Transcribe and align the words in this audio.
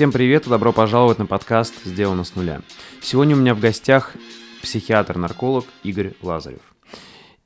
Всем 0.00 0.12
привет 0.12 0.46
и 0.46 0.48
добро 0.48 0.72
пожаловать 0.72 1.18
на 1.18 1.26
подкаст 1.26 1.84
«Сделано 1.84 2.24
с 2.24 2.34
нуля». 2.34 2.62
Сегодня 3.02 3.36
у 3.36 3.38
меня 3.38 3.54
в 3.54 3.60
гостях 3.60 4.14
психиатр-нарколог 4.62 5.66
Игорь 5.82 6.14
Лазарев. 6.22 6.62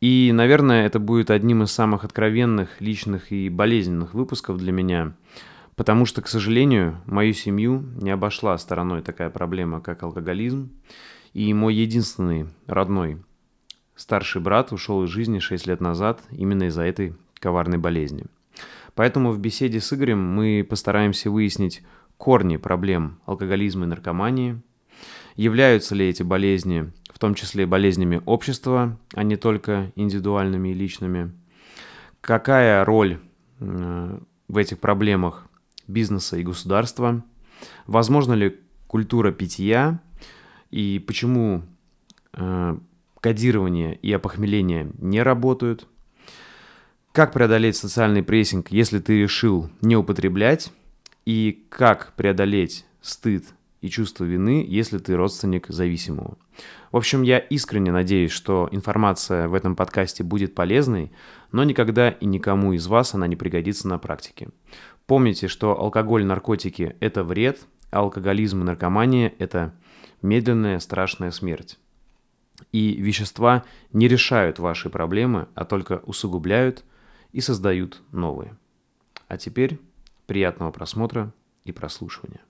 И, 0.01 0.31
наверное, 0.33 0.87
это 0.87 1.01
будет 1.01 1.33
одним 1.33 1.65
из 1.65 1.73
самых 1.73 2.05
откровенных, 2.05 2.81
личных 2.81 3.33
и 3.33 3.49
болезненных 3.49 4.15
выпусков 4.15 4.59
для 4.59 4.71
меня, 4.71 5.15
потому 5.75 6.07
что, 6.07 6.23
к 6.23 6.29
сожалению, 6.29 7.01
мою 7.07 7.33
семью 7.33 7.85
не 8.01 8.13
обошла 8.13 8.57
стороной 8.57 9.03
такая 9.03 9.31
проблема, 9.31 9.81
как 9.81 10.05
алкоголизм, 10.05 10.71
и 11.33 11.53
мой 11.53 11.75
единственный 11.75 12.47
родной 12.69 13.21
старший 13.97 14.41
брат 14.41 14.71
ушел 14.71 15.03
из 15.03 15.11
жизни 15.11 15.41
6 15.41 15.67
лет 15.67 15.81
назад 15.81 16.21
именно 16.31 16.69
из-за 16.69 16.85
этой 16.85 17.15
коварной 17.41 17.79
болезни. 17.79 18.27
Поэтому 18.95 19.33
в 19.33 19.41
беседе 19.41 19.81
с 19.81 19.93
Игорем 19.93 20.25
мы 20.25 20.65
постараемся 20.69 21.29
выяснить 21.29 21.83
корни 22.17 22.57
проблем 22.57 23.21
алкоголизма 23.27 23.85
и 23.85 23.89
наркомании, 23.89 24.61
являются 25.37 25.95
ли 25.95 26.09
эти 26.09 26.23
болезни, 26.23 26.93
в 27.13 27.19
том 27.19 27.35
числе 27.35 27.67
болезнями 27.67 28.23
общества, 28.25 28.99
а 29.15 29.23
не 29.23 29.37
только 29.37 29.93
индивидуальными 29.97 30.71
и 30.71 30.75
личными, 30.75 31.33
какая 32.21 32.85
роль 32.85 33.19
э, 33.61 34.19
в 34.49 34.57
этих 34.57 34.79
проблемах 34.79 35.47
бизнеса 35.87 36.37
и 36.37 36.43
государства, 36.43 37.25
возможно 37.87 38.33
ли 38.33 38.61
культура 38.87 39.33
питья? 39.33 40.01
И 40.71 41.03
почему 41.07 41.63
э, 42.33 42.77
кодирование 43.21 43.97
и 43.97 44.13
опохмеление 44.13 44.91
не 44.99 45.23
работают, 45.23 45.87
как 47.13 47.33
преодолеть 47.33 47.77
социальный 47.77 48.25
прессинг, 48.25 48.73
если 48.73 48.99
ты 48.99 49.23
решил 49.23 49.71
не 49.83 49.97
употреблять, 49.97 50.73
и 51.25 51.67
как 51.69 52.13
преодолеть 52.15 52.85
стыд 53.01 53.45
и 53.81 53.89
чувство 53.89 54.25
вины, 54.25 54.65
если 54.67 54.99
ты 54.99 55.15
родственник 55.15 55.67
зависимого. 55.69 56.39
В 56.91 56.97
общем, 56.97 57.23
я 57.23 57.39
искренне 57.39 57.93
надеюсь, 57.93 58.31
что 58.31 58.69
информация 58.71 59.49
в 59.49 59.55
этом 59.55 59.77
подкасте 59.77 60.23
будет 60.23 60.55
полезной, 60.55 61.13
но 61.53 61.65
никогда 61.65 62.11
и 62.11 62.25
никому 62.25 62.73
из 62.73 62.87
вас 62.87 63.15
она 63.15 63.27
не 63.27 63.37
пригодится 63.37 63.89
на 63.89 63.99
практике. 63.99 64.49
Помните, 65.07 65.49
что 65.49 65.79
алкоголь 65.79 66.23
и 66.23 66.25
наркотики– 66.25 66.97
это 67.01 67.25
вред, 67.25 67.61
а 67.91 67.99
алкоголизм 68.01 68.63
и 68.63 68.65
наркомания– 68.65 69.35
это 69.39 69.75
медленная 70.23 70.79
страшная 70.79 71.31
смерть. 71.31 71.79
И 72.73 72.95
вещества 72.95 73.65
не 73.93 74.09
решают 74.09 74.59
ваши 74.59 74.89
проблемы, 74.89 75.49
а 75.55 75.65
только 75.65 76.01
усугубляют 76.07 76.85
и 77.33 77.41
создают 77.41 78.01
новые. 78.13 78.57
А 79.29 79.37
теперь 79.37 79.79
Приятного 80.27 80.71
просмотра 80.71 81.33
и 81.65 81.73
прослушивания. 81.73 82.41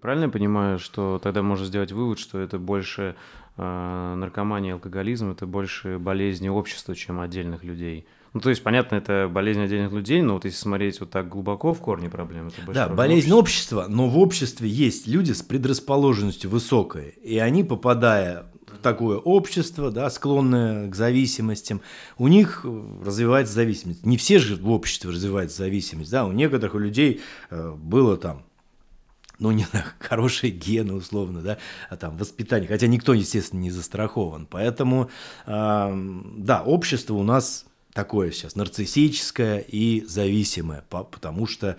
Правильно 0.00 0.24
я 0.24 0.30
понимаю, 0.30 0.78
что 0.78 1.18
тогда 1.22 1.42
можно 1.42 1.64
сделать 1.64 1.90
вывод, 1.92 2.18
что 2.18 2.38
это 2.38 2.58
больше 2.58 3.16
э, 3.56 4.14
наркомания 4.16 4.70
и 4.70 4.74
алкоголизм, 4.74 5.30
это 5.30 5.46
больше 5.46 5.98
болезни 5.98 6.48
общества, 6.48 6.94
чем 6.94 7.20
отдельных 7.20 7.64
людей? 7.64 8.06
Ну, 8.32 8.40
то 8.40 8.50
есть, 8.50 8.62
понятно, 8.62 8.96
это 8.96 9.30
болезнь 9.32 9.62
отдельных 9.62 9.92
людей, 9.92 10.20
но 10.20 10.34
вот 10.34 10.44
если 10.44 10.58
смотреть 10.58 11.00
вот 11.00 11.10
так 11.10 11.28
глубоко 11.28 11.72
в 11.72 11.80
корне 11.80 12.10
проблемы, 12.10 12.48
это 12.48 12.60
больше 12.60 12.80
Да, 12.80 12.88
болезнь 12.88 13.32
общества. 13.32 13.78
общества, 13.78 13.94
но 13.94 14.08
в 14.08 14.18
обществе 14.18 14.68
есть 14.68 15.06
люди 15.06 15.32
с 15.32 15.42
предрасположенностью 15.42 16.50
высокой, 16.50 17.10
и 17.22 17.38
они, 17.38 17.64
попадая 17.64 18.44
такое 18.82 19.18
общество, 19.18 19.90
да, 19.90 20.08
склонное 20.10 20.88
к 20.88 20.94
зависимостям, 20.94 21.80
у 22.18 22.28
них 22.28 22.64
развивается 23.04 23.54
зависимость. 23.54 24.04
Не 24.04 24.16
все 24.16 24.38
же 24.38 24.56
в 24.56 24.70
обществе 24.70 25.10
развивается 25.10 25.58
зависимость, 25.58 26.10
да, 26.10 26.24
у 26.24 26.32
некоторых 26.32 26.74
у 26.74 26.78
людей 26.78 27.20
э, 27.50 27.74
было 27.76 28.16
там 28.16 28.44
ну, 29.38 29.50
не 29.50 29.64
знаю, 29.64 29.84
хорошие 29.98 30.50
гены, 30.50 30.94
условно, 30.94 31.42
да, 31.42 31.58
а 31.90 31.96
там 31.96 32.16
воспитание, 32.16 32.68
хотя 32.68 32.86
никто, 32.86 33.12
естественно, 33.12 33.60
не 33.60 33.70
застрахован. 33.70 34.46
Поэтому, 34.46 35.10
э, 35.46 36.20
да, 36.38 36.62
общество 36.62 37.14
у 37.14 37.22
нас 37.22 37.66
такое 37.92 38.30
сейчас 38.30 38.56
нарциссическое 38.56 39.58
и 39.58 40.04
зависимое, 40.06 40.84
потому 40.90 41.46
что 41.46 41.78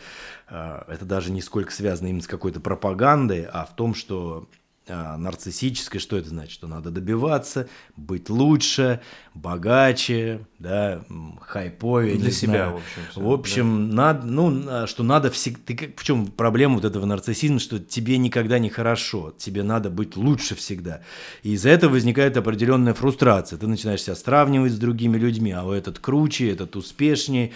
э, 0.50 0.84
это 0.88 1.06
даже 1.06 1.32
не 1.32 1.42
сколько 1.42 1.72
связано 1.72 2.08
именно 2.08 2.24
с 2.24 2.28
какой-то 2.28 2.60
пропагандой, 2.60 3.46
а 3.46 3.66
в 3.66 3.76
том, 3.76 3.94
что 3.94 4.48
а, 4.90 5.18
нарциссическое, 5.18 6.00
что 6.00 6.18
это 6.18 6.30
значит? 6.30 6.52
Что 6.52 6.68
надо 6.68 6.92
добиваться, 6.92 7.68
быть 7.96 8.30
лучше, 8.30 9.02
богаче, 9.34 10.46
да, 10.60 11.04
хайповее. 11.42 12.18
Для 12.18 12.32
себя, 12.32 12.52
знаю. 12.52 12.72
в 12.72 12.76
общем. 12.78 13.02
Все, 13.12 13.22
в 13.22 13.32
общем, 13.32 13.90
да. 13.90 13.96
надо, 13.96 14.28
ну, 14.28 14.64
а, 14.68 14.88
что 14.88 15.04
надо 15.04 15.30
всегда... 15.32 15.60
Ты, 15.66 15.94
в 15.96 16.04
чем 16.04 16.28
проблема 16.28 16.76
вот 16.76 16.86
этого 16.86 17.06
нарциссизма, 17.06 17.60
что 17.60 17.80
тебе 17.80 18.18
никогда 18.18 18.60
не 18.60 18.70
хорошо, 18.70 19.34
тебе 19.38 19.64
надо 19.64 19.90
быть 19.90 20.16
лучше 20.16 20.56
всегда. 20.56 21.02
И 21.44 21.54
из-за 21.54 21.70
этого 21.70 21.92
возникает 21.92 22.38
определенная 22.38 22.94
фрустрация. 22.94 23.58
Ты 23.58 23.68
начинаешь 23.68 24.04
себя 24.04 24.16
сравнивать 24.16 24.72
с 24.72 24.78
другими 24.78 25.18
людьми, 25.18 25.52
а 25.52 25.70
этот 25.74 26.00
круче, 26.00 26.52
этот 26.52 26.76
успешнее. 26.76 27.52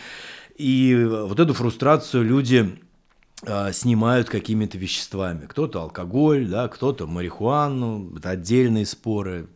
И 0.57 1.07
вот 1.09 1.39
эту 1.39 1.53
фрустрацию 1.53 2.23
люди 2.23 2.77
снимают 3.43 4.29
какими-то 4.29 4.77
веществами. 4.77 5.47
Кто-то 5.47 5.81
алкоголь, 5.81 6.47
да, 6.47 6.67
кто-то 6.67 7.07
марихуану, 7.07 8.15
это 8.17 8.29
отдельные 8.29 8.85
споры. 8.85 9.47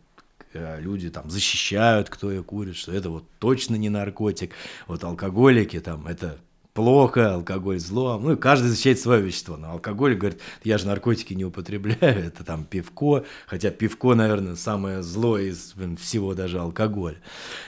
Э, 0.52 0.80
люди 0.80 1.10
там 1.10 1.30
защищают, 1.30 2.08
кто 2.08 2.30
ее 2.30 2.42
курит, 2.42 2.76
что 2.76 2.92
это 2.92 3.10
вот 3.10 3.24
точно 3.38 3.76
не 3.76 3.88
наркотик. 3.88 4.52
Вот 4.86 5.04
алкоголики 5.04 5.80
там, 5.80 6.06
это 6.06 6.38
плохо, 6.76 7.32
алкоголь 7.34 7.80
зло. 7.80 8.20
Ну 8.22 8.32
и 8.32 8.36
каждый 8.36 8.68
защищает 8.68 9.00
свое 9.00 9.22
вещество. 9.22 9.56
Но 9.56 9.72
алкоголь 9.72 10.14
говорит, 10.14 10.40
я 10.62 10.76
же 10.76 10.86
наркотики 10.86 11.32
не 11.32 11.44
употребляю, 11.44 11.96
это 12.00 12.44
там 12.44 12.64
пивко, 12.64 13.24
хотя 13.46 13.70
пивко, 13.70 14.14
наверное, 14.14 14.56
самое 14.56 15.02
зло 15.02 15.38
из 15.38 15.74
всего 15.98 16.34
даже 16.34 16.60
алкоголь. 16.60 17.16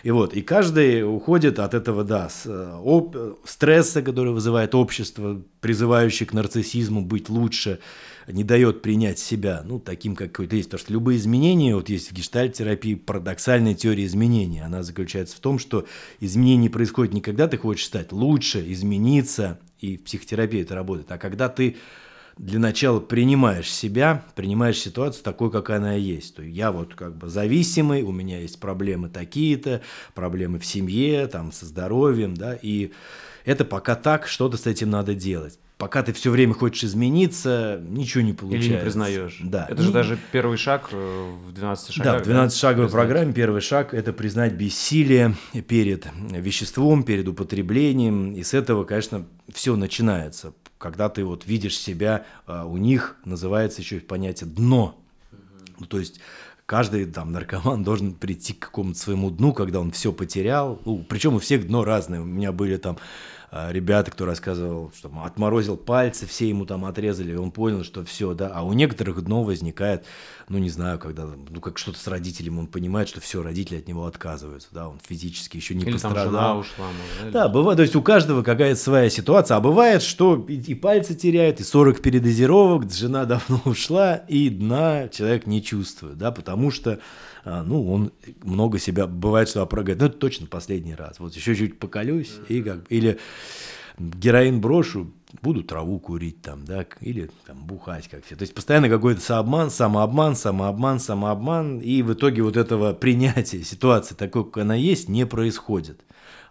И 0.02 0.10
вот, 0.10 0.34
и 0.34 0.42
каждый 0.42 1.02
уходит 1.02 1.58
от 1.58 1.72
этого, 1.72 2.04
да, 2.04 2.28
с, 2.28 2.46
об, 2.46 3.16
стресса, 3.44 4.02
который 4.02 4.32
вызывает 4.32 4.74
общество, 4.74 5.40
призывающее 5.60 6.26
к 6.26 6.34
нарциссизму 6.34 7.00
быть 7.00 7.30
лучше, 7.30 7.80
не 8.32 8.44
дает 8.44 8.82
принять 8.82 9.18
себя, 9.18 9.62
ну, 9.64 9.78
таким, 9.78 10.14
какой-то 10.14 10.56
есть. 10.56 10.68
Потому 10.68 10.80
что 10.84 10.92
любые 10.92 11.18
изменения, 11.18 11.74
вот 11.74 11.88
есть 11.88 12.10
в 12.10 12.14
гештальт-терапии 12.14 12.94
парадоксальная 12.94 13.74
теория 13.74 14.04
изменений. 14.04 14.60
Она 14.60 14.82
заключается 14.82 15.36
в 15.36 15.40
том, 15.40 15.58
что 15.58 15.86
изменения 16.20 16.70
происходят 16.70 17.14
не 17.14 17.20
когда 17.20 17.48
ты 17.48 17.56
хочешь 17.56 17.86
стать 17.86 18.12
лучше, 18.12 18.64
измениться, 18.72 19.58
и 19.80 19.96
в 19.96 20.04
психотерапии 20.04 20.62
это 20.62 20.74
работает, 20.74 21.10
а 21.12 21.18
когда 21.18 21.48
ты 21.48 21.76
для 22.36 22.58
начала 22.60 23.00
принимаешь 23.00 23.70
себя, 23.70 24.24
принимаешь 24.36 24.78
ситуацию 24.78 25.24
такой, 25.24 25.50
какая 25.50 25.78
она 25.78 25.94
есть. 25.94 26.36
То 26.36 26.42
я 26.42 26.70
вот 26.70 26.94
как 26.94 27.16
бы 27.16 27.28
зависимый, 27.28 28.02
у 28.02 28.12
меня 28.12 28.40
есть 28.40 28.60
проблемы 28.60 29.08
такие-то, 29.08 29.82
проблемы 30.14 30.58
в 30.58 30.64
семье, 30.64 31.26
там, 31.26 31.50
со 31.50 31.66
здоровьем, 31.66 32.34
да, 32.34 32.56
и 32.60 32.92
это 33.44 33.64
пока 33.64 33.96
так, 33.96 34.28
что-то 34.28 34.56
с 34.56 34.66
этим 34.66 34.90
надо 34.90 35.14
делать 35.14 35.58
пока 35.78 36.02
ты 36.02 36.12
все 36.12 36.30
время 36.30 36.52
хочешь 36.52 36.84
измениться, 36.84 37.80
ничего 37.88 38.22
не 38.22 38.32
получается. 38.32 38.68
Или 38.68 38.76
не 38.76 38.82
признаешь. 38.82 39.38
Да. 39.40 39.66
Это 39.70 39.80
же 39.80 39.92
даже 39.92 40.18
первый 40.32 40.58
шаг 40.58 40.88
э, 40.90 41.32
в 41.48 41.52
12 41.52 41.94
шагах. 41.94 42.24
Да, 42.24 42.24
в 42.24 42.36
12-шаговой 42.36 42.86
да? 42.86 42.92
программе 42.92 43.32
первый 43.32 43.60
шаг– 43.60 43.94
это 43.94 44.12
признать 44.12 44.54
бессилие 44.54 45.36
перед 45.68 46.06
веществом, 46.30 47.04
перед 47.04 47.28
употреблением. 47.28 48.32
И 48.32 48.42
с 48.42 48.54
этого, 48.54 48.84
конечно, 48.84 49.24
все 49.52 49.76
начинается. 49.76 50.52
Когда 50.78 51.08
ты 51.08 51.24
вот 51.24 51.46
видишь 51.46 51.78
себя, 51.78 52.26
а, 52.46 52.66
у 52.66 52.76
них 52.76 53.16
называется 53.24 53.80
еще 53.80 54.00
понятие 54.00 54.50
«дно». 54.50 55.00
Ну, 55.78 55.86
то 55.86 56.00
есть 56.00 56.20
каждый 56.66 57.06
там 57.06 57.30
наркоман 57.30 57.84
должен 57.84 58.14
прийти 58.14 58.52
к 58.52 58.58
какому-то 58.66 58.98
своему 58.98 59.30
дну, 59.30 59.52
когда 59.52 59.78
он 59.78 59.92
все 59.92 60.12
потерял. 60.12 60.80
Ну, 60.84 61.04
причем 61.08 61.34
у 61.34 61.38
всех 61.38 61.68
дно 61.68 61.84
разное. 61.84 62.20
У 62.20 62.24
меня 62.24 62.50
были 62.50 62.76
там 62.76 62.98
ребята, 63.50 64.10
кто 64.10 64.26
рассказывал, 64.26 64.92
что 64.96 65.10
отморозил 65.24 65.76
пальцы, 65.76 66.26
все 66.26 66.48
ему 66.48 66.66
там 66.66 66.84
отрезали, 66.84 67.32
и 67.32 67.36
он 67.36 67.50
понял, 67.50 67.82
что 67.82 68.04
все, 68.04 68.34
да. 68.34 68.50
А 68.52 68.62
у 68.62 68.72
некоторых 68.74 69.22
дно 69.22 69.42
возникает, 69.42 70.04
ну 70.48 70.58
не 70.58 70.68
знаю, 70.68 70.98
когда, 70.98 71.24
ну 71.24 71.60
как 71.60 71.78
что-то 71.78 71.98
с 71.98 72.06
родителями, 72.06 72.58
он 72.58 72.66
понимает, 72.66 73.08
что 73.08 73.20
все, 73.20 73.42
родители 73.42 73.78
от 73.78 73.88
него 73.88 74.06
отказываются, 74.06 74.68
да, 74.72 74.88
он 74.88 74.98
физически 75.06 75.56
еще 75.56 75.74
не 75.74 75.84
Или 75.84 75.92
пострадал. 75.92 76.24
Там 76.24 76.32
жена 76.32 76.56
ушла, 76.56 76.86
может, 76.86 77.32
да, 77.32 77.48
бывает, 77.48 77.76
то 77.76 77.82
есть 77.82 77.96
у 77.96 78.02
каждого 78.02 78.42
какая-то 78.42 78.80
своя 78.80 79.08
ситуация, 79.08 79.56
а 79.56 79.60
бывает, 79.60 80.02
что 80.02 80.44
и, 80.46 80.56
и 80.56 80.74
пальцы 80.74 81.14
теряет, 81.14 81.60
и 81.60 81.64
40 81.64 82.02
передозировок, 82.02 82.92
жена 82.92 83.24
давно 83.24 83.62
ушла, 83.64 84.16
и 84.16 84.50
дна 84.50 85.08
человек 85.08 85.46
не 85.46 85.62
чувствует, 85.62 86.18
да, 86.18 86.32
потому 86.32 86.70
что 86.70 87.00
ну, 87.44 87.90
он 87.92 88.12
много 88.42 88.78
себя, 88.78 89.06
бывает, 89.06 89.48
что 89.48 89.62
опрогает, 89.62 90.00
ну, 90.00 90.06
это 90.06 90.16
точно 90.16 90.46
последний 90.46 90.94
раз, 90.94 91.18
вот 91.18 91.34
еще 91.34 91.54
чуть 91.54 91.78
поколюсь, 91.78 92.34
и 92.48 92.62
как, 92.62 92.80
или 92.90 93.18
героин 93.98 94.60
брошу, 94.60 95.10
буду 95.42 95.62
траву 95.62 95.98
курить 95.98 96.40
там, 96.42 96.64
да, 96.64 96.86
или 97.00 97.30
там 97.46 97.58
бухать, 97.58 98.08
как 98.08 98.24
все. 98.24 98.36
То 98.36 98.42
есть 98.42 98.54
постоянно 98.54 98.88
какой-то 98.88 99.20
самообман, 99.20 99.70
самообман, 99.70 100.36
самообман, 100.36 101.00
самообман, 101.00 101.78
и 101.80 102.02
в 102.02 102.12
итоге 102.12 102.42
вот 102.42 102.56
этого 102.56 102.92
принятия 102.94 103.62
ситуации 103.62 104.14
такой, 104.14 104.44
как 104.44 104.58
она 104.58 104.74
есть, 104.74 105.08
не 105.08 105.26
происходит. 105.26 106.00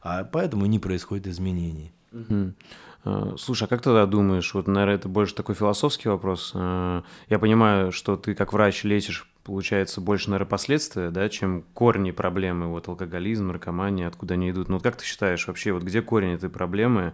а 0.01 0.24
поэтому 0.24 0.66
не 0.66 0.80
происходит 0.80 1.28
изменений. 1.28 1.92
Угу. 2.12 2.54
Слушай, 3.38 3.66
а 3.66 3.68
как 3.68 3.81
тогда 3.81 4.06
думаешь, 4.06 4.54
вот, 4.54 4.68
наверное, 4.68 4.95
это 4.95 5.07
больше 5.07 5.34
такой 5.34 5.56
философский 5.56 6.10
вопрос. 6.10 6.51
А, 6.54 7.04
я 7.30 7.39
понимаю, 7.39 7.92
что 7.92 8.18
ты 8.18 8.36
как 8.36 8.51
врач 8.54 8.84
лечишь, 8.84 9.30
получается, 9.47 10.01
больше, 10.01 10.29
наверное, 10.29 10.49
последствия, 10.49 11.09
да, 11.09 11.27
чем 11.29 11.63
корни 11.73 12.11
проблемы, 12.11 12.67
вот 12.67 12.88
алкоголизм, 12.88 13.47
наркомания, 13.47 14.07
откуда 14.07 14.35
они 14.35 14.51
идут. 14.51 14.69
Ну, 14.69 14.75
вот 14.75 14.83
как 14.83 14.97
ты 14.97 15.05
считаешь 15.05 15.47
вообще, 15.47 15.71
вот 15.71 15.83
где 15.83 16.01
корень 16.01 16.33
этой 16.33 16.49
проблемы 16.49 17.13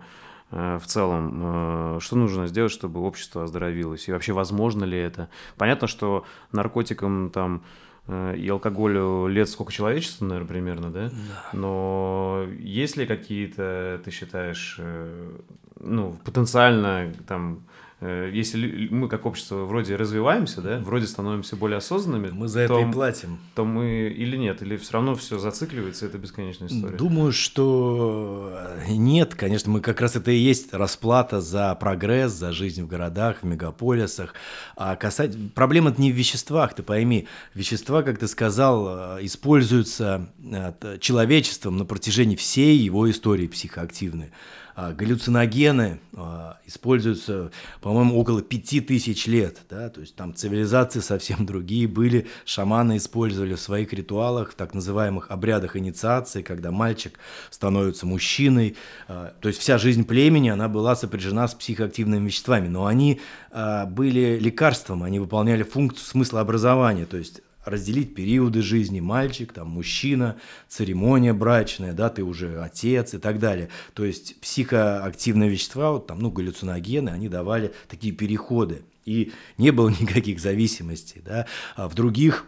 а, 0.52 0.78
в 0.80 0.86
целом? 0.86 2.00
Что 2.02 2.16
нужно 2.16 2.48
сделать, 2.48 2.72
чтобы 2.72 3.00
общество 3.02 3.44
оздоровилось? 3.44 4.08
И 4.08 4.12
вообще, 4.12 4.34
возможно 4.34 4.84
ли 4.84 4.98
это? 4.98 5.30
Понятно, 5.58 5.88
что 5.88 6.26
наркотикам 6.52 7.30
там 7.30 7.64
Э, 8.08 8.36
и 8.38 8.48
алкоголю 8.50 9.28
лет 9.28 9.50
сколько 9.50 9.72
человечеству, 9.72 10.26
наверное, 10.26 10.48
примерно, 10.48 10.92
да? 10.92 11.10
Да. 11.10 11.50
Но 11.54 12.46
есть 12.60 12.98
ли 12.98 13.06
какие-то, 13.06 14.02
ты 14.04 14.12
считаешь, 14.12 14.76
э, 14.80 15.38
ну, 15.80 16.18
потенциально 16.26 17.14
там 17.28 17.60
Э, 17.60 17.73
если 18.04 18.88
мы 18.90 19.08
как 19.08 19.26
общество 19.26 19.66
вроде 19.66 19.96
развиваемся, 19.96 20.62
да, 20.62 20.80
вроде 20.80 21.08
становимся 21.08 21.56
более 21.56 21.78
осознанными, 21.78 22.32
мы 22.32 22.48
за 22.48 22.68
то, 22.68 22.80
это 22.80 22.90
и 22.90 22.92
платим. 22.92 23.40
То 23.56 23.66
мы 23.66 24.14
или 24.16 24.36
нет, 24.36 24.62
или 24.62 24.78
все 24.78 24.94
равно 24.94 25.16
все 25.16 25.40
зацикливается, 25.40 26.06
это 26.06 26.18
бесконечная 26.18 26.68
история. 26.68 26.98
Думаю, 26.98 27.32
что 27.32 28.58
нет, 28.90 29.36
конечно, 29.36 29.72
мы 29.72 29.80
как 29.80 30.02
раз 30.02 30.16
это 30.16 30.32
и 30.32 30.38
есть 30.38 30.74
расплата 30.74 31.40
за 31.42 31.74
прогресс, 31.76 32.34
за 32.34 32.52
жизнь 32.52 32.84
в 32.84 32.88
городах, 32.88 33.38
в 33.42 33.46
мегаполисах. 33.46 34.34
А 34.76 34.96
касать 34.96 35.36
проблема 35.54 35.94
не 35.98 36.12
в 36.12 36.16
веществах, 36.16 36.74
ты 36.74 36.84
пойми, 36.84 37.28
вещества, 37.54 38.04
как 38.04 38.20
ты 38.20 38.28
сказал, 38.28 39.18
э, 39.18 39.26
используются 39.26 40.30
э, 40.44 40.98
человечеством 41.00 41.78
на 41.78 41.86
протяжении 41.86 42.36
всей 42.36 42.78
его 42.78 43.10
истории 43.10 43.48
психоактивной. 43.48 44.32
А, 44.76 44.92
галлюциногены 44.92 46.00
а, 46.16 46.58
используются, 46.66 47.52
по-моему, 47.80 48.18
около 48.20 48.42
пяти 48.42 48.82
тысяч 48.82 49.28
лет, 49.28 49.60
да, 49.70 49.90
то 49.90 50.02
есть 50.02 50.16
там 50.16 50.34
цивилизации 50.34 51.00
совсем 51.00 51.46
другие 51.46 51.88
были, 51.88 52.28
шаманы 52.44 52.98
использовали 52.98 53.54
в 53.54 53.60
своих 53.60 53.94
ритуалах, 53.94 54.52
в 54.52 54.56
так 54.56 54.74
называемых 54.74 55.30
обрядах 55.30 55.76
инициации, 55.76 56.42
когда 56.42 56.72
мальчик 56.72 57.20
становится 57.52 58.08
мужчиной, 58.08 58.76
а, 59.08 59.34
то 59.40 59.48
есть 59.48 59.60
вся 59.60 59.78
жизнь 59.78 60.06
племени, 60.06 60.50
она 60.50 60.68
была 60.70 60.96
сопряжена 60.96 61.48
с 61.48 61.54
психоактивными 61.54 62.26
веществами, 62.26 62.68
но 62.68 62.86
они 62.86 63.22
были 63.52 64.40
лекарством, 64.40 65.04
они 65.04 65.20
выполняли 65.20 65.62
функцию 65.62 66.06
смыслообразования, 66.06 67.06
то 67.06 67.18
есть 67.18 67.42
разделить 67.66 68.16
периоды 68.16 68.62
жизни, 68.62 69.00
мальчик, 69.00 69.54
там, 69.54 69.70
мужчина, 69.70 70.38
церемония 70.68 71.34
брачная, 71.34 71.94
да, 71.94 72.10
ты 72.10 72.24
уже 72.24 72.62
отец 72.62 73.14
и 73.14 73.18
так 73.18 73.40
далее. 73.40 73.70
То 73.94 74.06
есть 74.06 74.40
психоактивные 74.42 75.50
вещества, 75.50 75.92
вот 75.92 76.08
там, 76.08 76.20
ну, 76.20 76.32
галлюциногены, 76.32 77.10
они 77.10 77.30
давали 77.30 77.74
такие 77.88 78.14
переходы. 78.14 78.84
И 79.06 79.32
не 79.58 79.72
было 79.72 79.90
никаких 80.02 80.40
зависимостей, 80.40 81.22
да. 81.24 81.48
А 81.76 81.88
в 81.88 81.96
других 81.96 82.46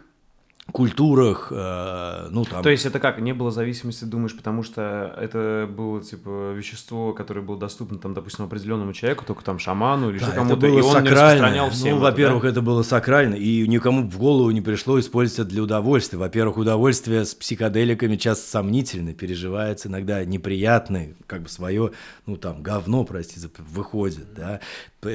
культурах, 0.72 1.48
э, 1.50 2.28
ну 2.30 2.44
там. 2.44 2.62
То 2.62 2.70
есть 2.70 2.84
это 2.86 2.98
как, 2.98 3.18
не 3.20 3.32
было 3.32 3.50
зависимости, 3.50 4.04
думаешь, 4.04 4.36
потому 4.36 4.62
что 4.62 5.14
это 5.18 5.68
было 5.70 6.02
типа 6.02 6.52
вещество, 6.52 7.12
которое 7.12 7.40
было 7.40 7.58
доступно 7.58 7.98
там, 7.98 8.14
допустим, 8.14 8.44
определенному 8.44 8.92
человеку, 8.92 9.24
только 9.24 9.44
там 9.44 9.58
шаману 9.58 10.10
или 10.10 10.18
да, 10.18 10.30
кому-то, 10.32 10.66
и 10.66 10.70
он 10.70 10.82
сакрально. 10.82 11.08
не 11.08 11.10
распространял 11.10 11.70
всем. 11.70 11.96
Ну, 11.96 12.02
во-первых, 12.02 12.42
да? 12.42 12.48
это 12.48 12.62
было 12.62 12.82
сакрально, 12.82 13.34
и 13.34 13.66
никому 13.66 14.02
в 14.08 14.18
голову 14.18 14.50
не 14.50 14.60
пришло 14.60 14.98
использовать 14.98 15.40
это 15.40 15.50
для 15.50 15.62
удовольствия. 15.62 16.18
Во-первых, 16.18 16.56
удовольствие 16.58 17.24
с 17.24 17.34
психоделиками 17.34 18.16
часто 18.16 18.48
сомнительно, 18.48 19.14
переживается 19.14 19.88
иногда 19.88 20.24
неприятное, 20.24 21.14
как 21.26 21.42
бы 21.42 21.48
свое, 21.48 21.92
ну 22.26 22.36
там 22.36 22.62
говно, 22.62 23.04
простите, 23.04 23.48
выходит, 23.58 24.34
да. 24.34 24.60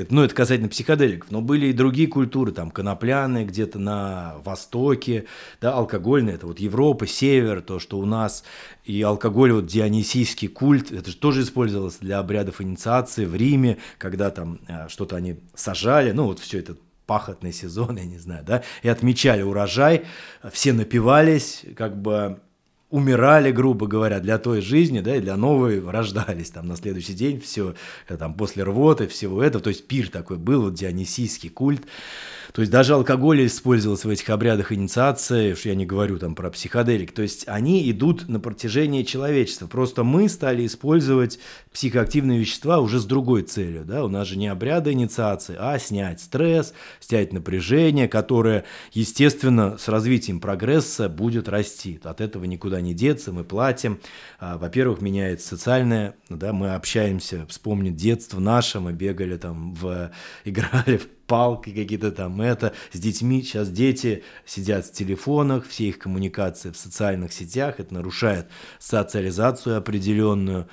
Ну, 0.10 0.24
это 0.24 0.34
касательно 0.34 0.70
психоделиков, 0.70 1.32
но 1.32 1.42
были 1.42 1.68
и 1.68 1.74
другие 1.74 2.08
культуры, 2.08 2.52
там 2.52 2.72
конопляные 2.72 3.46
где-то 3.46 3.80
на 3.80 4.36
востоке, 4.44 5.26
да, 5.60 5.74
алкогольные, 5.74 6.36
это 6.36 6.48
вот 6.48 6.60
Европа, 6.60 7.08
север, 7.08 7.62
то, 7.62 7.80
что 7.80 8.00
у 8.00 8.06
нас, 8.06 8.44
и 8.86 9.02
алкоголь, 9.02 9.52
вот 9.52 9.66
дионисийский 9.66 10.48
культ, 10.48 10.92
это 10.92 11.12
же 11.12 11.18
тоже 11.18 11.42
использовалось 11.44 11.98
для 11.98 12.20
обрядов 12.20 12.62
инициации 12.62 13.26
в 13.26 13.36
Риме, 13.36 13.78
когда 13.98 14.30
там 14.30 14.60
э, 14.68 14.88
что-то 14.90 15.16
они 15.16 15.38
сажали, 15.54 16.12
ну, 16.12 16.26
вот 16.26 16.40
все 16.40 16.60
это 16.60 16.76
пахотный 17.06 17.52
сезон, 17.52 17.98
я 17.98 18.06
не 18.06 18.18
знаю, 18.18 18.44
да, 18.46 18.64
и 18.84 18.90
отмечали 18.90 19.42
урожай, 19.42 20.06
все 20.52 20.74
напивались, 20.74 21.66
как 21.76 22.02
бы 22.02 22.40
умирали, 22.92 23.52
грубо 23.52 23.88
говоря, 23.88 24.20
для 24.20 24.38
той 24.38 24.62
жизни, 24.62 25.00
да, 25.00 25.16
и 25.16 25.22
для 25.22 25.38
новой 25.38 25.84
рождались 25.90 26.52
там 26.52 26.68
на 26.68 26.76
следующий 26.76 27.14
день, 27.14 27.40
все, 27.40 27.74
э, 28.08 28.18
там, 28.18 28.36
после 28.36 28.64
рвоты, 28.64 29.08
всего 29.08 29.42
этого, 29.42 29.64
то 29.64 29.70
есть 29.70 29.88
пир 29.88 30.10
такой 30.10 30.38
был, 30.38 30.64
вот 30.64 30.76
дионисийский 30.76 31.50
культ, 31.50 31.84
то 32.54 32.62
есть 32.62 32.72
даже 32.72 32.94
алкоголь 32.94 33.46
использовался 33.46 34.08
в 34.08 34.12
этих 34.12 34.30
обрядах 34.30 34.74
инициации, 34.74 35.54
что 35.54 35.70
я 35.70 35.76
не 35.76 35.86
говорю 35.86 36.18
там 36.18 36.36
про 36.36 36.50
психоделик. 36.50 37.14
То 37.14 37.22
есть 37.22 37.48
они 37.48 37.90
идут 37.90 38.28
на 38.28 38.40
протяжении 38.40 39.04
человечества. 39.04 39.68
Просто 39.68 40.04
мы 40.04 40.28
стали 40.28 40.66
использовать 40.66 41.40
психоактивные 41.72 42.40
вещества 42.40 42.80
уже 42.80 43.00
с 43.00 43.06
другой 43.06 43.44
целью. 43.44 43.86
Да? 43.86 44.04
У 44.04 44.10
нас 44.10 44.28
же 44.28 44.38
не 44.38 44.50
обряды 44.50 44.92
инициации, 44.92 45.56
а 45.58 45.80
снять 45.80 46.20
стресс, 46.20 46.74
снять 47.00 47.32
напряжение, 47.32 48.10
которое, 48.10 48.66
естественно, 48.92 49.78
с 49.78 49.88
развитием 49.88 50.42
прогресса 50.42 51.08
будет 51.08 51.48
расти. 51.48 52.00
От 52.04 52.20
этого 52.20 52.44
никуда 52.44 52.81
не 52.82 52.94
деться, 52.94 53.32
мы 53.32 53.44
платим. 53.44 54.00
А, 54.40 54.58
во-первых, 54.58 55.02
меняется 55.02 55.48
социальное, 55.48 56.16
да, 56.30 56.54
мы 56.54 56.74
общаемся, 56.74 57.46
вспомнить 57.48 57.96
детство 57.96 58.40
наше, 58.40 58.80
мы 58.80 58.94
бегали 58.94 59.38
там, 59.38 59.74
в, 59.74 60.12
играли 60.46 60.98
в 60.98 61.08
палки 61.28 61.70
какие-то 61.70 62.12
там, 62.12 62.42
это, 62.42 62.74
с 62.92 63.00
детьми. 63.00 63.42
Сейчас 63.42 63.70
дети 63.70 64.24
сидят 64.46 64.86
в 64.86 64.92
телефонах, 64.92 65.66
все 65.66 65.86
их 65.86 66.00
коммуникации 66.00 66.72
в 66.72 66.78
социальных 66.78 67.32
сетях, 67.32 67.80
это 67.80 67.94
нарушает 67.94 68.48
социализацию 68.80 69.78
определенную. 69.78 70.68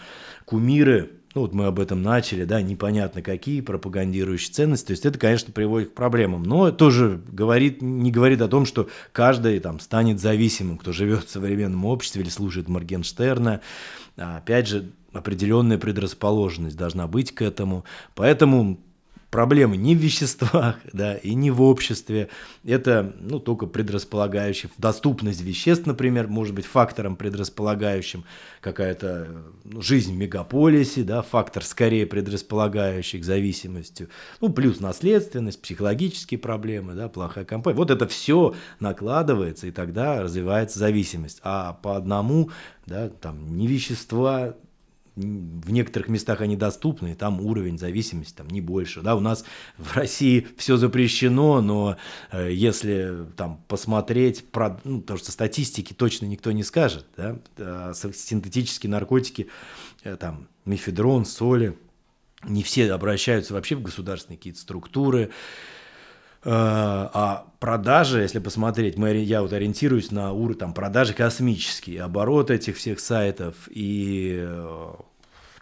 Кумиры, 0.45 1.13
ну 1.39 1.43
вот 1.43 1.55
мы 1.55 1.67
об 1.67 1.79
этом 1.79 2.03
начали, 2.03 2.43
да, 2.43 2.61
непонятно 2.61 3.23
какие, 3.23 3.61
пропагандирующие 3.61 4.53
ценности, 4.53 4.89
то 4.89 4.91
есть 4.91 5.07
это, 5.07 5.21
конечно, 5.21 5.53
приводит 5.53 5.91
к 5.91 5.95
проблемам, 5.95 6.43
но 6.43 6.73
тоже 6.73 7.21
говорит, 7.31 7.81
не 7.81 8.11
говорит 8.11 8.41
о 8.41 8.49
том, 8.49 8.67
что 8.67 8.89
каждый 9.13 9.61
там 9.61 9.79
станет 9.79 10.19
зависимым, 10.19 10.79
кто 10.79 10.93
живет 10.93 11.27
в 11.27 11.31
современном 11.31 11.85
обществе 11.85 12.23
или 12.23 12.29
слушает 12.29 12.69
Моргенштерна, 12.69 13.61
а, 14.17 14.39
опять 14.39 14.67
же, 14.67 14.91
определенная 15.13 15.79
предрасположенность 15.79 16.77
должна 16.77 17.07
быть 17.07 17.33
к 17.33 17.41
этому, 17.43 17.85
поэтому 18.17 18.81
проблемы 19.31 19.77
не 19.77 19.95
в 19.95 19.99
веществах, 19.99 20.77
да, 20.93 21.17
и 21.17 21.35
не 21.35 21.51
в 21.51 21.63
обществе. 21.63 22.29
Это, 22.65 23.15
ну, 23.21 23.39
только 23.39 23.67
предрасполагающий. 23.67 24.71
Доступность 24.79 25.43
веществ, 25.43 25.87
например, 25.87 26.29
может 26.29 26.55
быть 26.55 26.67
фактором 26.67 27.17
предрасполагающим. 27.17 28.25
Какая-то 28.61 29.29
ну, 29.65 29.83
жизнь 29.83 30.15
в 30.15 30.17
мегаполисе, 30.17 31.03
да, 31.03 31.23
фактор 31.23 31.65
скорее 31.65 32.07
предрасполагающий 32.07 33.21
к 33.21 33.25
зависимости. 33.25 34.09
Ну, 34.41 34.51
плюс 34.51 34.81
наследственность, 34.81 35.61
психологические 35.61 36.39
проблемы, 36.39 36.95
да, 36.95 37.09
плохая 37.09 37.45
компания. 37.45 37.77
Вот 37.77 37.91
это 37.91 38.07
все 38.09 38.55
накладывается, 38.81 39.67
и 39.67 39.71
тогда 39.71 40.23
развивается 40.23 40.79
зависимость. 40.79 41.41
А 41.43 41.75
по 41.75 41.97
одному, 41.97 42.51
да, 42.87 43.09
там, 43.09 43.57
не 43.57 43.67
вещества, 43.67 44.55
в 45.19 45.71
некоторых 45.71 46.09
местах 46.09 46.41
они 46.41 46.57
доступны, 46.57 47.15
там 47.15 47.41
уровень 47.41 47.79
зависимости 47.79 48.35
там 48.35 48.49
не 48.49 48.61
больше. 48.61 49.01
Да, 49.01 49.17
у 49.17 49.21
нас 49.21 49.45
в 49.77 49.97
России 49.97 50.47
все 50.57 50.77
запрещено, 50.77 51.61
но 51.61 51.97
э, 52.31 52.53
если 52.53 53.27
там 53.37 53.63
посмотреть, 53.69 54.49
про, 54.51 54.81
ну, 54.85 55.01
потому 55.01 55.19
что 55.19 55.33
статистики 55.33 55.93
точно 55.93 56.27
никто 56.27 56.53
не 56.53 56.63
скажет, 56.63 57.07
да, 57.17 57.39
э, 57.57 57.93
синтетические 57.95 58.91
наркотики, 58.91 59.49
э, 60.05 60.17
там 60.17 60.49
мифедрон, 60.65 61.25
соли, 61.25 61.77
не 62.45 62.63
все 62.63 62.93
обращаются 62.93 63.55
вообще 63.55 63.75
в 63.75 63.83
государственные 63.83 64.39
какие-то 64.39 64.61
структуры. 64.61 65.31
А 66.45 67.49
продажи, 67.59 68.21
если 68.21 68.39
посмотреть, 68.39 68.97
мы, 68.97 69.13
я 69.17 69.43
вот 69.43 69.53
ориентируюсь 69.53 70.13
на 70.13 70.33
уровень 70.33 70.59
там, 70.61 70.73
продажи 70.73 71.13
космические, 71.13 72.03
оборот 72.03 72.53
этих 72.53 72.77
всех 72.77 73.01
сайтов 73.01 73.57
и 73.69 74.49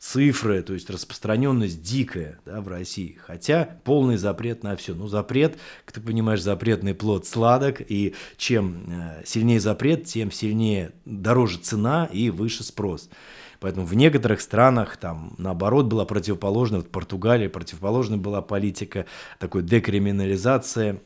цифры, 0.06 0.62
то 0.62 0.72
есть 0.72 0.88
распространенность 0.88 1.82
дикая 1.82 2.38
да, 2.46 2.60
в 2.60 2.68
России. 2.68 3.18
Хотя 3.26 3.78
полный 3.82 4.16
запрет 4.16 4.62
на 4.62 4.76
все. 4.76 4.94
Ну, 4.94 5.08
запрет, 5.08 5.58
как 5.84 5.96
ты 5.96 6.00
понимаешь, 6.00 6.42
запретный 6.42 6.94
плод 6.94 7.26
сладок, 7.26 7.80
и 7.80 8.14
чем 8.36 8.84
э, 8.88 9.22
сильнее 9.25 9.58
запрет, 9.58 10.04
тем 10.04 10.30
сильнее 10.30 10.92
дороже 11.04 11.58
цена 11.58 12.08
и 12.12 12.30
выше 12.30 12.62
спрос. 12.62 13.10
Поэтому 13.58 13.84
в 13.84 13.94
некоторых 13.94 14.40
странах 14.40 14.96
там 14.96 15.34
наоборот 15.38 15.86
была 15.86 16.04
противоположная, 16.04 16.80
в 16.80 16.86
Португалии 16.86 17.48
противоположная 17.48 18.18
была 18.18 18.42
политика 18.42 19.06
такой 19.40 19.64
декриминализации 19.64 21.00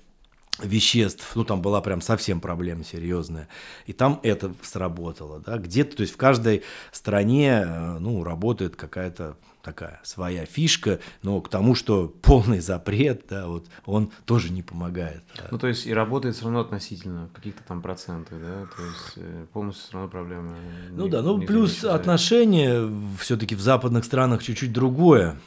веществ, 0.64 1.32
ну 1.34 1.44
там 1.44 1.62
была 1.62 1.80
прям 1.80 2.00
совсем 2.00 2.40
проблема 2.40 2.84
серьезная, 2.84 3.48
и 3.86 3.92
там 3.92 4.20
это 4.22 4.52
сработало, 4.62 5.40
да, 5.40 5.58
где-то, 5.58 5.96
то 5.96 6.00
есть 6.02 6.14
в 6.14 6.16
каждой 6.16 6.62
стране, 6.92 7.64
э, 7.66 7.98
ну, 7.98 8.24
работает 8.24 8.76
какая-то 8.76 9.36
такая 9.62 10.00
своя 10.02 10.46
фишка, 10.46 11.00
но 11.22 11.40
к 11.40 11.48
тому, 11.48 11.74
что 11.74 12.08
полный 12.22 12.60
запрет, 12.60 13.24
да, 13.28 13.46
вот 13.46 13.66
он 13.84 14.10
тоже 14.24 14.50
не 14.50 14.62
помогает. 14.62 15.22
Ну, 15.50 15.58
то 15.58 15.66
есть 15.66 15.86
и 15.86 15.92
работает 15.92 16.34
все 16.34 16.44
равно 16.44 16.60
относительно 16.60 17.28
каких-то 17.34 17.62
там 17.66 17.82
процентов, 17.82 18.40
да, 18.40 18.66
то 18.76 18.84
есть 18.84 19.12
э, 19.16 19.46
полностью 19.52 19.84
все 19.84 19.94
равно 19.94 20.08
проблема. 20.08 20.56
Ну 20.90 21.04
не, 21.04 21.10
да, 21.10 21.22
ну 21.22 21.40
плюс 21.40 21.84
отношение 21.84 22.90
все-таки 23.18 23.54
в 23.54 23.60
западных 23.60 24.04
странах 24.04 24.42
чуть-чуть 24.42 24.72
другое 24.72 25.38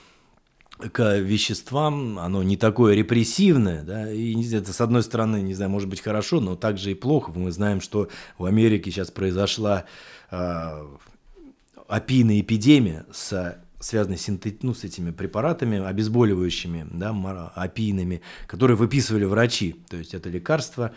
к 0.92 1.18
веществам, 1.20 2.20
оно 2.20 2.44
не 2.44 2.58
такое 2.58 2.96
репрессивное, 2.96 3.84
да, 3.84 4.12
и 4.12 4.36
это, 4.54 4.74
с 4.74 4.82
одной 4.82 5.04
стороны, 5.04 5.42
не 5.42 5.54
знаю, 5.54 5.72
может 5.72 5.90
быть 5.90 6.02
хорошо, 6.02 6.40
но 6.40 6.56
также 6.56 6.92
и 6.92 6.96
плохо. 6.96 7.32
Мы 7.36 7.52
знаем, 7.52 7.82
что 7.82 8.10
в 8.38 8.46
Америке 8.46 8.92
сейчас 8.92 9.12
произошла 9.12 9.86
э, 10.32 10.88
опийная 11.88 12.42
эпидемия 12.42 13.06
с 13.12 13.60
связанной 13.84 14.18
синтет... 14.18 14.64
ну, 14.64 14.74
с 14.74 14.84
этими 14.84 15.12
препаратами, 15.12 15.84
обезболивающими, 15.84 16.88
да, 16.92 17.12
опийными, 17.56 18.22
которые 18.48 18.78
выписывали 18.78 19.26
врачи. 19.26 19.76
То 19.90 19.98
есть 19.98 20.14
это 20.14 20.30
лекарства, 20.30 20.94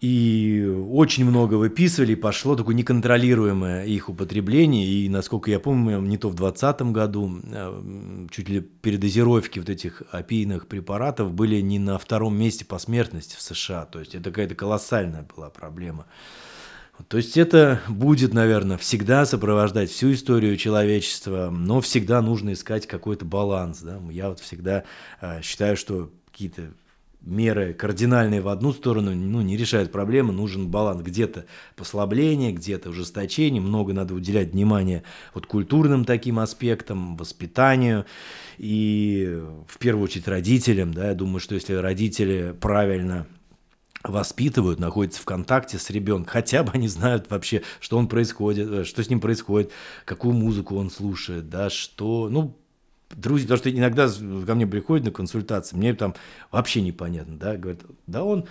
и 0.00 0.62
очень 0.90 1.24
много 1.24 1.54
выписывали, 1.54 2.14
пошло 2.14 2.54
такое 2.54 2.74
неконтролируемое 2.74 3.86
их 3.86 4.10
употребление. 4.10 4.86
И, 4.86 5.08
насколько 5.08 5.50
я 5.50 5.58
помню, 5.58 6.00
не 6.00 6.18
то 6.18 6.28
в 6.28 6.34
2020 6.34 6.92
году, 6.92 7.40
а, 7.50 8.26
чуть 8.30 8.48
ли 8.50 8.60
передозировки 8.60 9.58
вот 9.58 9.70
этих 9.70 10.02
опийных 10.10 10.66
препаратов 10.66 11.32
были 11.32 11.60
не 11.62 11.78
на 11.78 11.98
втором 11.98 12.36
месте 12.38 12.66
по 12.66 12.78
смертности 12.78 13.36
в 13.36 13.40
США. 13.40 13.86
То 13.86 14.00
есть 14.00 14.14
это 14.14 14.30
какая-то 14.30 14.54
колоссальная 14.54 15.26
была 15.34 15.48
проблема. 15.48 16.04
То 17.08 17.16
есть 17.16 17.36
это 17.36 17.80
будет, 17.88 18.34
наверное, 18.34 18.78
всегда 18.78 19.24
сопровождать 19.24 19.90
всю 19.90 20.12
историю 20.12 20.56
человечества, 20.56 21.50
но 21.50 21.80
всегда 21.80 22.20
нужно 22.20 22.52
искать 22.52 22.86
какой-то 22.86 23.24
баланс. 23.24 23.80
Да? 23.80 23.98
Я 24.10 24.28
вот 24.28 24.40
всегда 24.40 24.84
э, 25.20 25.40
считаю, 25.42 25.76
что 25.76 26.10
какие-то 26.30 26.72
меры 27.26 27.74
кардинальные 27.74 28.40
в 28.40 28.48
одну 28.48 28.72
сторону 28.72 29.14
ну, 29.14 29.42
не 29.42 29.56
решают 29.56 29.92
проблемы, 29.92 30.32
нужен 30.32 30.68
баланс. 30.68 31.02
Где-то 31.02 31.44
послабление, 31.74 32.52
где-то 32.52 32.90
ужесточение, 32.90 33.60
много 33.60 33.92
надо 33.92 34.14
уделять 34.14 34.52
внимания 34.52 35.02
вот 35.34 35.46
культурным 35.46 36.04
таким 36.04 36.38
аспектам, 36.38 37.16
воспитанию 37.16 38.06
и 38.56 39.42
в 39.68 39.78
первую 39.78 40.04
очередь 40.04 40.28
родителям. 40.28 40.94
Да, 40.94 41.08
я 41.08 41.14
думаю, 41.14 41.40
что 41.40 41.54
если 41.54 41.74
родители 41.74 42.54
правильно 42.58 43.26
воспитывают, 44.04 44.78
находятся 44.78 45.20
в 45.20 45.24
контакте 45.24 45.78
с 45.78 45.90
ребенком, 45.90 46.26
хотя 46.26 46.62
бы 46.62 46.70
они 46.72 46.86
знают 46.88 47.28
вообще, 47.28 47.62
что 47.80 47.98
он 47.98 48.08
происходит, 48.08 48.70
э, 48.70 48.84
что 48.84 49.02
с 49.02 49.10
ним 49.10 49.20
происходит, 49.20 49.72
какую 50.04 50.34
музыку 50.34 50.76
он 50.76 50.90
слушает, 50.90 51.48
да, 51.48 51.70
что, 51.70 52.28
ну, 52.30 52.56
друзья, 53.10 53.46
потому 53.46 53.58
что 53.58 53.70
иногда 53.70 54.08
ко 54.46 54.54
мне 54.54 54.66
приходят 54.66 55.04
на 55.04 55.12
консультации, 55.12 55.76
мне 55.76 55.94
там 55.94 56.14
вообще 56.50 56.82
непонятно, 56.82 57.38
да, 57.38 57.56
говорят, 57.56 57.82
да 58.06 58.24
он, 58.24 58.46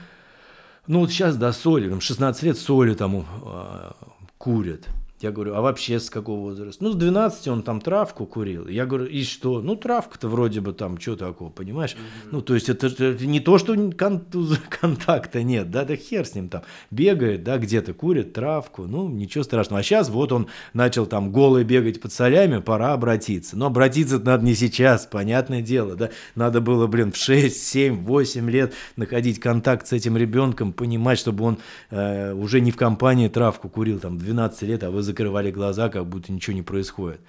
ну 0.87 0.99
вот 0.99 1.11
сейчас, 1.11 1.35
да, 1.37 1.51
соли, 1.51 1.89
там 1.89 2.01
16 2.01 2.43
лет 2.43 2.57
соли 2.57 2.93
там 2.93 3.25
э, 3.45 3.91
курят, 4.37 4.87
я 5.21 5.31
говорю, 5.31 5.55
а 5.55 5.61
вообще 5.61 6.01
с 6.01 6.09
какого 6.09 6.41
возраста? 6.41 6.83
Ну, 6.83 6.91
с 6.91 6.95
12 6.95 7.47
он 7.47 7.63
там 7.63 7.79
травку 7.79 8.25
курил. 8.25 8.67
Я 8.67 8.85
говорю, 8.85 9.05
и 9.05 9.23
что? 9.23 9.61
Ну, 9.61 9.77
травка-то 9.77 10.27
вроде 10.27 10.59
бы 10.59 10.73
там, 10.73 10.99
что 10.99 11.15
такого, 11.15 11.49
понимаешь? 11.49 11.91
Mm-hmm. 11.91 12.29
Ну, 12.33 12.41
то 12.41 12.53
есть 12.53 12.67
это, 12.67 12.87
это 12.87 13.25
не 13.25 13.39
то, 13.39 13.57
что 13.57 13.75
кон- 13.97 14.25
контакта 14.69 15.41
нет, 15.41 15.71
да, 15.71 15.85
да 15.85 15.95
хер 15.95 16.25
с 16.25 16.35
ним 16.35 16.49
там. 16.49 16.63
Бегает, 16.91 17.45
да, 17.45 17.57
где-то 17.57 17.93
курит 17.93 18.33
травку, 18.33 18.87
ну, 18.87 19.07
ничего 19.07 19.45
страшного. 19.45 19.79
А 19.79 19.83
сейчас 19.83 20.09
вот 20.09 20.33
он 20.33 20.47
начал 20.73 21.05
там 21.05 21.31
голый 21.31 21.63
бегать 21.63 22.01
под 22.01 22.11
солями, 22.11 22.59
пора 22.59 22.91
обратиться. 22.91 23.55
Но 23.55 23.67
обратиться 23.67 24.19
надо 24.19 24.43
не 24.43 24.53
сейчас, 24.53 25.05
понятное 25.05 25.61
дело, 25.61 25.95
да. 25.95 26.09
Надо 26.35 26.59
было, 26.59 26.87
блин, 26.87 27.13
в 27.13 27.17
6, 27.17 27.55
7, 27.55 28.03
8 28.03 28.49
лет 28.49 28.73
находить 28.97 29.39
контакт 29.39 29.87
с 29.87 29.93
этим 29.93 30.17
ребенком, 30.17 30.73
понимать, 30.73 31.19
чтобы 31.19 31.45
он 31.45 31.57
э, 31.89 32.33
уже 32.33 32.59
не 32.59 32.71
в 32.71 32.75
компании 32.75 33.29
травку 33.29 33.69
курил, 33.69 33.99
там, 33.99 34.17
12 34.17 34.61
лет, 34.63 34.83
а 34.83 34.91
вы 34.91 35.05
закрывали 35.15 35.51
глаза, 35.51 35.89
как 35.89 36.05
будто 36.05 36.31
ничего 36.31 36.55
не 36.55 36.61
происходит. 36.61 37.21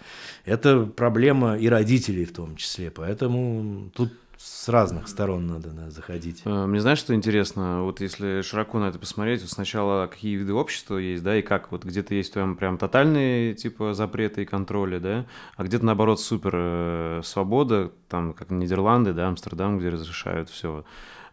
Это 0.45 0.85
проблема 0.85 1.57
и 1.57 1.69
родителей 1.69 2.25
в 2.25 2.33
том 2.33 2.57
числе, 2.57 2.91
поэтому 2.91 3.91
тут 3.95 4.13
с 4.37 4.69
разных 4.69 5.09
сторон 5.09 5.47
надо 5.47 5.71
да, 5.71 5.91
заходить. 5.91 6.43
Э, 6.45 6.67
мне 6.67 6.81
знаешь, 6.81 6.99
что 6.99 7.15
интересно? 7.15 7.83
Вот 7.83 8.01
если 8.01 8.43
широко 8.43 8.79
на 8.79 8.87
это 8.89 8.99
посмотреть, 8.99 9.41
вот 9.41 9.51
сначала 9.51 10.09
какие 10.09 10.37
виды 10.37 10.53
общества 10.53 10.99
есть, 10.99 11.23
да, 11.23 11.37
и 11.39 11.43
как 11.43 11.73
вот 11.73 11.85
где-то 11.85 12.15
есть 12.15 12.35
прям, 12.35 12.57
прям 12.57 12.77
тотальные 12.77 13.55
типа 13.55 13.95
запреты 13.95 14.43
и 14.43 14.45
контроли, 14.45 14.99
да, 14.99 15.27
а 15.57 15.65
где-то 15.65 15.87
наоборот 15.87 16.21
супер 16.21 16.53
э, 16.55 17.21
свобода, 17.25 17.93
там 18.09 18.35
как 18.35 18.51
Нидерланды, 18.51 19.15
да, 19.15 19.29
Амстердам, 19.29 19.79
где 19.79 19.89
разрешают 19.89 20.51
все. 20.51 20.85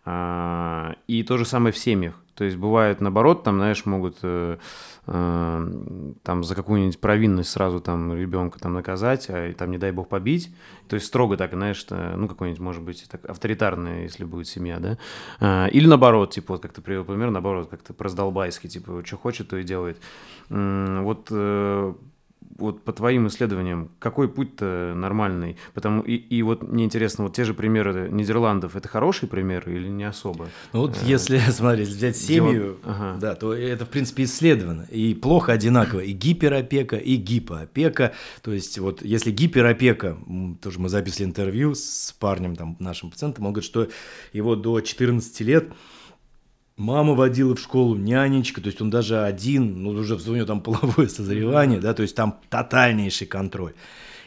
А, 0.05 0.95
и 1.07 1.24
то 1.24 1.38
же 1.38 1.45
самое 1.45 1.74
в 1.74 1.77
семьях. 1.77 2.15
То 2.36 2.45
есть 2.45 2.57
бывает 2.57 3.00
наоборот, 3.00 3.43
там, 3.43 3.57
знаешь, 3.57 3.86
могут 3.86 4.17
э, 4.24 4.57
там 5.05 6.43
за 6.43 6.55
какую-нибудь 6.55 7.00
провинность 7.00 7.50
сразу 7.50 7.81
там 7.81 8.13
ребенка 8.13 8.57
там 8.60 8.74
наказать, 8.74 9.25
а 9.29 9.51
там, 9.53 9.72
не 9.72 9.77
дай 9.77 9.91
бог, 9.91 10.07
побить. 10.07 10.53
То 10.88 10.95
есть 10.95 11.07
строго 11.07 11.36
так, 11.36 11.51
знаешь, 11.51 11.86
ну, 11.89 12.27
какой-нибудь, 12.27 12.62
может 12.62 12.83
быть, 12.83 13.05
так 13.10 13.25
авторитарная, 13.29 14.03
если 14.03 14.24
будет 14.24 14.48
семья, 14.48 14.79
да. 14.79 14.98
А, 15.39 15.67
или 15.67 15.88
наоборот, 15.88 16.31
типа, 16.31 16.53
вот 16.53 16.62
как 16.62 16.72
ты 16.72 16.81
привел 16.81 17.03
пример, 17.03 17.31
наоборот, 17.31 17.69
как-то 17.69 17.93
раздолбайски, 17.98 18.67
типа, 18.67 19.03
что 19.05 19.17
хочет, 19.17 19.50
то 19.50 19.57
и 19.57 19.63
делает. 19.63 20.01
Вот 20.50 21.27
э, 21.31 21.93
вот 22.57 22.83
по 22.83 22.93
твоим 22.93 23.27
исследованиям, 23.27 23.89
какой 24.00 24.27
путь-то 24.27 24.93
нормальный? 24.95 25.57
Потому 25.73 26.01
и, 26.01 26.15
и 26.15 26.41
вот 26.41 26.63
мне 26.63 26.85
интересно, 26.85 27.25
вот 27.25 27.35
те 27.35 27.43
же 27.43 27.53
примеры 27.53 28.09
Нидерландов, 28.09 28.75
это 28.75 28.88
хороший 28.88 29.27
пример 29.27 29.67
или 29.69 29.88
не 29.88 30.03
особо? 30.03 30.50
Ну 30.71 30.81
вот 30.81 30.97
э, 30.97 31.05
если, 31.05 31.38
смотри, 31.50 31.83
взять 31.83 32.17
семью, 32.17 32.53
Дело... 32.53 32.77
ага. 32.83 33.17
да, 33.19 33.35
то 33.35 33.53
это, 33.53 33.85
в 33.85 33.89
принципе, 33.89 34.23
исследовано. 34.23 34.88
И 34.91 35.13
плохо 35.13 35.51
одинаково. 35.51 36.01
И 36.01 36.12
гиперопека, 36.12 36.97
и 36.97 37.15
гипоопека. 37.15 38.13
То 38.41 38.53
есть 38.53 38.79
вот 38.79 39.01
если 39.01 39.31
гиперопека, 39.31 40.17
тоже 40.62 40.79
мы 40.79 40.89
записали 40.89 41.27
интервью 41.27 41.75
с 41.75 42.15
парнем, 42.19 42.55
там, 42.55 42.75
нашим 42.79 43.12
пациентом, 43.12 43.45
он 43.45 43.53
говорит, 43.53 43.69
что 43.69 43.88
его 44.33 44.55
до 44.55 44.81
14 44.81 45.41
лет 45.41 45.69
Мама 46.75 47.13
водила 47.13 47.56
в 47.56 47.60
школу, 47.60 47.96
нянечка, 47.96 48.60
то 48.60 48.68
есть 48.68 48.82
он 48.82 48.89
даже 48.89 49.22
один, 49.24 49.84
ну 49.84 49.92
уже 49.92 50.15
у 50.15 50.36
него 50.36 50.46
там 50.46 50.62
половое 50.62 51.08
созревание, 51.08 51.80
да, 51.80 51.94
то 51.94 52.01
есть 52.01 52.15
там 52.15 52.39
тотальнейший 52.50 53.27
контроль. 53.27 53.74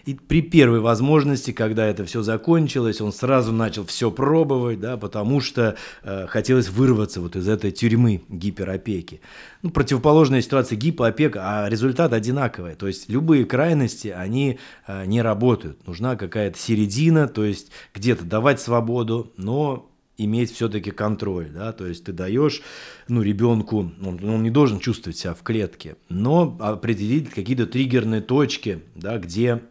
И 0.06 0.14
при 0.14 0.40
первой 0.40 0.78
возможности, 0.78 1.50
когда 1.50 1.84
это 1.84 2.04
все 2.04 2.22
закончилось, 2.22 3.00
он 3.00 3.12
сразу 3.12 3.52
начал 3.52 3.84
все 3.84 4.12
пробовать, 4.12 4.78
да, 4.78 4.96
потому 4.96 5.40
что 5.40 5.76
э, 6.04 6.28
хотелось 6.28 6.68
вырваться 6.68 7.20
вот 7.20 7.34
из 7.34 7.48
этой 7.48 7.72
тюрьмы 7.72 8.22
гиперопеки. 8.28 9.20
Ну, 9.62 9.70
противоположная 9.70 10.42
ситуация 10.42 10.76
гипоопека, 10.76 11.40
а 11.42 11.68
результат 11.68 12.12
одинаковый. 12.12 12.76
То 12.76 12.86
есть 12.86 13.10
любые 13.10 13.44
крайности, 13.44 14.06
они 14.06 14.60
э, 14.86 15.06
не 15.06 15.22
работают. 15.22 15.84
Нужна 15.88 16.14
какая-то 16.14 16.56
середина, 16.56 17.26
то 17.26 17.44
есть 17.44 17.72
где-то 17.92 18.24
давать 18.24 18.60
свободу, 18.60 19.32
но 19.36 19.90
иметь 20.18 20.52
все-таки 20.52 20.90
контроль, 20.90 21.50
да, 21.50 21.72
то 21.72 21.86
есть 21.86 22.04
ты 22.04 22.12
даешь, 22.12 22.62
ну, 23.08 23.22
ребенку, 23.22 23.92
он, 24.02 24.20
он 24.24 24.42
не 24.42 24.50
должен 24.50 24.78
чувствовать 24.78 25.18
себя 25.18 25.34
в 25.34 25.42
клетке, 25.42 25.96
но 26.08 26.56
определить 26.60 27.30
какие-то 27.30 27.66
триггерные 27.66 28.20
точки, 28.20 28.82
да, 28.94 29.18
где 29.18 29.62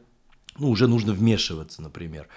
ну, 0.58 0.70
уже 0.70 0.88
нужно 0.88 1.14
вмешиваться, 1.14 1.82
например. 1.82 2.28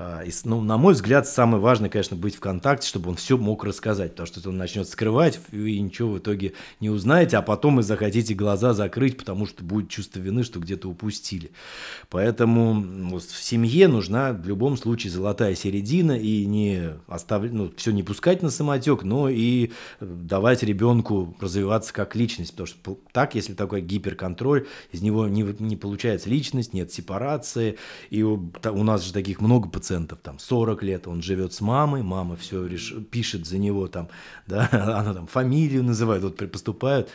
А, 0.00 0.22
и, 0.22 0.30
ну, 0.44 0.60
на 0.60 0.78
мой 0.78 0.94
взгляд, 0.94 1.26
самое 1.26 1.60
важное, 1.60 1.90
конечно, 1.90 2.16
быть 2.16 2.36
в 2.36 2.38
контакте, 2.38 2.86
чтобы 2.86 3.10
он 3.10 3.16
все 3.16 3.36
мог 3.36 3.64
рассказать, 3.64 4.12
потому 4.12 4.28
что 4.28 4.48
он 4.48 4.56
начнет 4.56 4.88
скрывать, 4.88 5.40
и 5.50 5.80
ничего 5.80 6.12
в 6.12 6.18
итоге 6.18 6.52
не 6.78 6.88
узнаете, 6.88 7.36
а 7.36 7.42
потом 7.42 7.74
вы 7.74 7.82
захотите 7.82 8.32
глаза 8.32 8.74
закрыть, 8.74 9.16
потому 9.16 9.44
что 9.44 9.64
будет 9.64 9.88
чувство 9.88 10.20
вины, 10.20 10.44
что 10.44 10.60
где-то 10.60 10.88
упустили. 10.88 11.50
Поэтому 12.10 12.80
вот, 13.10 13.24
в 13.24 13.42
семье 13.42 13.88
нужна 13.88 14.32
в 14.32 14.46
любом 14.46 14.76
случае 14.76 15.10
золотая 15.10 15.56
середина, 15.56 16.12
и 16.12 16.46
не 16.46 16.92
оставлять, 17.08 17.52
ну, 17.52 17.72
все 17.76 17.90
не 17.90 18.04
пускать 18.04 18.40
на 18.40 18.50
самотек, 18.50 19.02
но 19.02 19.28
и 19.28 19.72
давать 20.00 20.62
ребенку 20.62 21.36
развиваться 21.40 21.92
как 21.92 22.14
личность, 22.14 22.52
потому 22.52 22.68
что 22.68 22.98
так, 23.10 23.34
если 23.34 23.54
такой 23.54 23.80
гиперконтроль, 23.80 24.68
из 24.92 25.02
него 25.02 25.26
не, 25.26 25.42
не 25.58 25.76
получается 25.76 26.30
личность, 26.30 26.72
нет 26.72 26.92
сепарации, 26.92 27.78
и 28.10 28.22
у, 28.22 28.52
у 28.64 28.82
нас 28.84 29.02
же 29.02 29.12
таких 29.12 29.40
много 29.40 29.68
пациентов, 29.68 29.87
там 30.22 30.38
40 30.38 30.82
лет, 30.82 31.06
он 31.06 31.22
живет 31.22 31.52
с 31.52 31.60
мамой, 31.60 32.02
мама 32.02 32.36
все 32.36 32.66
реш... 32.66 32.94
пишет 33.10 33.46
за 33.46 33.58
него, 33.58 33.88
там, 33.88 34.08
да, 34.46 34.68
она 34.72 35.14
там 35.14 35.26
фамилию 35.26 35.84
называет, 35.84 36.22
вот 36.22 36.36
поступают, 36.50 37.08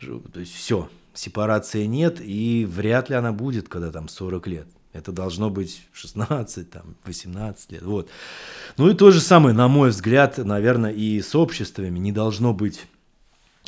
то 0.00 0.40
есть 0.40 0.54
все, 0.54 0.88
сепарации 1.14 1.86
нет, 1.86 2.20
и 2.20 2.66
вряд 2.68 3.10
ли 3.10 3.16
она 3.16 3.32
будет, 3.32 3.68
когда 3.68 3.90
там 3.90 4.08
40 4.08 4.46
лет. 4.46 4.66
Это 4.92 5.12
должно 5.12 5.50
быть 5.50 5.86
16, 5.92 6.68
там, 6.68 6.96
18 7.04 7.72
лет. 7.72 7.82
Вот. 7.82 8.08
Ну 8.76 8.90
и 8.90 8.94
то 8.94 9.12
же 9.12 9.20
самое, 9.20 9.54
на 9.54 9.68
мой 9.68 9.90
взгляд, 9.90 10.38
наверное, 10.38 10.90
и 10.90 11.20
с 11.20 11.36
обществами 11.36 11.98
не 12.00 12.10
должно 12.10 12.52
быть, 12.52 12.86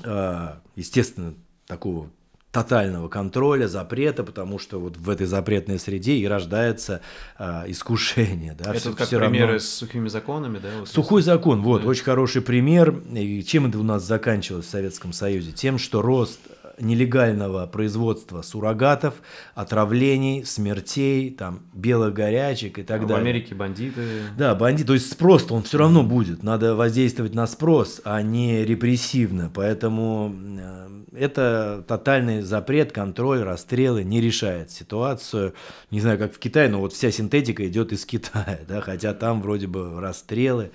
э, 0.02 0.54
естественно, 0.74 1.34
такого 1.66 2.10
тотального 2.52 3.08
контроля, 3.08 3.66
запрета, 3.66 4.22
потому 4.22 4.58
что 4.58 4.78
вот 4.78 4.98
в 4.98 5.08
этой 5.08 5.26
запретной 5.26 5.78
среде 5.78 6.16
и 6.16 6.26
рождается 6.26 7.00
э, 7.38 7.64
искушение. 7.68 8.54
Да, 8.56 8.70
это 8.70 8.78
все, 8.80 8.92
как 8.92 9.06
все 9.06 9.18
примеры 9.18 9.46
равно... 9.46 9.58
с 9.58 9.68
сухими 9.68 10.08
законами, 10.08 10.58
да? 10.58 10.68
Вот 10.78 10.88
Сухой 10.88 11.22
закон, 11.22 11.62
вот, 11.62 11.82
Да. 11.82 11.88
очень 11.88 12.04
хороший 12.04 12.42
пример. 12.42 12.94
И 13.14 13.42
чем 13.42 13.66
это 13.66 13.78
у 13.78 13.82
нас 13.82 14.04
заканчивалось 14.04 14.66
в 14.66 14.70
Советском 14.70 15.14
Союзе? 15.14 15.52
Тем, 15.52 15.78
что 15.78 16.02
рост 16.02 16.40
нелегального 16.78 17.66
производства 17.66 18.42
суррогатов, 18.42 19.14
отравлений, 19.54 20.44
смертей, 20.44 21.30
там, 21.30 21.60
белых 21.72 22.14
горячек 22.14 22.78
и 22.78 22.82
так 22.82 23.02
в 23.02 23.06
далее. 23.06 23.22
Америке 23.22 23.54
бандиты. 23.54 24.02
Да, 24.36 24.54
бандит, 24.54 24.86
то 24.86 24.94
есть 24.94 25.10
спрос 25.10 25.50
он 25.50 25.62
все 25.62 25.78
равно 25.78 26.02
будет. 26.02 26.42
Надо 26.42 26.74
воздействовать 26.74 27.34
на 27.34 27.46
спрос, 27.46 28.00
а 28.04 28.22
не 28.22 28.64
репрессивно. 28.64 29.50
Поэтому 29.54 30.34
э, 30.58 30.82
это 31.16 31.84
тотальный 31.86 32.42
запрет, 32.42 32.92
контроль, 32.92 33.42
расстрелы 33.42 34.04
не 34.04 34.20
решает 34.20 34.70
ситуацию. 34.70 35.54
Не 35.90 36.00
знаю, 36.00 36.18
как 36.18 36.34
в 36.34 36.38
Китае, 36.38 36.68
но 36.68 36.80
вот 36.80 36.92
вся 36.92 37.10
синтетика 37.10 37.66
идет 37.66 37.92
из 37.92 38.04
Китая, 38.06 38.60
да, 38.68 38.80
хотя 38.80 39.14
там 39.14 39.42
вроде 39.42 39.66
бы 39.66 40.00
расстрелы. 40.00 40.70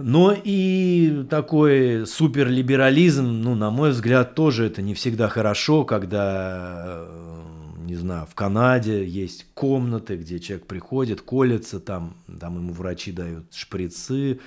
Но 0.00 0.32
и 0.32 1.24
такой 1.28 2.06
суперлиберализм, 2.06 3.24
ну, 3.24 3.56
на 3.56 3.70
мой 3.70 3.90
взгляд, 3.90 4.36
тоже 4.36 4.66
это 4.66 4.80
не 4.80 4.94
всегда 4.94 5.28
хорошо, 5.28 5.84
когда, 5.84 7.04
э, 7.08 7.42
не 7.84 7.96
знаю, 7.96 8.24
в 8.30 8.34
Канаде 8.36 9.04
есть 9.04 9.46
комнаты, 9.54 10.16
где 10.16 10.38
человек 10.38 10.66
приходит, 10.66 11.20
колется, 11.20 11.80
там, 11.80 12.16
там 12.40 12.56
ему 12.58 12.72
врачи 12.72 13.10
дают 13.10 13.52
шприцы. 13.52 14.38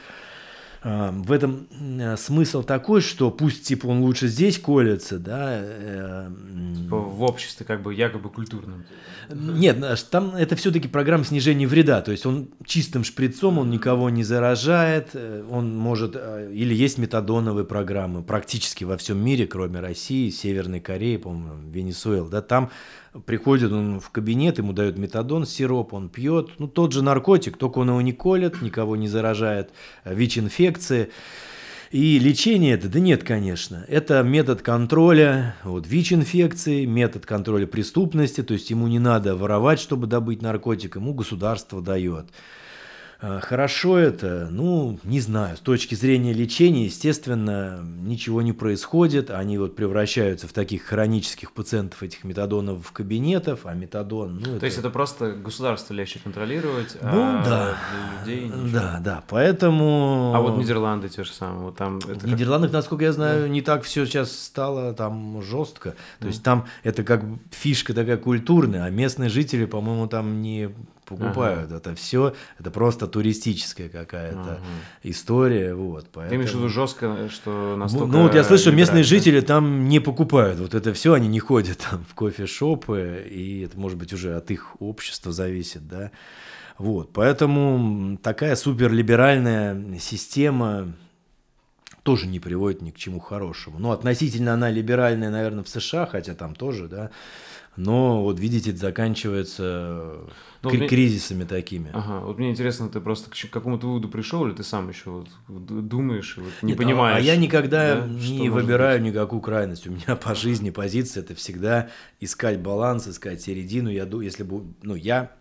А, 0.84 1.12
В 1.12 1.32
этом 1.32 1.68
э, 2.00 2.18
смысл 2.18 2.64
такой, 2.64 3.02
что 3.02 3.30
пусть 3.30 3.68
типа 3.68 3.86
он 3.86 4.02
лучше 4.02 4.28
здесь 4.28 4.58
колется, 4.58 5.20
да. 5.20 5.60
э, 5.62 6.30
Типа 6.76 6.98
в 6.98 7.22
обществе 7.22 7.66
как 7.68 7.84
бы 7.84 7.94
якобы 7.94 8.30
культурном. 8.30 8.84
нет, 9.32 9.78
наш- 9.80 10.02
там 10.04 10.36
это 10.36 10.56
все-таки 10.56 10.88
программа 10.88 11.24
снижения 11.24 11.68
вреда. 11.68 12.02
То 12.02 12.12
есть 12.12 12.26
он 12.26 12.50
чистым 12.66 13.04
шприцом, 13.04 13.60
он 13.60 13.70
никого 13.70 14.10
не 14.10 14.24
заражает, 14.24 15.10
э, 15.14 15.44
он 15.52 15.78
может... 15.78 16.14
э, 16.16 16.52
Или 16.52 16.74
есть 16.74 16.98
метадоновые 16.98 17.66
программы 17.66 18.24
практически 18.24 18.84
во 18.84 18.98
всем 18.98 19.24
мире, 19.24 19.46
кроме 19.46 19.80
России, 19.82 20.32
Северной 20.32 20.80
Кореи, 20.80 21.18
по-моему, 21.18 21.70
Венесуэлы. 21.70 22.30
Да, 22.32 22.42
там 22.42 22.72
приходит 23.26 23.72
он 23.72 24.00
в 24.00 24.10
кабинет, 24.10 24.58
ему 24.58 24.74
дают 24.74 24.98
метадон, 24.98 25.46
сироп, 25.46 25.94
он 25.94 26.10
пьет. 26.10 26.52
Ну, 26.60 26.68
тот 26.68 26.94
же 26.94 27.04
наркотик, 27.04 27.58
только 27.58 27.80
он 27.80 27.90
его 27.90 28.02
не 28.02 28.14
колет, 28.14 28.62
никого 28.62 28.96
не 28.96 29.08
заражает, 29.08 29.72
э, 30.04 30.14
ВИЧ-инфекции. 30.14 31.10
И 31.92 32.20
лечение 32.20 32.76
это, 32.76 32.88
да 32.88 33.02
нет, 33.02 33.26
конечно. 33.26 33.84
Это 33.90 34.24
метод 34.24 34.62
контроля 34.62 35.56
вот, 35.66 35.86
ВИЧ-инфекции, 35.86 36.86
метод 36.86 37.26
контроля 37.26 37.68
преступности, 37.68 38.44
то 38.44 38.54
есть 38.54 38.70
ему 38.70 38.88
не 38.88 39.00
надо 39.00 39.36
воровать, 39.36 39.82
чтобы 39.82 40.08
добыть 40.08 40.42
наркотик, 40.42 40.96
ему 40.96 41.14
государство 41.14 41.82
дает. 41.82 42.28
А, 43.24 43.40
Хорошо 43.40 43.98
это, 44.00 44.48
ну, 44.50 45.00
не 45.04 45.20
знаю, 45.20 45.56
с 45.56 45.60
точки 45.60 45.94
зрения 45.94 46.34
лечения, 46.34 46.86
естественно, 46.86 47.80
ничего 47.84 48.42
не 48.42 48.52
происходит, 48.52 49.30
они 49.30 49.60
вот 49.60 49.76
превращаются 49.76 50.48
в 50.48 50.54
таких 50.54 50.84
хронических 50.84 51.52
пациентов 51.52 52.02
этих 52.02 52.24
метадоновых 52.24 52.92
кабинетов, 52.92 53.62
а 53.66 53.74
метадон, 53.76 54.42
ну, 54.44 54.60
То 54.60 54.66
есть 54.66 54.80
это 54.80 54.90
просто 54.90 55.34
государство 55.34 55.94
легче 55.94 56.20
контролировать, 56.24 56.98
Ну, 57.02 57.10
а 57.12 57.44
да. 57.46 57.78
для 58.26 58.34
людей 58.34 58.46
ничего. 58.48 58.70
Да, 58.80 59.00
да, 59.04 59.24
поэтому... 59.30 60.34
А 60.36 60.42
вот 60.42 60.58
Нидерланды 60.58 61.10
те 61.10 61.24
же 61.24 61.32
самые, 61.32 61.66
вот 61.66 61.76
там 61.78 61.98
это 62.00 62.08
В 62.16 62.20
как- 62.22 62.24
Нидерландах, 62.24 62.72
насколько 62.72 63.04
я 63.04 63.14
знаю, 63.14 63.50
не 63.52 63.62
так 63.62 63.84
все 63.84 64.06
сейчас 64.06 64.32
стало 64.32 64.94
там 64.94 65.42
жестко. 65.44 65.96
То 66.20 66.28
есть 66.28 66.42
там 66.44 66.66
это 66.84 67.04
как 67.04 67.24
фишка 67.52 67.94
такая 67.94 68.18
культурная, 68.18 68.84
а 68.86 68.90
местные 68.90 69.30
жители, 69.30 69.66
по-моему, 69.66 70.08
там 70.08 70.42
не 70.42 70.70
покупают 71.16 71.72
это 71.72 71.96
все. 71.96 72.34
Это 72.60 72.72
просто 72.72 73.08
туристическая 73.08 73.90
какая-то 73.90 74.60
история. 75.04 75.74
Вот, 75.74 76.10
Ты 76.12 76.20
имеешь 76.20 76.30
в 76.30 76.30
поэтому... 76.30 76.44
виду 76.44 76.70
жестко, 76.70 77.30
что 77.30 77.52
Ну, 77.52 77.76
настолько... 77.78 78.06
ну 78.08 78.24
вот 78.24 78.36
я 78.36 78.44
слышу, 78.44 78.72
местные 78.72 79.04
жители 79.04 79.42
там 79.42 79.88
не 79.88 80.00
покупают 80.00 80.60
вот 80.60 80.74
это 80.74 80.94
все, 80.94 81.14
они 81.14 81.28
не 81.28 81.40
ходят 81.40 81.80
там 81.90 82.06
в 82.10 82.14
кофешопы, 82.16 83.26
и 83.30 83.62
это 83.62 83.80
может 83.80 83.98
быть 83.98 84.14
уже 84.14 84.36
от 84.36 84.52
их 84.52 84.76
общества 84.80 85.32
зависит, 85.32 85.88
да. 85.88 86.12
Вот, 86.78 87.14
поэтому 87.14 88.18
такая 88.18 88.56
суперлиберальная 88.56 90.00
система 90.00 90.94
тоже 92.04 92.28
не 92.28 92.40
приводит 92.40 92.82
ни 92.82 92.92
к 92.92 92.98
чему 92.98 93.20
хорошему. 93.20 93.78
Ну, 93.80 93.92
относительно 93.92 94.54
она 94.54 94.72
либеральная, 94.72 95.30
наверное, 95.30 95.64
в 95.64 95.70
США, 95.70 96.06
хотя 96.06 96.34
там 96.34 96.56
тоже, 96.56 96.88
да. 96.88 97.12
Но 97.78 98.22
вот 98.24 98.40
видите, 98.40 98.72
это 98.72 98.80
заканчивается 98.80 100.18
Ну, 100.62 100.70
кри- 100.70 100.80
мне- 100.80 100.88
кризисами 100.90 101.46
такими. 101.46 101.90
Ага, 101.94 102.20
вот 102.26 102.38
мне 102.38 102.52
интересно, 102.52 102.90
ты 102.90 103.00
просто 103.00 103.30
к 103.32 103.50
какому-то 103.50 103.88
выводу 103.88 104.10
пришел, 104.10 104.46
или 104.46 104.54
ты 104.54 104.64
сам 104.64 104.90
еще 104.90 105.10
вот 105.10 105.28
думаешь, 105.88 106.38
и 106.38 106.42
вот 106.42 106.52
не 106.62 106.70
Нет, 106.74 106.80
а- 106.80 106.84
понимаешь? 106.84 107.18
А 107.18 107.20
я 107.22 107.36
никогда 107.38 108.02
да, 108.02 108.08
не 108.08 108.50
выбираю 108.50 109.00
быть? 109.02 109.12
никакую 109.12 109.42
крайность. 109.42 109.88
У 109.88 109.92
меня 109.92 110.16
по 110.22 110.36
жизни 110.36 110.70
позиция 110.70 111.24
это 111.24 111.34
всегда 111.34 111.90
искать 112.20 112.60
баланс, 112.60 113.08
искать 113.08 113.42
середину. 113.42 113.90
Я 113.90 114.04
если 114.22 114.44
бы, 114.44 114.64
ну, 114.82 114.96
я 114.96 115.32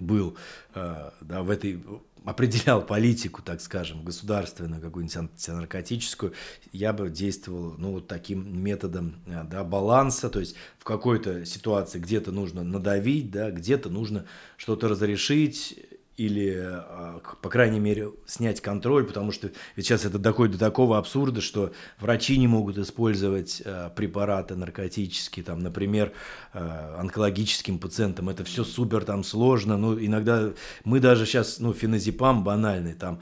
был 0.00 0.36
э, 0.74 1.10
да, 1.20 1.42
в 1.42 1.50
этой 1.50 1.82
определял 2.24 2.84
политику, 2.84 3.42
так 3.42 3.60
скажем, 3.60 4.04
государственную, 4.04 4.80
какую-нибудь 4.80 5.16
антинаркотическую, 5.16 6.32
я 6.72 6.92
бы 6.92 7.10
действовал, 7.10 7.74
ну, 7.78 7.92
вот 7.92 8.06
таким 8.06 8.62
методом, 8.62 9.16
э, 9.26 9.44
да, 9.44 9.64
баланса, 9.64 10.28
то 10.30 10.40
есть 10.40 10.56
в 10.78 10.84
какой-то 10.84 11.44
ситуации 11.44 11.98
где-то 11.98 12.32
нужно 12.32 12.62
надавить, 12.62 13.30
да, 13.30 13.50
где-то 13.50 13.88
нужно 13.88 14.26
что-то 14.56 14.88
разрешить, 14.88 15.78
или, 16.18 16.52
а, 16.60 17.20
по 17.40 17.48
крайней 17.48 17.78
мере, 17.78 18.12
снять 18.26 18.60
контроль, 18.60 19.04
потому 19.04 19.30
что 19.30 19.50
ведь 19.76 19.86
сейчас 19.86 20.04
это 20.04 20.18
доходит 20.18 20.54
до 20.54 20.58
такого 20.58 20.98
абсурда, 20.98 21.40
что 21.40 21.72
врачи 22.00 22.36
не 22.36 22.48
могут 22.48 22.76
использовать 22.76 23.62
э, 23.64 23.90
препараты 23.94 24.56
наркотические, 24.56 25.44
там, 25.44 25.60
например, 25.60 26.12
э, 26.52 26.94
онкологическим 26.98 27.78
пациентам, 27.78 28.28
это 28.28 28.42
все 28.42 28.64
супер 28.64 29.04
там 29.04 29.22
сложно, 29.22 29.76
ну, 29.76 29.96
иногда 29.98 30.50
мы 30.84 30.98
даже 30.98 31.24
сейчас, 31.24 31.60
ну, 31.60 31.72
феназепам 31.72 32.42
банальный, 32.42 32.94
там, 32.94 33.20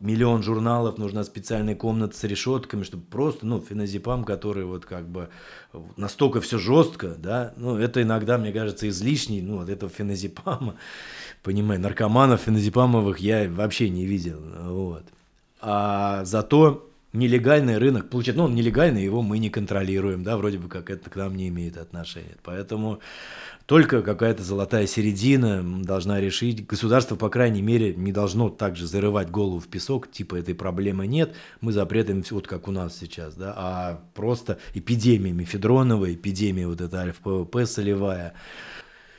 миллион 0.00 0.42
журналов, 0.42 0.98
нужна 0.98 1.24
специальная 1.24 1.74
комната 1.74 2.16
с 2.16 2.24
решетками, 2.24 2.82
чтобы 2.82 3.04
просто, 3.04 3.46
ну, 3.46 3.60
феназепам, 3.60 4.24
который 4.24 4.64
вот 4.64 4.84
как 4.84 5.08
бы 5.08 5.28
настолько 5.96 6.40
все 6.40 6.58
жестко, 6.58 7.14
да, 7.18 7.54
ну, 7.56 7.76
это 7.76 8.02
иногда, 8.02 8.36
мне 8.38 8.52
кажется, 8.52 8.88
излишний, 8.88 9.40
ну, 9.40 9.60
от 9.60 9.68
этого 9.68 9.90
феназепама, 9.90 10.76
понимаю, 11.42 11.80
наркоманов 11.80 12.42
феназепамовых 12.42 13.18
я 13.20 13.48
вообще 13.48 13.88
не 13.88 14.04
видел, 14.04 14.40
вот. 14.64 15.04
А 15.60 16.24
зато 16.24 16.86
нелегальный 17.14 17.78
рынок, 17.78 18.10
получается, 18.10 18.42
ну, 18.42 18.48
он 18.48 18.54
нелегальный, 18.54 19.02
его 19.02 19.22
мы 19.22 19.38
не 19.38 19.48
контролируем, 19.48 20.22
да, 20.22 20.36
вроде 20.36 20.58
бы 20.58 20.68
как 20.68 20.90
это 20.90 21.08
к 21.08 21.16
нам 21.16 21.34
не 21.36 21.48
имеет 21.48 21.78
отношения, 21.78 22.36
поэтому 22.42 23.00
только 23.66 24.02
какая-то 24.02 24.44
золотая 24.44 24.86
середина 24.86 25.62
должна 25.82 26.20
решить. 26.20 26.66
Государство, 26.66 27.16
по 27.16 27.28
крайней 27.28 27.62
мере, 27.62 27.94
не 27.94 28.12
должно 28.12 28.48
также 28.48 28.86
зарывать 28.86 29.30
голову 29.30 29.58
в 29.58 29.66
песок, 29.66 30.10
типа 30.10 30.36
этой 30.36 30.54
проблемы 30.54 31.06
нет, 31.06 31.34
мы 31.60 31.72
запретим 31.72 32.22
вот 32.30 32.46
как 32.46 32.68
у 32.68 32.72
нас 32.72 32.96
сейчас, 32.96 33.34
да, 33.34 33.52
а 33.56 34.00
просто 34.14 34.58
эпидемия 34.74 35.32
мефедронова, 35.32 36.12
эпидемия 36.14 36.68
вот 36.68 36.80
эта 36.80 36.98
альфа-ПВП 36.98 37.66
солевая. 37.66 38.34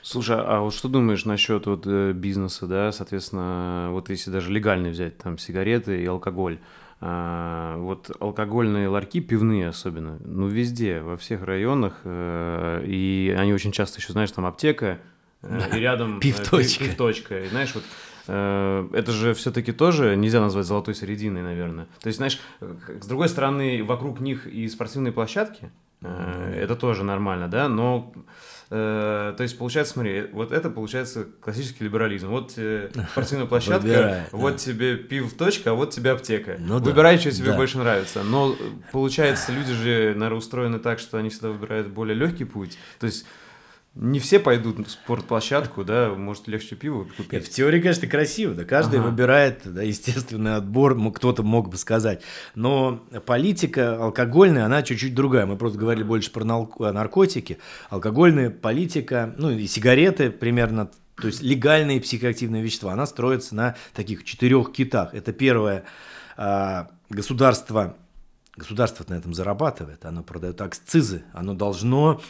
Слушай, 0.02 0.38
а 0.40 0.62
вот 0.62 0.74
что 0.74 0.88
думаешь 0.88 1.26
насчет 1.26 1.66
вот 1.66 1.86
э, 1.86 2.14
бизнеса, 2.14 2.66
да, 2.66 2.94
соответственно, 2.94 3.90
вот 3.92 4.10
если 4.10 4.32
даже 4.32 4.52
легальный 4.52 4.92
взять 4.92 5.18
там 5.18 5.38
сигареты 5.38 6.02
и 6.02 6.06
алкоголь, 6.06 6.60
а, 7.00 7.78
вот 7.78 8.10
алкогольные 8.20 8.88
ларьки, 8.88 9.22
пивные 9.22 9.70
особенно, 9.70 10.18
ну 10.26 10.48
везде, 10.48 11.02
во 11.02 11.16
всех 11.16 11.44
районах, 11.44 12.02
э, 12.04 12.84
и 12.88 13.36
они 13.38 13.54
очень 13.54 13.72
часто 13.72 14.00
еще, 14.00 14.14
знаешь, 14.14 14.32
там 14.32 14.48
аптека, 14.48 15.00
э, 15.44 15.78
и 15.78 15.80
рядом 15.80 16.18
э, 16.18 16.22
Пивточка. 16.22 16.84
пив- 16.84 16.88
пивточка, 16.90 17.44
и 17.44 17.48
знаешь, 17.50 17.74
вот 17.76 17.84
это 18.30 19.12
же 19.14 19.34
все-таки 19.36 19.72
тоже 19.72 20.18
нельзя 20.18 20.42
назвать 20.42 20.66
золотой 20.66 20.94
серединой, 20.94 21.44
наверное. 21.44 21.88
То 22.02 22.08
есть, 22.08 22.18
знаешь, 22.18 22.42
с 22.60 23.08
другой 23.08 23.30
стороны, 23.30 23.86
вокруг 23.86 24.20
них 24.20 24.48
и 24.48 24.68
спортивные 24.68 25.14
площадки, 25.14 25.72
это 26.02 26.76
тоже 26.76 27.06
нормально, 27.06 27.48
да, 27.48 27.70
но 27.70 28.12
Э, 28.70 29.34
то 29.38 29.44
есть, 29.44 29.58
получается, 29.58 29.94
смотри, 29.94 30.26
вот 30.34 30.52
это 30.52 30.70
получается 30.70 31.26
классический 31.42 31.86
либерализм. 31.86 32.28
Вот 32.28 32.54
тебе 32.54 32.92
спортивная 33.12 33.46
площадка, 33.46 33.88
Выбирай, 33.88 34.24
вот 34.32 34.54
да. 34.54 34.58
тебе 34.58 34.98
пив 34.98 35.34
точка, 35.34 35.72
а 35.72 35.74
вот 35.74 35.92
тебе 35.92 36.12
аптека. 36.12 36.58
Ну 36.60 36.80
да, 36.80 36.86
Выбирай, 36.86 37.18
что 37.18 37.32
тебе 37.32 37.52
да. 37.52 37.56
больше 37.56 37.78
нравится. 37.78 38.24
Но 38.24 38.54
э, 38.54 38.56
получается, 38.92 39.52
люди 39.54 39.74
же, 39.74 40.14
наверное, 40.16 40.38
устроены 40.38 40.80
так, 40.80 41.00
что 41.00 41.18
они 41.18 41.30
всегда 41.30 41.50
выбирают 41.50 41.88
более 41.88 42.16
легкий 42.16 42.46
путь. 42.46 42.78
То 43.00 43.06
есть 43.06 43.26
не 44.00 44.20
все 44.20 44.40
пойдут 44.40 44.78
в 44.88 44.92
спортплощадку, 44.92 45.84
да, 45.84 46.14
может 46.16 46.48
легче 46.48 46.76
пиво 46.76 47.04
купить. 47.04 47.32
Нет, 47.32 47.46
в 47.46 47.50
теории, 47.50 47.82
конечно, 47.82 48.08
красиво, 48.08 48.54
да, 48.54 48.64
каждый 48.64 49.00
ага. 49.00 49.08
выбирает, 49.10 49.62
да, 49.66 49.82
естественный 49.82 50.56
отбор, 50.56 50.98
кто-то 51.14 51.42
мог 51.42 51.70
бы 51.70 51.78
сказать. 51.78 52.22
Но 52.54 53.04
политика 53.26 54.04
алкогольная, 54.04 54.66
она 54.66 54.84
чуть-чуть 54.84 55.16
другая. 55.16 55.48
Мы 55.48 55.58
просто 55.58 55.80
говорили 55.80 56.04
больше 56.04 56.32
про 56.32 56.44
наркотики. 56.44 57.58
Алкогольная 57.90 58.52
политика, 58.52 59.34
ну 59.38 59.50
и 59.50 59.66
сигареты 59.66 60.30
примерно 60.30 60.92
то 61.20 61.26
есть 61.26 61.42
легальные 61.42 62.00
психоактивные 62.00 62.62
вещества, 62.62 62.94
она 62.94 63.08
строится 63.08 63.56
на 63.56 63.76
таких 63.96 64.24
четырех 64.24 64.72
китах. 64.72 65.16
Это 65.16 65.34
первое, 65.34 65.84
а, 66.38 66.90
государство, 67.10 67.98
государство 68.56 69.04
на 69.08 69.16
этом 69.16 69.34
зарабатывает, 69.34 70.06
оно 70.06 70.22
продает 70.22 70.62
акцизы, 70.62 71.24
оно 71.34 71.56
должно 71.56 72.22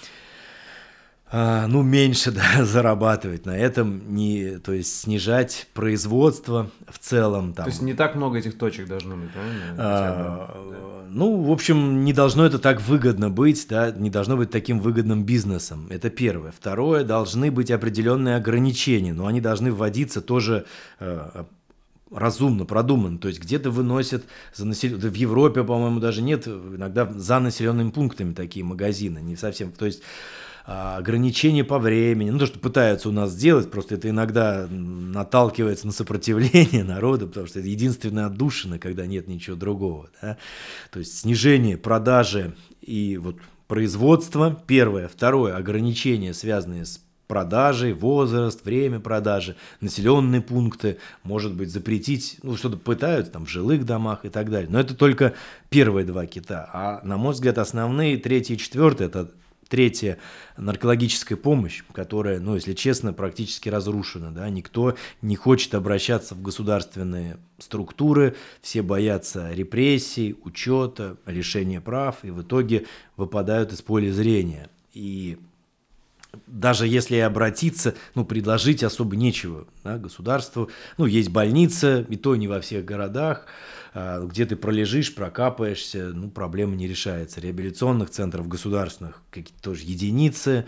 ну, 1.32 1.82
меньше 1.82 2.32
да, 2.58 2.64
зарабатывать 2.64 3.46
на 3.46 3.58
этом, 3.58 4.16
не, 4.16 4.60
то 4.60 4.72
есть 4.72 5.02
снижать 5.02 5.68
производство 5.74 6.70
в 6.88 7.00
целом. 7.00 7.54
Там. 7.54 7.66
То 7.66 7.72
есть 7.72 7.82
не 7.82 7.94
так 7.94 8.16
много 8.16 8.38
этих 8.38 8.58
точек 8.58 8.88
должно 8.88 9.18
быть, 9.18 9.32
правильно? 9.32 9.76
А, 9.78 11.08
ну, 11.10 11.42
в 11.42 11.52
общем, 11.52 12.06
не 12.06 12.14
должно 12.14 12.46
это 12.46 12.60
так 12.60 12.82
выгодно 12.82 13.30
быть, 13.30 13.68
да, 13.70 13.92
не 13.92 14.10
должно 14.10 14.38
быть 14.38 14.52
таким 14.52 14.80
выгодным 14.80 15.26
бизнесом. 15.26 15.88
Это 15.90 16.10
первое. 16.10 16.52
Второе, 16.52 17.04
должны 17.04 17.52
быть 17.52 17.72
определенные 17.72 18.38
ограничения, 18.38 19.14
но 19.14 19.28
они 19.28 19.42
должны 19.42 19.72
вводиться 19.72 20.22
тоже 20.22 20.66
э, 21.00 21.44
разумно, 22.12 22.66
продуманно. 22.66 23.18
То 23.18 23.28
есть 23.28 23.42
где-то 23.42 23.70
выносят 23.70 24.24
за 24.54 24.66
насел... 24.66 24.98
в 24.98 25.14
Европе, 25.14 25.64
по-моему, 25.64 26.00
даже 26.00 26.22
нет 26.22 26.48
иногда 26.48 27.06
за 27.06 27.40
населенными 27.40 27.90
пунктами 27.90 28.34
такие 28.34 28.64
магазины, 28.64 29.20
не 29.20 29.36
совсем. 29.36 29.72
То 29.72 29.86
есть 29.86 30.02
а, 30.02 30.47
ограничения 30.68 31.64
по 31.64 31.80
времени, 31.80 32.30
ну 32.30 32.40
то, 32.40 32.46
что 32.46 32.60
пытаются 32.60 33.08
у 33.08 33.14
нас 33.14 33.32
сделать, 33.32 33.72
просто 33.72 33.96
это 33.96 34.10
иногда 34.10 34.68
наталкивается 34.70 35.88
на 35.88 35.94
сопротивление 35.94 36.84
народа, 36.86 37.26
потому 37.26 37.48
что 37.48 37.60
это 37.60 37.70
единственная 37.70 38.26
отдушина, 38.26 38.78
когда 38.78 39.06
нет 39.06 39.30
ничего 39.30 39.56
другого. 39.56 40.10
Да? 40.22 40.38
То 40.92 41.00
есть 41.00 41.18
снижение 41.18 41.78
продажи 41.78 42.54
и 42.82 43.18
вот 43.18 43.38
производства, 43.68 44.62
первое. 44.68 45.08
Второе, 45.08 45.56
ограничения, 45.56 46.34
связанные 46.34 46.86
с 46.86 47.00
продажей, 47.28 47.94
возраст, 47.94 48.66
время 48.66 49.00
продажи, 49.00 49.56
населенные 49.80 50.42
пункты, 50.42 50.98
может 51.24 51.54
быть, 51.54 51.72
запретить, 51.72 52.40
ну, 52.44 52.58
что-то 52.58 52.78
пытаются 52.78 53.32
там 53.32 53.46
в 53.46 53.50
жилых 53.50 53.86
домах 53.86 54.26
и 54.26 54.30
так 54.30 54.50
далее. 54.50 54.70
Но 54.70 54.80
это 54.80 54.96
только 54.96 55.34
первые 55.70 56.06
два 56.06 56.26
кита. 56.26 56.70
А, 56.74 57.02
на 57.06 57.16
мой 57.16 57.34
взгляд, 57.34 57.58
основные, 57.58 58.18
третий 58.18 58.56
и 58.56 58.58
четвертый, 58.58 59.08
это 59.08 59.30
Третье– 59.70 60.18
наркологическая 60.58 61.38
помощь, 61.38 61.84
которая, 61.92 62.40
ну, 62.40 62.56
если 62.56 62.74
честно, 62.74 63.12
практически 63.12 63.68
разрушена. 63.68 64.32
Да? 64.32 64.50
Никто 64.50 64.96
не 65.22 65.36
хочет 65.36 65.76
обращаться 65.76 66.36
в 66.36 66.42
государственные 66.42 67.38
структуры, 67.60 68.36
все 68.62 68.82
боятся 68.82 69.52
репрессий, 69.52 70.36
учета, 70.44 71.18
лишения 71.26 71.82
прав, 71.82 72.24
и 72.24 72.32
в 72.32 72.44
итоге 72.44 72.86
выпадают 73.18 73.74
из 73.74 73.82
поля 73.82 74.12
зрения. 74.14 74.70
И 74.94 75.38
даже 76.46 76.88
если 76.88 77.18
обратиться, 77.18 77.96
ну, 78.16 78.24
предложить 78.26 78.84
особо 78.84 79.16
нечего 79.16 79.68
да, 79.84 79.98
государству. 79.98 80.70
Ну, 80.98 81.06
есть 81.06 81.30
больница, 81.30 82.06
и 82.08 82.16
то 82.16 82.36
не 82.36 82.48
во 82.48 82.62
всех 82.62 82.86
городах, 82.86 83.48
где 84.26 84.46
ты 84.46 84.56
пролежишь, 84.56 85.16
прокапаешься, 85.16 86.12
ну, 86.14 86.30
проблема 86.30 86.76
не 86.76 86.88
решается. 86.88 87.42
Реабилитационных 87.42 88.10
центров 88.10 88.48
государственных 88.48 89.24
какие-то 89.32 89.62
тоже 89.62 89.84
единицы, 89.84 90.66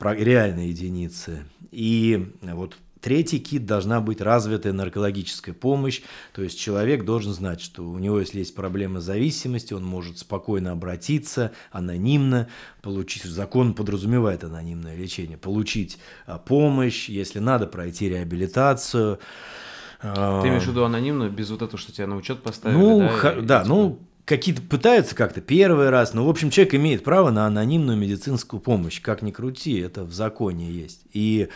реальные 0.00 0.70
единицы. 0.70 1.44
И 1.70 2.32
вот 2.40 2.76
Третий 3.02 3.40
кит 3.40 3.66
должна 3.66 4.00
быть 4.00 4.20
развитая 4.20 4.72
наркологическая 4.72 5.52
помощь, 5.52 6.02
то 6.32 6.40
есть 6.40 6.56
человек 6.56 7.04
должен 7.04 7.32
знать, 7.32 7.60
что 7.60 7.82
у 7.82 7.98
него, 7.98 8.20
если 8.20 8.38
есть 8.38 8.54
проблемы 8.54 9.00
зависимости, 9.00 9.74
он 9.74 9.84
может 9.84 10.18
спокойно 10.18 10.70
обратиться, 10.70 11.50
анонимно, 11.72 12.48
получить, 12.80 13.24
закон 13.24 13.74
подразумевает 13.74 14.44
анонимное 14.44 14.94
лечение, 14.94 15.36
получить 15.36 15.98
а, 16.26 16.38
помощь, 16.38 17.08
если 17.08 17.40
надо, 17.40 17.66
пройти 17.66 18.08
реабилитацию. 18.08 19.18
Ты 20.02 20.48
имеешь 20.48 20.64
в 20.64 20.68
виду 20.68 20.84
анонимно, 20.84 21.28
без 21.28 21.50
вот 21.50 21.62
этого, 21.62 21.78
что 21.78 21.92
тебя 21.92 22.06
на 22.06 22.16
учет 22.16 22.42
поставили? 22.42 22.76
Ну, 22.76 22.98
да, 22.98 23.08
х- 23.08 23.40
да 23.40 23.64
ну, 23.64 23.98
какие-то 24.24 24.62
пытаются 24.62 25.14
как-то 25.14 25.40
первый 25.40 25.90
раз, 25.90 26.12
но, 26.12 26.26
в 26.26 26.28
общем, 26.28 26.50
человек 26.50 26.74
имеет 26.74 27.04
право 27.04 27.30
на 27.30 27.46
анонимную 27.46 27.96
медицинскую 27.96 28.60
помощь, 28.60 29.00
как 29.00 29.22
ни 29.22 29.30
крути, 29.30 29.78
это 29.78 30.04
в 30.04 30.12
законе 30.12 30.70
есть. 30.70 31.02
И 31.12 31.48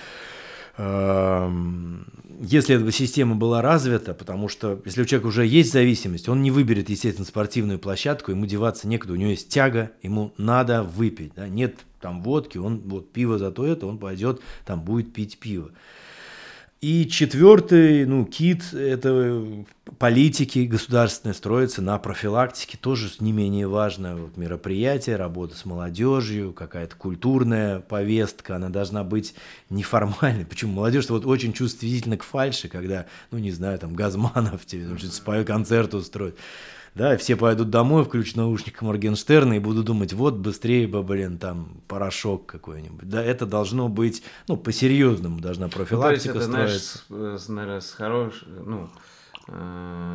Эм, 0.78 2.06
если 2.38 2.76
эта 2.76 2.92
система 2.92 3.35
была 3.35 3.62
развита, 3.62 4.12
потому 4.12 4.48
что 4.48 4.82
если 4.85 5.02
у 5.02 5.04
человека 5.06 5.28
уже 5.28 5.46
есть 5.46 5.72
зависимость, 5.72 6.28
он 6.28 6.42
не 6.42 6.50
выберет, 6.50 6.90
естественно, 6.90 7.26
спортивную 7.26 7.78
площадку, 7.78 8.30
ему 8.30 8.44
деваться 8.44 8.87
некуда, 8.87 9.14
у 9.14 9.16
него 9.16 9.30
есть 9.30 9.48
тяга, 9.48 9.92
ему 10.02 10.35
надо 10.37 10.82
выпить. 10.82 11.32
Да? 11.35 11.48
Нет 11.48 11.76
там 12.00 12.22
водки, 12.22 12.59
он 12.59 12.82
вот 12.85 13.11
пиво 13.11 13.38
зато 13.38 13.66
это, 13.66 13.87
он 13.87 13.96
пойдет, 13.96 14.42
там 14.66 14.82
будет 14.82 15.14
пить 15.14 15.38
пиво. 15.38 15.70
И 16.82 17.08
четвертый, 17.08 18.04
ну, 18.04 18.26
кит, 18.26 18.74
это 18.74 19.42
политики 19.98 20.66
государственные 20.66 21.34
строятся 21.34 21.80
на 21.80 21.98
профилактике, 21.98 22.76
тоже 22.76 23.10
не 23.18 23.32
менее 23.32 23.66
важно. 23.66 24.14
Вот 24.16 24.36
мероприятие, 24.36 25.16
работа 25.16 25.56
с 25.56 25.64
молодежью, 25.64 26.52
какая-то 26.52 26.94
культурная 26.96 27.80
повестка, 27.80 28.56
она 28.56 28.68
должна 28.68 29.04
быть 29.04 29.34
неформальной. 29.70 30.44
Почему 30.44 30.74
молодежь 30.74 31.08
вот 31.08 31.24
очень 31.24 31.54
чувствительна 31.54 32.18
к 32.18 32.22
фальше, 32.22 32.68
когда, 32.68 33.06
ну, 33.30 33.38
не 33.38 33.52
знаю, 33.52 33.78
там, 33.78 33.94
Газманов 33.94 34.66
тебе 34.66 34.98
что-то 34.98 35.44
концерт 35.44 35.94
устроит 35.94 36.36
да, 36.96 37.16
все 37.18 37.37
пойдут 37.37 37.68
домой, 37.68 38.04
включат 38.04 38.37
наушник 38.37 38.80
Моргенштерна 38.80 39.54
и 39.54 39.59
будут 39.59 39.85
думать, 39.85 40.14
вот 40.14 40.35
быстрее 40.37 40.87
бы, 40.87 41.02
блин, 41.02 41.37
там, 41.38 41.82
порошок 41.88 42.46
какой-нибудь. 42.46 43.06
Да, 43.06 43.22
это 43.22 43.44
должно 43.44 43.88
быть, 43.88 44.22
ну, 44.48 44.56
по-серьезному 44.56 45.40
должна 45.40 45.68
профилактика 45.68 46.35
ну, 46.35 46.40
то 46.40 46.46
есть 46.46 46.50
это, 46.70 46.76
строиться. 46.78 47.04
Знаешь, 47.09 47.40
с, 47.40 47.48
наверное, 47.48 47.80
с 47.80 47.90
хорошей, 47.92 48.48
ну, 48.64 48.88
э 49.48 50.05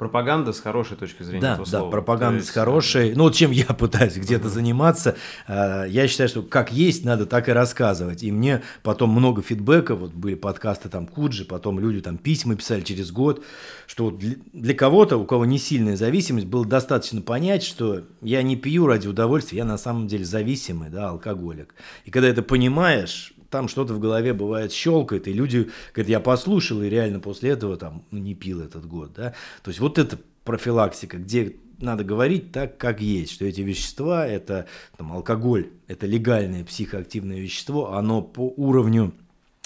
пропаганда 0.00 0.54
с 0.54 0.60
хорошей 0.60 0.96
точки 0.96 1.22
зрения 1.22 1.42
да, 1.42 1.52
этого 1.52 1.66
да, 1.66 1.78
слова. 1.78 1.90
пропаганда 1.90 2.38
есть... 2.38 2.48
с 2.48 2.52
хорошей. 2.52 3.14
Ну, 3.14 3.24
вот 3.24 3.34
чем 3.34 3.50
я 3.50 3.64
пытаюсь 3.78 4.16
где-то 4.16 4.46
uh-huh. 4.46 4.50
заниматься, 4.50 5.14
э, 5.46 5.84
я 5.90 6.08
считаю, 6.08 6.30
что 6.30 6.40
как 6.42 6.72
есть, 6.72 7.04
надо 7.04 7.26
так 7.26 7.50
и 7.50 7.52
рассказывать. 7.52 8.22
И 8.22 8.32
мне 8.32 8.62
потом 8.82 9.10
много 9.10 9.42
фидбэка, 9.42 9.94
вот 9.94 10.14
были 10.14 10.36
подкасты 10.36 10.88
там 10.88 11.06
Куджи, 11.06 11.44
потом 11.44 11.78
люди 11.78 12.00
там 12.00 12.16
письма 12.16 12.56
писали 12.56 12.80
через 12.80 13.12
год, 13.12 13.44
что 13.86 14.06
вот 14.06 14.18
для 14.54 14.72
кого-то, 14.72 15.18
у 15.18 15.26
кого 15.26 15.44
не 15.44 15.58
сильная 15.58 15.96
зависимость, 15.96 16.46
было 16.46 16.64
достаточно 16.64 17.20
понять, 17.20 17.62
что 17.62 18.04
я 18.22 18.42
не 18.42 18.56
пью 18.56 18.86
ради 18.86 19.06
удовольствия, 19.06 19.58
я 19.58 19.64
на 19.66 19.76
самом 19.76 20.08
деле 20.08 20.24
зависимый, 20.24 20.88
да, 20.88 21.10
алкоголик. 21.10 21.74
И 22.06 22.10
когда 22.10 22.28
это 22.28 22.42
понимаешь, 22.42 23.34
там 23.50 23.68
что-то 23.68 23.94
в 23.94 24.00
голове 24.00 24.32
бывает 24.32 24.72
щелкает, 24.72 25.28
и 25.28 25.32
люди 25.32 25.70
говорят, 25.92 26.08
я 26.08 26.20
послушал, 26.20 26.82
и 26.82 26.88
реально 26.88 27.20
после 27.20 27.50
этого 27.50 27.76
там 27.76 28.04
ну, 28.10 28.18
не 28.18 28.34
пил 28.34 28.60
этот 28.60 28.86
год, 28.86 29.12
да. 29.14 29.34
То 29.62 29.68
есть 29.70 29.80
вот 29.80 29.98
это 29.98 30.18
профилактика, 30.44 31.18
где 31.18 31.56
надо 31.78 32.04
говорить 32.04 32.52
так, 32.52 32.76
как 32.78 33.00
есть, 33.00 33.32
что 33.32 33.44
эти 33.44 33.62
вещества, 33.62 34.26
это 34.26 34.66
там, 34.96 35.12
алкоголь, 35.12 35.70
это 35.88 36.06
легальное 36.06 36.64
психоактивное 36.64 37.38
вещество, 37.38 37.94
оно 37.94 38.22
по 38.22 38.52
уровню 38.56 39.12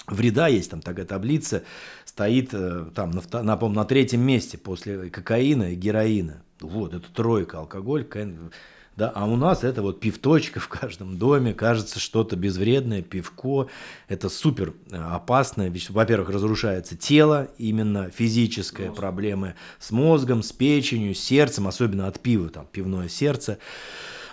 вреда 0.07 0.47
есть 0.47 0.71
там 0.71 0.81
такая 0.81 1.05
таблица, 1.05 1.63
стоит 2.05 2.53
э, 2.53 2.85
там 2.93 3.11
на, 3.11 3.43
на, 3.43 3.55
на 3.55 3.85
третьем 3.85 4.21
месте 4.21 4.57
после 4.57 5.09
кокаина 5.09 5.73
и 5.73 5.75
героина. 5.75 6.41
Вот, 6.61 6.93
это 6.93 7.11
тройка, 7.13 7.59
алкоголь, 7.59 8.03
кокаин, 8.03 8.51
да, 8.97 9.11
а 9.13 9.25
у 9.25 9.35
нас 9.35 9.63
это 9.63 9.81
вот 9.81 9.99
пивточка 9.99 10.59
в 10.59 10.69
каждом 10.69 11.17
доме, 11.17 11.53
кажется 11.53 11.99
что-то 11.99 12.35
безвредное, 12.37 13.01
пивко, 13.01 13.67
это 14.07 14.29
супер 14.29 14.73
э, 14.89 14.95
опасное, 14.95 15.73
во-первых, 15.89 16.29
разрушается 16.29 16.95
тело, 16.95 17.49
именно 17.57 18.09
физическое, 18.09 18.87
Мозг. 18.87 18.99
проблемы 18.99 19.55
с 19.79 19.91
мозгом, 19.91 20.43
с 20.43 20.53
печенью, 20.53 21.13
с 21.13 21.19
сердцем, 21.19 21.67
особенно 21.67 22.07
от 22.07 22.21
пива, 22.21 22.49
там, 22.49 22.67
пивное 22.71 23.09
сердце, 23.09 23.59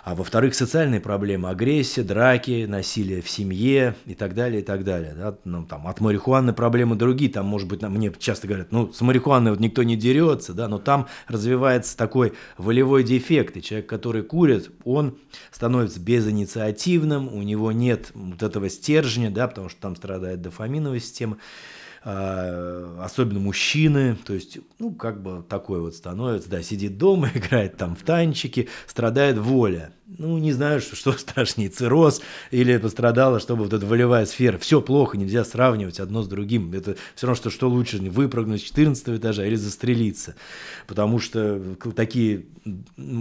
а 0.03 0.15
во-вторых, 0.15 0.53
социальные 0.53 0.99
проблемы, 0.99 1.49
агрессия, 1.49 2.03
драки, 2.03 2.65
насилие 2.67 3.21
в 3.21 3.29
семье 3.29 3.95
и 4.05 4.15
так 4.15 4.35
далее, 4.35 4.61
и 4.61 4.63
так 4.63 4.83
далее. 4.83 5.13
Да? 5.17 5.37
Ну, 5.45 5.63
там, 5.65 5.87
от 5.87 6.01
марихуаны 6.01 6.51
проблемы 6.51 6.97
другие, 6.97 7.31
там, 7.31 7.45
может 7.45 7.69
быть, 7.69 7.81
мне 7.81 8.11
часто 8.19 8.47
говорят, 8.47 8.73
ну, 8.73 8.91
с 8.91 8.99
марихуаной 8.99 9.51
вот 9.51 9.61
никто 9.61 9.81
не 9.83 9.95
дерется, 9.95 10.53
да, 10.53 10.67
но 10.67 10.77
там 10.77 11.07
развивается 11.29 11.95
такой 11.95 12.33
волевой 12.57 13.03
дефект, 13.03 13.55
и 13.55 13.61
человек, 13.61 13.87
который 13.87 14.23
курит, 14.23 14.71
он 14.83 15.17
становится 15.51 16.01
безинициативным, 16.01 17.33
у 17.33 17.41
него 17.41 17.71
нет 17.71 18.11
вот 18.13 18.43
этого 18.43 18.69
стержня, 18.69 19.31
да, 19.31 19.47
потому 19.47 19.69
что 19.69 19.79
там 19.79 19.95
страдает 19.95 20.41
дофаминовая 20.41 20.99
система, 20.99 21.37
особенно 22.03 23.39
мужчины, 23.39 24.15
то 24.25 24.33
есть, 24.33 24.57
ну, 24.79 24.93
как 24.93 25.21
бы 25.21 25.43
такой 25.47 25.79
вот 25.79 25.95
становится, 25.95 26.49
да, 26.49 26.61
сидит 26.61 26.97
дома, 26.97 27.29
играет 27.33 27.77
там 27.77 27.95
в 27.95 28.03
танчики, 28.03 28.67
страдает 28.87 29.37
воля. 29.37 29.93
Ну, 30.17 30.37
не 30.37 30.51
знаю, 30.51 30.79
что, 30.79 30.95
что 30.95 31.11
страшнее, 31.13 31.69
цирроз 31.69 32.21
или 32.51 32.77
пострадала, 32.77 33.39
чтобы 33.39 33.63
вот 33.63 33.73
эта 33.73 33.85
волевая 33.85 34.25
сфера. 34.25 34.57
Все 34.57 34.81
плохо, 34.81 35.17
нельзя 35.17 35.43
сравнивать 35.43 35.99
одно 35.99 36.21
с 36.21 36.27
другим. 36.27 36.71
Это 36.73 36.95
все 37.15 37.27
равно, 37.27 37.35
что, 37.35 37.49
что 37.49 37.69
лучше, 37.69 37.97
выпрыгнуть 37.97 38.61
с 38.61 38.63
14 38.63 39.09
этажа 39.09 39.45
или 39.45 39.55
застрелиться. 39.55 40.35
Потому 40.87 41.19
что 41.19 41.61
такие, 41.95 42.45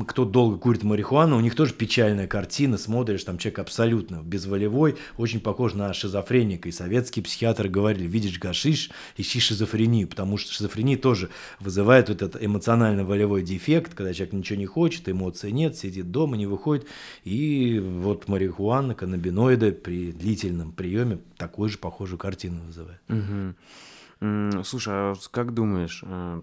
кто 0.06 0.24
долго 0.24 0.58
курит 0.58 0.82
марихуану, 0.82 1.36
у 1.36 1.40
них 1.40 1.54
тоже 1.54 1.72
печальная 1.72 2.26
картина, 2.26 2.76
смотришь, 2.76 3.24
там 3.24 3.38
человек 3.38 3.60
абсолютно 3.60 4.22
безволевой, 4.22 4.96
очень 5.16 5.40
похож 5.40 5.74
на 5.74 5.94
шизофреника. 5.94 6.68
И 6.68 6.72
советские 6.72 7.22
психиатры 7.24 7.68
говорили, 7.68 8.06
видишь 8.06 8.38
гашиш, 8.38 8.90
ищи 9.16 9.40
шизофрению, 9.40 10.08
потому 10.08 10.36
что 10.36 10.52
шизофрения 10.52 10.98
тоже 10.98 11.30
вызывает 11.58 12.08
вот 12.08 12.22
этот 12.22 12.42
эмоционально-волевой 12.42 13.42
дефект, 13.42 13.94
когда 13.94 14.12
человек 14.12 14.34
ничего 14.34 14.58
не 14.58 14.66
хочет, 14.66 15.08
эмоций 15.08 15.52
нет, 15.52 15.76
сидит 15.76 16.10
дома, 16.10 16.36
не 16.36 16.46
выходит. 16.46 16.81
И 17.24 17.78
вот 17.80 18.28
марихуана, 18.28 18.94
каннабиноиды 18.94 19.72
при 19.72 20.12
длительном 20.12 20.72
приеме 20.72 21.18
такую 21.36 21.68
же 21.68 21.78
похожую 21.78 22.18
картину 22.18 22.64
вызывает. 22.64 23.00
Угу. 23.08 24.62
Слушай, 24.64 24.94
а 24.94 25.14
как 25.30 25.52
думаешь, 25.52 26.02
э, 26.06 26.42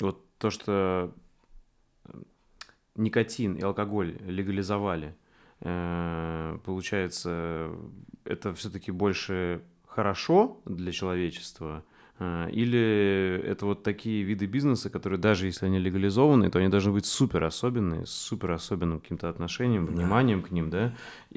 вот 0.00 0.26
то, 0.38 0.50
что 0.50 1.14
никотин 2.96 3.54
и 3.54 3.62
алкоголь 3.62 4.18
легализовали, 4.26 5.14
э, 5.60 6.58
получается, 6.64 7.70
это 8.24 8.52
все-таки 8.54 8.90
больше 8.90 9.62
хорошо 9.86 10.60
для 10.64 10.90
человечества, 10.90 11.84
или 12.20 13.42
это 13.44 13.66
вот 13.66 13.82
такие 13.82 14.22
виды 14.22 14.46
бизнеса, 14.46 14.90
которые 14.90 15.18
даже 15.18 15.46
если 15.46 15.66
они 15.66 15.78
легализованы, 15.78 16.50
то 16.50 16.58
они 16.58 16.68
должны 16.68 16.92
быть 16.92 17.06
супер 17.06 17.42
особенные, 17.42 18.06
с 18.06 18.10
супер 18.10 18.52
особенным 18.52 19.00
каким-то 19.00 19.28
отношением, 19.28 19.86
вниманием 19.86 20.42
да. 20.42 20.48
к 20.48 20.50
ним, 20.50 20.70
да? 20.70 20.94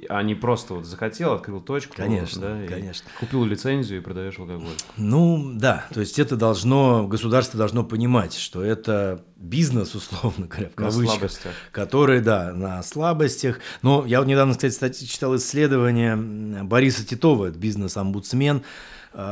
А 0.10 0.22
не 0.22 0.36
просто 0.36 0.76
вот 0.76 0.86
захотел, 0.86 1.34
открыл 1.34 1.62
точку, 1.62 1.96
конечно, 1.96 2.42
да, 2.42 2.68
конечно. 2.68 3.10
купил 3.20 3.46
лицензию 3.46 4.02
и 4.02 4.04
продаешь 4.04 4.38
алкоголь. 4.38 4.76
Ну 4.98 5.54
да, 5.56 5.88
то 5.94 6.02
есть 6.02 6.20
это 6.20 6.36
должно, 6.36 7.08
государство 7.08 7.58
должно 7.58 7.84
понимать, 7.84 8.36
что 8.36 8.64
это 8.64 9.24
бизнес, 9.38 9.96
условно 9.96 10.48
говоря, 10.48 10.70
в 10.70 10.76
кавычках, 10.76 11.32
который, 11.72 12.22
да, 12.22 12.54
на 12.54 12.84
слабостях. 12.84 13.60
Но 13.82 14.06
я 14.06 14.20
вот 14.20 14.28
недавно, 14.28 14.54
кстати, 14.54 15.06
читал 15.06 15.36
исследование 15.38 16.16
Бориса 16.64 17.06
Титова, 17.08 17.50
бизнес-омбудсмен, 17.50 18.58
а, 18.58 18.64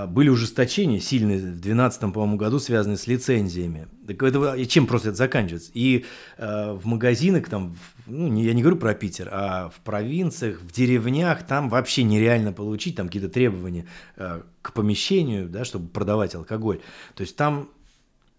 были 0.08 0.30
ужесточения 0.30 1.00
сильные 1.00 1.40
в 1.40 1.42
2012 1.42 2.00
по-моему, 2.14 2.38
году, 2.38 2.60
связанные 2.60 2.98
с 2.98 3.06
лицензиями. 3.08 3.88
Так 4.08 4.22
это, 4.24 4.54
и 4.54 4.66
чем 4.68 4.88
просто 4.88 5.10
это 5.10 5.18
заканчивается? 5.18 5.72
И 5.74 6.06
э, 6.38 6.72
в 6.74 6.86
магазинах, 6.86 7.50
там, 7.50 7.76
ну, 8.06 8.28
не, 8.28 8.44
я 8.44 8.54
не 8.54 8.62
говорю 8.62 8.78
про 8.78 8.94
Питер, 8.94 9.30
а 9.32 9.70
в 9.70 9.80
провинциях, 9.82 10.62
в 10.62 10.72
деревнях, 10.72 11.46
там 11.46 11.70
вообще 11.70 12.04
нереально 12.04 12.54
получить 12.54 12.96
там 12.96 13.08
какие-то 13.08 13.30
требования 13.30 13.86
э, 14.18 14.42
к 14.62 14.74
помещению, 14.74 15.48
да, 15.50 15.66
чтобы 15.66 15.88
продавать 15.90 16.36
алкоголь. 16.36 16.80
То 17.16 17.22
есть 17.22 17.36
там 17.36 17.70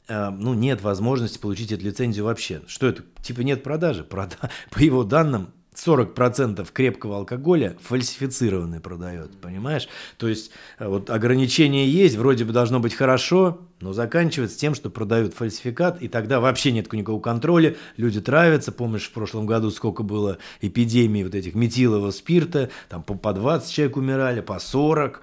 э, 0.09 0.31
ну, 0.31 0.55
нет 0.55 0.83
возможности 0.83 1.39
получить 1.39 1.73
эту 1.73 1.85
лицензию 1.85 2.27
вообще. 2.27 2.63
Что 2.67 2.87
это? 2.87 3.05
Типа 3.23 3.41
нет 3.41 3.63
продажи. 3.63 4.05
Прода... 4.05 4.37
По 4.71 4.79
его 4.81 5.05
данным, 5.05 5.49
40% 5.75 6.67
крепкого 6.73 7.19
алкоголя 7.19 7.77
фальсифицированный 7.83 8.81
продает, 8.81 9.37
понимаешь? 9.41 9.89
То 10.17 10.29
есть 10.29 10.51
э, 10.79 10.87
вот 10.87 11.11
ограничение 11.11 11.91
есть, 11.91 12.17
вроде 12.17 12.45
бы 12.45 12.53
должно 12.53 12.81
быть 12.81 12.95
хорошо, 12.95 13.61
но 13.81 13.93
заканчивается 13.93 14.59
тем, 14.59 14.75
что 14.75 14.89
продают 14.89 15.35
фальсификат, 15.35 16.01
и 16.01 16.09
тогда 16.09 16.41
вообще 16.41 16.73
нет 16.73 16.93
никакого 16.93 17.21
контроля, 17.21 17.77
люди 17.97 18.21
травятся, 18.21 18.73
помнишь, 18.73 19.09
в 19.09 19.13
прошлом 19.13 19.47
году 19.47 19.71
сколько 19.71 20.03
было 20.03 20.39
эпидемий 20.61 21.25
вот 21.25 21.35
этих 21.35 21.55
метилового 21.55 22.11
спирта, 22.11 22.71
там 22.89 23.03
по, 23.03 23.15
по 23.15 23.33
20 23.33 23.71
человек 23.71 23.97
умирали, 23.97 24.41
по 24.41 24.59
40, 24.59 25.23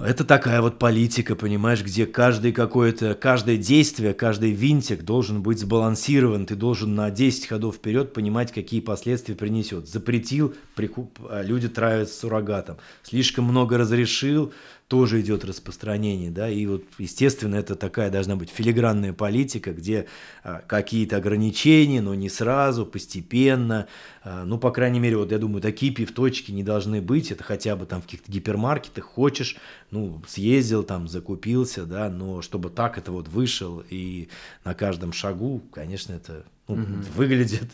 это 0.00 0.24
такая 0.24 0.60
вот 0.60 0.78
политика, 0.78 1.34
понимаешь, 1.34 1.82
где 1.82 2.06
каждый 2.06 2.52
какое-то, 2.52 3.14
каждое 3.14 3.56
действие, 3.56 4.14
каждый 4.14 4.52
винтик 4.52 5.02
должен 5.02 5.42
быть 5.42 5.58
сбалансирован. 5.58 6.46
Ты 6.46 6.54
должен 6.54 6.94
на 6.94 7.10
10 7.10 7.46
ходов 7.46 7.76
вперед 7.76 8.12
понимать, 8.12 8.52
какие 8.52 8.80
последствия 8.80 9.34
принесет. 9.34 9.88
Запретил, 9.88 10.54
прикуп, 10.76 11.18
а 11.28 11.42
люди 11.42 11.68
травятся 11.68 12.20
суррогатом. 12.20 12.76
Слишком 13.02 13.44
много 13.46 13.76
разрешил, 13.76 14.52
тоже 14.88 15.20
идет 15.20 15.44
распространение, 15.44 16.30
да, 16.30 16.48
и 16.48 16.64
вот, 16.64 16.82
естественно, 16.96 17.56
это 17.56 17.74
такая 17.74 18.10
должна 18.10 18.36
быть 18.36 18.48
филигранная 18.48 19.12
политика, 19.12 19.72
где 19.72 20.06
а, 20.42 20.62
какие-то 20.66 21.18
ограничения, 21.18 22.00
но 22.00 22.14
не 22.14 22.30
сразу, 22.30 22.86
постепенно, 22.86 23.86
а, 24.22 24.44
ну, 24.44 24.58
по 24.58 24.70
крайней 24.70 24.98
мере, 24.98 25.18
вот 25.18 25.30
я 25.30 25.38
думаю, 25.38 25.60
такие 25.60 25.92
пивточки 25.92 26.52
не 26.52 26.62
должны 26.62 27.02
быть, 27.02 27.30
это 27.30 27.44
хотя 27.44 27.76
бы 27.76 27.84
там 27.84 28.00
в 28.00 28.06
каких-то 28.06 28.32
гипермаркетах 28.32 29.04
хочешь, 29.04 29.58
ну, 29.90 30.22
съездил 30.26 30.82
там, 30.82 31.06
закупился, 31.06 31.84
да, 31.84 32.08
но 32.08 32.40
чтобы 32.40 32.70
так 32.70 32.96
это 32.96 33.12
вот 33.12 33.28
вышел 33.28 33.84
и 33.90 34.28
на 34.64 34.72
каждом 34.72 35.12
шагу, 35.12 35.62
конечно, 35.70 36.14
это 36.14 36.44
ну, 36.66 36.74
угу. 36.74 37.02
выглядит 37.14 37.70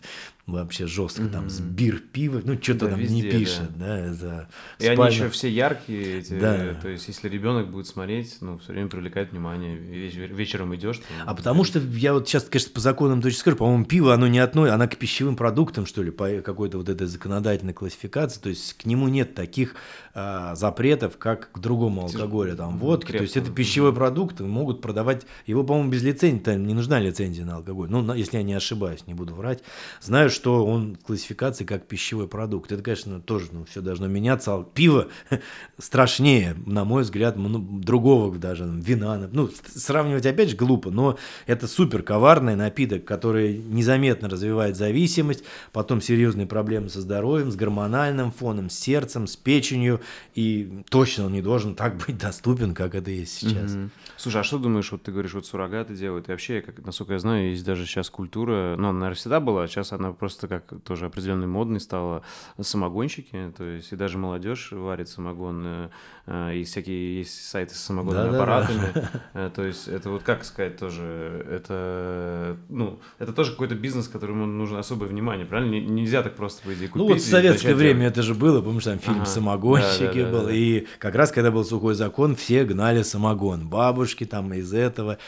вообще 0.46 0.86
жестко, 0.86 1.22
mm-hmm. 1.22 1.32
там, 1.32 1.48
сбир 1.48 2.00
пива, 2.00 2.42
ну, 2.44 2.60
что-то 2.60 2.86
да, 2.86 2.90
там 2.90 3.00
везде, 3.00 3.14
не 3.14 3.22
пишет, 3.22 3.78
да, 3.78 4.02
да 4.02 4.12
за 4.12 4.48
И 4.78 4.82
спальня. 4.82 5.04
они 5.04 5.14
еще 5.14 5.28
все 5.30 5.48
яркие, 5.48 6.18
эти, 6.18 6.38
да. 6.38 6.74
то 6.74 6.88
есть, 6.88 7.08
если 7.08 7.30
ребенок 7.30 7.70
будет 7.70 7.86
смотреть, 7.86 8.36
ну, 8.42 8.58
все 8.58 8.72
время 8.72 8.88
привлекает 8.88 9.32
внимание, 9.32 9.74
вечер, 9.74 10.32
вечером 10.34 10.74
идешь. 10.74 10.98
Там, 10.98 11.06
а 11.26 11.34
потому 11.34 11.64
что, 11.64 11.78
я 11.78 12.12
вот 12.12 12.28
сейчас, 12.28 12.44
конечно, 12.44 12.72
по 12.74 12.80
законам 12.80 13.22
точно 13.22 13.38
скажу, 13.38 13.56
по-моему, 13.56 13.86
пиво, 13.86 14.12
оно 14.12 14.26
не 14.26 14.38
одно, 14.38 14.64
оно 14.64 14.86
к 14.86 14.96
пищевым 14.96 15.36
продуктам, 15.36 15.86
что 15.86 16.02
ли, 16.02 16.10
по 16.10 16.28
какой-то 16.42 16.76
вот 16.76 16.90
этой 16.90 17.06
законодательной 17.06 17.72
классификации, 17.72 18.38
то 18.38 18.50
есть, 18.50 18.74
к 18.74 18.84
нему 18.84 19.08
нет 19.08 19.34
таких 19.34 19.74
а, 20.12 20.54
запретов, 20.56 21.16
как 21.16 21.52
к 21.52 21.58
другому 21.58 22.02
алкоголю, 22.02 22.54
там, 22.54 22.76
водки, 22.76 23.06
Крепко. 23.06 23.18
то 23.18 23.22
есть, 23.24 23.36
это 23.38 23.50
пищевой 23.50 23.94
продукт, 23.94 24.40
могут 24.40 24.82
продавать, 24.82 25.22
его, 25.46 25.64
по-моему, 25.64 25.90
без 25.90 26.02
лицензии, 26.02 26.40
там 26.40 26.66
не 26.66 26.74
нужна 26.74 27.00
лицензия 27.00 27.46
на 27.46 27.56
алкоголь, 27.56 27.88
ну, 27.88 28.12
если 28.12 28.36
я 28.36 28.42
не 28.42 28.52
ошибаюсь, 28.52 29.06
не 29.06 29.14
буду 29.14 29.34
врать, 29.34 29.62
знаю, 30.02 30.33
что 30.34 30.66
он 30.66 30.96
в 30.96 31.06
классификации 31.06 31.64
как 31.64 31.86
пищевой 31.86 32.28
продукт. 32.28 32.72
Это, 32.72 32.82
конечно, 32.82 33.20
тоже 33.20 33.46
ну, 33.52 33.64
все 33.64 33.80
должно 33.80 34.06
меняться. 34.06 34.54
А 34.54 34.62
пиво 34.62 35.08
страшнее, 35.78 36.56
на 36.66 36.84
мой 36.84 37.02
взгляд, 37.02 37.36
другого 37.80 38.36
даже 38.36 38.64
вина. 38.64 39.28
Ну, 39.32 39.50
сравнивать 39.74 40.26
опять 40.26 40.50
же 40.50 40.56
глупо, 40.56 40.90
но 40.90 41.18
это 41.46 41.66
супер 41.66 42.02
коварный 42.02 42.56
напиток, 42.56 43.04
который 43.04 43.56
незаметно 43.58 44.28
развивает 44.28 44.76
зависимость, 44.76 45.44
потом 45.72 46.00
серьезные 46.00 46.46
проблемы 46.46 46.88
со 46.88 47.00
здоровьем, 47.00 47.50
с 47.50 47.56
гормональным 47.56 48.32
фоном, 48.32 48.70
с 48.70 48.78
сердцем, 48.78 49.26
с 49.26 49.36
печенью, 49.36 50.00
и 50.34 50.82
точно 50.88 51.26
он 51.26 51.32
не 51.32 51.42
должен 51.42 51.74
так 51.74 51.96
быть 52.06 52.18
доступен, 52.18 52.74
как 52.74 52.94
это 52.94 53.10
есть 53.10 53.38
сейчас. 53.38 53.72
Mm-hmm. 53.72 53.90
Слушай, 54.16 54.40
а 54.40 54.44
что 54.44 54.58
думаешь, 54.58 54.90
вот 54.92 55.02
ты 55.02 55.12
говоришь, 55.12 55.34
вот 55.34 55.46
суррогаты 55.46 55.94
делают, 55.94 56.28
и 56.28 56.32
вообще, 56.32 56.60
как, 56.60 56.84
насколько 56.84 57.14
я 57.14 57.18
знаю, 57.18 57.50
есть 57.50 57.64
даже 57.64 57.86
сейчас 57.86 58.10
культура, 58.10 58.76
ну, 58.78 58.88
она, 58.88 58.92
наверное, 58.92 59.14
всегда 59.14 59.40
была, 59.40 59.64
а 59.64 59.68
сейчас 59.68 59.92
она 59.92 60.12
просто 60.24 60.48
как 60.48 60.72
тоже 60.84 61.04
определенной 61.04 61.46
модной 61.46 61.80
стала 61.80 62.22
самогонщики, 62.58 63.52
то 63.54 63.62
есть 63.62 63.92
и 63.92 63.96
даже 63.96 64.16
молодежь 64.16 64.72
варит 64.72 65.10
самогон, 65.10 65.62
э, 65.66 65.88
э, 66.24 66.56
и 66.56 66.64
всякие 66.64 67.18
есть 67.18 67.46
сайты 67.46 67.74
с 67.74 67.80
самогонными 67.80 68.30
да, 68.30 68.36
аппаратами, 68.36 68.92
да, 68.94 69.10
да. 69.34 69.50
то 69.50 69.64
есть 69.64 69.86
это 69.86 70.08
вот 70.08 70.22
как 70.22 70.46
сказать 70.46 70.78
тоже, 70.78 71.46
это, 71.50 72.56
ну, 72.70 73.00
это 73.18 73.34
тоже 73.34 73.50
какой-то 73.50 73.74
бизнес, 73.74 74.08
которому 74.08 74.46
нужно 74.46 74.78
особое 74.78 75.10
внимание, 75.10 75.44
правильно? 75.44 75.74
Нельзя 75.74 76.22
так 76.22 76.36
просто, 76.36 76.62
по 76.62 76.72
идее, 76.72 76.88
купить. 76.88 77.06
Ну 77.06 77.12
вот 77.12 77.20
в 77.20 77.26
советское 77.26 77.74
время 77.74 78.00
делать. 78.00 78.12
это 78.12 78.22
же 78.22 78.34
было, 78.34 78.62
помнишь, 78.62 78.84
там 78.84 78.98
фильм 78.98 79.16
ага, 79.16 79.26
«Самогонщики» 79.26 80.22
да, 80.22 80.24
да, 80.24 80.32
был, 80.32 80.40
да, 80.40 80.46
да. 80.46 80.52
и 80.54 80.86
как 80.98 81.14
раз 81.16 81.32
когда 81.32 81.50
был 81.50 81.66
сухой 81.66 81.94
закон, 81.94 82.34
все 82.34 82.64
гнали 82.64 83.02
самогон, 83.02 83.68
бабушки 83.68 84.24
там 84.24 84.54
из 84.54 84.72
этого, 84.72 85.18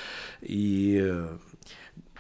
и 0.41 1.23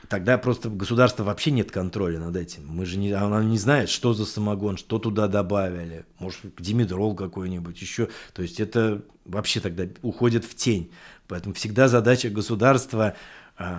Тогда 0.09 0.38
просто 0.38 0.69
государство 0.69 1.25
вообще 1.25 1.51
нет 1.51 1.71
контроля 1.71 2.19
над 2.19 2.37
этим. 2.37 2.66
Мы 2.66 2.87
же 2.87 2.99
не, 2.99 3.12
она 3.12 3.42
не 3.42 3.59
знает, 3.59 3.88
что 3.88 4.14
за 4.14 4.25
самогон, 4.25 4.77
что 4.77 4.99
туда 4.99 5.27
добавили. 5.27 6.05
Может, 6.19 6.40
димедрол 6.59 7.14
какой-нибудь 7.14 7.81
еще. 7.81 8.09
То 8.33 8.42
есть 8.42 8.61
это 8.61 9.03
вообще 9.25 9.61
тогда 9.61 9.85
уходит 10.03 10.45
в 10.45 10.55
тень. 10.55 10.90
Поэтому 11.29 11.55
всегда 11.55 11.88
задача 11.88 12.31
государства 12.31 13.16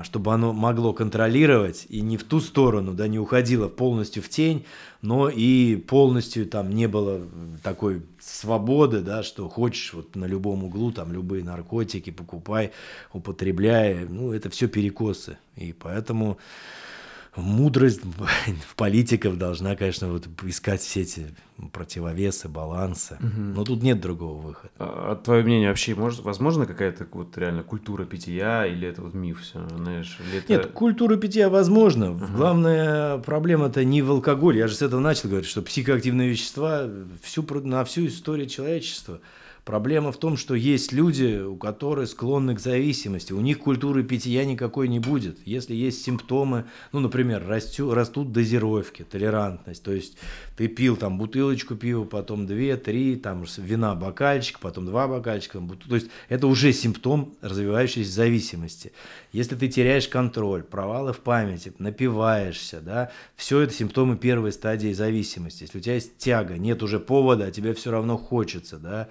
чтобы 0.04 0.34
оно 0.34 0.54
могло 0.54 0.92
контролировать 0.92 1.86
и 1.90 2.02
не 2.02 2.18
в 2.18 2.24
ту 2.24 2.40
сторону, 2.40 2.94
да, 2.94 3.08
не 3.08 3.20
уходило 3.20 3.68
полностью 3.68 4.24
в 4.24 4.30
тень, 4.30 4.66
но 5.02 5.30
и 5.30 5.76
полностью 5.76 6.48
там 6.48 6.72
не 6.72 6.88
было 6.88 7.22
такой 7.64 8.02
свободы, 8.20 9.02
да, 9.02 9.22
что 9.22 9.48
хочешь 9.50 9.94
вот 9.94 10.16
на 10.16 10.26
любом 10.26 10.64
углу 10.64 10.92
там 10.92 11.14
любые 11.14 11.44
наркотики 11.44 12.10
покупай, 12.10 12.72
употребляй, 13.14 14.06
ну 14.10 14.34
это 14.34 14.50
все 14.50 14.68
перекосы, 14.68 15.38
и 15.56 15.74
поэтому 15.74 16.40
мудрость 17.38 18.02
в 18.04 18.76
политиков 18.76 19.38
должна, 19.38 19.76
конечно, 19.76 20.10
вот 20.10 20.28
искать 20.44 20.82
все 20.82 21.02
эти 21.02 21.28
противовесы, 21.72 22.50
балансы. 22.50 23.18
Угу. 23.20 23.42
Но 23.56 23.64
тут 23.64 23.84
нет 23.84 24.00
другого 24.00 24.40
выхода. 24.40 24.72
А, 24.78 25.12
а 25.12 25.16
твое 25.16 25.44
мнение 25.44 25.70
вообще, 25.70 25.96
может, 25.96 26.22
возможно 26.22 26.66
какая-то 26.66 27.08
вот 27.12 27.38
реально 27.38 27.64
культура 27.64 28.06
питья 28.06 28.66
или 28.66 28.88
это 28.88 29.02
вот 29.02 29.14
миф 29.14 29.42
все, 29.42 29.68
знаешь? 29.70 30.20
Или 30.20 30.40
это... 30.40 30.52
Нет, 30.52 30.68
культура 30.68 31.16
питья 31.18 31.50
возможно. 31.50 32.12
Угу. 32.12 32.26
Главная 32.36 33.18
проблема-то 33.20 33.84
не 33.86 34.02
в 34.02 34.12
алкоголе. 34.12 34.60
Я 34.60 34.68
же 34.68 34.76
с 34.76 34.82
этого 34.82 35.00
начал 35.00 35.30
говорить, 35.30 35.50
что 35.50 35.62
психоактивные 35.62 36.30
вещества 36.30 36.88
всю, 37.22 37.46
на 37.64 37.86
всю 37.86 38.08
историю 38.08 38.48
человечества– 38.48 39.22
Проблема 39.68 40.14
в 40.14 40.18
том, 40.18 40.38
что 40.38 40.56
есть 40.56 40.94
люди, 40.94 41.42
у 41.42 41.58
которых 41.58 42.08
склонны 42.08 42.56
к 42.56 42.60
зависимости. 42.62 43.34
У 43.34 43.42
них 43.42 43.60
культуры 43.60 44.02
питья 44.02 44.46
никакой 44.46 44.88
не 44.88 45.00
будет. 45.00 45.46
Если 45.46 45.76
есть 45.76 46.06
симптомы, 46.06 46.64
ну, 46.94 47.02
например, 47.02 47.46
растю, 47.46 47.94
растут 47.94 48.32
дозировки, 48.32 49.04
толерантность. 49.04 49.84
То 49.84 49.92
есть 49.92 50.18
ты 50.56 50.70
пил 50.70 50.96
там 50.96 51.18
бутылочку 51.18 51.76
пива, 51.76 52.06
потом 52.06 52.48
две, 52.48 52.78
три, 52.78 53.18
там 53.18 53.44
вина 53.58 53.94
бокальчик, 53.94 54.58
потом 54.62 54.86
два 54.86 55.06
бокальчика. 55.10 55.58
Там, 55.58 55.68
то 55.78 55.96
есть 55.96 56.08
это 56.30 56.48
уже 56.48 56.72
симптом 56.72 57.36
развивающейся 57.42 58.10
зависимости. 58.10 58.94
Если 59.34 59.56
ты 59.58 59.68
теряешь 59.68 60.08
контроль, 60.08 60.64
провалы 60.64 61.12
в 61.12 61.20
памяти, 61.20 61.74
напиваешься, 61.78 62.80
да, 62.80 63.12
все 63.36 63.60
это 63.60 63.74
симптомы 63.74 64.16
первой 64.16 64.54
стадии 64.54 64.94
зависимости. 64.94 65.64
Если 65.64 65.78
у 65.78 65.82
тебя 65.82 65.96
есть 65.96 66.18
тяга, 66.18 66.58
нет 66.58 66.82
уже 66.84 67.02
повода, 67.02 67.48
а 67.48 67.52
тебе 67.52 67.74
все 67.74 67.92
равно 67.92 68.18
хочется, 68.18 68.78
да, 68.78 69.10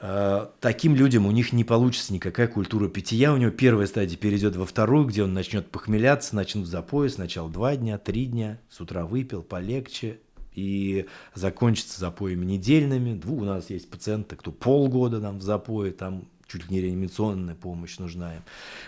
таким 0.00 0.94
людям 0.94 1.26
у 1.26 1.30
них 1.30 1.52
не 1.52 1.64
получится 1.64 2.12
никакая 2.12 2.48
культура 2.48 2.88
питья. 2.88 3.34
У 3.34 3.36
него 3.36 3.50
первая 3.50 3.86
стадия 3.86 4.16
перейдет 4.16 4.56
во 4.56 4.64
вторую, 4.64 5.06
где 5.06 5.22
он 5.22 5.34
начнет 5.34 5.70
похмеляться, 5.70 6.34
начнут 6.34 6.66
запои. 6.66 7.08
Сначала 7.08 7.50
два 7.50 7.76
дня, 7.76 7.98
три 7.98 8.26
дня, 8.26 8.60
с 8.70 8.80
утра 8.80 9.04
выпил, 9.04 9.42
полегче, 9.42 10.20
и 10.54 11.06
закончится 11.34 12.00
запоями 12.00 12.44
недельными. 12.44 13.20
У 13.26 13.44
нас 13.44 13.70
есть 13.70 13.90
пациенты, 13.90 14.36
кто 14.36 14.52
полгода 14.52 15.20
там 15.20 15.38
в 15.38 15.42
запое, 15.42 15.92
там 15.92 16.28
чуть 16.50 16.68
ли 16.68 16.76
не 16.76 16.82
реанимационная 16.82 17.54
помощь 17.54 17.98
нужна 17.98 18.34
им. 18.36 18.42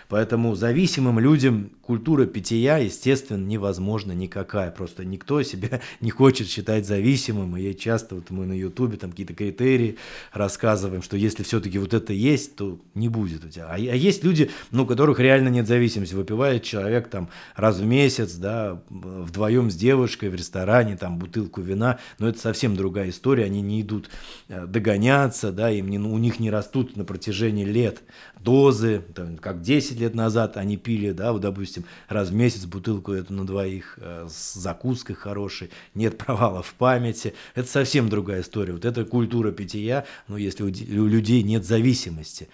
Поэтому 0.09 0.55
зависимым 0.55 1.19
людям 1.19 1.71
культура 1.81 2.25
питья, 2.25 2.77
естественно, 2.77 3.43
невозможна 3.43 4.13
никакая. 4.13 4.71
Просто 4.71 5.05
никто 5.05 5.41
себя 5.43 5.81
не 6.01 6.11
хочет 6.11 6.47
считать 6.47 6.85
зависимым. 6.85 7.55
И 7.57 7.73
часто 7.73 8.15
вот 8.15 8.29
мы 8.29 8.45
на 8.45 8.53
Ютубе 8.53 8.97
там 8.97 9.11
какие-то 9.11 9.33
критерии 9.33 9.97
рассказываем, 10.31 11.01
что 11.01 11.17
если 11.17 11.43
все-таки 11.43 11.77
вот 11.77 11.93
это 11.93 12.13
есть, 12.13 12.55
то 12.55 12.79
не 12.95 13.09
будет 13.09 13.45
у 13.45 13.49
тебя. 13.49 13.67
А, 13.67 13.75
а 13.75 13.77
есть 13.77 14.23
люди, 14.23 14.49
ну, 14.71 14.83
у 14.83 14.85
которых 14.85 15.19
реально 15.19 15.49
нет 15.49 15.67
зависимости. 15.67 16.15
Выпивает 16.15 16.63
человек 16.63 17.09
там 17.09 17.29
раз 17.55 17.77
в 17.79 17.85
месяц, 17.85 18.33
да, 18.35 18.81
вдвоем 18.89 19.71
с 19.71 19.75
девушкой 19.75 20.29
в 20.29 20.35
ресторане, 20.35 20.97
там 20.97 21.17
бутылку 21.17 21.61
вина, 21.61 21.99
но 22.19 22.27
это 22.27 22.39
совсем 22.39 22.75
другая 22.75 23.09
история. 23.09 23.45
Они 23.45 23.61
не 23.61 23.81
идут 23.81 24.09
э, 24.47 24.65
догоняться, 24.65 25.51
да, 25.51 25.69
им 25.69 25.89
не, 25.89 25.99
у 25.99 26.17
них 26.17 26.39
не 26.39 26.49
растут 26.49 26.95
на 26.95 27.05
протяжении 27.05 27.52
протяжении 27.53 27.65
лет 27.65 28.01
дозы, 28.39 29.03
там, 29.15 29.37
как 29.37 29.61
10 29.61 29.99
лет 29.99 30.15
назад 30.15 30.57
они 30.57 30.77
пили, 30.77 31.11
да, 31.11 31.31
вот, 31.31 31.41
допустим, 31.41 31.85
раз 32.09 32.29
в 32.29 32.33
месяц 32.33 32.65
бутылку 32.65 33.13
эту 33.13 33.33
на 33.33 33.45
двоих 33.45 33.97
э, 34.01 34.27
с 34.29 34.53
закуской 34.53 35.15
хорошей, 35.15 35.69
нет 35.95 36.17
провала 36.17 36.61
в 36.61 36.73
памяти, 36.73 37.33
это 37.55 37.67
совсем 37.67 38.09
другая 38.09 38.41
история. 38.41 38.73
Вот 38.73 38.85
это 38.85 39.05
культура 39.05 39.51
питья, 39.51 40.05
ну, 40.27 40.37
если 40.37 40.63
у, 40.63 40.67
у 40.67 41.07
людей 41.07 41.43
нет 41.43 41.65
зависимости. 41.65 42.49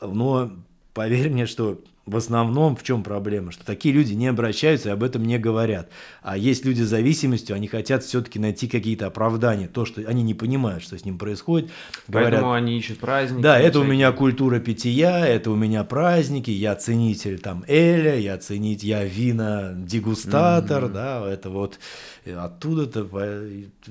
Но 0.00 0.52
поверь 0.94 1.28
мне, 1.30 1.46
что 1.46 1.78
в 2.06 2.16
основном 2.16 2.76
в 2.76 2.82
чем 2.82 3.02
проблема? 3.02 3.52
Что 3.52 3.64
такие 3.64 3.94
люди 3.94 4.14
не 4.14 4.26
обращаются 4.26 4.88
и 4.88 4.92
об 4.92 5.02
этом 5.02 5.24
не 5.24 5.38
говорят. 5.38 5.90
А 6.22 6.36
есть 6.36 6.64
люди 6.64 6.82
с 6.82 6.88
зависимостью, 6.88 7.54
они 7.54 7.68
хотят 7.68 8.02
все-таки 8.02 8.38
найти 8.38 8.68
какие-то 8.68 9.06
оправдания. 9.06 9.68
То, 9.68 9.84
что 9.84 10.00
они 10.02 10.22
не 10.22 10.34
понимают, 10.34 10.82
что 10.82 10.98
с 10.98 11.04
ним 11.04 11.18
происходит. 11.18 11.70
Поэтому 12.06 12.42
говорят, 12.42 12.62
они 12.62 12.78
ищут 12.78 12.98
праздники. 12.98 13.42
Да, 13.42 13.58
это 13.58 13.70
всякие. 13.72 13.82
у 13.82 13.92
меня 13.92 14.12
культура 14.12 14.58
питья, 14.58 15.26
это 15.26 15.50
у 15.50 15.56
меня 15.56 15.84
праздники, 15.84 16.50
я 16.50 16.74
ценитель 16.74 17.38
там 17.38 17.64
Эля, 17.68 18.18
я 18.18 18.38
ценить, 18.38 18.82
я 18.82 19.04
вина 19.04 19.72
дегустатор, 19.76 20.84
mm-hmm. 20.84 20.92
да, 20.92 21.30
это 21.30 21.50
вот 21.50 21.78
оттуда-то 22.24 23.08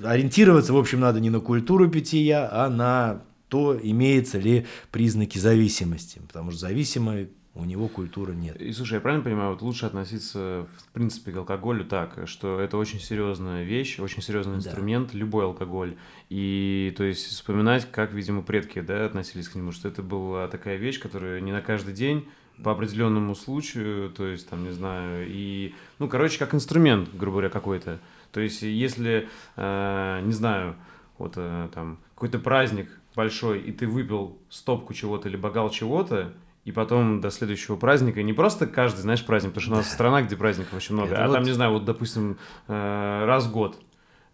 ориентироваться, 0.03 0.73
в 0.73 0.77
общем, 0.77 0.99
надо 0.99 1.19
не 1.19 1.29
на 1.29 1.39
культуру 1.39 1.89
питья, 1.89 2.49
а 2.51 2.69
на 2.69 3.21
то, 3.49 3.77
имеется 3.81 4.37
ли 4.37 4.65
признаки 4.91 5.37
зависимости. 5.37 6.21
Потому 6.27 6.51
что 6.51 6.61
зависимый 6.61 7.29
у 7.59 7.65
него 7.65 7.87
культуры 7.87 8.33
нет. 8.33 8.59
И 8.61 8.71
слушай, 8.71 8.95
я 8.95 8.99
правильно 8.99 9.23
понимаю, 9.23 9.51
вот 9.51 9.61
лучше 9.61 9.85
относиться, 9.85 10.67
в 10.77 10.93
принципе, 10.93 11.31
к 11.31 11.37
алкоголю 11.37 11.85
так, 11.85 12.27
что 12.27 12.59
это 12.59 12.77
очень 12.77 12.99
серьезная 12.99 13.63
вещь, 13.63 13.99
очень 13.99 14.21
серьезный 14.21 14.55
инструмент, 14.55 15.11
да. 15.11 15.17
любой 15.17 15.45
алкоголь. 15.45 15.95
И, 16.29 16.93
то 16.97 17.03
есть, 17.03 17.25
вспоминать, 17.27 17.91
как, 17.91 18.13
видимо, 18.13 18.41
предки, 18.41 18.81
да, 18.81 19.05
относились 19.05 19.49
к 19.49 19.55
нему, 19.55 19.71
что 19.71 19.87
это 19.87 20.01
была 20.01 20.47
такая 20.47 20.77
вещь, 20.77 20.99
которая 20.99 21.41
не 21.41 21.51
на 21.51 21.61
каждый 21.61 21.93
день, 21.93 22.27
по 22.63 22.71
определенному 22.71 23.35
случаю, 23.35 24.09
то 24.09 24.25
есть, 24.25 24.49
там, 24.49 24.63
не 24.63 24.71
знаю, 24.71 25.25
и, 25.29 25.73
ну, 25.97 26.09
короче, 26.09 26.37
как 26.39 26.53
инструмент, 26.53 27.09
грубо 27.13 27.37
говоря, 27.37 27.49
какой-то. 27.49 27.99
То 28.31 28.41
есть, 28.41 28.61
если, 28.63 29.29
э, 29.55 30.21
не 30.23 30.33
знаю, 30.33 30.75
вот 31.17 31.33
э, 31.37 31.69
там 31.73 31.99
какой-то 32.15 32.39
праздник 32.39 32.89
большой, 33.15 33.59
и 33.59 33.71
ты 33.71 33.87
выпил 33.87 34.37
стопку 34.49 34.93
чего-то 34.93 35.29
или 35.29 35.37
бокал 35.37 35.69
чего-то, 35.69 36.33
и 36.65 36.71
потом 36.71 37.21
до 37.21 37.31
следующего 37.31 37.75
праздника, 37.77 38.21
не 38.21 38.33
просто 38.33 38.67
каждый, 38.67 38.99
знаешь, 39.01 39.25
праздник, 39.25 39.51
потому 39.51 39.63
что 39.63 39.73
у 39.73 39.77
нас 39.77 39.91
страна, 39.91 40.21
где 40.21 40.35
праздников 40.35 40.73
очень 40.73 40.95
много, 40.95 41.13
это 41.13 41.23
а 41.23 41.27
вот... 41.27 41.33
там, 41.33 41.43
не 41.43 41.51
знаю, 41.51 41.71
вот, 41.71 41.85
допустим, 41.85 42.37
э, 42.67 43.25
раз 43.25 43.45
в 43.45 43.51
год, 43.51 43.77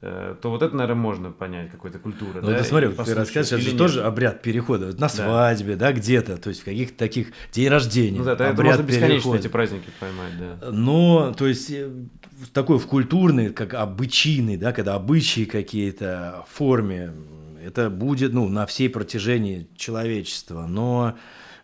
э, 0.01 0.35
то 0.41 0.49
вот 0.49 0.61
это, 0.61 0.75
наверное, 0.75 1.01
можно 1.01 1.31
понять, 1.31 1.71
какой-то 1.71 1.99
культура. 1.99 2.41
Ну, 2.41 2.47
да, 2.47 2.57
ты 2.57 2.63
смотри, 2.63 2.89
ты 2.89 3.13
расскажешь, 3.13 3.51
это 3.51 3.61
же 3.61 3.69
нет. 3.69 3.77
тоже 3.77 4.03
обряд 4.03 4.41
перехода 4.41 4.99
на 4.99 5.07
свадьбе, 5.07 5.75
да, 5.75 5.87
да 5.87 5.93
где-то, 5.93 6.37
то 6.37 6.49
есть 6.49 6.61
в 6.61 6.65
каких-то 6.65 6.97
таких 6.97 7.27
день 7.51 7.69
рождения. 7.69 8.17
Ну 8.17 8.25
да, 8.25 8.33
это 8.33 8.63
можно 8.63 8.81
бесконечно 8.81 9.09
перехода. 9.09 9.37
эти 9.37 9.47
праздники 9.47 9.89
поймать, 9.99 10.33
да. 10.37 10.71
Но, 10.71 11.33
то 11.37 11.45
есть, 11.45 11.69
э, 11.69 11.89
такой 12.53 12.79
в 12.79 12.87
культурный, 12.87 13.51
как 13.51 13.75
обычайный, 13.75 14.57
да, 14.57 14.73
когда 14.73 14.95
обычаи 14.95 15.45
какие-то 15.45 16.43
в 16.49 16.57
форме, 16.57 17.13
это 17.63 17.89
будет, 17.89 18.33
ну, 18.33 18.49
на 18.49 18.65
всей 18.65 18.89
протяжении 18.89 19.67
человечества, 19.75 20.65
но 20.67 21.15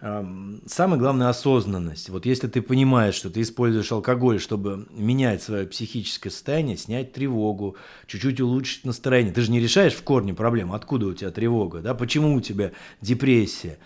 Самое 0.02 1.00
главное– 1.00 1.28
осознанность. 1.30 2.10
Вот 2.10 2.26
если 2.26 2.48
ты 2.48 2.64
понимаешь, 2.64 3.14
что 3.14 3.30
ты 3.30 3.42
используешь 3.42 3.92
алкоголь, 3.92 4.40
чтобы 4.40 4.88
менять 4.90 5.44
свое 5.44 5.68
психическое 5.68 6.32
состояние, 6.32 6.76
снять 6.76 7.14
тревогу, 7.14 7.76
чуть-чуть 8.08 8.42
улучшить 8.42 8.84
настроение. 8.84 9.32
Ты 9.32 9.42
же 9.42 9.52
не 9.52 9.60
решаешь 9.60 9.94
в 9.94 10.02
корне 10.02 10.34
проблему, 10.34 10.74
откуда 10.74 11.06
у 11.06 11.14
тебя 11.14 11.30
тревога, 11.30 11.82
да? 11.82 11.94
почему 11.94 12.34
у 12.34 12.42
тебя 12.42 12.72
депрессия, 13.00 13.78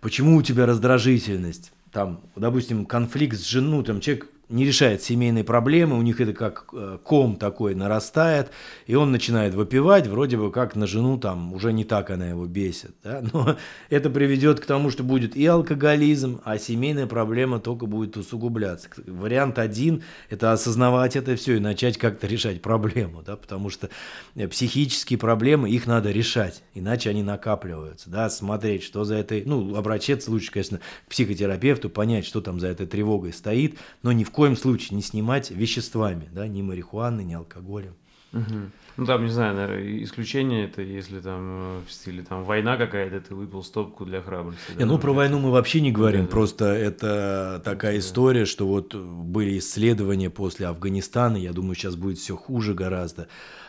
почему 0.00 0.36
у 0.36 0.42
тебя 0.42 0.64
раздражительность. 0.64 1.72
Там, 1.92 2.22
допустим, 2.34 2.86
конфликт 2.86 3.36
с 3.36 3.44
женой, 3.44 3.84
там 3.84 4.00
человек 4.00 4.30
не 4.48 4.64
решает 4.64 5.02
семейные 5.02 5.44
проблемы, 5.44 5.98
у 5.98 6.02
них 6.02 6.20
это 6.20 6.32
как 6.32 6.66
э, 6.72 6.98
ком 7.04 7.36
такой 7.36 7.74
нарастает, 7.74 8.50
и 8.86 8.94
он 8.94 9.12
начинает 9.12 9.54
выпивать, 9.54 10.06
вроде 10.06 10.38
бы 10.38 10.50
как 10.50 10.74
на 10.74 10.86
жену 10.86 11.18
там 11.18 11.52
уже 11.52 11.72
не 11.72 11.84
так 11.84 12.10
она 12.10 12.28
его 12.28 12.46
бесит, 12.46 12.94
да? 13.02 13.22
но 13.32 13.56
это 13.90 14.08
приведет 14.08 14.60
к 14.60 14.66
тому, 14.66 14.90
что 14.90 15.02
будет 15.02 15.36
и 15.36 15.44
алкоголизм, 15.44 16.40
а 16.44 16.58
семейная 16.58 17.06
проблема 17.06 17.60
только 17.60 17.86
будет 17.86 18.16
усугубляться. 18.16 18.88
Вариант 19.06 19.58
один– 19.58 20.02
это 20.30 20.52
осознавать 20.52 21.16
это 21.16 21.36
все 21.36 21.56
и 21.56 21.60
начать 21.60 21.98
как-то 21.98 22.26
решать 22.26 22.62
проблему, 22.62 23.22
да? 23.22 23.36
потому 23.36 23.68
что 23.68 23.90
э, 24.34 24.48
психические 24.48 25.18
проблемы, 25.18 25.68
их 25.68 25.86
надо 25.86 26.10
решать, 26.10 26.62
иначе 26.74 27.10
они 27.10 27.22
накапливаются, 27.22 28.08
да? 28.08 28.30
смотреть, 28.30 28.82
что 28.82 29.04
за 29.04 29.16
этой, 29.16 29.42
ну, 29.44 29.76
обращаться 29.76 30.30
лучше, 30.30 30.50
конечно, 30.52 30.78
к 30.78 31.10
психотерапевту, 31.10 31.90
понять, 31.90 32.24
что 32.24 32.40
там 32.40 32.60
за 32.60 32.68
этой 32.68 32.86
тревогой 32.86 33.34
стоит, 33.34 33.76
но 34.02 34.12
ни 34.12 34.24
в 34.24 34.30
коем 34.38 34.56
случае 34.56 34.94
не 34.94 35.02
снимать 35.02 35.50
веществами, 35.50 36.28
да, 36.32 36.46
ни 36.46 36.62
марихуаны, 36.62 37.22
ни 37.22 37.34
алкоголем. 37.34 37.94
Угу. 38.32 38.70
Ну 38.98 39.06
там, 39.06 39.24
не 39.24 39.32
знаю, 39.32 39.56
наверное, 39.56 40.04
исключение 40.04 40.66
это, 40.66 40.80
если 40.80 41.18
там 41.18 41.40
э, 41.40 41.80
в 41.88 41.92
стиле 41.92 42.22
там 42.22 42.44
война 42.44 42.76
какая-то, 42.76 43.20
ты 43.20 43.34
выпил 43.34 43.64
стопку 43.64 44.04
для 44.04 44.22
храбрости. 44.22 44.60
Не, 44.74 44.80
да, 44.80 44.86
ну 44.86 44.98
про 44.98 45.12
войну 45.12 45.40
мы 45.40 45.50
вообще 45.50 45.80
не 45.80 45.90
говорим, 45.90 46.26
да, 46.26 46.30
просто 46.30 46.64
да. 46.66 46.76
это 46.76 47.62
такая 47.64 47.94
да. 47.94 47.98
история, 47.98 48.44
что 48.44 48.68
вот 48.68 48.94
были 48.94 49.58
исследования 49.58 50.30
после 50.30 50.68
Афганистана, 50.68 51.36
я 51.36 51.52
думаю, 51.52 51.74
сейчас 51.74 51.96
будет 51.96 52.18
все 52.18 52.36
хуже 52.36 52.74
гораздо. 52.74 53.26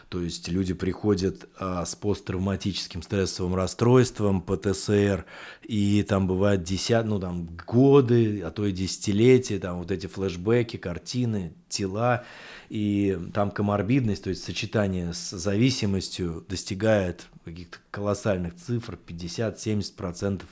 То 0.10 0.22
есть 0.22 0.48
люди 0.48 0.74
приходят 0.74 1.48
а, 1.60 1.86
с 1.86 1.96
посттравматическим 1.96 3.04
стрессовым 3.04 3.54
расстройством, 3.54 4.42
ПТСР, 4.42 5.24
и 5.62 6.02
там 6.02 6.26
бывают 6.26 6.64
десят, 6.64 7.06
ну 7.06 7.20
там 7.20 7.48
годы, 7.68 8.42
а 8.42 8.50
то 8.50 8.66
и 8.66 8.72
десятилетия, 8.72 9.60
там 9.60 9.78
вот 9.78 9.92
эти 9.92 10.08
флешбеки, 10.08 10.78
картины, 10.78 11.54
тела, 11.68 12.24
и 12.70 13.20
там 13.36 13.52
коморбидность, 13.52 14.24
то 14.24 14.32
есть 14.32 14.44
сочетание 14.44 15.14
с 15.14 15.30
зависимостью 15.30 16.44
достигает 16.50 17.28
каких-то 17.46 17.78
колоссальных 17.92 18.56
цифр, 18.56 18.98
50-70% 19.08 20.42
а, 20.42 20.46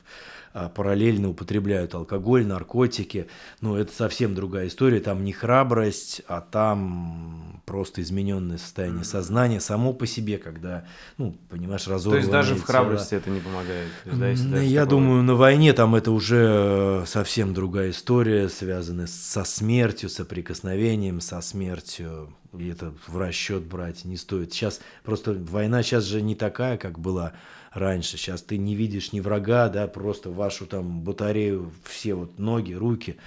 параллельно 0.70 1.30
употребляют 1.30 1.94
алкоголь, 1.96 2.46
наркотики. 2.46 3.28
Ну, 3.62 3.76
это 3.76 3.94
совсем 3.94 4.34
другая 4.36 4.68
история. 4.68 5.00
Там 5.00 5.24
не 5.24 5.32
храбрость, 5.34 6.22
а 6.28 6.42
там 6.42 7.62
просто 7.66 8.02
измененное 8.02 8.58
состояние 8.58 9.04
сознания 9.04 9.60
само 9.60 9.94
по 9.94 10.08
себе, 10.08 10.38
когда, 10.38 10.86
ну, 11.18 11.38
понимаешь, 11.50 11.88
разорванное 11.88 12.22
То 12.22 12.28
есть 12.28 12.32
даже 12.32 12.54
в 12.54 12.58
тело. 12.58 12.66
храбрости 12.68 13.16
это 13.16 13.30
не 13.30 13.40
помогает? 13.40 13.88
Есть, 14.06 14.20
да, 14.20 14.30
если 14.30 14.48
Ну, 14.48 14.58
Я 14.62 14.86
такого- 14.86 15.02
думаю, 15.02 15.24
на 15.24 15.36
войне 15.36 15.74
там 15.74 15.94
это 15.96 16.12
уже 16.12 17.02
э, 17.02 17.04
совсем 17.06 17.54
другая 17.54 17.92
история, 17.92 18.50
связанная 18.50 19.08
со 19.08 19.44
смертью, 19.44 20.10
соприкосновением 20.10 21.22
со 21.22 21.42
смертью. 21.42 22.34
И 22.58 22.68
это 22.70 22.94
в 23.06 23.18
расчет 23.18 23.64
брать 23.64 24.06
не 24.06 24.16
стоит. 24.18 24.54
Сейчас 24.54 24.80
просто 25.04 25.34
война 25.34 25.84
сейчас 25.84 26.06
же 26.06 26.22
не 26.22 26.34
такая, 26.36 26.78
как 26.78 26.98
была 26.98 27.34
раньше. 27.74 28.18
Сейчас 28.18 28.42
ты 28.42 28.58
не 28.58 28.76
видишь 28.76 29.14
ни 29.14 29.20
врага, 29.20 29.70
да, 29.70 29.88
просто 29.88 30.30
вашу 30.30 30.66
там 30.66 31.02
батарею, 31.02 31.72
все 31.84 32.14
вот 32.16 32.40
ноги, 32.40 32.74
руки. 32.74 33.18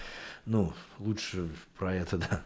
Ну, 0.47 0.72
лучше 0.99 1.49
про 1.78 1.95
это, 1.95 2.18
да. 2.18 2.43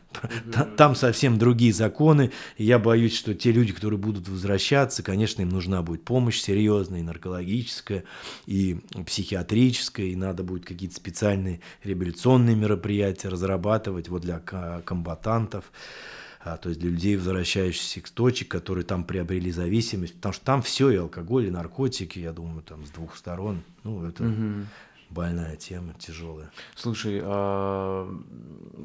Та- 0.52 0.64
Там 0.64 0.94
совсем 0.94 1.38
другие 1.38 1.72
законы. 1.72 2.32
И 2.58 2.64
я 2.64 2.78
боюсь, 2.78 3.16
что 3.16 3.34
те 3.34 3.52
люди, 3.52 3.72
которые 3.72 3.98
будут 3.98 4.28
возвращаться, 4.28 5.02
конечно, 5.02 5.42
им 5.42 5.48
нужна 5.48 5.80
будет 5.80 6.04
помощь 6.04 6.40
серьезная, 6.40 7.00
и 7.00 7.04
наркологическая, 7.04 8.04
и 8.46 8.80
психиатрическая, 9.06 10.06
и 10.06 10.16
надо 10.16 10.42
будет 10.42 10.66
какие-то 10.66 10.96
специальные 10.96 11.60
реабилитационные 11.84 12.56
мероприятия 12.56 13.28
разрабатывать 13.28 14.08
вот 14.08 14.22
для 14.22 14.40
комбатантов 14.40 15.64
а, 16.44 16.56
то 16.58 16.68
есть 16.68 16.80
для 16.80 16.90
людей, 16.90 17.16
возвращающихся 17.16 18.00
с 18.04 18.10
точек, 18.10 18.48
которые 18.48 18.84
там 18.84 19.04
приобрели 19.04 19.50
зависимость, 19.50 20.14
потому 20.16 20.34
что 20.34 20.44
там 20.44 20.62
все, 20.62 20.90
и 20.90 20.96
алкоголь, 20.96 21.46
и 21.46 21.50
наркотики, 21.50 22.18
я 22.18 22.32
думаю, 22.32 22.62
там 22.62 22.84
с 22.84 22.90
двух 22.90 23.16
сторон, 23.16 23.62
ну, 23.82 24.04
это 24.06 24.24
Мгм. 24.24 24.68
больная 25.10 25.56
тема, 25.56 25.94
тяжелая. 25.98 26.50
Слушай, 26.74 27.20
а, 27.24 28.14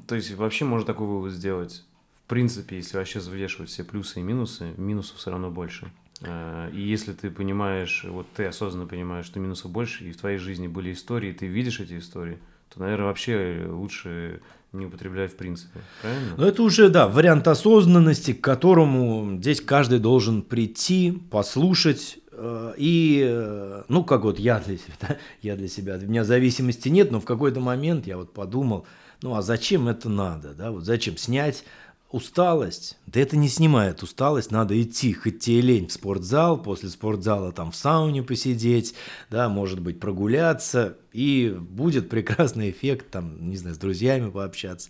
то 0.07 0.15
есть 0.15 0.33
вообще 0.35 0.65
можно 0.65 0.85
такой 0.85 1.07
вывод 1.07 1.33
сделать? 1.33 1.83
В 2.25 2.29
принципе, 2.29 2.77
если 2.77 2.97
вообще 2.97 3.19
взвешивать 3.19 3.69
все 3.69 3.83
плюсы 3.83 4.19
и 4.19 4.23
минусы, 4.23 4.73
минусов 4.77 5.17
все 5.17 5.31
равно 5.31 5.49
больше. 5.49 5.91
А, 6.21 6.69
И 6.69 6.79
если 6.79 7.11
ты 7.13 7.29
понимаешь, 7.31 8.05
вот 8.07 8.27
ты 8.33 8.45
осознанно 8.45 8.85
понимаешь, 8.87 9.25
что 9.25 9.39
минусов 9.39 9.71
больше, 9.71 10.05
и 10.05 10.11
в 10.11 10.17
твоей 10.17 10.37
жизни 10.37 10.67
были 10.67 10.93
истории, 10.93 11.31
и 11.31 11.33
ты 11.33 11.47
видишь 11.47 11.79
эти 11.79 11.97
истории, 11.97 12.37
то, 12.69 12.79
наверное, 12.81 13.07
вообще 13.07 13.65
лучше 13.67 14.41
не 14.71 14.85
употреблять 14.85 15.33
в 15.33 15.35
принципе. 15.35 15.81
Правильно? 16.01 16.35
Но 16.37 16.45
это 16.45 16.63
уже, 16.63 16.89
да, 16.89 17.07
вариант 17.07 17.47
осознанности, 17.47 18.33
к 18.33 18.41
которому 18.41 19.37
здесь 19.37 19.61
каждый 19.61 19.99
должен 19.99 20.41
прийти, 20.41 21.11
послушать, 21.31 22.19
э, 22.31 22.73
и, 22.77 23.23
э, 23.27 23.83
ну, 23.87 24.03
как 24.03 24.23
вот 24.23 24.39
я 24.39 24.59
для 24.59 24.77
себя, 24.77 25.17
я 25.41 25.55
для 25.55 25.67
себя, 25.67 25.97
у 25.97 26.07
меня 26.07 26.23
зависимости 26.23 26.89
нет, 26.89 27.11
но 27.11 27.19
в 27.19 27.25
какой-то 27.25 27.59
момент 27.59 28.05
я 28.05 28.17
вот 28.17 28.33
подумал, 28.33 28.85
ну, 29.21 29.35
а 29.35 29.41
зачем 29.41 29.87
это 29.87 30.07
надо, 30.07 30.53
да, 30.53 30.71
вот 30.71 30.85
зачем 30.85 31.17
снять 31.17 31.63
усталость, 32.11 32.97
да 33.05 33.19
это 33.19 33.37
не 33.37 33.47
снимает 33.47 34.01
усталость, 34.01 34.51
надо 34.51 34.81
идти, 34.81 35.13
хоть 35.13 35.39
тебе 35.39 35.61
лень 35.61 35.87
в 35.87 35.93
спортзал, 35.93 36.61
после 36.61 36.89
спортзала 36.89 37.51
там 37.51 37.71
в 37.71 37.75
сауне 37.75 38.23
посидеть, 38.23 38.95
да, 39.29 39.47
может 39.47 39.79
быть 39.79 39.99
прогуляться, 39.99 40.97
и 41.13 41.55
будет 41.59 42.09
прекрасный 42.09 42.71
эффект, 42.71 43.11
там, 43.11 43.49
не 43.49 43.57
знаю, 43.57 43.75
с 43.75 43.79
друзьями 43.79 44.29
пообщаться. 44.31 44.89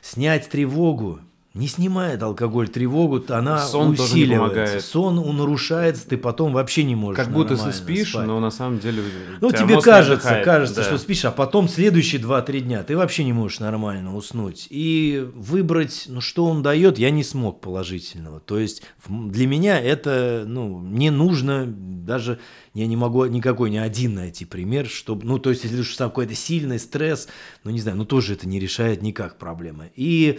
Снять 0.00 0.48
тревогу, 0.48 1.20
не 1.54 1.66
снимает 1.66 2.22
алкоголь 2.22 2.68
тревогу, 2.68 3.24
она 3.30 3.58
Сон 3.58 3.96
тоже 3.96 4.14
не 4.14 4.22
усиливается. 4.24 4.80
Сон 4.80 5.18
он 5.18 5.38
нарушается, 5.38 6.06
ты 6.08 6.16
потом 6.16 6.52
вообще 6.52 6.84
не 6.84 6.94
можешь 6.94 7.16
Как 7.16 7.32
будто 7.32 7.56
ты 7.56 7.72
спишь, 7.72 8.10
спать. 8.10 8.26
но 8.26 8.38
на 8.38 8.50
самом 8.50 8.78
деле... 8.78 9.02
у 9.02 9.04
Ну, 9.40 9.50
тебе 9.50 9.80
кажется, 9.80 10.28
отдыхает. 10.28 10.44
кажется, 10.44 10.74
Да. 10.76 10.82
что 10.84 10.98
спишь, 10.98 11.24
а 11.24 11.30
потом 11.30 11.68
следующие 11.68 12.20
2-3 12.20 12.60
дня 12.60 12.82
ты 12.84 12.96
вообще 12.96 13.24
не 13.24 13.32
можешь 13.32 13.60
нормально 13.60 14.14
уснуть. 14.14 14.66
И 14.70 15.26
выбрать, 15.34 16.04
ну, 16.08 16.20
что 16.20 16.44
он 16.44 16.62
дает, 16.62 16.98
я 16.98 17.10
не 17.10 17.24
смог 17.24 17.60
положительного. 17.60 18.40
То 18.40 18.58
есть 18.58 18.82
для 19.08 19.46
меня 19.46 19.80
это, 19.80 20.44
ну, 20.46 20.80
не 20.82 21.10
нужно 21.10 21.64
даже, 21.66 22.38
я 22.78 22.86
не 22.86 22.96
могу 22.96 23.24
никакой, 23.26 23.70
ни 23.70 23.76
один 23.76 24.14
найти 24.14 24.44
пример, 24.44 24.86
чтобы, 24.86 25.26
ну, 25.26 25.38
то 25.38 25.50
есть 25.50 25.64
если 25.64 25.80
уж 25.80 25.94
сам 25.94 26.10
какой-то 26.10 26.34
сильный 26.34 26.78
стресс, 26.78 27.28
ну, 27.64 27.70
не 27.72 27.80
знаю, 27.80 27.96
ну, 27.96 28.04
тоже 28.04 28.34
это 28.34 28.48
не 28.48 28.60
решает 28.60 29.02
никак 29.02 29.36
проблемы. 29.36 29.90
И 29.96 30.38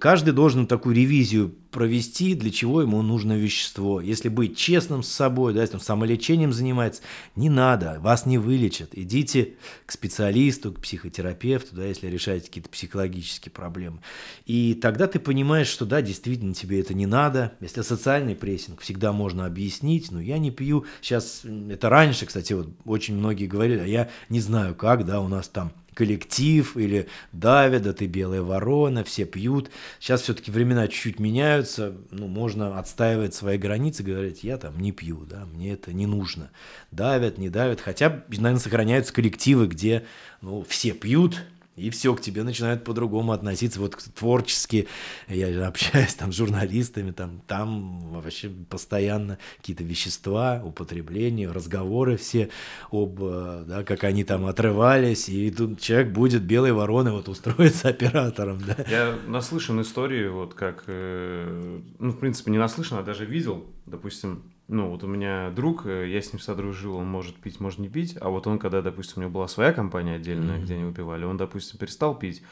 каждый 0.00 0.32
должен 0.32 0.66
такую 0.66 0.96
ревизию 0.96 1.54
провести, 1.70 2.34
для 2.34 2.50
чего 2.50 2.82
ему 2.82 3.00
нужно 3.02 3.34
вещество. 3.34 4.00
Если 4.00 4.28
быть 4.28 4.56
честным 4.56 5.04
с 5.04 5.08
собой, 5.08 5.54
да, 5.54 5.60
если 5.60 5.76
он 5.76 5.80
самолечением 5.80 6.52
занимается, 6.52 7.02
не 7.36 7.48
надо, 7.48 7.98
вас 8.00 8.26
не 8.26 8.38
вылечат. 8.38 8.90
Идите 8.92 9.54
к 9.86 9.92
специалисту, 9.92 10.72
к 10.72 10.80
психотерапевту, 10.80 11.76
да, 11.76 11.86
если 11.86 12.08
решаете 12.08 12.46
какие-то 12.46 12.70
психологические 12.70 13.52
проблемы. 13.52 14.00
И 14.46 14.74
тогда 14.74 15.06
ты 15.06 15.20
понимаешь, 15.20 15.68
что 15.68 15.86
да, 15.86 16.02
действительно 16.02 16.54
тебе 16.54 16.80
это 16.80 16.94
не 16.94 17.06
надо. 17.06 17.52
Если 17.60 17.82
социальный 17.82 18.34
прессинг, 18.34 18.80
всегда 18.80 19.12
можно 19.12 19.46
объяснить, 19.46 20.10
но 20.10 20.20
я 20.20 20.38
не 20.38 20.50
пью. 20.50 20.84
Сейчас, 21.00 21.42
это 21.68 21.88
раньше, 21.88 22.26
кстати, 22.26 22.52
вот 22.52 22.68
очень 22.84 23.16
многие 23.16 23.46
говорили, 23.46 23.80
а 23.80 23.86
я 23.86 24.08
не 24.28 24.40
знаю 24.40 24.74
как, 24.74 25.04
да, 25.04 25.20
у 25.20 25.28
нас 25.28 25.48
там 25.48 25.72
коллектив 25.94 26.76
или 26.76 27.08
давят, 27.32 27.82
да 27.82 27.92
ты 27.92 28.06
белая 28.06 28.42
ворона, 28.42 29.04
все 29.04 29.24
пьют. 29.24 29.70
Сейчас 29.98 30.22
все-таки 30.22 30.50
времена 30.50 30.88
чуть-чуть 30.88 31.18
меняются, 31.18 31.94
ну, 32.10 32.26
можно 32.26 32.78
отстаивать 32.78 33.34
свои 33.34 33.58
границы, 33.58 34.02
говорить, 34.02 34.42
я 34.42 34.56
там 34.56 34.80
не 34.80 34.92
пью, 34.92 35.26
да, 35.28 35.44
мне 35.44 35.72
это 35.72 35.92
не 35.92 36.06
нужно. 36.06 36.50
Давят, 36.90 37.38
не 37.38 37.50
давят, 37.50 37.80
хотя, 37.80 38.24
наверное, 38.28 38.58
сохраняются 38.58 39.12
коллективы, 39.12 39.66
где, 39.66 40.04
ну, 40.40 40.64
все 40.66 40.92
пьют, 40.92 41.42
и 41.80 41.90
все, 41.90 42.14
к 42.14 42.20
тебе 42.20 42.42
начинают 42.42 42.84
по-другому 42.84 43.32
относиться. 43.32 43.80
Вот 43.80 43.96
творчески 44.14 44.86
я 45.28 45.66
общаюсь 45.66 46.14
там 46.14 46.32
с 46.32 46.36
журналистами, 46.36 47.10
там, 47.10 47.42
там 47.46 48.10
вообще 48.10 48.48
постоянно 48.48 49.38
какие-то 49.58 49.84
вещества, 49.84 50.60
употребление, 50.64 51.50
разговоры 51.50 52.16
все 52.16 52.50
об, 52.90 53.18
э, 53.22 53.64
да, 53.66 53.84
как 53.84 54.04
они 54.04 54.24
там 54.24 54.46
отрывались, 54.46 55.28
и 55.28 55.50
тут 55.50 55.80
человек 55.80 56.12
будет 56.12 56.42
белой 56.42 56.72
вороной 56.72 57.12
вот 57.12 57.28
устроиться 57.28 57.88
оператором, 57.88 58.60
да. 58.66 58.76
Я 58.88 59.18
наслышан 59.26 59.80
истории, 59.80 60.28
вот 60.28 60.54
как, 60.54 60.84
э, 60.86 61.80
ну, 61.98 62.10
в 62.10 62.18
принципе, 62.18 62.50
не 62.50 62.58
наслышан, 62.58 62.98
а 62.98 63.02
даже 63.02 63.24
видел, 63.24 63.66
допустим, 63.86 64.42
ну, 64.70 64.88
вот 64.90 65.04
у 65.04 65.06
меня 65.06 65.50
друг, 65.50 65.84
э, 65.86 66.08
я 66.10 66.22
с 66.22 66.32
ним 66.32 66.40
содружил, 66.40 66.96
он 66.96 67.06
может 67.06 67.36
пить, 67.36 67.60
может 67.60 67.78
не 67.78 67.88
пить, 67.88 68.16
а 68.20 68.28
вот 68.30 68.46
он, 68.46 68.58
когда, 68.58 68.82
допустим, 68.82 69.14
у 69.16 69.20
него 69.22 69.30
была 69.32 69.48
своя 69.48 69.72
компания 69.72 70.14
отдельная, 70.16 70.56
Мгм. 70.56 70.64
где 70.64 70.74
они 70.74 70.84
выпивали, 70.84 71.24
он, 71.24 71.36
допустим, 71.36 71.78
перестал 71.78 72.14
пить, 72.18 72.42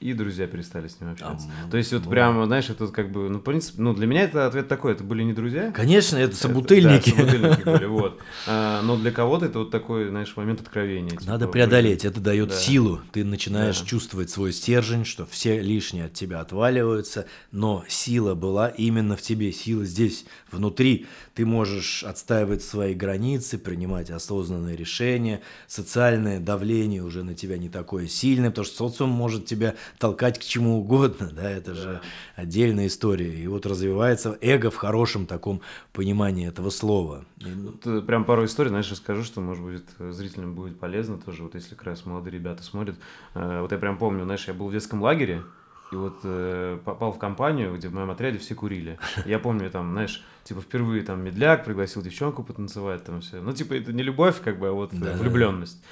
и 0.00 0.12
друзья 0.12 0.46
перестали 0.46 0.86
с 0.86 1.00
ним 1.00 1.10
общаться. 1.10 1.48
А, 1.66 1.70
То 1.72 1.76
есть 1.76 1.92
вот 1.92 2.04
ну. 2.04 2.10
прямо, 2.10 2.46
знаешь, 2.46 2.70
это 2.70 2.86
как 2.86 3.10
бы, 3.10 3.28
ну, 3.28 3.38
в 3.38 3.42
принципе, 3.42 3.82
ну, 3.82 3.94
для 3.94 4.06
меня 4.06 4.22
это 4.22 4.46
ответ 4.46 4.68
такой, 4.68 4.92
это 4.92 5.02
были 5.02 5.24
не 5.24 5.32
друзья. 5.32 5.72
Конечно, 5.72 6.16
это 6.18 6.28
Это- 6.28 6.36
собутыльники. 6.36 7.10
да, 7.10 7.16
собутыльники 7.16 7.62
были, 7.64 7.84
вот. 7.86 8.20
А, 8.46 8.80
но 8.82 8.96
для 8.96 9.10
кого-то 9.10 9.46
это 9.46 9.58
вот 9.60 9.72
такой, 9.72 10.08
знаешь, 10.08 10.36
момент 10.36 10.60
откровения. 10.60 11.10
типа, 11.10 11.24
Надо 11.24 11.48
преодолеть, 11.48 12.04
это 12.04 12.20
дает 12.20 12.50
Да. 12.50 12.54
силу. 12.54 13.00
Ты 13.10 13.24
начинаешь 13.24 13.80
Да. 13.80 13.86
чувствовать 13.86 14.30
свой 14.30 14.52
стержень, 14.52 15.04
что 15.04 15.26
все 15.26 15.60
лишние 15.60 16.04
от 16.04 16.12
тебя 16.12 16.38
отваливаются, 16.42 17.26
но 17.50 17.84
сила 17.88 18.36
была 18.36 18.68
именно 18.68 19.16
в 19.16 19.22
тебе, 19.22 19.50
сила 19.52 19.84
здесь, 19.84 20.26
внутри. 20.52 21.06
Ты 21.38 21.46
можешь 21.46 22.02
отстаивать 22.02 22.64
свои 22.64 22.94
границы, 22.94 23.58
принимать 23.58 24.10
осознанные 24.10 24.74
решения, 24.74 25.40
социальное 25.68 26.40
давление 26.40 27.04
уже 27.04 27.22
на 27.22 27.32
тебя 27.32 27.58
не 27.58 27.68
такое 27.68 28.08
сильное, 28.08 28.50
потому 28.50 28.64
что 28.64 28.76
социум 28.88 29.10
может 29.10 29.46
тебя 29.46 29.76
толкать 29.98 30.40
к 30.40 30.42
чему 30.42 30.80
угодно, 30.80 31.30
да, 31.32 31.48
это 31.48 31.76
же 31.76 32.00
отдельная 32.34 32.88
история. 32.88 33.32
И 33.32 33.46
вот 33.46 33.66
развивается 33.66 34.36
эго 34.40 34.72
в 34.72 34.74
хорошем 34.74 35.26
таком 35.26 35.60
понимании 35.92 36.48
этого 36.48 36.70
слова. 36.70 37.24
Ну, 37.36 37.70
Тут 37.70 37.86
э, 37.86 38.00
прям 38.04 38.24
пару 38.24 38.44
историй, 38.44 38.70
знаешь, 38.70 38.90
расскажу, 38.90 39.22
что, 39.22 39.40
может 39.40 39.62
быть, 39.62 39.84
зрителям 40.12 40.56
будет 40.56 40.80
полезно 40.80 41.18
тоже, 41.18 41.44
вот 41.44 41.54
если 41.54 41.76
как 41.76 41.84
раз 41.84 42.04
молодые 42.04 42.32
ребята 42.32 42.64
смотрят. 42.64 42.96
Э, 43.34 43.60
Вот 43.60 43.70
я 43.70 43.78
прям 43.78 43.96
помню, 43.96 44.24
знаешь, 44.24 44.48
я 44.48 44.54
был 44.54 44.66
в 44.70 44.72
детском 44.72 45.00
лагере, 45.02 45.44
и 45.90 45.96
вот 45.96 46.18
э, 46.24 46.78
попал 46.84 47.12
в 47.12 47.18
компанию, 47.18 47.74
где 47.74 47.88
в 47.88 47.94
моем 47.94 48.10
отряде 48.10 48.38
все 48.38 48.54
курили. 48.54 48.98
Я 49.24 49.38
помню, 49.38 49.70
там, 49.70 49.92
знаешь, 49.92 50.22
типа 50.44 50.60
впервые 50.60 51.02
там 51.02 51.22
медляк 51.24 51.64
пригласил 51.64 52.02
девчонку 52.02 52.42
потанцевать, 52.42 53.04
там 53.04 53.20
все. 53.20 53.40
Ну, 53.40 53.52
типа, 53.52 53.74
это 53.74 53.92
не 53.92 54.02
любовь, 54.02 54.40
как 54.42 54.58
бы, 54.58 54.68
а 54.68 54.72
вот 54.72 54.90
Да. 54.92 55.14
влюбленность. 55.14 55.82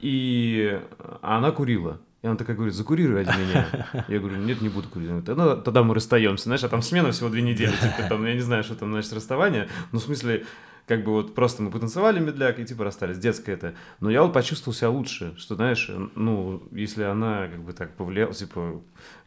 И 0.00 0.80
а 1.22 1.38
она 1.38 1.50
курила. 1.50 2.00
И 2.22 2.26
она 2.26 2.36
такая 2.36 2.56
говорит, 2.56 2.74
закури 2.74 3.06
ради 3.06 3.28
меня. 3.30 3.66
Я 4.08 4.18
говорю, 4.18 4.36
нет, 4.36 4.60
не 4.60 4.68
буду 4.68 4.88
курить. 4.88 5.08
Она 5.08 5.20
говорит, 5.20 5.56
ну, 5.56 5.62
тогда 5.62 5.82
мы 5.82 5.94
расстаемся. 5.94 6.44
Знаешь, 6.44 6.64
а 6.64 6.68
там 6.68 6.82
смена 6.82 7.12
всего 7.12 7.28
две 7.28 7.42
недели. 7.42 7.70
Типа, 7.70 8.08
там, 8.08 8.24
я 8.26 8.34
не 8.34 8.40
знаю, 8.40 8.64
что 8.64 8.74
там 8.74 8.90
значит 8.90 9.12
расставание. 9.12 9.68
Ну, 9.92 10.00
в 10.00 10.02
смысле, 10.02 10.44
как 10.88 11.04
бы 11.04 11.12
вот 11.12 11.34
просто 11.34 11.62
мы 11.62 11.70
потанцевали 11.70 12.18
медляк 12.18 12.58
и 12.58 12.64
типа 12.64 12.82
расстались, 12.82 13.18
детское 13.18 13.52
это. 13.52 13.74
Но 14.00 14.10
я 14.10 14.22
вот 14.22 14.32
почувствовал 14.32 14.74
себя 14.74 14.90
лучше, 14.90 15.34
что, 15.36 15.54
знаешь, 15.54 15.90
ну, 16.14 16.62
если 16.72 17.02
она 17.02 17.46
как 17.46 17.62
бы 17.62 17.72
так 17.72 17.94
повлияла, 17.94 18.32
типа, 18.32 18.80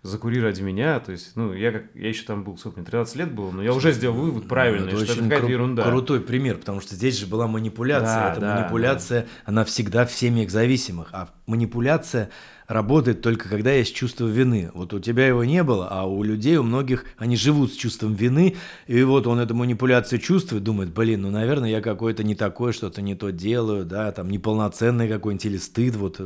закури 0.04 0.42
ради 0.42 0.62
меня, 0.62 1.00
то 1.00 1.12
есть, 1.12 1.36
ну, 1.36 1.54
я 1.54 1.72
как, 1.72 1.84
я 1.94 2.10
еще 2.10 2.24
там 2.24 2.44
был, 2.44 2.58
сколько 2.58 2.80
мне, 2.80 2.86
13 2.86 3.16
лет 3.18 3.32
было, 3.34 3.52
но 3.52 3.62
я 3.62 3.74
уже 3.74 3.92
сделал 3.92 4.16
вывод 4.16 4.48
правильный, 4.48 4.94
это 4.94 5.06
что 5.06 5.14
это 5.14 5.24
какая-то 5.24 5.46
кру- 5.46 5.52
ерунда. 5.52 5.84
Крутой 5.84 6.22
пример, 6.22 6.58
потому 6.58 6.82
что 6.82 6.96
здесь 6.96 7.18
же 7.20 7.28
была 7.28 7.48
манипуляция. 7.48 8.16
Да, 8.16 8.32
Эта 8.32 8.42
да, 8.42 8.56
манипуляция, 8.58 9.28
она 9.46 9.64
всегда 9.64 10.06
в 10.06 10.12
семьях 10.12 10.50
зависимых. 10.50 11.10
А 11.12 11.30
манипуляция 11.46 12.32
работает 12.68 13.22
только 13.22 13.48
когда 13.50 13.72
есть 13.74 13.94
чувство 13.94 14.26
вины. 14.26 14.72
Вот 14.74 14.94
у 14.94 15.00
тебя 15.00 15.28
его 15.28 15.44
не 15.44 15.62
было, 15.62 15.88
а 15.92 16.06
у 16.06 16.24
людей, 16.24 16.58
у 16.58 16.64
многих, 16.64 17.06
они 17.18 17.36
живут 17.36 17.72
с 17.74 17.76
чувством 17.76 18.16
вины, 18.16 18.56
и 18.88 19.04
вот 19.04 19.28
он 19.28 19.40
эту 19.40 19.54
манипуляцию 19.54 20.20
чувствует, 20.20 20.64
думает, 20.64 20.94
блин, 20.94 21.22
ну, 21.24 21.30
наверное, 21.30 21.70
я 21.70 21.82
какой-то 21.82 22.24
не 22.24 22.34
такой, 22.34 22.74
что-то 22.74 23.02
не 23.02 23.14
то 23.14 23.32
делаю, 23.32 23.86
да, 23.86 24.12
там, 24.12 24.30
неполноценный 24.32 25.08
какой-нибудь 25.08 25.46
или 25.46 25.58
стыд, 25.58 25.96
вот, 25.96 26.20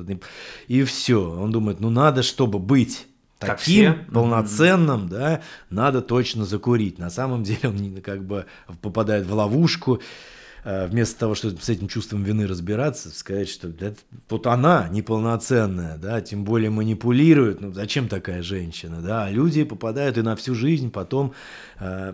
и 0.68 0.84
все. 0.84 1.30
Он 1.30 1.52
думает, 1.52 1.80
ну, 1.82 1.90
надо, 1.90 2.24
чтобы 2.24 2.60
быть 2.60 3.08
Как 3.40 3.60
таким 3.60 3.94
все? 3.94 4.06
полноценным, 4.14 5.10
да, 5.10 5.42
надо 5.70 6.02
точно 6.02 6.46
закурить. 6.46 6.98
На 7.00 7.10
самом 7.10 7.44
деле 7.44 7.70
он 7.70 8.02
как 8.02 8.24
бы 8.24 8.46
попадает 8.82 9.26
в 9.26 9.34
ловушку. 9.34 10.02
Э, 10.66 10.88
Вместо 10.88 11.18
того, 11.18 11.36
чтобы 11.36 11.62
с 11.62 11.70
этим 11.70 11.88
чувством 11.88 12.24
вины 12.24 12.48
разбираться, 12.48 13.10
сказать, 13.10 13.48
что 13.50 13.72
вот 14.30 14.48
она 14.48 14.90
неполноценная, 14.92 15.98
да, 15.98 16.20
тем 16.20 16.44
более 16.44 16.70
манипулирует, 16.70 17.62
ну 17.62 17.72
зачем 17.72 18.10
такая 18.10 18.44
женщина, 18.44 19.02
да, 19.02 19.26
а 19.26 19.32
люди 19.32 19.64
попадают 19.64 20.18
и 20.18 20.22
на 20.22 20.36
всю 20.36 20.56
жизнь, 20.56 20.92
потом 20.92 21.34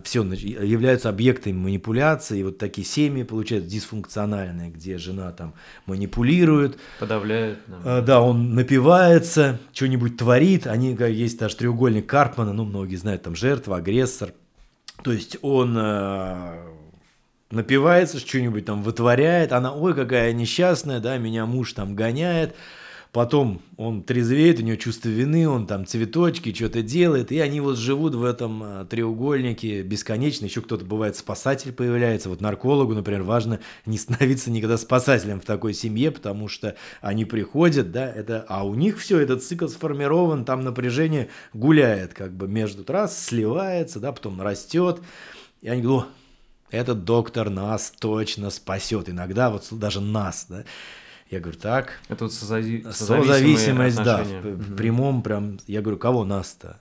все 0.04 0.22
являются 0.22 1.08
объектами 1.08 1.54
манипуляции, 1.54 2.40
и 2.40 2.42
вот 2.42 2.58
такие 2.58 2.86
семьи 2.86 3.22
получаются 3.22 3.70
дисфункциональные, 3.70 4.70
где 4.70 4.98
жена 4.98 5.32
там 5.32 5.54
манипулирует, 5.86 6.78
Подавляет. 7.00 7.58
да. 7.66 7.98
а, 7.98 8.02
Да, 8.02 8.20
он 8.20 8.54
напивается, 8.54 9.58
что-нибудь 9.72 10.16
творит. 10.16 10.66
Они, 10.66 10.94
как 10.96 11.10
есть 11.10 11.38
даже 11.38 11.56
треугольник 11.56 12.06
Карпмана, 12.06 12.52
ну, 12.52 12.64
многие 12.64 12.96
знают, 12.96 13.22
там 13.22 13.34
жертва, 13.34 13.76
агрессор. 13.76 14.32
То 15.02 15.12
есть 15.12 15.36
он 15.42 15.76
э, 15.76 16.54
напивается, 17.52 18.18
что-нибудь 18.18 18.64
там 18.64 18.82
вытворяет. 18.82 19.52
Она, 19.52 19.72
ой, 19.72 19.94
какая 19.94 20.32
несчастная, 20.32 21.00
да, 21.00 21.18
меня 21.18 21.46
муж 21.46 21.72
там 21.74 21.94
гоняет. 21.94 22.54
Потом 23.12 23.60
он 23.76 24.02
трезвеет, 24.02 24.58
у 24.58 24.62
него 24.62 24.76
чувство 24.76 25.10
вины, 25.10 25.46
он 25.46 25.66
там 25.66 25.84
цветочки, 25.84 26.54
что-то 26.54 26.80
делает, 26.80 27.30
и 27.30 27.40
они 27.40 27.60
вот 27.60 27.76
живут 27.76 28.14
в 28.14 28.24
этом 28.24 28.62
а, 28.64 28.84
треугольнике 28.86 29.82
бесконечно. 29.82 30.46
Еще 30.46 30.62
кто-то 30.62 30.86
бывает 30.86 31.14
спасатель 31.14 31.74
появляется. 31.74 32.30
Вот 32.30 32.40
наркологу, 32.40 32.94
например, 32.94 33.22
важно 33.22 33.60
не 33.84 33.98
становиться 33.98 34.50
никогда 34.50 34.78
спасателем 34.78 35.42
в 35.42 35.44
такой 35.44 35.74
семье, 35.74 36.10
потому 36.10 36.48
что 36.48 36.74
они 37.02 37.26
приходят, 37.26 37.92
да, 37.92 38.10
это, 38.10 38.46
а 38.48 38.64
у 38.64 38.74
них 38.74 38.98
все, 38.98 39.18
этот 39.18 39.44
цикл 39.44 39.68
сформирован, 39.68 40.46
там 40.46 40.62
напряжение 40.62 41.28
гуляет 41.52 42.14
как 42.14 42.32
бы 42.32 42.48
между 42.48 42.82
раз, 42.90 43.22
сливается, 43.22 44.00
да, 44.00 44.12
потом 44.12 44.40
растет, 44.40 45.02
и 45.60 45.68
они 45.68 45.82
говорят, 45.82 46.06
«О, 46.06 46.21
этот 46.72 47.04
доктор 47.04 47.50
нас 47.50 47.92
точно 47.98 48.50
спасет. 48.50 49.08
Иногда 49.08 49.50
вот 49.50 49.68
даже 49.70 50.00
нас, 50.00 50.46
да. 50.48 50.64
Я 51.30 51.40
говорю, 51.40 51.58
так, 51.58 52.00
Это 52.08 52.24
вот 52.24 52.32
созави... 52.34 52.84
Созависимость, 52.92 53.96
да, 54.02 54.16
отношения. 54.16 54.40
в, 54.40 54.44
в 54.44 54.68
Мгм. 54.68 54.76
прямом 54.76 55.22
прям. 55.22 55.58
Я 55.66 55.80
говорю, 55.80 55.98
кого 55.98 56.24
нас-то? 56.24 56.78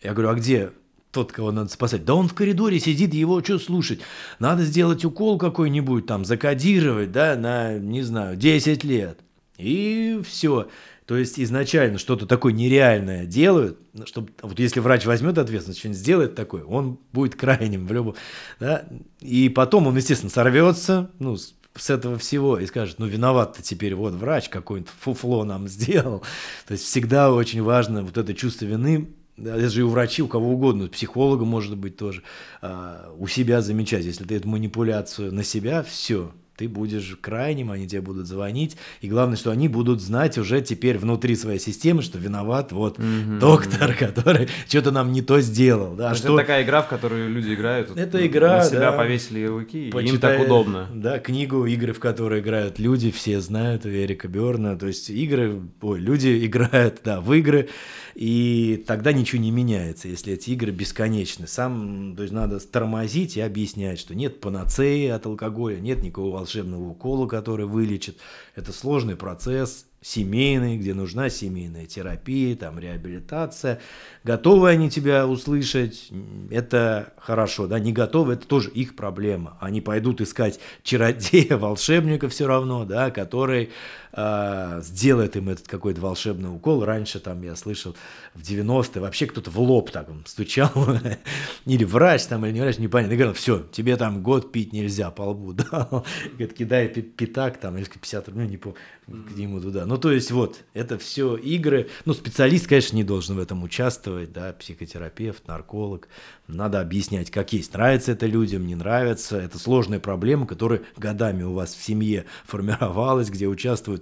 Я 0.00 0.12
говорю, 0.12 0.30
а 0.30 0.34
где 0.34 0.70
тот, 1.10 1.32
кого 1.32 1.50
надо 1.52 1.68
спасать? 1.70 2.04
Да 2.04 2.14
он 2.14 2.28
в 2.28 2.34
коридоре 2.34 2.78
сидит, 2.80 3.12
его 3.12 3.42
что 3.42 3.58
слушать? 3.58 4.00
Надо 4.38 4.64
сделать 4.64 5.04
укол 5.04 5.36
какой-нибудь 5.38 6.06
там, 6.06 6.24
закодировать, 6.24 7.12
да, 7.12 7.36
на, 7.36 7.78
не 7.78 8.02
знаю, 8.02 8.36
10 8.36 8.84
лет. 8.84 9.18
И 9.58 10.20
все. 10.26 10.68
То 11.06 11.16
есть 11.16 11.38
изначально 11.40 11.98
что-то 11.98 12.26
такое 12.26 12.52
нереальное 12.52 13.26
делают, 13.26 13.78
чтобы, 14.04 14.30
вот 14.40 14.58
если 14.58 14.80
врач 14.80 15.04
возьмет 15.04 15.36
ответственность, 15.38 15.80
что-нибудь 15.80 16.00
сделает 16.00 16.34
такое, 16.34 16.64
он 16.64 16.98
будет 17.12 17.34
крайним 17.34 17.86
в 17.86 17.92
любом, 17.92 18.14
да, 18.60 18.84
и 19.20 19.48
потом 19.48 19.88
он, 19.88 19.96
естественно, 19.96 20.30
сорвется, 20.30 21.10
ну, 21.18 21.36
с, 21.36 21.54
этого 21.90 22.18
всего 22.18 22.58
и 22.58 22.66
скажет, 22.66 22.98
ну, 22.98 23.06
виноват-то 23.06 23.62
теперь 23.62 23.94
вот 23.94 24.12
врач 24.12 24.48
какой-нибудь 24.48 24.92
фуфло 25.00 25.44
нам 25.44 25.68
сделал. 25.68 26.22
То 26.66 26.72
есть 26.72 26.84
всегда 26.84 27.32
очень 27.32 27.62
важно 27.62 28.02
вот 28.02 28.16
это 28.16 28.34
чувство 28.34 28.66
вины, 28.66 29.08
это 29.38 29.68
же 29.70 29.80
и 29.80 29.82
у 29.82 29.88
врачей, 29.88 30.22
у 30.22 30.28
кого 30.28 30.52
угодно, 30.52 30.84
у 30.84 30.88
психолога 30.88 31.44
может 31.44 31.76
быть 31.76 31.96
тоже, 31.96 32.22
а, 32.60 33.12
у 33.18 33.26
себя 33.26 33.62
замечать. 33.62 34.04
Если 34.04 34.24
ты 34.24 34.36
эту 34.36 34.48
манипуляцию 34.48 35.34
на 35.34 35.42
себя, 35.42 35.82
все, 35.82 36.32
ты 36.56 36.68
будешь 36.68 37.16
крайним, 37.20 37.70
они 37.70 37.86
тебе 37.88 38.00
будут 38.02 38.26
звонить, 38.26 38.76
и 39.00 39.08
главное, 39.08 39.36
что 39.36 39.50
они 39.50 39.68
будут 39.68 40.00
знать 40.00 40.38
уже 40.38 40.60
теперь 40.60 40.98
внутри 40.98 41.34
своей 41.36 41.58
системы, 41.58 42.02
что 42.02 42.18
виноват 42.18 42.72
вот 42.72 42.98
Мгм. 42.98 43.38
доктор, 43.38 43.94
который 43.98 44.48
что-то 44.68 44.90
нам 44.90 45.12
не 45.12 45.22
то 45.22 45.40
сделал, 45.40 45.94
да, 45.94 46.10
То 46.10 46.16
что 46.16 46.28
это 46.28 46.36
такая 46.36 46.62
игра, 46.64 46.82
в 46.82 46.88
которую 46.88 47.30
люди 47.30 47.54
играют. 47.54 47.88
вот, 47.90 47.98
Это 47.98 48.18
ну, 48.18 48.26
игра, 48.26 48.58
На 48.58 48.64
себя 48.64 48.80
да. 48.80 48.92
повесили 48.92 49.40
ярлыки, 49.40 49.84
и 49.84 49.86
им 49.86 49.92
Почитай, 49.92 50.36
так 50.38 50.46
удобно. 50.46 50.88
Да, 50.94 51.18
книгу 51.18 51.64
«Игры, 51.66 51.92
в 51.92 52.00
которые 52.00 52.42
играют 52.42 52.78
люди», 52.78 53.10
все 53.10 53.40
знают, 53.40 53.84
у 53.86 53.88
Эрика 53.88 54.28
Берна. 54.28 54.76
То 54.76 54.86
есть 54.88 55.10
игры, 55.10 55.60
ой, 55.80 55.98
люди 56.00 56.44
играют, 56.46 57.00
да, 57.04 57.20
в 57.20 57.32
игры, 57.32 57.68
и 58.14 58.82
тогда 58.86 59.12
ничего 59.12 59.40
не 59.40 59.50
меняется, 59.50 60.08
если 60.08 60.34
эти 60.34 60.50
игры 60.50 60.70
бесконечны. 60.70 61.46
Сам, 61.46 62.14
то 62.16 62.22
есть 62.22 62.34
надо 62.34 62.60
тормозить 62.60 63.36
и 63.36 63.40
объяснять, 63.40 63.98
что 63.98 64.14
нет 64.14 64.40
панацеи 64.40 65.08
от 65.08 65.24
алкоголя, 65.26 65.76
нет 65.76 66.02
никакого 66.02 66.41
волшебного 66.42 66.88
укола, 66.88 67.26
который 67.28 67.66
вылечит. 67.66 68.18
Это 68.56 68.72
сложный 68.72 69.14
процесс, 69.14 69.86
семейный, 70.00 70.76
где 70.76 70.92
нужна 70.92 71.30
семейная 71.30 71.86
терапия, 71.86 72.56
там 72.56 72.78
реабилитация. 72.80 73.80
Готовы 74.24 74.68
они 74.68 74.90
тебя 74.90 75.28
услышать, 75.28 76.10
это 76.50 77.12
хорошо, 77.16 77.68
да, 77.68 77.78
не 77.78 77.92
готовы, 77.92 78.34
это 78.34 78.46
тоже 78.46 78.70
их 78.70 78.96
проблема. 78.96 79.56
Они 79.60 79.80
пойдут 79.80 80.20
искать 80.20 80.58
чародея, 80.82 81.56
волшебника 81.56 82.28
все 82.28 82.48
равно, 82.48 82.84
да, 82.84 83.12
который 83.12 83.70
а, 84.14 84.80
сделает 84.82 85.36
им 85.36 85.48
этот 85.48 85.66
какой-то 85.66 86.00
волшебный 86.00 86.54
укол. 86.54 86.84
Раньше 86.84 87.18
там 87.18 87.42
я 87.42 87.56
слышал 87.56 87.96
в 88.34 88.42
90-е 88.42 89.00
вообще 89.00 89.26
кто-то 89.26 89.50
в 89.50 89.58
лоб 89.58 89.90
так 89.90 90.08
стучал, 90.26 90.70
или 91.64 91.84
врач 91.84 92.24
там, 92.24 92.44
или 92.44 92.52
не 92.52 92.60
врач, 92.60 92.78
непонятно, 92.78 93.14
и 93.14 93.16
говорил, 93.16 93.34
все, 93.34 93.60
тебе 93.72 93.96
там 93.96 94.22
год 94.22 94.52
пить 94.52 94.72
нельзя, 94.72 95.10
по 95.10 95.22
лбу 95.22 95.52
дал, 95.70 96.04
говорит, 96.32 96.52
кидай 96.52 96.88
пятак 96.88 97.58
там, 97.58 97.78
или 97.78 97.84
50 97.84 98.28
рублей, 98.28 98.44
ну, 98.44 98.50
не 98.50 98.56
помню, 98.58 98.78
к 99.06 99.36
нему 99.36 99.60
туда. 99.60 99.86
Ну, 99.86 99.96
то 99.96 100.12
есть 100.12 100.30
вот, 100.30 100.60
это 100.74 100.98
все 100.98 101.36
игры, 101.36 101.88
ну, 102.04 102.12
специалист, 102.12 102.66
конечно, 102.66 102.96
не 102.96 103.04
должен 103.04 103.36
в 103.36 103.38
этом 103.38 103.62
участвовать, 103.62 104.32
да, 104.32 104.52
психотерапевт, 104.52 105.48
нарколог, 105.48 106.08
надо 106.48 106.80
объяснять, 106.80 107.30
как 107.30 107.52
есть, 107.52 107.72
нравится 107.72 108.12
это 108.12 108.26
людям, 108.26 108.66
не 108.66 108.74
нравится, 108.74 109.38
это 109.38 109.58
сложная 109.58 110.00
проблема, 110.00 110.46
которая 110.46 110.82
годами 110.96 111.42
у 111.42 111.54
вас 111.54 111.74
в 111.74 111.82
семье 111.82 112.26
формировалась, 112.44 113.30
где 113.30 113.46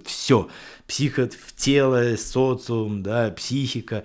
все, 0.05 0.49
психо, 0.87 1.29
в 1.29 1.53
тело, 1.55 2.15
социум, 2.17 3.03
да, 3.03 3.31
психика, 3.31 4.03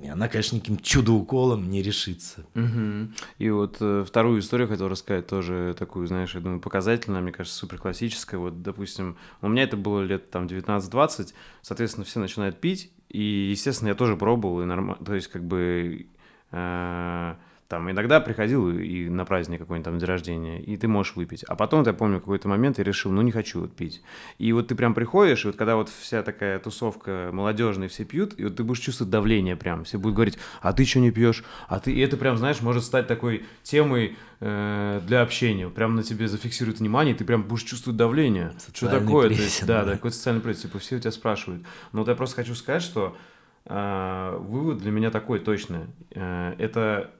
и 0.00 0.08
она, 0.08 0.28
конечно, 0.28 0.56
никаким 0.56 0.78
чудо-уколом 0.78 1.70
не 1.70 1.82
решится. 1.82 2.44
Мгм. 2.54 3.14
И 3.38 3.48
вот 3.48 3.78
э, 3.80 4.04
вторую 4.06 4.40
историю 4.40 4.68
хотел 4.68 4.88
рассказать, 4.88 5.26
тоже 5.26 5.74
такую, 5.78 6.06
знаешь, 6.06 6.34
я 6.34 6.40
думаю, 6.40 6.60
показательную, 6.60 7.22
мне 7.22 7.32
кажется, 7.32 7.58
супер 7.58 7.78
классическая. 7.78 8.36
Вот, 8.36 8.62
допустим, 8.62 9.16
у 9.40 9.48
меня 9.48 9.62
это 9.62 9.76
было 9.76 10.02
лет 10.02 10.30
там 10.30 10.46
19-20, 10.46 11.32
соответственно, 11.62 12.04
все 12.04 12.20
начинают 12.20 12.60
пить, 12.60 12.92
и, 13.08 13.48
естественно, 13.50 13.88
я 13.88 13.94
тоже 13.94 14.16
пробовал, 14.16 14.62
и 14.62 14.64
нормально, 14.66 15.02
то 15.04 15.14
есть, 15.14 15.28
как 15.28 15.44
бы, 15.44 16.06
э, 16.50 17.34
там, 17.68 17.90
иногда 17.90 18.20
приходил 18.20 18.70
и 18.70 19.08
на 19.08 19.24
праздник 19.24 19.60
какой-нибудь 19.60 19.84
там 19.84 19.98
день 19.98 20.08
рождения, 20.08 20.62
и 20.62 20.76
ты 20.76 20.86
можешь 20.86 21.16
выпить. 21.16 21.42
А 21.44 21.56
потом, 21.56 21.82
я 21.84 21.92
помню, 21.92 22.20
какой-то 22.20 22.48
момент 22.48 22.78
я 22.78 22.84
решил, 22.84 23.10
ну, 23.10 23.22
не 23.22 23.32
хочу 23.32 23.60
вот 23.60 23.74
пить. 23.74 24.02
И 24.38 24.52
вот 24.52 24.68
ты 24.68 24.76
прям 24.76 24.94
приходишь, 24.94 25.44
и 25.44 25.48
вот 25.48 25.56
когда 25.56 25.74
вот 25.74 25.88
вся 25.88 26.22
такая 26.22 26.58
тусовка 26.60 27.30
молодежная, 27.32 27.88
все 27.88 28.04
пьют, 28.04 28.34
и 28.36 28.44
вот 28.44 28.56
ты 28.56 28.62
будешь 28.62 28.80
чувствовать 28.80 29.10
давление 29.10 29.56
прям. 29.56 29.84
Все 29.84 29.98
будут 29.98 30.14
говорить, 30.14 30.38
а 30.60 30.72
ты 30.72 30.84
что 30.84 31.00
не 31.00 31.10
пьешь? 31.10 31.44
А 31.68 31.80
ты... 31.80 31.92
И 31.92 32.00
это 32.00 32.16
прям, 32.16 32.36
знаешь, 32.36 32.60
может 32.60 32.84
стать 32.84 33.08
такой 33.08 33.44
темой 33.64 34.16
э, 34.40 35.00
для 35.04 35.22
общения. 35.22 35.68
Прям 35.68 35.96
на 35.96 36.04
тебе 36.04 36.28
зафиксирует 36.28 36.78
внимание, 36.78 37.14
и 37.14 37.18
ты 37.18 37.24
прям 37.24 37.42
будешь 37.42 37.64
чувствовать 37.64 37.96
давление. 37.96 38.52
Что 38.58 38.86
Социальный 38.86 39.00
такое? 39.00 39.28
То 39.28 39.34
прессинг, 39.34 39.46
есть, 39.46 39.66
да, 39.66 39.84
да. 39.84 39.92
какой 39.92 40.12
социальный 40.12 40.40
пресс. 40.40 40.60
Типа 40.62 40.78
все 40.78 40.96
у 40.96 40.98
тебя 41.00 41.10
спрашивают. 41.10 41.64
Но 41.92 42.00
вот 42.00 42.08
я 42.08 42.14
просто 42.14 42.36
хочу 42.36 42.54
сказать, 42.54 42.82
что 42.82 43.16
э, 43.64 44.36
вывод 44.40 44.78
для 44.78 44.92
меня 44.92 45.10
такой 45.10 45.40
точный. 45.40 45.86
Э, 46.12 46.54
это 46.58 47.10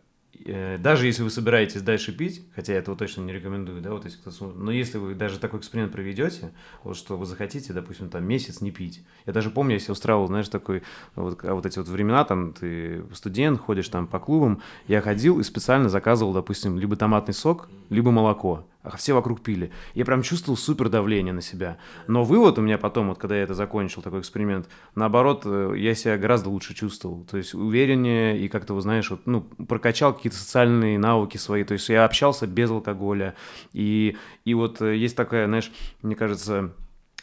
даже 0.79 1.07
если 1.07 1.23
вы 1.23 1.31
собираетесь 1.31 1.83
дальше 1.83 2.13
пить, 2.13 2.47
хотя 2.55 2.73
я 2.73 2.79
этого 2.79 2.97
точно 2.97 3.23
не 3.23 3.33
рекомендую, 3.33 3.81
да, 3.81 3.91
вот 3.91 4.05
если 4.05 4.19
кто 4.19 4.31
смотрит, 4.31 4.59
но 4.59 4.71
если 4.71 4.99
вы 4.99 5.15
даже 5.15 5.39
такой 5.39 5.61
эксперимент 5.61 5.93
проведете, 5.93 6.53
вот 6.83 6.97
что 6.97 7.17
вы 7.17 7.27
захотите, 7.27 7.73
допустим, 7.73 8.09
там 8.09 8.25
месяц 8.25 8.61
не 8.61 8.71
пить. 8.71 9.05
Я 9.25 9.33
даже 9.33 9.51
помню, 9.51 9.75
я 9.75 9.79
себе 9.79 9.93
устраивал, 9.93 10.27
знаешь, 10.27 10.49
такой, 10.49 10.83
вот, 11.15 11.45
а 11.45 11.55
вот 11.55 11.67
эти 11.67 11.79
вот 11.79 11.89
времена, 11.89 12.25
там, 12.25 12.53
ты 12.53 13.05
студент, 13.13 13.61
ходишь 13.61 13.89
там 13.89 14.07
по 14.07 14.19
клубам, 14.19 14.63
я 14.89 15.01
ходил 15.01 15.41
и 15.41 15.43
специально 15.43 15.89
заказывал, 15.89 16.33
допустим, 16.33 16.79
либо 16.79 16.97
томатный 16.97 17.35
сок, 17.35 17.69
либо 17.91 18.11
молоко. 18.11 18.65
Все 18.97 19.13
вокруг 19.15 19.43
пили. 19.43 19.73
Я 19.95 20.05
прям 20.05 20.23
чувствовал 20.23 20.57
супер 20.57 20.89
давление 20.89 21.33
на 21.33 21.43
себя. 21.43 21.79
Но 22.07 22.23
вывод 22.23 22.59
у 22.59 22.63
меня 22.63 22.79
потом, 22.79 23.09
вот 23.09 23.19
когда 23.19 23.37
я 23.37 23.43
это 23.43 23.55
закончил, 23.55 24.03
такой 24.03 24.21
эксперимент, 24.21 24.69
наоборот, 24.95 25.43
э, 25.45 25.75
я 25.77 25.95
себя 25.95 26.17
гораздо 26.19 26.51
лучше 26.51 26.75
чувствовал. 26.75 27.25
То 27.25 27.37
есть 27.37 27.55
увереннее 27.55 28.39
и 28.39 28.49
как-то, 28.49 28.75
вы 28.75 28.81
знаешь, 28.81 29.11
вот, 29.11 29.27
ну, 29.27 29.41
прокачал 29.41 30.15
какие-то 30.15 30.39
социальные 30.39 30.99
навыки 30.99 31.37
свои. 31.37 31.65
То 31.65 31.73
есть 31.73 31.89
я 31.89 32.05
общался 32.05 32.47
без 32.47 32.71
алкоголя. 32.71 33.35
И, 33.73 34.17
и 34.45 34.55
вот 34.55 34.81
э, 34.83 34.97
есть 34.97 35.17
такая, 35.17 35.47
знаешь, 35.47 35.73
мне 36.03 36.15
кажется, 36.15 36.73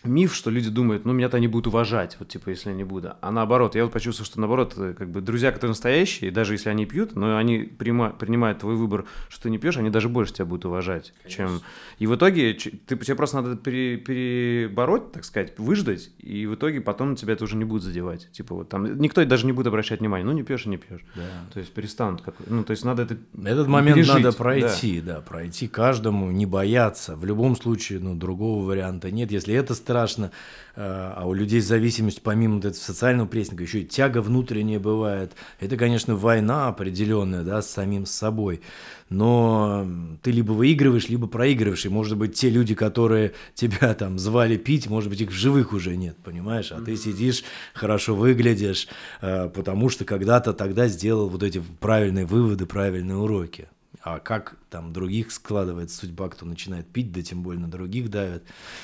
миф, 0.03 0.33
что 0.35 0.49
люди 0.49 0.69
думают, 0.69 1.05
ну, 1.05 1.13
меня-то 1.13 1.37
они 1.37 1.47
будут 1.47 1.67
уважать, 1.67 2.17
вот, 2.19 2.29
типа, 2.29 2.49
если 2.49 2.69
я 2.69 2.75
не 2.75 2.83
буду. 2.83 3.13
А 3.21 3.31
наоборот, 3.31 3.75
я 3.75 3.83
вот 3.83 3.93
почувствовал, 3.93 4.25
что, 4.25 4.39
наоборот, 4.39 4.73
э, 4.77 4.93
как 4.97 5.09
бы, 5.09 5.21
друзья, 5.21 5.51
которые 5.51 5.71
настоящие, 5.71 6.31
даже 6.31 6.53
если 6.53 6.69
они 6.69 6.85
пьют, 6.85 7.15
но 7.15 7.37
они 7.37 7.59
прима- 7.59 8.15
принимают 8.17 8.59
твой 8.59 8.75
выбор, 8.75 9.05
что 9.29 9.43
ты 9.43 9.49
не 9.49 9.57
пьешь, 9.57 9.77
они 9.77 9.89
даже 9.89 10.09
больше 10.09 10.33
тебя 10.33 10.45
будут 10.45 10.65
уважать, 10.65 11.13
Конечно. 11.23 11.35
чем... 11.35 11.61
И 11.99 12.07
в 12.07 12.15
итоге 12.15 12.53
ты, 12.53 12.97
тебе 12.97 13.15
просто 13.15 13.41
надо 13.41 13.55
пере, 13.55 13.97
перебороть, 13.97 15.11
так 15.11 15.25
сказать, 15.25 15.57
выждать, 15.57 16.11
и 16.17 16.45
в 16.45 16.55
итоге 16.55 16.81
потом 16.81 17.15
тебя 17.15 17.33
это 17.33 17.43
уже 17.43 17.55
не 17.55 17.65
будет 17.65 17.83
задевать. 17.83 18.31
Типа, 18.31 18.55
вот 18.55 18.69
там, 18.69 18.99
никто 18.99 19.23
даже 19.25 19.45
не 19.45 19.51
будет 19.51 19.67
обращать 19.67 19.99
внимания, 19.99 20.25
ну, 20.25 20.31
не 20.31 20.43
пьешь 20.43 20.65
и 20.65 20.69
не 20.69 20.77
пьешь. 20.77 21.01
Да. 21.15 21.21
То 21.53 21.59
есть 21.59 21.73
перестанут, 21.73 22.21
как... 22.21 22.35
ну, 22.47 22.63
то 22.63 22.71
есть 22.71 22.83
надо 22.83 23.03
это 23.03 23.17
Этот 23.43 23.67
момент 23.67 23.95
пережить. 23.95 24.15
надо 24.15 24.31
пройти, 24.33 25.01
да. 25.01 25.15
да, 25.15 25.21
пройти 25.21 25.67
каждому, 25.67 26.31
не 26.31 26.45
бояться. 26.45 27.15
В 27.15 27.25
любом 27.25 27.55
случае, 27.55 27.99
ну, 27.99 28.15
другого 28.15 28.65
варианта 28.65 29.11
нет. 29.11 29.31
Если 29.31 29.53
это 29.53 29.73
страшно, 29.93 30.31
э, 30.75 30.81
а 30.81 31.27
у 31.27 31.33
людей 31.33 31.61
с 31.61 31.67
зависимостью, 31.67 32.23
помимо 32.23 32.57
этого 32.57 32.73
социального 32.73 33.27
прессинга, 33.27 33.63
еще 33.63 33.81
и 33.81 33.85
тяга 33.85 34.21
внутренняя 34.21 34.79
бывает. 34.79 35.33
Это, 35.59 35.77
конечно, 35.77 36.15
война 36.15 36.67
определенная, 36.67 37.43
да, 37.43 37.61
с 37.61 37.69
самим 37.69 38.07
собой. 38.07 38.61
Но 39.09 39.85
ты 40.23 40.31
либо 40.31 40.53
выигрываешь, 40.53 41.09
либо 41.09 41.27
проигрываешь. 41.27 41.85
И, 41.85 41.89
может 41.89 42.17
быть, 42.17 42.33
те 42.33 42.49
люди, 42.49 42.73
которые 42.73 43.33
тебя 43.53 43.93
там 43.93 44.17
звали 44.17 44.57
пить, 44.57 44.89
может 44.89 45.11
быть, 45.11 45.21
их 45.21 45.29
в 45.29 45.33
живых 45.33 45.73
уже 45.73 45.95
нет, 45.95 46.17
понимаешь? 46.23 46.71
А 46.71 46.81
ты 46.81 46.95
сидишь, 46.95 47.43
хорошо 47.75 48.15
выглядишь, 48.15 48.87
э, 49.21 49.47
потому 49.49 49.89
что 49.89 50.05
когда-то 50.05 50.53
тогда 50.53 50.87
сделал 50.87 51.29
вот 51.29 51.43
эти 51.43 51.61
правильные 51.79 52.25
выводы, 52.25 52.65
правильные 52.65 53.17
уроки. 53.17 53.67
А 54.03 54.19
как 54.19 54.57
там 54.69 54.91
других 54.91 55.31
складывается 55.31 55.97
судьба, 55.97 56.27
кто 56.27 56.45
начинает 56.45 56.85
пить, 56.87 57.13
да 57.13 57.21
тем 57.21 57.41
более 57.41 57.61
на 57.61 57.71
других 57.71 58.09
давят. 58.09 58.43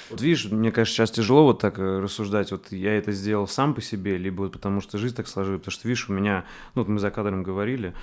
Вот 0.09 0.21
видишь, 0.21 0.45
мне 0.45 0.71
кажется, 0.71 0.95
сейчас 0.95 1.11
тяжело 1.11 1.43
вот 1.43 1.59
так 1.59 1.77
э, 1.77 1.99
рассуждать, 1.99 2.51
вот 2.51 2.71
я 2.71 2.93
это 2.93 3.11
сделал 3.11 3.45
сам 3.45 3.73
по 3.73 3.81
себе, 3.81 4.17
либо 4.17 4.43
вот 4.43 4.53
потому 4.53 4.79
что 4.79 4.97
жизнь 4.97 5.15
так 5.15 5.27
сложилась, 5.27 5.59
потому 5.59 5.73
что, 5.73 5.87
видишь, 5.89 6.07
у 6.07 6.13
меня, 6.13 6.45
ну 6.73 6.83
вот 6.83 6.87
мы 6.87 6.99
за 6.99 7.11
кадром 7.11 7.43
говорили, 7.43 7.93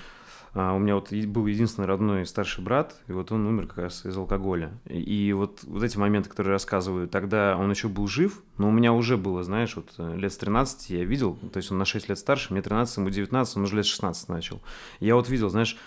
а 0.53 0.73
у 0.73 0.79
меня 0.79 0.93
вот 0.93 1.11
был 1.11 1.47
единственный 1.47 1.85
родной 1.85 2.23
старший 2.27 2.63
брат, 2.63 2.95
и 3.07 3.11
вот 3.11 3.31
он 3.31 3.47
умер 3.47 3.65
как 3.65 3.79
раз 3.79 4.05
из 4.05 4.15
алкоголя. 4.15 4.71
И 4.85 5.33
вот, 5.33 5.63
вот 5.63 5.81
эти 5.81 5.97
моменты, 5.97 6.29
которые 6.29 6.51
рассказываю, 6.51 7.07
тогда 7.07 7.57
он 7.57 7.69
еще 7.71 7.87
был 7.87 8.07
жив, 8.07 8.43
но 8.59 8.69
у 8.69 8.71
меня 8.71 8.93
уже 8.93 9.17
было, 9.17 9.43
знаешь, 9.43 9.75
вот 9.75 9.91
э, 9.97 10.15
лет 10.15 10.31
с 10.31 10.37
13 10.37 10.91
я 10.91 11.03
видел, 11.03 11.35
то 11.51 11.57
есть 11.57 11.71
он 11.71 11.79
на 11.79 11.85
6 11.85 12.09
лет 12.09 12.19
старше, 12.19 12.53
мне 12.53 12.61
13, 12.61 12.97
ему 12.97 13.09
19, 13.09 13.57
он 13.57 13.63
уже 13.63 13.75
лет 13.75 13.87
16 13.87 14.29
начал. 14.29 14.61
Я 14.99 15.15
вот 15.15 15.29
видел, 15.29 15.49
знаешь, 15.49 15.77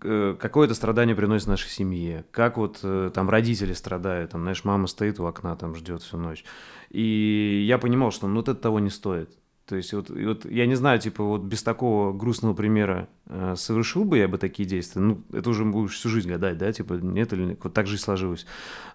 какое-то 0.00 0.74
страдание 0.74 1.16
приносит 1.16 1.48
нашей 1.48 1.70
семье, 1.70 2.24
как 2.30 2.56
вот 2.56 2.80
э, 2.82 3.10
там 3.12 3.28
родители 3.28 3.72
страдают, 3.72 4.30
там, 4.30 4.42
знаешь, 4.42 4.64
мама 4.64 4.86
стоит 4.86 5.18
у 5.18 5.26
окна, 5.26 5.56
там 5.56 5.74
ждет 5.74 6.02
всю 6.02 6.18
ночь. 6.18 6.44
И 6.90 7.64
я 7.66 7.78
понимал, 7.78 8.10
что 8.12 8.28
ну, 8.28 8.36
вот 8.36 8.48
это 8.48 8.60
того 8.60 8.78
не 8.78 8.90
стоит. 8.90 9.30
То 9.68 9.76
есть 9.76 9.92
вот, 9.92 10.08
вот 10.08 10.46
я 10.46 10.66
не 10.66 10.76
знаю, 10.76 10.98
типа 10.98 11.22
вот 11.22 11.42
без 11.42 11.62
такого 11.62 12.14
грустного 12.16 12.54
примера 12.54 13.06
э, 13.26 13.54
совершил 13.54 14.04
бы 14.04 14.16
я 14.16 14.26
бы 14.26 14.38
такие 14.38 14.66
действия, 14.66 15.02
ну 15.02 15.22
это 15.30 15.50
уже 15.50 15.66
будешь 15.66 15.92
всю 15.92 16.08
жизнь 16.08 16.30
гадать, 16.30 16.56
да, 16.56 16.72
типа 16.72 16.94
нет 16.94 17.34
или 17.34 17.44
нет, 17.44 17.60
вот 17.62 17.74
так 17.74 17.86
жизнь 17.86 18.02
сложилась. 18.02 18.46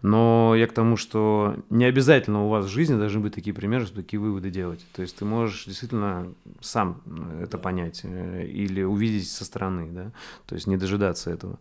Но 0.02 0.56
я 0.56 0.66
к 0.66 0.74
тому, 0.74 0.98
что 0.98 1.58
не 1.70 1.86
обязательно 1.86 2.46
у 2.46 2.50
вас 2.50 2.66
в 2.66 2.70
жизни 2.70 2.96
должны 2.96 3.20
быть 3.20 3.36
такие 3.36 3.54
примеры, 3.54 3.86
чтобы 3.86 4.02
такие 4.02 4.20
выводы 4.20 4.50
делать. 4.50 4.84
То 4.96 5.04
есть 5.04 5.16
ты 5.16 5.26
можешь 5.26 5.66
действительно 5.66 6.34
сам 6.60 7.04
это 7.40 7.60
понять 7.60 8.02
э, 8.04 8.48
или 8.48 8.82
увидеть 8.82 9.30
со 9.30 9.46
стороны, 9.46 9.92
да, 9.92 10.12
то 10.48 10.56
есть 10.56 10.66
не 10.66 10.78
дожидаться 10.78 11.30
этого. 11.30 11.60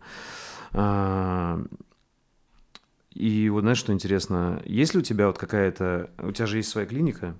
И 3.13 3.47
вот 3.49 3.61
знаешь, 3.61 3.77
что 3.77 3.93
интересно, 3.93 4.61
есть 4.65 4.93
ли 4.93 4.99
у 4.99 5.03
тебя 5.03 5.27
вот 5.27 5.37
какая-то, 5.37 6.09
у 6.17 6.31
тебя 6.31 6.47
же 6.47 6.57
есть 6.57 6.69
своя 6.69 6.87
клиника, 6.87 7.35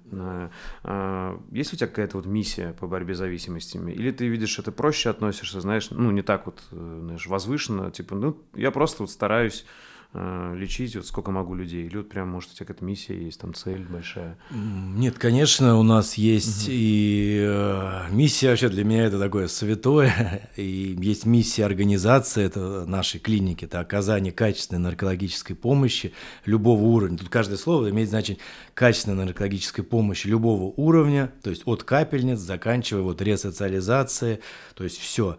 а, 0.84 1.42
есть 1.52 1.72
ли 1.72 1.76
у 1.76 1.78
тебя 1.78 1.88
какая-то 1.88 2.18
вот 2.18 2.26
миссия 2.28 2.76
по 2.80 2.88
борьбе 2.88 3.16
с 3.16 3.18
зависимостями? 3.18 3.92
Или 3.92 4.12
ты 4.12 4.28
видишь, 4.28 4.60
это 4.60 4.72
проще 4.72 5.10
относишься, 5.10 5.62
знаешь, 5.62 5.90
ну 5.90 6.12
не 6.12 6.22
так 6.22 6.46
вот, 6.46 6.64
э, 6.72 7.00
знаешь, 7.04 7.26
возвышенно, 7.26 7.90
типа, 7.90 8.16
ну 8.16 8.38
я 8.54 8.70
просто 8.72 9.04
вот 9.04 9.12
стараюсь 9.12 9.66
лечить, 10.14 10.96
вот 10.96 11.08
сколько 11.08 11.32
могу 11.32 11.56
людей? 11.56 11.86
Или 11.86 11.98
вот 11.98 12.10
прям, 12.10 12.30
может, 12.30 12.52
у 12.52 12.54
тебя 12.54 12.68
какая-то 12.68 12.86
миссия 12.86 13.16
есть, 13.16 13.40
там 13.40 13.54
цель 13.54 13.84
большая? 13.84 14.38
Нет, 14.52 15.18
конечно, 15.18 15.78
у 15.80 15.84
нас 15.84 16.16
есть 16.16 16.68
угу. 16.68 16.72
и 16.74 17.44
э, 17.48 18.08
миссия 18.12 18.50
вообще 18.50 18.70
для 18.70 18.84
меня 18.84 19.06
это 19.06 19.20
такое 19.20 19.48
святое, 19.48 20.50
и 20.56 20.96
есть 21.00 21.26
миссия 21.26 21.66
организации 21.66 22.44
это 22.44 22.86
нашей 22.86 23.20
клиники, 23.20 23.66
это 23.66 23.80
оказание 23.80 24.32
качественной 24.32 24.82
наркологической 24.82 25.56
помощи 25.56 26.14
любого 26.46 26.84
уровня. 26.84 27.18
Тут 27.18 27.30
каждое 27.30 27.58
слово 27.58 27.90
имеет 27.90 28.10
значение 28.10 28.42
качественной 28.74 29.26
наркологической 29.26 29.84
помощи 29.84 30.28
любого 30.28 30.74
уровня, 30.78 31.32
то 31.42 31.50
есть 31.50 31.64
от 31.66 31.84
капельниц, 31.84 32.40
заканчивая 32.40 33.02
вот 33.02 33.22
ресоциализацией, 33.22 34.40
то 34.76 34.84
есть 34.84 35.00
все 35.00 35.38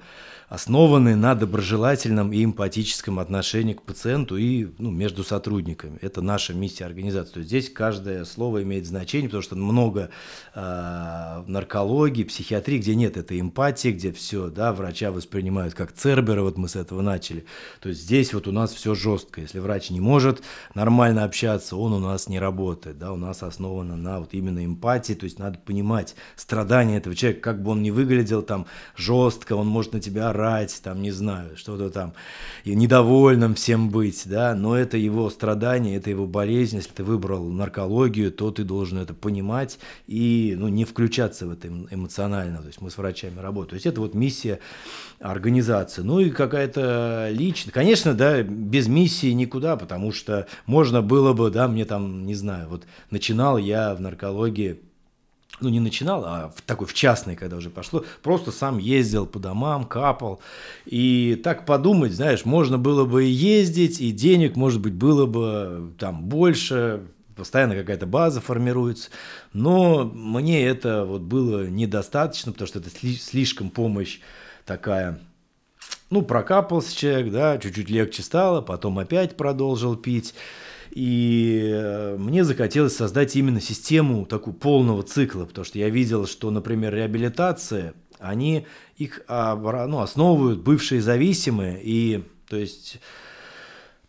основаны 0.54 1.16
на 1.16 1.34
доброжелательном 1.34 2.32
и 2.32 2.44
эмпатическом 2.44 3.18
отношении 3.18 3.74
к 3.74 3.82
пациенту 3.82 4.36
и 4.36 4.68
ну, 4.78 4.90
между 4.90 5.24
сотрудниками. 5.24 5.98
Это 6.00 6.22
наша 6.22 6.54
миссия 6.54 6.84
организации. 6.84 7.32
То 7.32 7.38
есть 7.40 7.48
здесь 7.48 7.70
каждое 7.70 8.24
слово 8.24 8.62
имеет 8.62 8.86
значение, 8.86 9.28
потому 9.28 9.42
что 9.42 9.56
много 9.56 10.10
э, 10.54 11.42
наркологии, 11.46 12.22
психиатрии, 12.22 12.78
где 12.78 12.94
нет 12.94 13.16
этой 13.16 13.40
эмпатии, 13.40 13.88
где 13.88 14.12
все, 14.12 14.48
да, 14.48 14.72
врача 14.72 15.10
воспринимают 15.10 15.74
как 15.74 15.92
цербера, 15.92 16.42
вот 16.42 16.56
мы 16.56 16.68
с 16.68 16.76
этого 16.76 17.02
начали. 17.02 17.44
То 17.80 17.88
есть 17.88 18.02
здесь 18.02 18.32
вот 18.32 18.46
у 18.46 18.52
нас 18.52 18.72
все 18.72 18.94
жестко. 18.94 19.40
Если 19.40 19.58
врач 19.58 19.90
не 19.90 20.00
может 20.00 20.42
нормально 20.74 21.24
общаться, 21.24 21.76
он 21.76 21.92
у 21.92 21.98
нас 21.98 22.28
не 22.28 22.38
работает, 22.38 22.98
да, 22.98 23.12
у 23.12 23.16
нас 23.16 23.42
основано 23.42 23.96
на 23.96 24.20
вот 24.20 24.32
именно 24.34 24.64
эмпатии, 24.64 25.14
то 25.14 25.24
есть 25.24 25.40
надо 25.40 25.58
понимать 25.58 26.14
страдания 26.36 26.98
этого 26.98 27.16
человека, 27.16 27.40
как 27.42 27.62
бы 27.62 27.72
он 27.72 27.82
ни 27.82 27.90
выглядел 27.90 28.42
там 28.42 28.66
жестко, 28.96 29.56
он 29.56 29.66
может 29.66 29.92
на 29.92 30.00
тебя 30.00 30.30
орать, 30.30 30.43
орать, 30.44 30.80
там, 30.82 31.02
не 31.02 31.10
знаю, 31.10 31.56
что-то 31.56 31.90
там, 31.90 32.12
и 32.64 32.74
недовольным 32.74 33.54
всем 33.54 33.90
быть, 33.90 34.22
да, 34.26 34.54
но 34.54 34.76
это 34.76 34.96
его 34.96 35.30
страдание, 35.30 35.96
это 35.96 36.10
его 36.10 36.26
болезнь, 36.26 36.76
если 36.76 36.90
ты 36.90 37.04
выбрал 37.04 37.44
наркологию, 37.48 38.30
то 38.30 38.50
ты 38.50 38.64
должен 38.64 38.98
это 38.98 39.14
понимать 39.14 39.78
и, 40.06 40.54
ну, 40.58 40.68
не 40.68 40.84
включаться 40.84 41.46
в 41.46 41.52
это 41.52 41.68
эмоционально, 41.68 42.58
то 42.58 42.66
есть 42.66 42.80
мы 42.80 42.90
с 42.90 42.98
врачами 42.98 43.38
работаем, 43.38 43.70
то 43.70 43.74
есть 43.74 43.86
это 43.86 44.00
вот 44.00 44.14
миссия 44.14 44.60
организации, 45.20 46.02
ну 46.02 46.20
и 46.20 46.30
какая-то 46.30 47.28
личная, 47.30 47.72
конечно, 47.72 48.14
да, 48.14 48.42
без 48.42 48.86
миссии 48.86 49.32
никуда, 49.32 49.76
потому 49.76 50.12
что 50.12 50.46
можно 50.66 51.02
было 51.02 51.32
бы, 51.32 51.50
да, 51.50 51.68
мне 51.68 51.84
там, 51.84 52.26
не 52.26 52.34
знаю, 52.34 52.68
вот 52.68 52.84
начинал 53.10 53.58
я 53.58 53.94
в 53.94 54.00
наркологии 54.00 54.80
ну, 55.64 55.70
не 55.70 55.80
начинал, 55.80 56.24
а 56.24 56.52
в 56.54 56.62
такой 56.62 56.86
в 56.86 56.94
частный, 56.94 57.36
когда 57.36 57.56
уже 57.56 57.70
пошло, 57.70 58.04
просто 58.22 58.52
сам 58.52 58.78
ездил 58.78 59.26
по 59.26 59.38
домам, 59.38 59.84
капал. 59.84 60.40
И 60.86 61.40
так 61.42 61.66
подумать, 61.66 62.12
знаешь, 62.12 62.44
можно 62.44 62.78
было 62.78 63.04
бы 63.04 63.24
и 63.24 63.30
ездить, 63.30 64.00
и 64.00 64.12
денег, 64.12 64.56
может 64.56 64.80
быть, 64.80 64.94
было 64.94 65.26
бы 65.26 65.92
там 65.98 66.24
больше, 66.24 67.02
постоянно 67.36 67.74
какая-то 67.74 68.06
база 68.06 68.40
формируется. 68.40 69.10
Но 69.52 70.04
мне 70.04 70.66
это 70.66 71.04
вот 71.04 71.22
было 71.22 71.66
недостаточно, 71.66 72.52
потому 72.52 72.68
что 72.68 72.78
это 72.78 72.90
слишком 72.90 73.70
помощь 73.70 74.20
такая 74.64 75.20
ну, 76.10 76.22
прокапался 76.22 76.96
человек, 76.96 77.32
да, 77.32 77.58
чуть-чуть 77.58 77.90
легче 77.90 78.22
стало, 78.22 78.60
потом 78.60 78.98
опять 78.98 79.36
продолжил 79.36 79.96
пить. 79.96 80.34
И 80.94 81.72
э, 81.74 82.16
мне 82.16 82.44
захотелось 82.44 82.94
создать 82.94 83.34
именно 83.34 83.60
систему 83.60 84.26
такую 84.26 84.54
полного 84.54 85.02
цикла, 85.02 85.44
потому 85.44 85.64
что 85.64 85.76
я 85.76 85.90
видел, 85.90 86.24
что, 86.28 86.52
например, 86.52 86.94
реабилитация, 86.94 87.94
они 88.20 88.64
их 88.96 89.22
ну, 89.28 89.98
основывают 89.98 90.60
бывшие 90.60 91.02
зависимые, 91.02 91.80
и 91.82 92.22
то 92.48 92.56
есть 92.56 93.00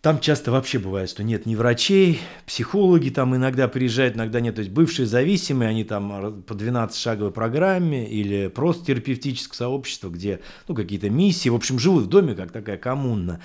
там 0.05 0.19
часто 0.19 0.51
вообще 0.51 0.77
бывает, 0.77 1.09
что 1.09 1.23
нет 1.23 1.47
ни 1.47 1.55
врачей, 1.55 2.19
психологи 2.45 3.09
там 3.09 3.35
иногда 3.35 3.67
приезжают, 3.67 4.15
иногда 4.15 4.39
нет. 4.39 4.53
То 4.53 4.59
есть 4.59 4.71
бывшие 4.71 5.07
зависимые, 5.07 5.67
они 5.67 5.83
там 5.83 6.43
по 6.43 6.53
12-шаговой 6.53 7.31
программе 7.31 8.07
или 8.07 8.45
просто 8.49 8.85
терапевтическое 8.85 9.57
сообщество, 9.57 10.09
где 10.09 10.41
ну, 10.67 10.75
какие-то 10.75 11.09
миссии, 11.09 11.49
в 11.49 11.55
общем, 11.55 11.79
живут 11.79 12.03
в 12.03 12.07
доме, 12.07 12.35
как 12.35 12.51
такая 12.51 12.77
коммуна. 12.77 13.41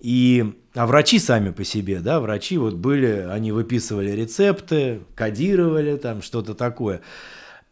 И, 0.00 0.54
а 0.72 0.86
врачи 0.86 1.18
сами 1.18 1.50
по 1.50 1.62
себе, 1.62 2.00
да, 2.00 2.20
врачи 2.20 2.56
вот 2.56 2.72
были, 2.72 3.26
они 3.30 3.52
выписывали 3.52 4.12
рецепты, 4.12 5.00
кодировали 5.14 5.98
там 5.98 6.22
что-то 6.22 6.54
такое. 6.54 7.02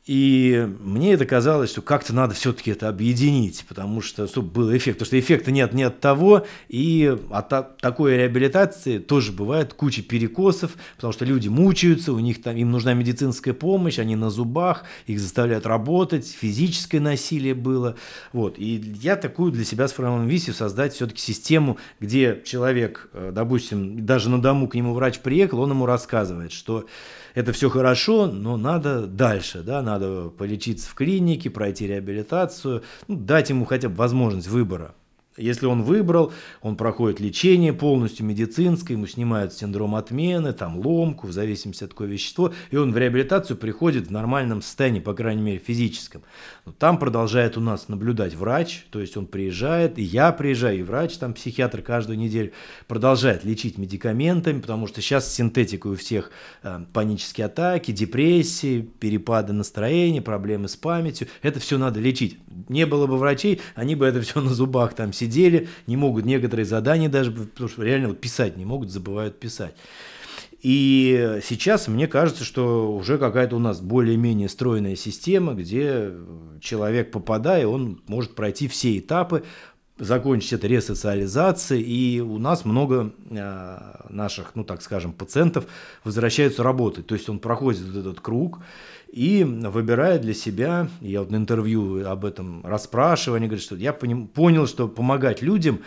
И 0.07 0.69
мне 0.81 1.15
это 1.15 1.27
казалось, 1.27 1.71
что 1.71 1.83
как-то 1.83 2.15
надо 2.15 2.33
все-таки 2.33 2.71
это 2.71 2.89
объединить, 2.89 3.65
потому 3.69 4.01
что, 4.01 4.29
чтобы 4.29 4.49
был 4.51 4.77
эффект. 4.77 4.99
Потому 4.99 5.07
что 5.07 5.19
эффекта 5.19 5.51
нет 5.51 5.73
ни 5.75 5.83
от 5.83 5.99
того, 5.99 6.47
и 6.69 7.19
от 7.31 7.79
такой 7.81 8.17
реабилитации 8.17 8.99
тоже 8.99 9.33
бывает 9.33 9.75
куча 9.75 10.03
перекосов, 10.03 10.77
потому 10.95 11.13
что 11.13 11.25
люди 11.25 11.49
мучаются, 11.49 12.13
у 12.13 12.21
них 12.21 12.41
там, 12.41 12.55
им 12.57 12.71
нужна 12.71 12.95
медицинская 12.95 13.53
помощь, 13.53 13.99
они 13.99 14.15
на 14.15 14.31
зубах, 14.31 14.85
их 15.09 15.19
заставляют 15.19 15.67
работать, 15.67 16.29
физическое 16.29 17.01
насилие 17.01 17.55
было. 17.55 17.97
Вот. 18.33 18.61
И 18.61 18.95
я 19.01 19.17
такую 19.17 19.51
для 19.51 19.65
себя 19.65 19.89
сформировал 19.89 20.23
миссию 20.23 20.55
создать 20.55 20.95
все-таки 20.95 21.21
систему, 21.21 21.79
где 21.99 22.41
человек, 22.45 23.09
э, 23.13 23.33
допустим, 23.35 24.07
даже 24.07 24.31
на 24.31 24.41
дому 24.41 24.69
к 24.69 24.77
нему 24.77 24.95
врач 24.95 25.19
приехал, 25.19 25.59
он 25.63 25.71
ему 25.71 25.85
рассказывает, 25.85 26.53
что 26.53 26.87
это 27.37 27.53
все 27.53 27.69
хорошо, 27.69 28.27
но 28.27 28.57
надо 28.57 29.07
дальше, 29.07 29.63
да, 29.63 29.83
надо 29.83 30.31
полечиться 30.31 30.89
в 30.89 30.95
клинике, 30.95 31.51
пройти 31.51 31.87
реабилитацию, 31.87 32.83
ну, 33.09 33.17
дать 33.17 33.51
ему 33.51 33.67
хотя 33.67 33.91
бы 33.91 33.97
возможность 33.97 34.49
выбора. 34.49 34.95
Если 35.37 35.67
он 35.67 35.83
выбрал, 35.83 36.33
он 36.63 36.77
проходит 36.77 37.21
лечение 37.21 37.73
полностью 37.75 38.25
медицинское, 38.25 38.95
ему 38.95 39.07
снимают 39.07 39.53
синдром 39.53 39.95
отмены, 39.95 40.53
там 40.53 40.79
ломку, 40.79 41.27
в 41.27 41.33
зависимости 41.33 41.85
от 41.85 41.91
какое 41.91 42.09
вещество, 42.09 42.53
и 42.71 42.77
он 42.77 42.93
в 42.93 42.97
реабилитацию 42.97 43.57
приходит 43.57 44.07
в 44.07 44.11
нормальном 44.11 44.63
состоянии, 44.63 45.01
по 45.01 45.13
крайней 45.13 45.43
мере 45.43 45.59
физическом. 45.59 46.23
Но 46.65 46.73
там 46.73 46.99
продолжает 46.99 47.59
у 47.59 47.61
нас 47.61 47.89
наблюдать 47.89 48.35
врач, 48.35 48.87
то 48.91 49.01
есть 49.01 49.17
он 49.17 49.27
приезжает, 49.27 49.99
и 49.99 50.03
я 50.03 50.33
приезжаю, 50.33 50.81
и 50.81 50.83
врач, 50.83 51.19
там 51.19 51.35
психиатр 51.35 51.83
каждую 51.83 52.19
неделю 52.19 52.53
продолжает 52.89 53.45
лечить 53.45 53.77
медикаментами, 53.77 54.61
потому 54.61 54.87
что 54.87 55.03
сейчас 55.03 55.33
синтетика 55.33 55.89
у 55.89 55.97
всех 55.97 56.31
э, 56.63 56.81
панические 56.95 57.47
атаки, 57.47 57.93
депрессии, 57.93 58.81
перепады 58.81 59.53
настроения, 59.53 60.23
проблемы 60.23 60.69
с 60.69 60.77
памятью, 60.77 61.29
это 61.43 61.61
все 61.61 61.77
надо 61.77 62.01
лечить. 62.01 62.39
Не 62.71 62.87
было 62.87 63.07
бы 63.07 63.19
врачей, 63.19 63.61
они 63.75 63.95
бы 63.95 64.07
это 64.07 64.23
все 64.23 64.41
на 64.41 64.55
зубах 64.55 64.95
там 64.95 65.13
сидели 65.13 65.26
сидели, 65.27 65.69
не 65.87 65.97
могут 65.97 66.25
некоторые 66.25 66.65
задания 66.65 67.09
даже, 67.09 67.31
потому 67.31 67.69
что 67.69 67.83
реально 67.83 68.09
вот 68.09 68.21
писать 68.21 68.57
не 68.57 68.65
могут, 68.65 68.91
забывают 68.91 69.39
писать. 69.39 69.75
И 70.63 71.41
сейчас 71.45 71.87
мне 71.87 72.09
кажется, 72.09 72.45
что 72.45 72.93
уже 72.93 73.19
какая-то 73.19 73.57
у 73.57 73.59
нас 73.59 73.81
более-менее 73.81 74.49
стройная 74.49 74.97
система, 74.97 75.55
где 75.55 76.13
человек, 76.61 77.11
попадая, 77.13 77.67
он 77.67 78.03
может 78.07 78.35
пройти 78.35 78.67
все 78.67 78.99
этапы, 78.99 79.45
закончить 79.99 80.53
это 80.53 80.67
ресоциализацией, 80.67 81.83
и 81.83 82.21
у 82.21 82.39
нас 82.39 82.65
много 82.65 83.13
э, 83.31 83.79
наших, 84.11 84.55
ну 84.55 84.65
так 84.65 84.83
скажем, 84.83 85.13
пациентов 85.13 85.67
возвращаются 86.05 86.63
работать. 86.63 87.07
То 87.07 87.15
есть 87.15 87.29
он 87.29 87.39
проходит 87.39 87.95
этот 87.95 88.21
круг, 88.21 88.61
и 89.13 89.45
выбирая 89.45 90.19
для 90.19 90.35
себя, 90.35 90.89
я 91.01 91.21
вот 91.21 91.31
на 91.31 91.37
интервью 91.37 92.07
об 92.07 92.25
этом 92.25 92.65
расспрашиваю, 92.65 93.39
они 93.39 93.47
говорят, 93.47 93.65
что 93.65 93.77
я 93.77 93.93
понял, 93.93 94.67
что 94.67 94.89
помогать 94.89 95.43
людям, 95.43 95.81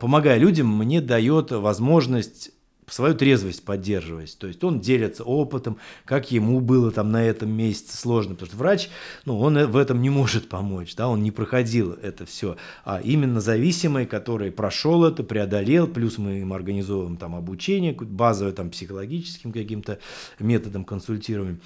помогая 0.00 0.38
людям, 0.38 0.66
мне 0.66 1.00
дает 1.00 1.52
возможность 1.52 2.52
свою 2.88 3.14
трезвость 3.14 3.64
поддерживать. 3.64 4.36
То 4.38 4.46
есть 4.46 4.62
он 4.62 4.80
делится 4.80 5.24
опытом, 5.24 5.76
как 6.04 6.30
ему 6.30 6.60
было 6.60 6.90
там 6.90 7.10
на 7.10 7.24
этом 7.24 7.50
месяце 7.50 7.96
сложно, 7.96 8.34
потому 8.34 8.48
что 8.48 8.56
врач, 8.56 8.88
ну, 9.24 9.38
он 9.38 9.58
в 9.66 9.76
этом 9.76 10.00
не 10.00 10.10
может 10.10 10.48
помочь, 10.48 10.94
да, 10.94 11.08
он 11.08 11.22
не 11.22 11.30
проходил 11.30 11.92
это 11.94 12.26
все, 12.26 12.56
а 12.84 13.00
именно 13.02 13.40
зависимый, 13.40 14.06
который 14.06 14.52
прошел 14.52 15.04
это, 15.04 15.24
преодолел, 15.24 15.86
плюс 15.88 16.18
мы 16.18 16.40
им 16.40 16.52
организовываем 16.52 17.16
там 17.16 17.34
обучение, 17.34 17.92
базовое 17.92 18.52
там 18.52 18.70
психологическим 18.70 19.52
каким-то 19.52 19.98
методом 20.38 20.84
консультируем. 20.84 21.60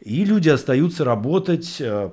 И 0.00 0.24
люди 0.24 0.48
остаются 0.48 1.04
работать, 1.04 1.76
э, 1.80 2.10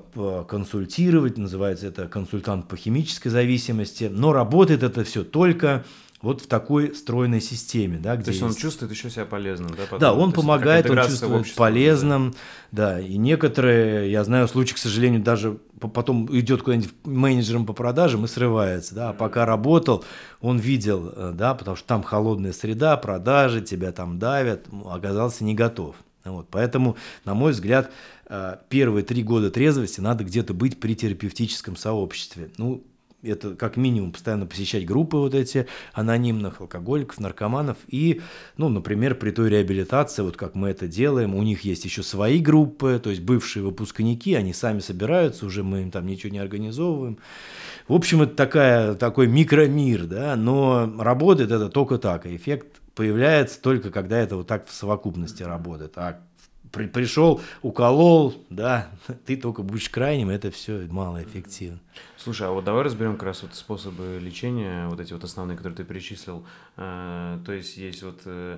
консультировать, 0.47 1.37
называется 1.37 1.87
это 1.87 2.07
консультант 2.07 2.67
по 2.67 2.77
химической 2.77 3.29
зависимости, 3.29 4.09
но 4.11 4.33
работает 4.33 4.83
это 4.83 5.03
все 5.03 5.23
только 5.23 5.83
вот 6.23 6.39
в 6.39 6.47
такой 6.47 6.95
стройной 6.95 7.41
системе, 7.41 7.99
да, 8.01 8.15
где 8.15 8.25
То 8.25 8.31
есть, 8.31 8.41
есть... 8.41 8.55
он 8.55 8.59
чувствует 8.59 8.91
еще 8.93 9.09
себя 9.09 9.25
полезным, 9.25 9.71
да? 9.71 9.83
Потом? 9.83 9.99
Да, 9.99 10.13
он 10.13 10.31
помогает, 10.31 10.89
он 10.89 10.97
чувствует 11.03 11.41
общество, 11.41 11.63
полезным, 11.63 12.33
да. 12.71 12.93
да, 12.93 13.01
и 13.01 13.17
некоторые, 13.17 14.09
я 14.09 14.23
знаю 14.23 14.47
случаи, 14.47 14.73
к 14.73 14.77
сожалению, 14.77 15.21
даже 15.21 15.57
потом 15.79 16.29
идет 16.31 16.63
куда-нибудь 16.63 16.93
менеджером 17.03 17.65
по 17.65 17.73
продажам 17.73 18.23
и 18.23 18.29
срывается, 18.29 18.95
да, 18.95 19.09
а 19.09 19.13
пока 19.13 19.45
работал, 19.45 20.05
он 20.39 20.59
видел, 20.59 21.11
э, 21.13 21.31
да, 21.35 21.55
потому 21.55 21.75
что 21.75 21.87
там 21.87 22.03
холодная 22.03 22.53
среда, 22.53 22.95
продажи, 22.95 23.59
тебя 23.59 23.91
там 23.91 24.17
давят, 24.17 24.67
оказался 24.85 25.43
не 25.43 25.53
готов. 25.53 25.97
Вот, 26.25 26.47
поэтому, 26.49 26.95
на 27.25 27.33
мой 27.33 27.51
взгляд, 27.51 27.91
э, 28.27 28.57
первые 28.69 29.03
три 29.03 29.23
года 29.23 29.51
трезвости 29.51 29.99
надо 29.99 30.23
где-то 30.23 30.53
быть 30.53 30.79
при 30.79 30.95
терапевтическом 30.95 31.75
сообществе. 31.75 32.49
Ну, 32.57 32.83
это 33.23 33.55
как 33.55 33.77
минимум 33.77 34.11
постоянно 34.11 34.45
посещать 34.45 34.85
группы 34.85 35.17
вот 35.17 35.33
эти 35.33 35.67
анонимных 35.93 36.61
алкоголиков, 36.61 37.19
наркоманов. 37.19 37.77
И, 37.87 38.21
ну, 38.57 38.69
например, 38.69 39.15
при 39.15 39.31
той 39.31 39.49
реабилитации, 39.49 40.21
вот 40.21 40.35
как 40.35 40.55
мы 40.55 40.69
это 40.69 40.87
делаем, 40.87 41.33
у 41.35 41.41
них 41.41 41.61
есть 41.61 41.85
еще 41.85 42.03
свои 42.03 42.39
группы, 42.39 42.99
то 43.01 43.09
есть 43.09 43.21
бывшие 43.21 43.63
выпускники, 43.63 44.33
они 44.33 44.53
сами 44.53 44.79
собираются, 44.79 45.45
уже 45.45 45.63
мы 45.63 45.81
им 45.83 45.91
там 45.91 46.05
ничего 46.05 46.33
не 46.33 46.39
организовываем. 46.39 47.17
В 47.87 47.93
общем, 47.93 48.21
это 48.21 48.35
такая, 48.35 48.93
такой 48.95 49.27
микромир, 49.27 50.05
да, 50.05 50.35
но 50.35 50.93
работает 50.99 51.51
это 51.51 51.69
только 51.69 51.97
так, 51.97 52.25
эффект 52.25 52.82
появляется 52.95 53.61
только 53.61 53.91
когда 53.91 54.17
это 54.17 54.37
вот 54.37 54.47
так 54.47 54.67
в 54.67 54.71
совокупности 54.71 55.43
работает. 55.43 55.97
А 55.97 56.21
при, 56.73 56.87
пришел, 56.87 57.39
уколол, 57.61 58.33
да, 58.49 58.89
ты 59.25 59.37
только 59.37 59.61
будешь 59.61 59.89
крайним, 59.89 60.29
это 60.29 60.51
все 60.51 60.87
малоэффективно. 60.89 61.79
Слушай, 62.17 62.47
а 62.47 62.51
вот 62.51 62.65
давай 62.65 62.83
разберем 62.83 63.13
как 63.13 63.23
раз 63.23 63.43
вот 63.43 63.53
способы 63.53 64.19
лечения, 64.19 64.87
вот 64.87 64.99
эти 64.99 65.13
вот 65.13 65.23
основные, 65.23 65.55
которые 65.55 65.77
ты 65.77 65.83
перечислил. 65.83 66.45
А, 66.75 67.39
то 67.45 67.53
есть 67.53 67.77
есть 67.77 68.01
вот 68.01 68.21
э, 68.25 68.57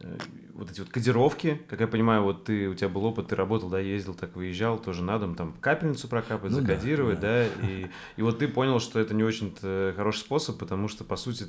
э, 0.00 0.18
вот 0.54 0.72
эти 0.72 0.80
вот 0.80 0.88
кодировки, 0.88 1.60
как 1.68 1.80
я 1.80 1.86
понимаю, 1.86 2.24
вот 2.24 2.44
ты, 2.44 2.68
у 2.68 2.74
тебя 2.74 2.88
был 2.88 3.04
опыт, 3.04 3.28
ты 3.28 3.36
работал, 3.36 3.68
да, 3.68 3.78
ездил, 3.78 4.14
так 4.14 4.34
выезжал, 4.34 4.78
тоже 4.78 5.04
на 5.04 5.18
дом, 5.18 5.36
там 5.36 5.52
капельницу 5.60 6.08
прокапать, 6.08 6.50
ну, 6.50 6.60
закодировать, 6.60 7.20
да, 7.20 7.44
да, 7.44 7.48
да 7.60 7.68
и, 7.68 7.86
и 8.16 8.22
вот 8.22 8.40
ты 8.40 8.48
понял, 8.48 8.80
что 8.80 8.98
это 8.98 9.14
не 9.14 9.22
очень-то 9.22 9.92
хороший 9.94 10.20
способ, 10.20 10.58
потому 10.58 10.88
что, 10.88 11.04
по 11.04 11.16
сути, 11.16 11.46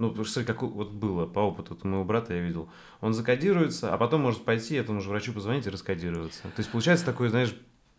ну, 0.00 0.08
потому 0.08 0.24
что, 0.24 0.42
как 0.44 0.62
вот 0.62 0.92
было 0.92 1.26
по 1.26 1.40
опыту 1.40 1.76
моего 1.82 2.04
брата, 2.04 2.32
я 2.32 2.40
видел, 2.40 2.70
он 3.02 3.12
закодируется, 3.12 3.92
а 3.92 3.98
потом 3.98 4.22
может 4.22 4.44
пойти, 4.46 4.76
этому 4.76 5.02
же 5.02 5.10
врачу 5.10 5.34
позвонить 5.34 5.66
и 5.66 5.70
раскодироваться. 5.70 6.42
То 6.42 6.54
есть 6.56 6.70
получается 6.70 7.04
такой, 7.04 7.28
знаешь, 7.28 7.54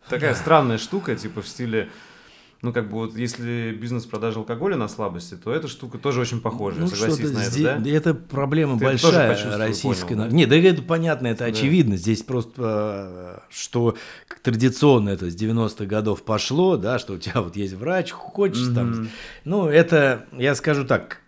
такая 0.08 0.34
странная 0.34 0.78
штука, 0.78 1.14
типа 1.14 1.42
в 1.42 1.48
стиле, 1.48 1.90
ну, 2.60 2.72
как 2.72 2.90
бы 2.90 2.96
вот 2.96 3.16
если 3.16 3.70
бизнес 3.80 4.04
продажи 4.04 4.40
алкоголя 4.40 4.76
на 4.76 4.88
слабости, 4.88 5.36
то 5.36 5.52
эта 5.52 5.68
штука 5.68 5.98
тоже 5.98 6.20
очень 6.20 6.40
похожая, 6.40 6.80
ну, 6.80 6.88
согласись 6.88 7.30
на 7.30 7.38
это, 7.38 7.80
да? 7.80 7.90
Это 7.90 8.14
проблема 8.14 8.80
Ты 8.80 8.84
большая 8.84 9.36
это 9.36 9.56
российская. 9.56 10.16
Понял, 10.16 10.28
да? 10.28 10.36
Нет, 10.36 10.48
да 10.48 10.56
это 10.56 10.82
понятно, 10.82 11.28
это 11.28 11.44
да. 11.44 11.46
очевидно. 11.46 11.96
Здесь 11.96 12.24
просто, 12.24 13.44
что 13.48 13.96
традиционно 14.42 15.10
это 15.10 15.30
с 15.30 15.36
90-х 15.36 15.84
годов 15.84 16.24
пошло, 16.24 16.76
да, 16.76 16.98
что 16.98 17.12
у 17.12 17.18
тебя 17.18 17.42
вот 17.42 17.54
есть 17.54 17.74
врач, 17.74 18.10
хочешь 18.10 18.68
mm-hmm. 18.68 18.74
там... 18.74 19.08
Ну, 19.44 19.68
это, 19.68 20.26
я 20.32 20.56
скажу 20.56 20.84
так, 20.84 21.21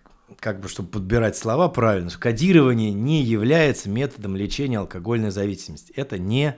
как 0.44 0.60
бы, 0.60 0.68
чтобы 0.68 0.90
подбирать 0.90 1.38
слова 1.38 1.70
правильно, 1.70 2.10
что 2.10 2.18
кодирование 2.18 2.92
не 2.92 3.22
является 3.22 3.88
методом 3.88 4.36
лечения 4.36 4.78
алкогольной 4.78 5.30
зависимости. 5.30 5.90
Это 5.96 6.18
не 6.18 6.56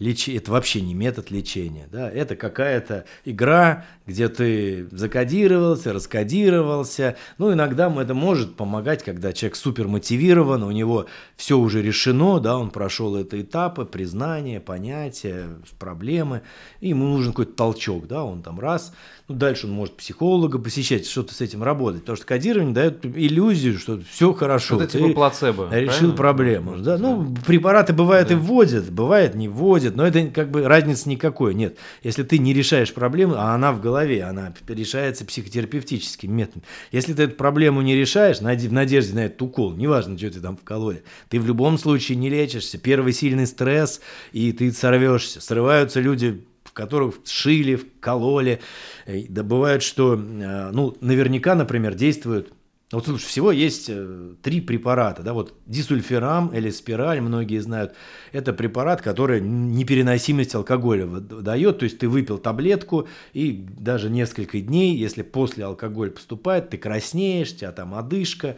леч... 0.00 0.28
это 0.28 0.50
вообще 0.50 0.80
не 0.80 0.94
метод 0.94 1.30
лечения, 1.30 1.86
да, 1.92 2.10
это 2.10 2.34
какая-то 2.34 3.04
игра, 3.24 3.84
где 4.04 4.28
ты 4.28 4.88
закодировался, 4.90 5.92
раскодировался, 5.92 7.16
ну, 7.38 7.52
иногда 7.52 7.88
это 8.02 8.14
может 8.14 8.56
помогать, 8.56 9.04
когда 9.04 9.32
человек 9.32 9.54
супер 9.54 9.86
мотивирован, 9.86 10.64
у 10.64 10.72
него 10.72 11.06
все 11.36 11.56
уже 11.56 11.82
решено, 11.82 12.40
да, 12.40 12.58
он 12.58 12.70
прошел 12.70 13.14
это 13.14 13.40
этапы, 13.40 13.84
признания, 13.84 14.58
понятия, 14.58 15.50
проблемы, 15.78 16.42
и 16.80 16.88
ему 16.88 17.06
нужен 17.06 17.32
какой-то 17.32 17.52
толчок, 17.52 18.08
да, 18.08 18.24
он 18.24 18.42
там 18.42 18.58
раз, 18.58 18.92
ну, 19.30 19.36
дальше 19.36 19.68
он 19.68 19.72
может 19.72 19.96
психолога 19.96 20.58
посещать, 20.58 21.06
что-то 21.06 21.32
с 21.32 21.40
этим 21.40 21.62
работать, 21.62 22.00
потому 22.00 22.16
что 22.16 22.26
кодирование 22.26 22.74
дает 22.74 23.06
иллюзию, 23.06 23.78
что 23.78 24.00
все 24.10 24.32
хорошо. 24.32 24.82
Это 24.82 24.98
типа 24.98 25.10
плацебо. 25.10 25.68
Решил 25.70 26.14
проблему. 26.14 26.78
Да? 26.78 26.98
Ну, 26.98 27.32
препараты 27.46 27.92
бывает 27.92 28.26
да. 28.26 28.34
и 28.34 28.36
вводят, 28.36 28.90
бывает 28.90 29.36
не 29.36 29.46
вводят, 29.46 29.94
но 29.94 30.04
это 30.04 30.26
как 30.26 30.50
бы 30.50 30.66
разницы 30.66 31.08
никакой 31.08 31.54
нет. 31.54 31.78
Если 32.02 32.24
ты 32.24 32.38
не 32.38 32.52
решаешь 32.52 32.92
проблему, 32.92 33.34
а 33.36 33.54
она 33.54 33.72
в 33.72 33.80
голове, 33.80 34.24
она 34.24 34.52
решается 34.66 35.24
психотерапевтическим 35.24 36.34
методом. 36.34 36.64
Если 36.90 37.14
ты 37.14 37.22
эту 37.22 37.36
проблему 37.36 37.82
не 37.82 37.94
решаешь, 37.94 38.38
в 38.40 38.72
надежде 38.72 39.14
на 39.14 39.26
этот 39.26 39.40
укол, 39.42 39.76
неважно, 39.76 40.18
что 40.18 40.28
ты 40.32 40.40
там 40.40 40.56
вкололи, 40.56 41.04
ты 41.28 41.38
в 41.38 41.46
любом 41.46 41.78
случае 41.78 42.16
не 42.18 42.28
лечишься. 42.28 42.78
Первый 42.78 43.12
сильный 43.12 43.46
стресс, 43.46 44.00
и 44.32 44.50
ты 44.50 44.72
сорвешься. 44.72 45.40
Срываются 45.40 46.00
люди 46.00 46.44
в 46.70 46.72
которых 46.72 47.16
шили, 47.26 47.80
кололи. 47.98 48.60
Да 49.28 49.42
бывает, 49.42 49.82
что, 49.82 50.14
э, 50.14 50.70
ну, 50.70 50.96
наверняка, 51.00 51.56
например, 51.56 51.94
действуют 51.94 52.52
Вот 52.92 53.06
слушай, 53.06 53.24
всего 53.24 53.50
есть 53.50 53.86
э, 53.88 54.34
три 54.42 54.60
препарата, 54.60 55.22
да, 55.22 55.32
вот 55.32 55.54
дисульфирам 55.66 56.48
или 56.48 56.70
спираль, 56.70 57.20
многие 57.20 57.58
знают, 57.60 57.94
это 58.32 58.52
препарат, 58.52 59.02
который 59.02 59.40
непереносимость 59.40 60.54
алкоголя 60.54 61.06
дает, 61.06 61.78
то 61.78 61.84
есть 61.84 61.98
ты 61.98 62.08
выпил 62.08 62.38
таблетку 62.38 63.08
и 63.32 63.64
даже 63.78 64.10
несколько 64.10 64.60
дней, 64.60 64.96
если 64.96 65.22
после 65.22 65.64
алкоголя 65.64 66.10
поступает, 66.10 66.70
ты 66.70 66.78
краснеешь, 66.78 67.52
у 67.52 67.56
тебя 67.56 67.72
там 67.72 67.94
одышка, 67.94 68.56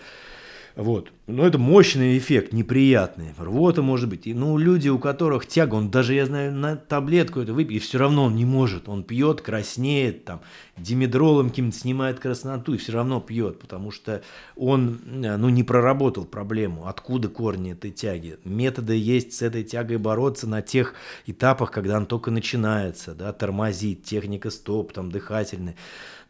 вот. 0.76 1.12
Но 1.26 1.46
это 1.46 1.58
мощный 1.58 2.18
эффект, 2.18 2.52
неприятный. 2.52 3.34
Рвота 3.38 3.82
может 3.82 4.08
быть. 4.08 4.26
И, 4.26 4.34
ну, 4.34 4.58
люди, 4.58 4.88
у 4.88 4.98
которых 4.98 5.46
тяга, 5.46 5.74
он 5.76 5.90
даже, 5.90 6.14
я 6.14 6.26
знаю, 6.26 6.52
на 6.52 6.76
таблетку 6.76 7.40
это 7.40 7.52
выпьет, 7.52 7.76
и 7.76 7.84
все 7.84 7.98
равно 7.98 8.24
он 8.24 8.36
не 8.36 8.44
может. 8.44 8.88
Он 8.88 9.02
пьет, 9.04 9.40
краснеет, 9.40 10.24
там, 10.24 10.40
димедролом 10.76 11.50
каким-то 11.50 11.76
снимает 11.76 12.18
красноту, 12.18 12.74
и 12.74 12.78
все 12.78 12.92
равно 12.92 13.20
пьет, 13.20 13.60
потому 13.60 13.90
что 13.90 14.22
он, 14.56 14.98
ну, 15.04 15.48
не 15.48 15.62
проработал 15.62 16.24
проблему, 16.24 16.86
откуда 16.86 17.28
корни 17.28 17.72
этой 17.72 17.90
тяги. 17.90 18.38
Методы 18.44 18.96
есть 18.96 19.34
с 19.34 19.42
этой 19.42 19.64
тягой 19.64 19.98
бороться 19.98 20.46
на 20.46 20.62
тех 20.62 20.94
этапах, 21.26 21.70
когда 21.70 21.98
он 21.98 22.06
только 22.06 22.30
начинается, 22.30 23.14
да, 23.14 23.32
тормозит, 23.32 24.04
техника 24.04 24.50
стоп, 24.50 24.92
там, 24.92 25.10
дыхательный. 25.10 25.76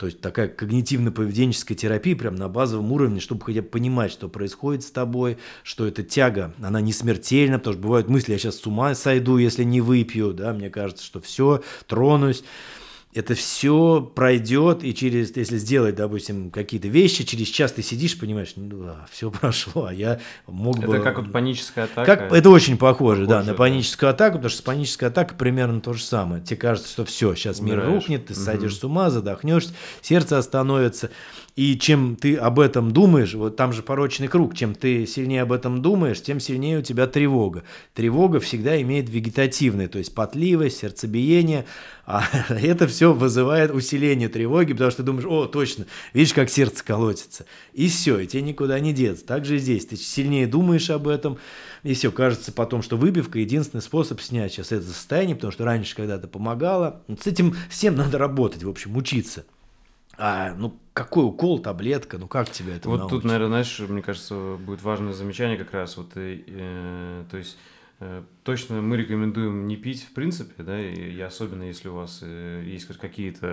То 0.03 0.07
есть 0.07 0.21
такая 0.21 0.49
когнитивно-поведенческая 0.49 1.77
терапия 1.77 2.17
прям 2.17 2.35
на 2.35 2.49
базовом 2.49 2.91
уровне, 2.91 3.21
чтобы 3.21 3.45
хотя 3.45 3.63
бы 3.63 3.69
понимать, 3.69 4.11
что 4.11 4.29
происходит 4.29 4.83
с 4.83 4.91
тобой, 4.91 5.39
что 5.63 5.87
эта 5.87 6.03
тяга, 6.03 6.53
она 6.61 6.81
не 6.81 6.93
смертельна, 6.93 7.61
потому 7.61 7.75
что 7.75 7.83
бывают 7.85 8.09
мысли, 8.09 8.33
я 8.33 8.39
сейчас 8.39 8.57
с 8.57 8.67
ума 8.67 8.97
сойду, 8.97 9.39
если 9.39 9.63
не 9.63 9.81
выпью, 9.81 10.33
да, 10.33 10.53
мне 10.55 10.71
кажется, 10.71 11.05
что 11.05 11.21
все, 11.21 11.63
тронусь 11.87 12.43
это 13.15 13.35
все 13.35 14.01
пройдет, 14.15 14.83
и 14.83 14.95
через, 14.95 15.37
если 15.37 15.59
сделать, 15.59 15.97
допустим, 15.97 16.51
какие-то 16.51 16.89
вещи, 16.89 17.25
через 17.25 17.49
час 17.49 17.73
ты 17.73 17.83
сидишь, 17.83 18.19
понимаешь, 18.19 18.55
ну, 18.57 18.85
да, 18.85 19.07
все 19.11 19.31
прошло, 19.31 19.87
а 19.87 19.93
я 19.93 20.21
мог 20.47 20.79
это 20.79 20.87
бы... 20.87 20.95
Это 20.95 21.05
как 21.05 21.19
вот 21.19 21.31
паническая 21.33 21.85
атака? 21.85 22.17
Как, 22.17 22.33
это 22.33 22.51
очень 22.51 22.79
похоже, 22.79 23.23
похоже 23.23 23.27
да, 23.27 23.43
на 23.43 23.55
паническую 23.55 24.09
да. 24.09 24.15
атаку, 24.15 24.37
потому 24.37 24.51
что 24.51 24.59
с 24.59 24.63
панической 24.63 25.09
атакой 25.09 25.37
примерно 25.37 25.81
то 25.81 25.93
же 25.93 26.03
самое. 26.03 26.43
Тебе 26.43 26.57
кажется, 26.57 26.91
что 26.91 27.05
все, 27.05 27.35
сейчас 27.35 27.61
Умираешь. 27.61 27.85
мир 27.85 27.95
рухнет, 27.95 28.27
ты 28.27 28.33
угу. 28.33 28.41
сойдешь 28.41 28.77
с 28.77 28.85
ума, 28.85 29.11
задохнешься, 29.11 29.75
сердце 30.01 30.39
остановится. 30.39 31.11
И 31.55 31.79
чем 31.79 32.17
ты 32.17 32.37
об 32.37 32.59
этом 32.61 32.93
думаешь, 32.93 33.35
вот 33.35 33.57
там 33.57 33.75
же 33.75 33.83
порочный 33.83 34.29
круг, 34.29 34.55
чем 34.55 34.75
ты 34.75 35.07
сильнее 35.07 35.43
об 35.43 35.53
этом 35.53 35.83
думаешь, 35.83 36.23
тем 36.23 36.41
сильнее 36.41 36.79
у 36.79 36.83
тебя 36.83 37.07
тревога. 37.07 37.63
Тревога 37.93 38.41
всегда 38.41 38.81
имеет 38.81 39.11
вегетативный, 39.11 39.87
то 39.89 39.99
есть 39.99 40.15
потливость, 40.15 40.79
сердцебиение, 40.79 41.67
а 42.07 42.25
это 42.49 42.87
все 42.87 43.13
вызывает 43.13 43.71
усиление 43.71 44.31
тревоги, 44.31 44.73
потому 44.73 44.91
что 44.91 45.03
ты 45.03 45.07
думаешь, 45.07 45.27
о, 45.27 45.47
точно, 45.47 45.85
видишь, 46.15 46.33
как 46.33 46.49
сердце 46.49 46.83
колотится. 46.83 47.45
И 47.75 47.89
все, 47.89 48.19
и 48.19 48.27
тебе 48.27 48.41
никуда 48.41 48.81
не 48.81 48.95
деться. 48.95 49.27
Так 49.27 49.45
же 49.45 49.57
и 49.57 49.59
здесь, 49.59 49.85
ты 49.85 49.97
сильнее 49.97 50.47
думаешь 50.47 50.89
об 50.89 51.07
этом, 51.07 51.37
и 51.83 51.93
все, 51.93 52.11
кажется 52.11 52.53
потом, 52.53 52.81
что 52.81 52.97
выпивка 52.97 53.39
единственный 53.39 53.83
способ 53.83 54.23
снять 54.23 54.53
сейчас 54.53 54.73
это 54.73 54.87
состояние, 54.87 55.37
потому 55.37 55.53
что 55.53 55.67
раньше 55.67 55.95
когда-то 55.97 56.29
помогало. 56.29 57.03
С 57.21 57.27
этим 57.27 57.55
всем 57.69 57.95
надо 57.95 58.17
работать, 58.17 58.63
в 58.63 58.71
общем, 58.71 58.97
учиться. 58.97 59.45
А, 60.19 60.55
ну, 60.55 60.79
какой 60.93 61.25
укол, 61.25 61.59
таблетка, 61.59 62.19
ну 62.19 62.29
как 62.29 62.51
тебя 62.51 62.77
это 62.77 62.89
Вот 62.89 62.99
научить? 62.99 63.17
тут, 63.17 63.25
наверное, 63.25 63.49
знаешь, 63.49 63.79
мне 63.89 64.03
кажется, 64.03 64.57
будет 64.59 64.83
важное 64.83 65.13
замечание 65.13 65.57
как 65.57 65.73
раз, 65.73 65.97
вот, 65.97 66.13
э, 66.17 66.43
э, 66.47 67.25
то 67.31 67.37
есть 67.39 67.57
э, 68.01 68.23
точно 68.45 68.83
мы 68.83 68.97
рекомендуем 68.99 69.67
не 69.67 69.77
пить 69.77 70.03
в 70.05 70.13
принципе, 70.13 70.63
да, 70.63 70.79
и, 70.79 70.95
и 70.95 71.21
особенно 71.21 71.63
если 71.63 71.89
у 71.89 71.95
вас 71.95 72.21
э, 72.23 72.63
есть 72.67 72.87
хоть 72.87 72.99
какие-то 72.99 73.47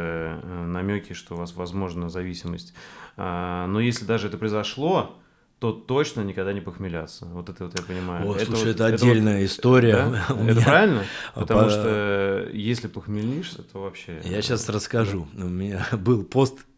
э, 0.44 0.66
намеки, 0.66 1.14
что 1.14 1.36
у 1.36 1.38
вас 1.38 1.56
возможна 1.56 2.10
зависимость, 2.10 2.74
а, 3.16 3.66
но 3.68 3.80
если 3.80 4.06
даже 4.06 4.28
это 4.28 4.38
произошло, 4.38 5.16
то 5.60 5.74
точно 5.74 6.22
никогда 6.22 6.54
не 6.54 6.62
похмеляться. 6.62 7.26
Вот 7.26 7.50
это 7.50 7.66
вот 7.66 7.78
я 7.78 7.84
понимаю. 7.84 8.30
О, 8.30 8.36
это 8.36 8.46
слушай, 8.46 8.68
вот, 8.68 8.76
это 8.76 8.86
отдельная 8.86 9.40
вот, 9.40 9.46
история. 9.46 9.96
Да? 9.96 10.26
Это 10.30 10.44
меня... 10.44 10.62
правильно? 10.62 11.04
Потому 11.36 11.64
по... 11.64 11.70
что 11.70 12.50
если 12.54 12.88
похмелишься, 12.88 13.64
то 13.64 13.82
вообще... 13.82 14.22
Я 14.24 14.42
сейчас 14.42 14.70
расскажу. 14.70 15.28
У 15.36 15.44
меня 15.44 15.86
был 15.92 16.24
пост 16.24 16.60
Э, 16.60 16.69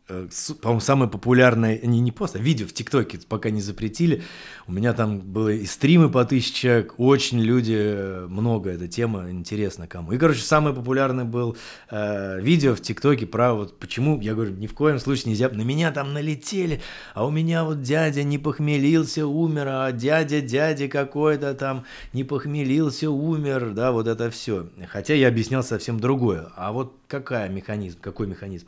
по-моему, 0.62 0.82
самое 0.82 1.09
популярное, 1.09 1.80
не, 1.84 1.99
не 1.99 2.12
пост, 2.12 2.36
а 2.36 2.39
видео 2.39 2.68
в 2.68 2.74
ТикТоке, 2.74 3.20
пока 3.28 3.49
не 3.49 3.62
запретили. 3.62 4.24
У 4.68 4.72
меня 4.72 4.93
там 4.93 5.20
было 5.20 5.49
и 5.49 5.66
стримы 5.66 6.09
по 6.09 6.24
тысяче 6.26 6.53
человек, 6.53 6.93
очень 6.97 7.39
люди, 7.39 7.76
э, 7.78 8.28
много 8.30 8.72
эта 8.72 8.88
тема, 8.88 9.30
интересно 9.30 9.88
кому. 9.88 10.12
И, 10.12 10.18
короче, 10.18 10.41
самое 10.41 10.76
популярное 10.76 11.26
был 11.26 11.57
э, 11.89 12.41
видео 12.41 12.76
в 12.76 12.82
ТикТоке 12.82 13.26
про 13.26 13.53
вот 13.53 13.80
почему, 13.80 14.20
я 14.22 14.34
говорю, 14.34 14.53
ни 14.53 14.68
в 14.68 14.74
коем 14.74 14.99
случае 14.99 15.32
нельзя, 15.32 15.49
на 15.49 15.62
меня 15.62 15.91
там 15.91 16.14
налетели, 16.14 16.82
а 17.14 17.26
у 17.26 17.32
меня 17.32 17.64
вот 17.64 17.82
дядя 17.82 18.24
не 18.24 18.38
похмелился, 18.38 19.28
умер, 19.28 19.68
а 19.68 19.91
дядя, 19.91 20.41
дядя 20.41 20.88
какой-то 20.88 21.53
там 21.53 21.86
не 22.14 22.24
похмелился, 22.24 23.09
умер, 23.09 23.72
да, 23.74 23.91
вот 23.91 24.07
это 24.07 24.30
все. 24.30 24.68
Хотя 24.88 25.14
я 25.14 25.28
объяснял 25.28 25.64
совсем 25.64 25.99
другое. 25.99 26.49
А 26.55 26.72
вот 26.72 26.95
какая 27.07 27.49
механизм, 27.49 27.99
какой 28.01 28.28
механизм? 28.28 28.68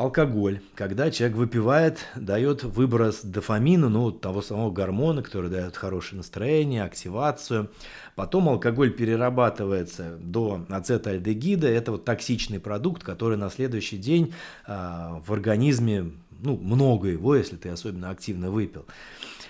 Алкоголь, 0.00 0.62
когда 0.74 1.10
человек 1.10 1.36
выпивает, 1.36 2.06
дает 2.16 2.64
выброс 2.64 3.20
дофамина, 3.22 3.90
ну, 3.90 4.10
того 4.10 4.40
самого 4.40 4.70
гормона, 4.70 5.22
который 5.22 5.50
дает 5.50 5.76
хорошее 5.76 6.16
настроение, 6.16 6.84
активацию. 6.84 7.70
Потом 8.16 8.48
алкоголь 8.48 8.92
перерабатывается 8.92 10.16
до 10.18 10.64
ацетальдегида. 10.70 11.68
Это 11.68 11.92
вот 11.92 12.06
токсичный 12.06 12.60
продукт, 12.60 13.04
который 13.04 13.36
на 13.36 13.50
следующий 13.50 13.98
день 13.98 14.32
э, 14.66 14.72
в 14.72 15.30
организме, 15.34 16.12
ну, 16.42 16.56
много 16.56 17.08
его, 17.08 17.36
если 17.36 17.56
ты 17.56 17.68
особенно 17.68 18.08
активно 18.08 18.50
выпил. 18.50 18.86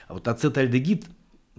А 0.09 0.15
вот 0.15 0.27
ацетальдегид 0.27 1.05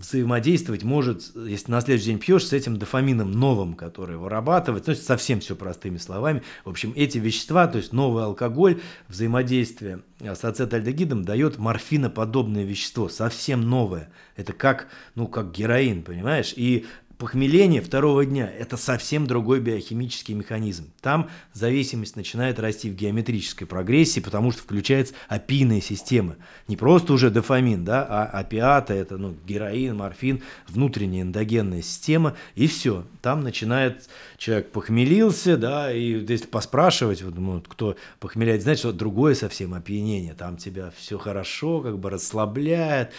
взаимодействовать 0.01 0.83
может, 0.83 1.31
если 1.35 1.71
на 1.71 1.81
следующий 1.81 2.07
день 2.07 2.19
пьешь, 2.19 2.47
с 2.47 2.53
этим 2.53 2.77
дофамином 2.77 3.31
новым, 3.31 3.75
который 3.75 4.17
вырабатывается, 4.17 4.91
ну, 4.91 4.97
совсем 4.97 5.39
все 5.39 5.55
простыми 5.55 5.97
словами. 5.97 6.43
В 6.65 6.69
общем, 6.69 6.93
эти 6.95 7.17
вещества, 7.17 7.67
то 7.67 7.77
есть 7.77 7.93
новый 7.93 8.23
алкоголь, 8.23 8.81
взаимодействие 9.07 10.01
с 10.19 10.43
ацетальдегидом 10.43 11.23
дает 11.23 11.57
морфиноподобное 11.57 12.63
вещество, 12.63 13.09
совсем 13.09 13.61
новое. 13.61 14.09
Это 14.35 14.53
как, 14.53 14.87
ну, 15.15 15.27
как 15.27 15.51
героин, 15.51 16.03
понимаешь? 16.03 16.53
И 16.55 16.85
Похмеление 17.21 17.83
второго 17.83 18.25
дня– 18.25 18.51
это 18.59 18.77
совсем 18.77 19.27
другой 19.27 19.59
биохимический 19.59 20.33
механизм. 20.33 20.89
Там 21.01 21.29
зависимость 21.53 22.15
начинает 22.15 22.59
расти 22.59 22.89
в 22.89 22.95
геометрической 22.95 23.67
прогрессии, 23.67 24.19
потому 24.21 24.51
что 24.51 24.63
включается 24.63 25.13
опийная 25.27 25.81
система. 25.81 26.37
Не 26.67 26.77
просто 26.77 27.13
уже 27.13 27.29
дофамин, 27.29 27.85
да, 27.85 28.03
а 28.09 28.25
опиаты– 28.25 28.93
это 28.95 29.19
ну, 29.19 29.35
героин, 29.45 29.97
морфин, 29.97 30.41
внутренняя 30.67 31.21
эндогенная 31.21 31.83
система, 31.83 32.35
и 32.55 32.65
все. 32.65 33.05
Там 33.21 33.41
начинает 33.41 34.09
человек 34.39 34.71
похмелился, 34.71 35.57
да, 35.57 35.93
и 35.93 36.25
если 36.27 36.47
поспрашивать, 36.47 37.21
вот, 37.21 37.37
ну, 37.37 37.61
кто 37.61 37.97
похмеляет, 38.19 38.63
знаете, 38.63 38.79
что 38.79 38.93
другое 38.93 39.35
совсем 39.35 39.75
опьянение. 39.75 40.33
Там 40.33 40.57
тебя 40.57 40.91
все 40.97 41.19
хорошо, 41.19 41.81
как 41.81 41.99
бы 41.99 42.09
расслабляет. 42.09 43.11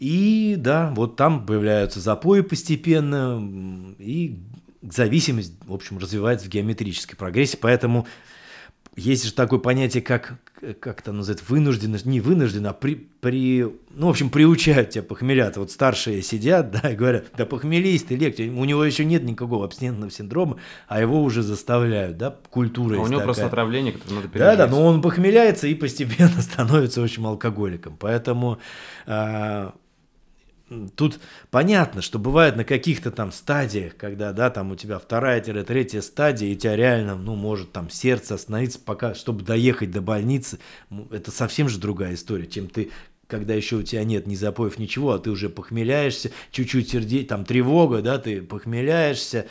И 0.00 0.54
да, 0.56 0.90
вот 0.96 1.16
там 1.16 1.44
появляются 1.44 2.00
запои 2.00 2.40
постепенно, 2.40 3.94
и 3.98 4.38
зависимость, 4.80 5.52
в 5.66 5.74
общем, 5.74 5.98
развивается 5.98 6.46
в 6.46 6.48
геометрической 6.48 7.18
прогрессии, 7.18 7.58
поэтому 7.60 8.06
есть 8.96 9.26
же 9.26 9.34
такое 9.34 9.58
понятие, 9.58 10.02
как, 10.02 10.38
как 10.80 11.00
это 11.00 11.12
называют, 11.12 11.48
вынужденно, 11.48 11.98
не 12.04 12.20
вынужденно, 12.20 12.70
а 12.70 12.72
при, 12.72 12.94
при, 13.20 13.66
ну, 13.90 14.06
в 14.06 14.10
общем, 14.10 14.30
приучают 14.30 14.90
тебя 14.90 15.02
похмелят. 15.02 15.58
Вот 15.58 15.70
старшие 15.70 16.22
сидят, 16.22 16.70
да, 16.70 16.90
и 16.90 16.96
говорят, 16.96 17.26
да 17.36 17.44
похмелись 17.46 18.02
ты 18.02 18.16
легче. 18.16 18.48
У 18.48 18.64
него 18.64 18.82
еще 18.84 19.04
нет 19.04 19.22
никакого 19.22 19.64
абстинентного 19.64 20.10
синдрома, 20.10 20.56
а 20.88 21.00
его 21.00 21.22
уже 21.22 21.42
заставляют, 21.42 22.16
да, 22.16 22.36
культура 22.50 22.96
А 22.96 23.00
у 23.00 23.02
него 23.02 23.08
такая. 23.08 23.24
просто 23.24 23.46
отравление, 23.46 23.92
которое 23.92 24.14
надо 24.16 24.28
пережить. 24.28 24.56
Да, 24.56 24.56
да, 24.56 24.66
но 24.66 24.84
он 24.84 25.02
похмеляется 25.02 25.66
и 25.66 25.74
постепенно 25.74 26.28
становится 26.40 27.00
очень 27.00 27.24
алкоголиком. 27.24 27.96
Поэтому 27.98 28.58
а, 29.06 29.74
Тут 30.94 31.18
понятно, 31.50 32.00
что 32.00 32.20
бывает 32.20 32.54
на 32.54 32.64
каких-то 32.64 33.10
там 33.10 33.32
стадиях, 33.32 33.96
когда, 33.96 34.32
да, 34.32 34.50
там 34.50 34.70
у 34.70 34.76
тебя 34.76 35.00
вторая-третья 35.00 36.00
стадия, 36.00 36.52
и 36.52 36.56
тебя 36.56 36.76
реально, 36.76 37.16
ну, 37.16 37.34
может 37.34 37.72
там 37.72 37.90
сердце 37.90 38.34
остановиться, 38.34 38.78
пока, 38.78 39.14
чтобы 39.14 39.42
доехать 39.42 39.90
до 39.90 40.00
больницы. 40.00 40.60
Это 41.10 41.32
совсем 41.32 41.68
же 41.68 41.78
другая 41.78 42.14
история, 42.14 42.46
чем 42.46 42.68
ты 42.68 42.90
когда 43.26 43.54
еще 43.54 43.76
у 43.76 43.82
тебя 43.84 44.02
нет 44.02 44.26
ни 44.26 44.34
запоев, 44.34 44.76
ничего, 44.78 45.12
а 45.12 45.18
ты 45.20 45.30
уже 45.30 45.48
похмеляешься, 45.48 46.32
чуть-чуть 46.50 46.90
сердей, 46.90 47.24
там 47.24 47.44
тревога, 47.44 48.02
да, 48.02 48.18
ты 48.18 48.42
похмеляешься, 48.42 49.46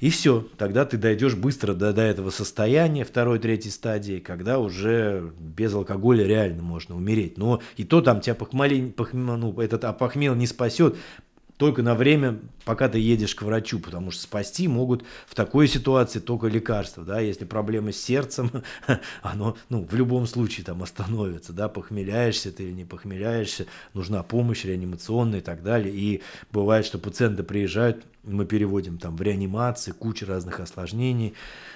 и 0.00 0.10
все, 0.10 0.46
тогда 0.56 0.84
ты 0.84 0.96
дойдешь 0.96 1.34
быстро 1.34 1.74
до, 1.74 1.92
до 1.92 2.02
этого 2.02 2.30
состояния 2.30 3.04
второй, 3.04 3.38
третьей 3.38 3.70
стадии, 3.70 4.20
когда 4.20 4.58
уже 4.58 5.32
без 5.38 5.74
алкоголя 5.74 6.24
реально 6.24 6.62
можно 6.62 6.96
умереть. 6.96 7.36
Но 7.36 7.60
и 7.76 7.84
то 7.84 8.00
там 8.00 8.20
тебя 8.20 8.34
похмели, 8.34 8.90
похмел, 8.90 9.36
ну, 9.36 9.60
этот 9.60 9.84
опохмел 9.84 10.34
не 10.34 10.46
спасет, 10.46 10.96
только 11.58 11.82
на 11.82 11.96
время, 11.96 12.38
пока 12.64 12.88
ты 12.88 12.98
едешь 12.98 13.34
к 13.34 13.42
врачу, 13.42 13.80
потому 13.80 14.12
что 14.12 14.22
спасти 14.22 14.68
могут 14.68 15.04
в 15.26 15.34
такой 15.34 15.66
ситуации 15.66 16.20
только 16.20 16.46
лекарства, 16.46 17.04
да, 17.04 17.18
если 17.18 17.44
проблемы 17.44 17.92
с 17.92 18.00
сердцем, 18.00 18.50
оно, 19.22 19.56
ну, 19.68 19.84
в 19.84 19.94
любом 19.94 20.26
случае 20.28 20.64
там 20.64 20.82
остановится, 20.84 21.52
да, 21.52 21.68
похмеляешься 21.68 22.52
ты 22.52 22.62
или 22.62 22.72
не 22.72 22.84
похмеляешься, 22.84 23.66
нужна 23.92 24.22
помощь 24.22 24.64
реанимационная 24.64 25.40
и 25.40 25.42
так 25.42 25.64
далее, 25.64 25.92
и 25.92 26.22
бывает, 26.52 26.86
что 26.86 26.98
пациенты 26.98 27.42
приезжают, 27.42 28.04
мы 28.22 28.46
переводим 28.46 28.98
там 28.98 29.16
в 29.16 29.22
реанимации, 29.22 29.90
куча 29.90 30.26
разных 30.26 30.60
осложнений, 30.60 31.34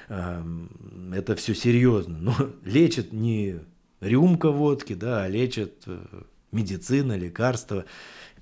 эм, 0.09 1.13
это 1.13 1.35
все 1.35 1.55
серьезно, 1.55 2.19
но 2.19 2.35
лечат 2.65 3.13
не 3.13 3.59
рюмка 4.01 4.53
водки, 4.53 4.95
да, 4.95 5.25
а 5.25 5.29
лечат 5.29 5.73
э, 5.87 6.23
медицина, 6.53 7.17
лекарства, 7.17 7.85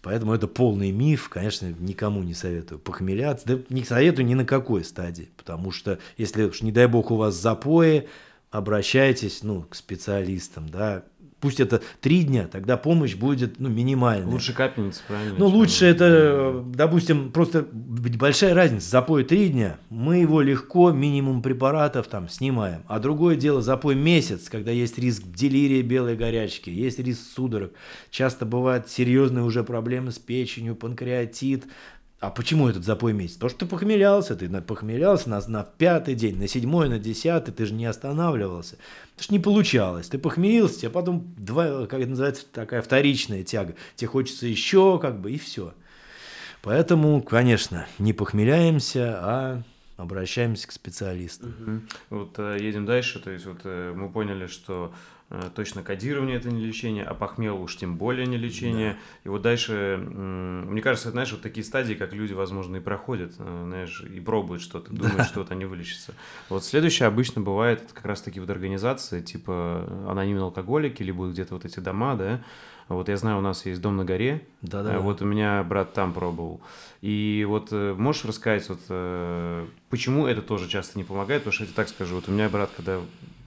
Поэтому 0.03 0.33
это 0.33 0.47
полный 0.47 0.93
миф, 0.93 1.29
конечно, 1.29 1.75
никому 1.79 2.23
не 2.23 2.33
советую 2.33 2.79
похмеляться, 2.79 3.47
да 3.47 3.59
не 3.69 3.85
советую 3.85 4.27
ни 4.27 4.35
на 4.35 4.47
какой 4.47 4.85
стадии, 4.85 5.29
потому 5.37 5.73
что 5.73 5.99
если 6.17 6.45
уж, 6.45 6.63
не 6.63 6.73
дай 6.73 6.87
бог, 6.87 7.11
у 7.11 7.17
вас 7.17 7.35
запои, 7.35 8.09
обращайтесь, 8.51 9.43
ну, 9.43 9.63
к 9.63 9.75
специалистам, 9.75 10.69
да, 10.69 11.05
пусть 11.41 11.61
это 11.61 11.82
три 12.01 12.22
дня, 12.22 12.47
тогда 12.47 12.76
помощь 12.76 13.14
будет 13.14 13.59
ну, 13.59 13.68
минимальная. 13.68 14.30
Лучше 14.30 14.53
капельница, 14.53 15.03
правильно? 15.07 15.36
Ну, 15.38 15.47
лучше 15.47 15.86
это, 15.86 16.62
допустим, 16.74 17.32
просто 17.32 17.66
большая 17.72 18.55
разница. 18.55 18.91
Запой 18.91 19.24
три 19.24 19.49
дня, 19.49 19.78
мы 19.88 20.18
его 20.18 20.41
легко, 20.41 20.91
минимум 20.93 21.43
препаратов 21.43 22.07
там 22.09 22.28
снимаем. 22.28 22.82
А 22.86 22.99
другое 22.99 23.36
дело, 23.36 23.62
запой 23.62 23.95
месяц, 23.95 24.49
когда 24.49 24.70
есть 24.70 24.99
риск 24.99 25.22
делирия 25.26 25.82
белой 25.82 26.16
горячки, 26.16 26.70
есть 26.70 26.99
риск 26.99 27.20
судорог. 27.34 27.72
Часто 28.11 28.47
бывают 28.47 28.88
серьезные 28.88 29.45
уже 29.45 29.64
проблемы 29.64 30.12
с 30.12 30.18
печенью, 30.18 30.76
панкреатит, 30.76 31.64
а 32.21 32.29
почему 32.31 32.68
этот 32.68 32.85
запой 32.85 33.14
месяц? 33.14 33.35
Потому 33.35 33.51
что 33.51 33.59
ты 33.61 33.66
похмелялся, 33.66 34.37
ты 34.37 34.49
похмелялся 34.61 35.31
на, 35.31 35.41
на 35.49 35.64
пятый 35.64 36.14
день, 36.14 36.37
на 36.37 36.49
седьмой, 36.49 36.91
на 36.91 36.99
десятый, 36.99 37.53
ты 37.55 37.64
же 37.64 37.73
не 37.73 37.87
останавливался. 37.87 38.77
Это 39.16 39.25
же 39.25 39.33
не 39.33 39.39
получалось. 39.39 40.09
Ты 40.09 40.18
похмелился, 40.18 40.89
а 40.89 40.91
потом, 40.91 41.35
два, 41.39 41.87
как 41.87 42.01
это 42.01 42.11
называется, 42.11 42.45
такая 42.53 42.83
вторичная 42.83 43.43
тяга. 43.43 43.75
Тебе 43.97 44.09
хочется 44.09 44.47
еще, 44.47 44.99
как 45.01 45.18
бы, 45.18 45.33
и 45.33 45.39
все. 45.39 45.73
Поэтому, 46.61 47.23
конечно, 47.23 47.87
не 47.99 48.12
похмеляемся, 48.12 49.18
а 49.23 49.62
обращаемся 49.97 50.68
к 50.68 50.73
специалистам. 50.73 51.55
Угу. 52.11 52.18
Вот 52.18 52.35
э, 52.39 52.59
едем 52.61 52.85
дальше, 52.85 53.18
то 53.18 53.31
есть 53.31 53.47
вот 53.47 53.61
э, 53.64 53.95
мы 53.97 54.11
поняли, 54.11 54.47
что 54.47 54.93
точно 55.55 55.83
кодирование 55.83 56.37
это 56.37 56.51
не 56.51 56.64
лечение, 56.64 57.05
а 57.05 57.14
похмел 57.14 57.62
уж 57.62 57.76
тем 57.76 57.97
более 57.97 58.26
не 58.26 58.37
лечение. 58.37 58.93
Да. 58.95 58.99
И 59.24 59.28
вот 59.28 59.43
дальше, 59.43 59.97
мне 59.97 60.83
кажется, 60.83 61.11
знаешь, 61.11 61.31
вот 61.31 61.41
такие 61.41 61.62
стадии, 61.62 61.95
как 61.95 62.12
люди, 62.12 62.33
возможно, 62.33 62.76
и 62.76 62.81
проходят, 62.81 63.35
э, 63.39 63.62
знаешь, 63.66 64.03
и 64.03 64.18
пробуют 64.18 64.61
что-то, 64.61 64.93
думают, 64.93 65.18
да. 65.18 65.24
что 65.24 65.41
вот 65.41 65.53
они 65.53 65.66
вылечатся. 65.66 66.14
Вот 66.49 66.64
следующее 66.64 67.07
обычно 67.07 67.43
бывает 67.43 67.93
как 67.93 68.07
раз 68.07 68.22
таки 68.22 68.41
вот 68.41 68.51
организации, 68.51 69.20
типа 69.20 69.87
анонимные 70.09 70.43
алкоголики, 70.43 71.03
либо 71.03 71.28
где-то 71.28 71.55
вот 71.55 71.64
эти 71.64 71.78
дома, 71.78 72.16
да, 72.16 72.43
вот 72.89 73.09
я 73.09 73.16
знаю, 73.16 73.39
у 73.39 73.41
нас 73.41 73.64
есть 73.66 73.81
дом 73.81 73.97
на 73.97 74.05
горе. 74.05 74.45
Да, 74.62 74.83
да. 74.83 74.99
Вот 74.99 75.22
у 75.22 75.24
меня 75.24 75.62
брат 75.62 75.93
там 75.93 76.12
пробовал. 76.12 76.61
И 77.03 77.47
вот 77.49 77.70
можешь 77.70 78.24
рассказать, 78.24 78.68
вот 78.68 78.81
почему 79.89 80.26
это 80.26 80.43
тоже 80.43 80.68
часто 80.68 80.99
не 80.99 81.05
помогает? 81.05 81.43
Потому 81.43 81.53
что 81.53 81.62
я 81.62 81.66
тебе 81.68 81.76
так 81.76 81.89
скажу, 81.89 82.16
вот 82.16 82.28
у 82.28 82.33
меня 82.33 82.49
брат, 82.49 82.68
когда 82.76 82.99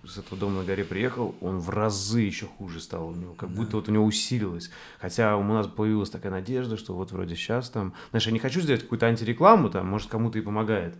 с 0.05 0.17
этого 0.17 0.37
дома 0.37 0.59
на 0.59 0.63
горе 0.63 0.83
приехал, 0.83 1.35
он 1.41 1.59
в 1.59 1.69
разы 1.69 2.21
еще 2.21 2.45
хуже 2.45 2.79
стал 2.79 3.09
у 3.09 3.15
него, 3.15 3.33
как 3.33 3.49
да. 3.49 3.55
будто 3.55 3.77
вот 3.77 3.87
у 3.87 3.91
него 3.91 4.05
усилилось. 4.05 4.69
Хотя 4.99 5.37
у 5.37 5.43
нас 5.43 5.67
появилась 5.67 6.09
такая 6.09 6.31
надежда, 6.31 6.77
что 6.77 6.93
вот 6.93 7.11
вроде 7.11 7.35
сейчас 7.35 7.69
там... 7.69 7.93
Знаешь, 8.09 8.25
я 8.25 8.33
не 8.33 8.39
хочу 8.39 8.61
сделать 8.61 8.81
какую-то 8.81 9.05
антирекламу, 9.05 9.69
там, 9.69 9.87
может, 9.87 10.09
кому-то 10.09 10.37
и 10.39 10.41
помогает. 10.41 10.95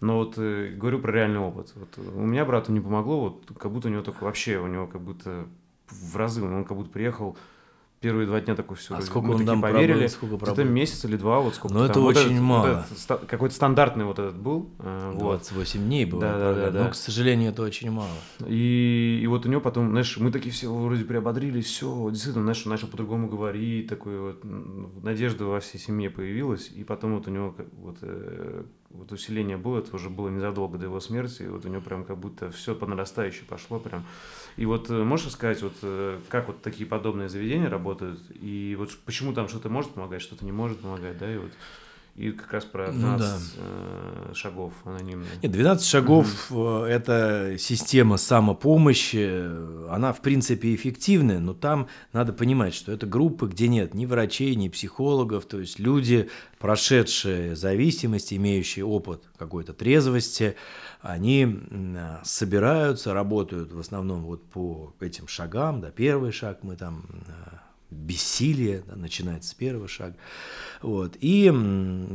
Но 0.00 0.18
вот 0.18 0.34
э, 0.36 0.74
говорю 0.74 0.98
про 0.98 1.12
реальный 1.12 1.38
опыт. 1.38 1.72
Вот 1.76 1.98
у 1.98 2.26
меня 2.26 2.44
брату 2.44 2.72
не 2.72 2.80
помогло, 2.80 3.20
вот 3.20 3.56
как 3.56 3.70
будто 3.70 3.88
у 3.88 3.90
него 3.90 4.02
только 4.02 4.24
вообще, 4.24 4.58
у 4.58 4.66
него 4.66 4.88
как 4.88 5.00
будто 5.00 5.46
в 5.88 6.16
разы, 6.16 6.42
он 6.42 6.64
как 6.64 6.76
будто 6.76 6.90
приехал 6.90 7.36
первые 8.02 8.26
два 8.26 8.40
дня 8.40 8.54
такой 8.54 8.76
все. 8.76 8.94
А 8.94 9.00
сколько 9.00 9.28
мы 9.28 9.36
он 9.36 9.46
там 9.46 9.62
поверили? 9.62 9.92
Пробыл, 9.92 10.08
сколько 10.08 10.36
пробыл? 10.36 10.64
месяц 10.64 11.04
или 11.04 11.16
два, 11.16 11.40
вот 11.40 11.54
сколько. 11.54 11.74
Ну 11.74 11.84
это 11.84 12.00
вот 12.00 12.16
очень 12.16 12.32
этот, 12.32 12.40
мало. 12.40 12.86
Вот 12.90 12.98
этот, 12.98 13.26
какой-то 13.28 13.54
стандартный 13.54 14.04
вот 14.04 14.18
этот 14.18 14.36
был. 14.36 14.68
28 14.78 15.80
вот. 15.80 15.86
дней 15.86 16.04
было. 16.04 16.20
Да, 16.20 16.38
да, 16.38 16.54
да, 16.54 16.70
да. 16.70 16.84
Но, 16.84 16.90
к 16.90 16.94
сожалению, 16.94 17.52
это 17.52 17.62
очень 17.62 17.90
мало. 17.90 18.10
И, 18.46 19.20
и 19.22 19.26
вот 19.26 19.46
у 19.46 19.48
него 19.48 19.60
потом, 19.60 19.90
знаешь, 19.90 20.16
мы 20.18 20.30
такие 20.30 20.52
все 20.52 20.72
вроде 20.72 21.04
приободрились, 21.04 21.66
все, 21.66 22.10
действительно, 22.10 22.42
знаешь, 22.42 22.62
он 22.66 22.72
начал 22.72 22.88
по-другому 22.88 23.28
говорить, 23.28 23.88
такой 23.88 24.18
вот 24.18 24.44
надежда 25.02 25.44
во 25.44 25.60
всей 25.60 25.78
семье 25.78 26.10
появилась, 26.10 26.70
и 26.74 26.84
потом 26.84 27.14
вот 27.16 27.28
у 27.28 27.30
него 27.30 27.54
вот 27.78 27.98
э, 28.02 28.64
вот 28.90 29.12
усиление 29.12 29.56
было, 29.56 29.78
это 29.78 29.94
уже 29.96 30.10
было 30.10 30.28
незадолго 30.28 30.78
до 30.78 30.86
его 30.86 31.00
смерти, 31.00 31.42
и 31.42 31.46
вот 31.46 31.64
у 31.64 31.68
него 31.68 31.80
прям 31.80 32.04
как 32.04 32.18
будто 32.18 32.50
все 32.50 32.74
по 32.74 32.86
нарастающей 32.86 33.44
пошло 33.48 33.78
прям. 33.78 34.04
И 34.56 34.66
вот 34.66 34.90
э, 34.90 35.02
можешь 35.02 35.32
сказать, 35.32 35.62
вот 35.62 35.74
э, 35.82 36.20
как 36.28 36.48
вот 36.48 36.62
такие 36.62 36.86
подобные 36.86 37.28
заведения 37.28 37.68
работают, 37.68 38.20
и 38.30 38.76
вот 38.78 38.90
почему 39.04 39.32
там 39.32 39.48
что-то 39.48 39.68
может 39.68 39.92
помогать, 39.92 40.22
что-то 40.22 40.44
не 40.44 40.52
может 40.52 40.80
помогать, 40.80 41.18
да, 41.18 41.32
и 41.32 41.38
вот 41.38 41.52
и 42.14 42.30
как 42.30 42.52
раз 42.52 42.64
про 42.64 42.92
12 42.92 43.00
ну, 43.02 43.18
да. 43.18 43.36
э, 43.56 44.34
шагов 44.34 44.74
анонимные. 44.84 45.30
Нет, 45.42 45.50
12 45.50 45.86
шагов 45.86 46.50
mm-hmm. 46.50 46.84
это 46.84 47.56
система 47.58 48.18
самопомощи, 48.18 49.88
она 49.90 50.12
в 50.12 50.20
принципе 50.20 50.74
эффективная, 50.74 51.38
но 51.38 51.54
там 51.54 51.88
надо 52.12 52.34
понимать, 52.34 52.74
что 52.74 52.92
это 52.92 53.06
группы, 53.06 53.46
где 53.46 53.68
нет 53.68 53.94
ни 53.94 54.04
врачей, 54.04 54.54
ни 54.56 54.68
психологов, 54.68 55.46
то 55.46 55.58
есть 55.58 55.78
люди, 55.78 56.28
прошедшие 56.58 57.56
зависимость, 57.56 58.34
имеющие 58.34 58.84
опыт 58.84 59.24
какой-то 59.38 59.72
трезвости, 59.72 60.56
они 61.00 61.60
собираются, 62.24 63.14
работают 63.14 63.72
в 63.72 63.80
основном 63.80 64.24
вот 64.24 64.44
по 64.50 64.94
этим 65.00 65.28
шагам, 65.28 65.80
да, 65.80 65.90
первый 65.90 66.30
шаг 66.30 66.58
мы 66.62 66.76
там 66.76 67.06
э, 67.26 67.56
бессилие, 67.92 68.82
да, 68.86 68.96
начинается 68.96 69.50
с 69.50 69.54
первого 69.54 69.88
шага. 69.88 70.16
Вот. 70.80 71.16
И 71.20 71.52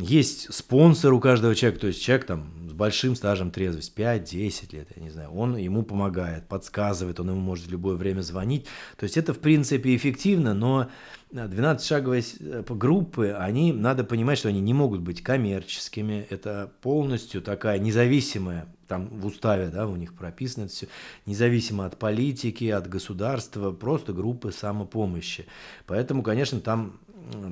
есть 0.02 0.54
спонсор 0.54 1.14
у 1.14 1.20
каждого 1.20 1.56
человека, 1.56 1.82
то 1.82 1.88
есть 1.88 2.02
человек 2.02 2.26
там 2.26 2.52
с 2.70 2.74
большим 2.74 3.16
стажем 3.16 3.52
трезвости, 3.52 4.00
5-10 4.00 4.76
лет, 4.76 4.88
я 4.96 5.02
не 5.02 5.10
знаю, 5.10 5.32
он 5.32 5.56
ему 5.56 5.84
помогает, 5.84 6.48
подсказывает, 6.48 7.20
он 7.20 7.30
ему 7.30 7.40
может 7.40 7.68
в 7.68 7.72
любое 7.72 7.96
время 7.96 8.22
звонить. 8.22 8.66
То 8.98 9.04
есть 9.04 9.18
это, 9.18 9.34
в 9.34 9.40
принципе, 9.40 9.96
эффективно, 9.96 10.54
но 10.54 10.90
12-шаговые 11.32 12.24
э, 12.40 12.64
группы, 12.70 13.32
они, 13.32 13.74
надо 13.74 14.04
понимать, 14.04 14.38
что 14.38 14.50
они 14.50 14.62
не 14.62 14.74
могут 14.74 15.02
быть 15.02 15.22
коммерческими, 15.22 16.26
это 16.30 16.72
полностью 16.82 17.42
такая 17.42 17.80
независимая, 17.80 18.68
там 18.88 19.08
в 19.10 19.26
уставе, 19.26 19.68
да, 19.68 19.88
у 19.88 19.96
них 19.96 20.14
прописано 20.14 20.66
это 20.66 20.74
все, 20.74 20.88
независимо 21.26 21.86
от 21.86 21.98
политики, 21.98 22.70
от 22.70 22.88
государства, 22.88 23.72
просто 23.72 24.14
группы 24.14 24.52
самопомощи. 24.52 25.46
Поэтому, 25.86 26.24
конечно, 26.24 26.62
там 26.62 27.00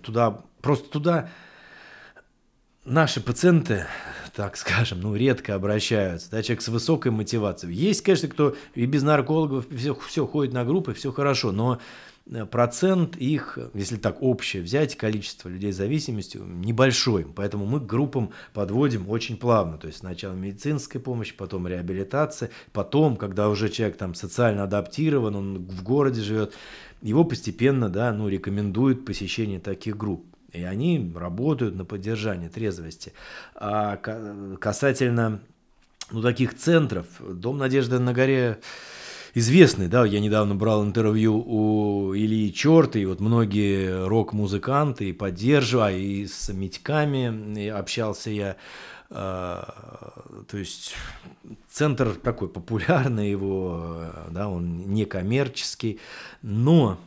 туда, 0.04 0.42
просто 0.62 0.90
туда 0.90 1.30
наши 2.86 3.20
пациенты, 3.20 3.88
так 4.34 4.56
скажем, 4.56 5.02
ну, 5.02 5.16
редко 5.16 5.56
обращаются, 5.56 6.32
да, 6.32 6.42
человек 6.44 6.62
с 6.62 6.68
высокой 6.70 7.12
мотивацией. 7.12 7.76
Есть, 7.76 8.02
конечно, 8.02 8.30
кто 8.30 8.56
и 8.74 8.86
без 8.86 9.04
наркологов 9.04 9.66
все, 9.76 9.94
все 9.96 10.26
ходит 10.26 10.54
на 10.54 10.64
группы, 10.64 10.94
все 10.94 11.12
хорошо, 11.12 11.52
но 11.52 11.80
процент 12.50 13.18
их, 13.18 13.60
если 13.74 13.98
так 13.98 14.22
общее 14.22 14.64
взять, 14.64 14.96
количество 14.96 15.48
людей 15.48 15.72
с 15.72 15.78
зависимостью 15.78 16.44
небольшой. 16.46 17.26
Поэтому 17.26 17.66
мы 17.66 17.80
к 17.80 17.86
группам 17.86 18.32
подводим 18.54 19.10
очень 19.10 19.38
плавно. 19.38 19.78
То 19.78 19.88
есть 19.88 20.00
сначала 20.00 20.34
медицинская 20.34 21.02
помощь, 21.02 21.36
потом 21.36 21.68
реабилитация, 21.68 22.50
потом, 22.74 23.16
когда 23.16 23.50
уже 23.50 23.70
человек 23.70 23.98
там 23.98 24.16
социально 24.16 24.64
адаптирован, 24.64 25.36
он 25.36 25.58
в 25.66 25.84
городе 25.84 26.22
живет, 26.22 26.54
его 27.02 27.24
постепенно 27.24 27.90
да, 27.90 28.12
ну, 28.12 28.28
рекомендуют 28.28 29.06
посещение 29.06 29.60
таких 29.60 29.96
групп. 29.96 30.26
И 30.52 30.64
они 30.64 31.12
работают 31.16 31.76
на 31.76 31.86
поддержание 31.86 32.50
трезвости. 32.50 33.14
А 33.56 33.98
касательно 33.98 35.42
ну, 36.12 36.22
таких 36.22 36.56
центров, 36.56 37.08
Дом 37.20 37.58
Надежды 37.58 38.00
на 38.00 38.14
горе 38.14 38.60
известный, 39.36 39.88
да, 39.88 40.06
я 40.06 40.20
недавно 40.20 40.56
брал 40.56 40.84
интервью 40.84 41.38
у 41.46 42.16
Ильи 42.16 42.52
Черта, 42.52 42.98
и 42.98 43.06
вот 43.06 43.20
многие 43.20 44.08
рок-музыканты 44.08 45.14
поддерживаю, 45.14 46.00
и 46.00 46.26
с 46.26 46.50
Митьками 46.52 47.68
общался 47.68 48.32
я, 48.32 48.56
э, 49.10 49.14
то 49.14 50.58
есть 50.58 50.96
центр 51.70 52.16
такой 52.16 52.48
популярный 52.48 53.30
его, 53.30 54.06
да, 54.32 54.48
он 54.48 54.94
некоммерческий, 54.94 56.00
но 56.42 56.98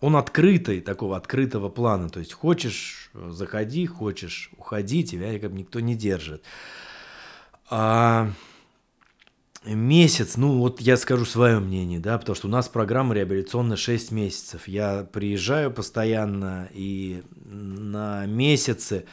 он 0.00 0.16
открытый, 0.16 0.80
такого 0.80 1.16
открытого 1.16 1.68
плана, 1.68 2.08
то 2.08 2.18
есть 2.18 2.32
хочешь 2.32 3.10
заходи, 3.14 3.86
хочешь 3.86 4.50
уходи, 4.56 5.04
тебя 5.04 5.38
как 5.38 5.52
никто 5.52 5.78
не 5.78 5.94
держит. 5.94 6.42
А 7.70 8.32
Месяц, 9.74 10.38
ну 10.38 10.58
вот 10.58 10.80
я 10.80 10.96
скажу 10.96 11.26
свое 11.26 11.58
мнение, 11.58 12.00
да, 12.00 12.16
потому 12.16 12.34
что 12.34 12.48
у 12.48 12.50
нас 12.50 12.68
программа 12.68 13.14
реабилитационная 13.14 13.76
6 13.76 14.12
месяцев. 14.12 14.66
Я 14.66 15.06
приезжаю 15.12 15.70
постоянно, 15.70 16.70
и 16.72 17.22
на 17.44 18.24
месяце, 18.24 19.04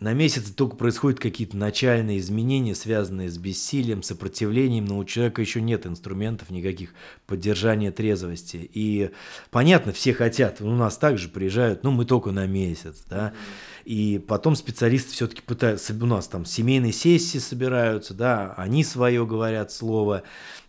на 0.00 0.12
месяце 0.12 0.52
только 0.52 0.74
происходят 0.74 1.20
какие-то 1.20 1.56
начальные 1.56 2.18
изменения, 2.18 2.74
связанные 2.74 3.30
с 3.30 3.38
бессилием, 3.38 4.02
сопротивлением, 4.02 4.86
но 4.86 4.98
у 4.98 5.04
человека 5.04 5.42
еще 5.42 5.60
нет 5.60 5.86
инструментов 5.86 6.50
никаких 6.50 6.92
поддержания 7.26 7.92
трезвости. 7.92 8.68
И 8.74 9.10
понятно, 9.52 9.92
все 9.92 10.12
хотят, 10.12 10.60
у 10.60 10.70
нас 10.70 10.98
также 10.98 11.28
приезжают, 11.28 11.84
ну 11.84 11.92
мы 11.92 12.04
только 12.04 12.32
на 12.32 12.48
месяц, 12.48 13.04
да, 13.08 13.28
mm-hmm 13.28 13.69
и 13.84 14.18
потом 14.18 14.56
специалисты 14.56 15.12
все-таки 15.12 15.42
пытаются, 15.42 15.94
у 15.94 16.06
нас 16.06 16.28
там 16.28 16.44
семейные 16.44 16.92
сессии 16.92 17.38
собираются, 17.38 18.14
да, 18.14 18.54
они 18.56 18.84
свое 18.84 19.26
говорят 19.26 19.72
слово, 19.72 20.22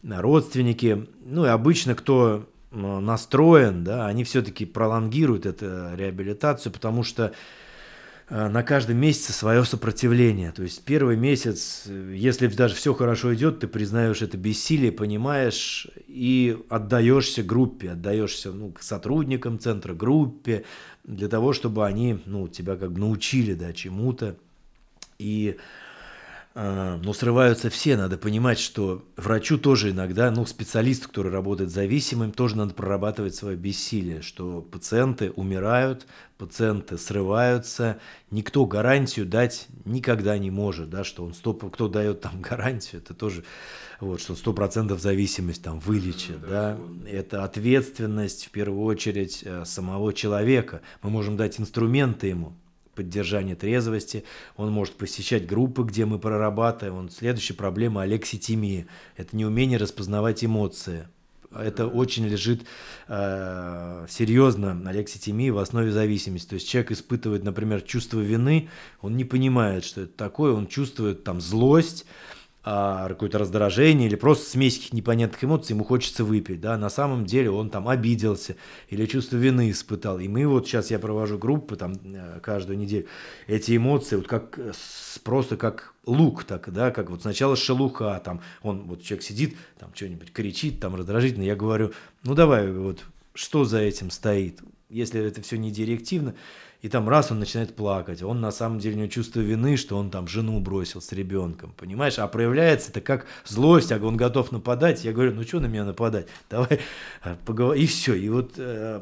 родственники, 0.03 1.07
ну 1.25 1.45
и 1.45 1.49
обычно 1.49 1.95
кто 1.95 2.47
настроен, 2.71 3.83
да, 3.83 4.07
они 4.07 4.23
все-таки 4.23 4.65
пролонгируют 4.65 5.45
эту 5.45 5.95
реабилитацию, 5.95 6.71
потому 6.71 7.03
что 7.03 7.33
на 8.31 8.63
каждом 8.63 8.95
месяце 8.95 9.33
свое 9.33 9.65
сопротивление. 9.65 10.53
То 10.53 10.63
есть 10.63 10.85
первый 10.85 11.17
месяц, 11.17 11.83
если 11.85 12.47
даже 12.47 12.75
все 12.75 12.93
хорошо 12.93 13.35
идет, 13.35 13.59
ты 13.59 13.67
признаешь 13.67 14.21
это 14.21 14.37
бессилие, 14.37 14.93
понимаешь 14.93 15.87
и 16.07 16.57
отдаешься 16.69 17.43
группе, 17.43 17.91
отдаешься 17.91 18.53
ну, 18.53 18.71
к 18.71 18.81
сотрудникам 18.83 19.59
центра, 19.59 19.93
группе, 19.93 20.63
для 21.03 21.27
того, 21.27 21.51
чтобы 21.51 21.85
они, 21.85 22.19
ну, 22.25 22.47
тебя 22.47 22.77
как 22.77 22.93
бы 22.93 23.01
научили, 23.01 23.53
да, 23.53 23.73
чему-то. 23.73 24.37
И, 25.19 25.57
э, 25.57 25.61
ну, 26.53 27.13
срываются 27.13 27.69
все, 27.69 27.95
надо 27.95 28.17
понимать, 28.17 28.59
что 28.59 29.05
врачу 29.15 29.57
тоже 29.57 29.91
иногда, 29.91 30.29
ну, 30.31 30.45
специалисту, 30.45 31.07
который 31.07 31.31
работает 31.31 31.69
зависимым, 31.69 32.33
тоже 32.33 32.57
надо 32.57 32.73
прорабатывать 32.73 33.35
свое 33.35 33.55
бессилие, 33.55 34.21
что 34.21 34.61
пациенты 34.61 35.31
умирают, 35.31 36.07
пациенты 36.37 36.97
срываются, 36.97 37.99
никто 38.31 38.65
гарантию 38.65 39.25
дать 39.25 39.67
никогда 39.85 40.37
не 40.37 40.51
может, 40.51 40.89
да, 40.89 41.05
что 41.05 41.23
он 41.23 41.33
стоп, 41.33 41.71
кто 41.73 41.87
дает 41.87 42.19
там 42.19 42.41
гарантию, 42.41 43.01
это 43.01 43.13
тоже 43.13 43.45
вот, 44.01 44.19
что 44.19 44.35
сто 44.35 44.51
процентов 44.51 44.99
зависимость 44.99 45.63
там 45.63 45.79
вылечит, 45.79 46.41
да, 46.41 46.77
это 47.07 47.45
ответственность 47.45 48.47
в 48.47 48.51
первую 48.51 48.83
очередь 48.83 49.43
э, 49.45 49.63
самого 49.63 50.11
человека. 50.11 50.81
Мы 51.01 51.11
можем 51.11 51.37
дать 51.37 51.59
инструменты 51.59 52.27
ему, 52.27 52.57
поддержания 52.95 53.55
трезвости, 53.55 54.23
он 54.55 54.71
может 54.71 54.95
посещать 54.95 55.45
группы, 55.45 55.83
где 55.83 56.05
мы 56.05 56.19
прорабатываем. 56.19 56.95
Он, 56.95 57.09
следующая 57.09 57.53
проблема– 57.53 58.01
алекситимия. 58.03 58.87
Это 59.17 59.35
неумение 59.35 59.77
распознавать 59.77 60.43
эмоции. 60.43 61.07
Это 61.53 61.87
очень 61.87 62.27
лежит 62.27 62.61
э, 63.09 64.05
серьезно, 64.09 64.81
алекситимия 64.85 65.51
в 65.51 65.57
основе 65.57 65.91
зависимости. 65.91 66.47
То 66.47 66.55
есть 66.55 66.69
человек 66.69 66.91
испытывает, 66.91 67.43
например, 67.43 67.81
чувство 67.81 68.21
вины, 68.21 68.69
он 69.01 69.17
не 69.17 69.25
понимает, 69.25 69.83
что 69.83 70.01
это 70.01 70.13
такое, 70.13 70.53
он 70.53 70.67
чувствует 70.67 71.25
там 71.25 71.41
злость, 71.41 72.05
а, 72.63 73.07
какое-то 73.09 73.39
раздражение 73.39 74.07
или 74.07 74.15
просто 74.15 74.49
смесь 74.49 74.77
каких 74.77 74.93
непонятных 74.93 75.43
эмоций, 75.43 75.73
ему 75.73 75.83
хочется 75.83 76.23
выпить, 76.23 76.61
да, 76.61 76.77
на 76.77 76.89
самом 76.89 77.25
деле 77.25 77.49
он 77.49 77.69
там 77.69 77.87
обиделся 77.87 78.55
или 78.89 79.05
чувство 79.05 79.37
вины 79.37 79.71
испытал, 79.71 80.19
и 80.19 80.27
мы 80.27 80.45
вот 80.47 80.67
сейчас 80.67 80.91
я 80.91 80.99
провожу 80.99 81.37
группы 81.37 81.75
там 81.75 81.93
э, 82.03 82.39
каждую 82.41 82.77
неделю, 82.77 83.07
эти 83.47 83.75
эмоции 83.75 84.15
вот 84.15 84.27
как 84.27 84.59
просто 85.23 85.57
как 85.57 85.93
лук, 86.05 86.43
так, 86.43 86.71
да, 86.71 86.91
как 86.91 87.09
вот 87.09 87.21
сначала 87.21 87.55
шелуха, 87.55 88.21
там, 88.23 88.41
он, 88.61 88.83
вот 88.83 89.01
человек 89.01 89.23
сидит, 89.23 89.57
там, 89.79 89.91
что-нибудь 89.93 90.31
кричит, 90.31 90.79
там, 90.79 90.95
раздражительно, 90.95 91.43
я 91.43 91.55
говорю, 91.55 91.91
ну, 92.23 92.35
давай, 92.35 92.71
вот, 92.71 93.03
что 93.33 93.65
за 93.65 93.79
этим 93.79 94.11
стоит, 94.11 94.59
если 94.89 95.21
это 95.21 95.41
все 95.41 95.57
не 95.57 95.71
директивно, 95.71 96.35
и 96.81 96.89
там 96.89 97.07
раз 97.07 97.31
он 97.31 97.39
начинает 97.39 97.75
плакать, 97.75 98.23
он 98.23 98.41
на 98.41 98.51
самом 98.51 98.79
деле 98.79 98.95
у 98.95 98.99
него 98.99 99.07
чувство 99.07 99.39
вины, 99.39 99.77
что 99.77 99.97
он 99.97 100.09
там 100.09 100.27
жену 100.27 100.59
бросил 100.59 100.99
с 101.01 101.11
ребенком, 101.11 101.73
понимаешь? 101.77 102.17
А 102.17 102.27
проявляется 102.27 102.89
это 102.89 103.01
как 103.01 103.27
злость, 103.45 103.91
а 103.91 103.97
он 103.97 104.17
готов 104.17 104.51
нападать. 104.51 105.05
Я 105.05 105.13
говорю, 105.13 105.33
ну 105.33 105.43
что 105.43 105.59
на 105.59 105.67
меня 105.67 105.85
нападать? 105.85 106.27
Давай 106.49 106.79
э, 107.23 107.35
поговорим. 107.45 107.83
И 107.83 107.85
все. 107.85 108.15
И 108.15 108.27
вот 108.29 108.53
э, 108.57 109.01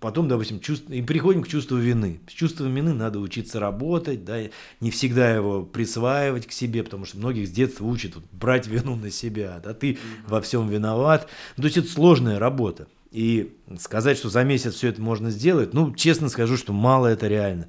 потом, 0.00 0.26
допустим, 0.26 0.58
чувств... 0.58 0.90
и 0.90 1.02
приходим 1.02 1.42
к 1.42 1.48
чувству 1.48 1.76
вины. 1.76 2.20
С 2.28 2.32
чувством 2.32 2.74
вины 2.74 2.94
надо 2.94 3.20
учиться 3.20 3.60
работать, 3.60 4.24
да, 4.24 4.38
не 4.80 4.90
всегда 4.90 5.32
его 5.32 5.62
присваивать 5.62 6.48
к 6.48 6.52
себе, 6.52 6.82
потому 6.82 7.04
что 7.04 7.18
многих 7.18 7.46
с 7.46 7.50
детства 7.50 7.84
учат 7.84 8.16
вот, 8.16 8.24
брать 8.32 8.66
вину 8.66 8.96
на 8.96 9.10
себя, 9.10 9.60
да, 9.62 9.72
ты 9.72 9.92
mm-hmm. 9.92 9.98
во 10.26 10.40
всем 10.40 10.68
виноват. 10.68 11.28
Ну, 11.56 11.62
то 11.62 11.66
есть 11.66 11.76
это 11.76 11.88
сложная 11.88 12.40
работа. 12.40 12.88
И 13.10 13.56
сказать, 13.78 14.18
что 14.18 14.28
за 14.28 14.44
месяц 14.44 14.74
все 14.74 14.88
это 14.88 15.02
можно 15.02 15.30
сделать, 15.30 15.74
ну, 15.74 15.92
честно 15.94 16.28
скажу, 16.28 16.56
что 16.56 16.72
мало 16.72 17.08
это 17.08 17.26
реально. 17.26 17.66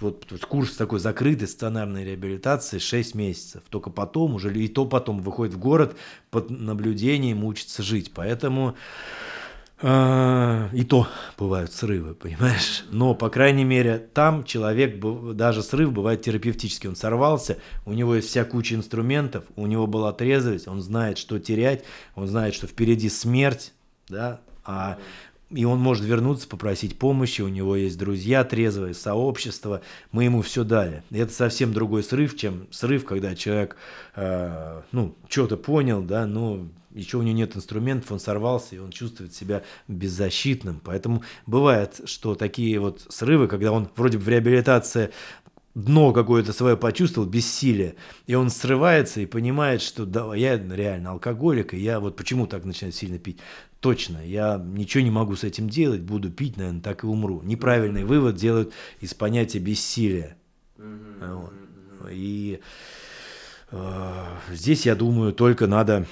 Вот 0.00 0.32
курс 0.48 0.76
такой 0.76 1.00
закрытой 1.00 1.48
стационарной 1.48 2.04
реабилитации 2.04 2.78
6 2.78 3.16
месяцев. 3.16 3.62
Только 3.70 3.90
потом 3.90 4.34
уже, 4.34 4.54
и 4.54 4.68
то 4.68 4.86
потом 4.86 5.18
выходит 5.20 5.54
в 5.54 5.58
город 5.58 5.96
под 6.30 6.50
наблюдением, 6.50 7.42
учится 7.42 7.82
жить. 7.82 8.12
Поэтому 8.14 8.76
э, 9.82 10.68
и 10.72 10.84
то 10.84 11.08
бывают 11.38 11.72
срывы, 11.72 12.14
понимаешь? 12.14 12.84
Но, 12.92 13.16
по 13.16 13.30
крайней 13.30 13.64
мере, 13.64 13.98
там 13.98 14.44
человек, 14.44 15.00
даже 15.34 15.64
срыв 15.64 15.92
бывает 15.92 16.22
терапевтический. 16.22 16.88
Он 16.88 16.94
сорвался, 16.94 17.58
у 17.84 17.94
него 17.94 18.14
есть 18.14 18.28
вся 18.28 18.44
куча 18.44 18.76
инструментов, 18.76 19.42
у 19.56 19.66
него 19.66 19.88
была 19.88 20.12
трезвость, 20.12 20.68
он 20.68 20.80
знает, 20.80 21.18
что 21.18 21.40
терять, 21.40 21.82
он 22.14 22.28
знает, 22.28 22.54
что 22.54 22.68
впереди 22.68 23.08
смерть, 23.08 23.72
да, 24.08 24.40
а 24.64 24.98
и 25.50 25.64
он 25.64 25.78
может 25.78 26.04
вернуться, 26.04 26.48
попросить 26.48 26.98
помощи, 26.98 27.42
у 27.42 27.48
него 27.48 27.76
есть 27.76 27.98
друзья 27.98 28.44
трезвые, 28.44 28.94
сообщество, 28.94 29.82
мы 30.10 30.24
ему 30.24 30.42
все 30.42 30.64
дали. 30.64 31.02
И 31.10 31.18
это 31.18 31.32
совсем 31.32 31.72
другой 31.72 32.02
срыв, 32.02 32.36
чем 32.36 32.66
срыв, 32.70 33.04
когда 33.04 33.34
человек, 33.36 33.76
э, 34.16 34.82
ну, 34.90 35.14
что-то 35.28 35.56
понял, 35.56 36.02
да, 36.02 36.26
но 36.26 36.66
еще 36.92 37.18
у 37.18 37.22
него 37.22 37.36
нет 37.36 37.56
инструментов, 37.56 38.10
он 38.12 38.20
сорвался, 38.20 38.76
и 38.76 38.78
он 38.78 38.90
чувствует 38.90 39.34
себя 39.34 39.62
беззащитным. 39.88 40.80
Поэтому 40.82 41.22
бывает, 41.46 42.00
что 42.04 42.34
такие 42.34 42.78
вот 42.78 43.04
срывы, 43.08 43.48
когда 43.48 43.72
он 43.72 43.88
вроде 43.96 44.18
бы 44.18 44.24
в 44.24 44.28
реабилитации 44.28 45.10
дно 45.74 46.12
какое-то 46.12 46.52
свое 46.52 46.76
почувствовал, 46.76 47.28
бессилие, 47.28 47.96
и 48.26 48.34
он 48.34 48.50
срывается 48.50 49.20
и 49.20 49.26
понимает, 49.26 49.82
что 49.82 50.06
да, 50.06 50.34
я 50.34 50.56
реально 50.56 51.10
алкоголик, 51.10 51.74
и 51.74 51.78
я 51.78 52.00
вот 52.00 52.16
почему 52.16 52.46
так 52.46 52.64
начинаю 52.64 52.92
сильно 52.92 53.18
пить. 53.18 53.38
Точно, 53.80 54.24
я 54.24 54.62
ничего 54.64 55.02
не 55.02 55.10
могу 55.10 55.36
с 55.36 55.44
этим 55.44 55.68
делать, 55.68 56.00
буду 56.00 56.30
пить, 56.30 56.56
наверное, 56.56 56.80
так 56.80 57.04
и 57.04 57.06
умру. 57.06 57.42
Неправильный 57.42 58.04
вывод 58.04 58.36
делают 58.36 58.72
из 59.00 59.12
понятия 59.14 59.58
бессилия. 59.58 60.36
Вот. 60.76 61.52
И 62.10 62.60
э, 63.70 64.24
здесь, 64.52 64.86
я 64.86 64.94
думаю, 64.94 65.32
только 65.32 65.66
надо 65.66 66.06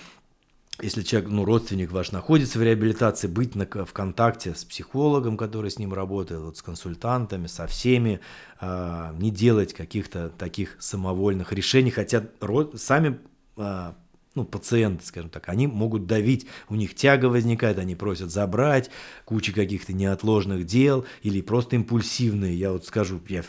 если 0.81 1.03
человек, 1.03 1.31
ну, 1.31 1.45
родственник 1.45 1.93
ваш 1.93 2.12
находится 2.12 2.59
в 2.59 2.62
реабилитации, 2.62 3.29
быть 3.29 3.55
на, 3.55 3.66
в 3.66 3.93
контакте 3.93 4.55
с 4.55 4.64
психологом, 4.64 5.37
который 5.37 5.70
с 5.70 5.79
ним 5.79 5.93
работает, 5.93 6.41
вот, 6.41 6.57
с 6.57 6.62
консультантами, 6.62 7.47
со 7.47 7.66
всеми, 7.66 8.20
э, 8.61 9.14
не 9.18 9.31
делать 9.31 9.75
каких-то 9.75 10.31
таких 10.31 10.77
самовольных 10.81 11.53
решений, 11.53 11.91
хотя 11.91 12.25
род, 12.41 12.81
сами 12.81 13.20
э, 13.59 13.93
ну, 14.35 14.45
пациенты, 14.45 15.05
скажем 15.05 15.31
так, 15.31 15.49
они 15.49 15.66
могут 15.66 16.07
давить, 16.07 16.47
у 16.68 16.75
них 16.75 16.95
тяга 16.95 17.27
возникает, 17.27 17.79
они 17.79 17.95
просят 17.95 18.31
забрать, 18.31 18.91
куча 19.25 19.53
каких-то 19.53 19.93
неотложных 19.93 20.64
дел 20.64 21.05
или 21.23 21.43
просто 21.43 21.77
импульсивные. 21.77 22.57
Я 22.57 22.73
вот 22.73 22.87
скажу, 22.87 23.20
я 23.29 23.43
в, 23.43 23.47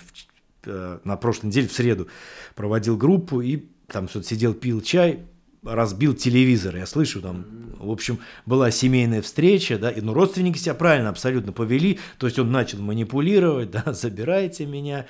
э, 0.66 1.00
на 1.04 1.16
прошлой 1.16 1.48
неделе 1.48 1.68
в 1.68 1.74
среду 1.74 2.10
проводил 2.54 2.98
группу 2.98 3.40
и 3.40 3.64
там 3.88 4.10
что-то 4.10 4.28
сидел, 4.28 4.54
пил 4.54 4.82
чай, 4.82 5.26
разбил 5.64 6.14
телевизор, 6.14 6.76
я 6.76 6.86
слышу 6.86 7.22
там, 7.22 7.46
в 7.78 7.92
общем, 7.92 8.20
была 8.46 8.72
семейная 8.72 9.22
встреча, 9.22 9.78
да, 9.78 9.90
и 9.90 10.02
ну, 10.02 10.14
родственники 10.14 10.58
себя 10.58 10.74
правильно 10.74 11.10
абсолютно 11.10 11.52
повели, 11.52 12.00
то 12.18 12.28
есть 12.28 12.40
он 12.40 12.52
начал 12.52 12.80
манипулировать, 12.80 13.72
да, 13.86 13.94
забирайте 13.94 14.66
меня, 14.66 15.06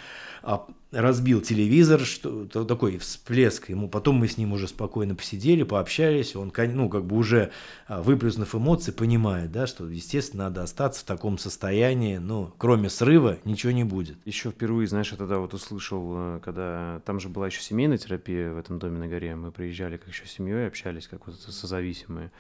разбил 0.94 1.42
телевизор, 1.42 2.02
что 2.02 2.46
такой 2.46 2.98
всплеск 2.98 3.70
ему. 3.70 3.90
Потом 3.90 4.16
мы 4.16 4.28
с 4.28 4.38
ним 4.38 4.54
уже 4.54 4.68
спокойно 4.68 5.16
посидели, 5.16 5.64
пообщались. 5.64 6.36
Он, 6.36 6.52
ну, 6.56 6.90
как 6.90 7.06
бы 7.06 7.16
уже 7.16 7.52
а, 7.88 8.02
выплеснув 8.02 8.54
эмоции, 8.54 8.92
понимает, 8.92 9.52
да, 9.52 9.66
что, 9.66 9.88
естественно, 9.88 10.46
надо 10.46 10.64
остаться 10.64 11.02
в 11.02 11.06
таком 11.06 11.38
состоянии. 11.38 12.18
Ну, 12.18 12.54
кроме 12.58 12.90
срыва 12.90 13.40
ничего 13.44 13.72
не 13.72 13.84
будет. 13.84 14.18
Еще 14.26 14.52
впервые, 14.52 14.88
знаешь, 14.88 15.12
я 15.12 15.18
тогда 15.18 15.40
вот 15.40 15.54
услышал, 15.54 16.14
э, 16.16 16.40
когда 16.44 17.02
там 17.06 17.20
же 17.20 17.30
была 17.30 17.48
еще 17.48 17.62
семейная 17.62 17.98
терапия 17.98 18.52
в 18.52 18.58
этом 18.58 18.78
доме 18.80 19.00
на 19.00 19.08
горе. 19.08 19.36
Мы 19.36 19.52
приезжали 19.52 19.98
как 19.98 20.10
еще 20.10 20.28
семьей, 20.28 20.68
общались 20.68 21.08
как 21.08 21.26
вот 21.26 21.40
созависимые. 21.40 22.32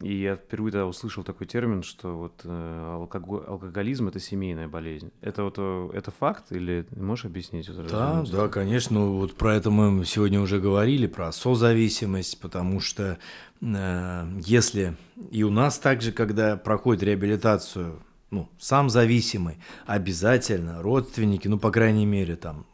И 0.00 0.14
я 0.14 0.36
впервые 0.36 0.72
тогда 0.72 0.86
услышал 0.86 1.22
такой 1.22 1.46
термин, 1.46 1.82
что 1.82 2.16
вот 2.16 2.40
э, 2.44 2.94
алкоголь, 2.94 3.44
алкоголизм 3.46 4.08
это 4.08 4.18
семейная 4.18 4.68
болезнь. 4.68 5.12
Это 5.20 5.44
вот 5.44 5.54
э, 5.58 5.90
это 5.94 6.10
факт 6.10 6.50
или 6.50 6.86
можешь 6.96 7.26
объяснить? 7.26 7.68
Вот, 7.68 7.86
да, 7.86 8.24
да, 8.30 8.48
конечно. 8.48 8.98
Ну, 8.98 9.18
вот 9.18 9.34
про 9.34 9.54
это 9.54 9.70
мы 9.70 10.04
сегодня 10.04 10.40
уже 10.40 10.60
говорили 10.60 11.06
про 11.06 11.32
созависимость, 11.32 12.40
потому 12.40 12.80
что 12.80 13.18
э, 13.60 14.26
если 14.44 14.96
и 15.30 15.42
у 15.42 15.50
нас 15.50 15.78
также, 15.78 16.12
когда 16.12 16.56
проходит 16.56 17.02
реабилитацию, 17.02 18.00
ну 18.30 18.48
сам 18.58 18.90
зависимый, 18.90 19.58
обязательно 19.86 20.82
родственники, 20.82 21.46
ну 21.46 21.58
по 21.58 21.70
крайней 21.70 22.06
мере 22.06 22.36
там 22.36 22.66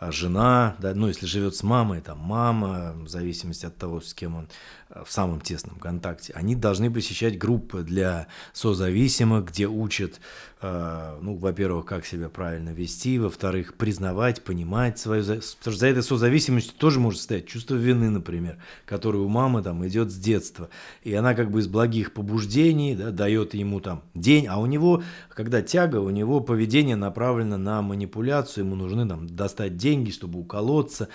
жена, 0.00 0.76
да, 0.78 0.94
ну, 0.94 1.08
если 1.08 1.26
живет 1.26 1.56
с 1.56 1.62
мамой, 1.62 2.00
там 2.00 2.18
мама, 2.18 2.94
в 2.94 3.08
зависимости 3.08 3.66
от 3.66 3.76
того, 3.76 4.00
с 4.00 4.14
кем 4.14 4.36
он 4.36 4.48
в 4.90 5.12
самом 5.12 5.40
тесном 5.40 5.78
контакте, 5.78 6.32
они 6.34 6.54
должны 6.54 6.90
посещать 6.90 7.38
группы 7.38 7.82
для 7.82 8.26
созависимых, 8.54 9.46
где 9.46 9.66
учат, 9.66 10.20
э, 10.62 11.18
ну, 11.20 11.36
во-первых, 11.36 11.84
как 11.84 12.06
себя 12.06 12.30
правильно 12.30 12.70
вести, 12.70 13.18
во-вторых, 13.18 13.74
признавать, 13.74 14.42
понимать 14.42 14.98
свою... 14.98 15.22
Потому 15.22 15.42
что 15.42 15.72
за 15.72 15.86
этой 15.88 16.02
созависимостью 16.02 16.74
тоже 16.78 17.00
может 17.00 17.20
стоять 17.20 17.46
чувство 17.46 17.74
вины, 17.74 18.08
например, 18.08 18.56
которое 18.86 19.18
у 19.18 19.28
мамы 19.28 19.62
там 19.62 19.86
идет 19.86 20.10
с 20.10 20.16
детства. 20.16 20.70
И 21.02 21.12
она 21.12 21.34
как 21.34 21.50
бы 21.50 21.60
из 21.60 21.66
благих 21.66 22.14
побуждений 22.14 22.94
да, 22.94 23.10
дает 23.10 23.52
ему 23.52 23.80
там 23.80 24.02
день, 24.14 24.46
а 24.46 24.58
у 24.58 24.64
него, 24.64 25.02
когда 25.28 25.60
тяга, 25.60 25.96
у 25.96 26.10
него 26.10 26.40
поведение 26.40 26.96
направлено 26.96 27.58
на 27.58 27.82
манипуляцию, 27.82 28.64
ему 28.64 28.74
нужны 28.74 29.06
там 29.06 29.26
достать 29.26 29.76
деньги, 29.76 30.10
чтобы 30.10 30.38
уколоться. 30.38 31.08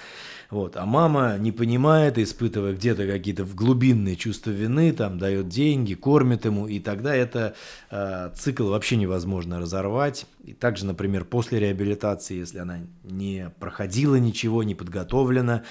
Вот. 0.49 0.77
А 0.77 0.85
мама 0.85 1.37
не 1.37 1.51
понимает, 1.51 2.17
испытывая 2.17 2.73
где-то 2.73 3.07
какие-то 3.07 3.45
глубинные 3.45 4.15
чувства 4.15 4.51
вины, 4.51 4.91
там 4.93 5.17
дает 5.17 5.49
деньги, 5.49 5.93
кормит 5.93 6.45
ему, 6.45 6.67
и 6.67 6.79
тогда 6.79 7.15
это 7.15 7.55
э, 7.91 8.31
цикл 8.35 8.69
вообще 8.69 8.95
невозможно 8.97 9.59
разорвать. 9.59 10.25
И 10.43 10.53
также, 10.53 10.85
например, 10.85 11.25
после 11.25 11.59
реабилитации, 11.59 12.37
если 12.37 12.59
она 12.59 12.79
не 13.03 13.51
проходила 13.59 14.15
ничего, 14.15 14.63
не 14.63 14.75
подготовлена, 14.75 15.63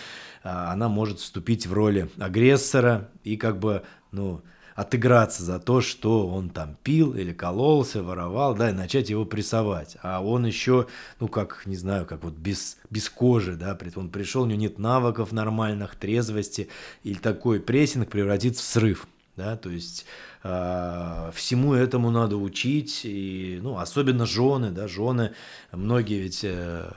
э, 0.43 0.49
она 0.49 0.89
может 0.89 1.21
вступить 1.21 1.67
в 1.67 1.73
роли 1.73 2.09
агрессора 2.19 3.11
и 3.25 3.37
как 3.37 3.59
бы, 3.59 3.83
ну, 4.11 4.43
отыграться 4.75 5.43
за 5.43 5.59
то, 5.59 5.81
что 5.81 6.29
он 6.29 6.51
там 6.51 6.77
пил 6.83 7.15
или 7.15 7.33
кололся, 7.33 8.03
воровал, 8.03 8.55
да, 8.55 8.71
и 8.71 8.73
начать 8.73 9.11
его 9.11 9.25
прессовать. 9.25 9.97
А 10.03 10.23
он 10.23 10.47
еще, 10.47 10.87
ну, 11.21 11.29
как, 11.29 11.63
не 11.67 11.77
знаю, 11.77 12.07
как 12.07 12.25
вот 12.25 12.35
без, 12.35 12.79
без 12.91 13.09
кожи, 13.09 13.55
да, 13.57 13.79
он 13.97 14.09
пришел, 14.09 14.43
у 14.43 14.47
него 14.47 14.61
нет 14.61 14.79
навыков 14.79 15.33
нормальных, 15.33 15.97
трезвости, 15.97 16.69
или 17.03 17.19
такой 17.19 17.61
прессинг 17.61 18.09
превратится 18.09 18.63
в 18.63 18.67
срыв. 18.67 19.07
Да, 19.35 19.57
то 19.57 19.71
есть 19.71 20.05
э, 20.43 21.31
всему 21.35 21.73
этому 21.73 22.11
надо 22.11 22.37
учить, 22.37 23.01
и, 23.05 23.61
ну, 23.63 23.79
особенно 23.79 24.27
жены, 24.27 24.71
да, 24.71 24.89
жены, 24.89 25.33
многие 25.73 26.21
ведь 26.21 26.41
э, 26.45 26.93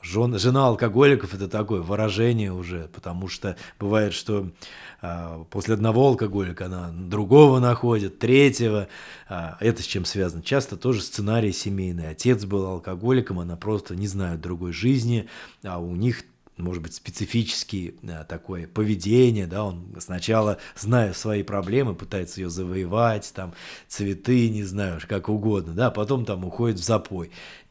Жен, 0.00 0.38
жена 0.38 0.68
алкоголиков 0.68 1.34
это 1.34 1.48
такое 1.48 1.80
выражение 1.80 2.52
уже, 2.52 2.88
потому 2.94 3.26
что 3.26 3.56
бывает, 3.80 4.14
что 4.14 4.48
после 5.50 5.74
одного 5.74 6.08
алкоголика 6.08 6.66
она 6.66 6.90
другого 6.92 7.60
находит, 7.60 8.18
третьего. 8.18 8.88
А, 9.28 9.56
это 9.60 9.82
с 9.82 9.86
чем 9.86 10.04
связано? 10.04 10.42
Часто 10.42 10.76
тоже 10.76 11.02
сценарий 11.02 11.52
семейный. 11.52 12.08
Отец 12.10 12.44
был 12.44 12.66
алкоголиком, 12.66 13.38
она 13.38 13.56
просто 13.56 13.94
не 13.94 14.08
знает 14.08 14.40
другой 14.40 14.72
жизни, 14.72 15.28
а 15.62 15.78
у 15.78 15.94
них 15.94 16.24
может 16.58 16.82
быть, 16.82 16.94
специфический 16.94 17.94
а, 18.02 18.24
такое 18.24 18.66
поведение, 18.66 19.46
да, 19.46 19.64
он 19.64 19.94
сначала, 19.98 20.58
зная 20.76 21.12
свои 21.12 21.42
проблемы, 21.42 21.94
пытается 21.94 22.40
ее 22.40 22.50
завоевать, 22.50 23.32
там, 23.34 23.54
цветы, 23.86 24.48
не 24.50 24.64
знаю, 24.64 25.00
как 25.06 25.28
угодно, 25.28 25.72
да, 25.72 25.90
потом 25.90 26.24
там 26.24 26.44
уходит 26.44 26.78
в 26.78 26.84
запой. 26.84 27.30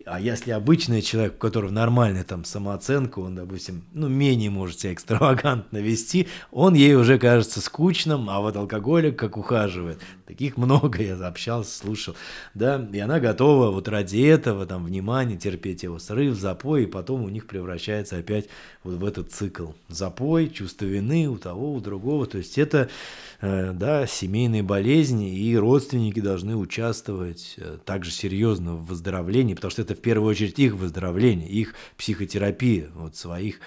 А 0.09 0.21
если 0.21 0.51
обычный 0.51 1.01
человек, 1.01 1.33
у 1.35 1.37
которого 1.37 1.69
нормальная 1.69 2.23
там 2.23 2.45
самооценка, 2.45 3.19
он, 3.19 3.35
допустим, 3.35 3.83
ну, 3.93 4.07
менее 4.07 4.49
может 4.49 4.79
себя 4.79 4.93
экстравагантно 4.93 5.79
вести, 5.79 6.27
он 6.51 6.75
ей 6.75 6.95
уже 6.95 7.19
кажется 7.19 7.59
скучным, 7.59 8.29
а 8.29 8.39
вот 8.39 8.55
алкоголик 8.55 9.19
как 9.19 9.35
ухаживает. 9.37 9.99
Таких 10.25 10.55
много, 10.57 11.01
я 11.03 11.15
общался, 11.27 11.77
слушал, 11.77 12.15
да, 12.53 12.87
и 12.91 12.99
она 12.99 13.19
готова 13.19 13.71
вот 13.71 13.87
ради 13.87 14.21
этого, 14.21 14.65
там, 14.65 14.85
внимания, 14.85 15.35
терпеть 15.35 15.83
его 15.83 15.99
срыв, 15.99 16.37
запой, 16.37 16.83
и 16.83 16.87
потом 16.87 17.23
у 17.23 17.29
них 17.29 17.45
превращается 17.45 18.17
опять 18.17 18.47
вот 18.83 18.95
в 18.95 19.05
этот 19.05 19.31
цикл. 19.31 19.71
Запой, 19.89 20.49
чувство 20.49 20.85
вины 20.85 21.27
у 21.27 21.37
того, 21.37 21.73
у 21.73 21.81
другого, 21.81 22.25
то 22.27 22.37
есть 22.37 22.57
это, 22.57 22.89
э, 23.41 23.73
да, 23.73 24.07
семейные 24.07 24.63
болезни, 24.63 25.37
и 25.37 25.55
родственники 25.57 26.21
должны 26.21 26.55
участвовать 26.55 27.55
э, 27.57 27.77
также 27.85 28.11
серьезно 28.11 28.75
в 28.75 28.85
выздоровлении, 28.85 29.53
потому 29.53 29.71
что 29.71 29.81
это 29.81 29.96
в 29.97 30.01
первую 30.01 30.29
очередь 30.29 30.57
их 30.59 30.73
выздоровление, 30.73 31.49
их 31.49 31.75
психотерапия, 31.97 32.89
вот 32.95 33.15
своих 33.15 33.59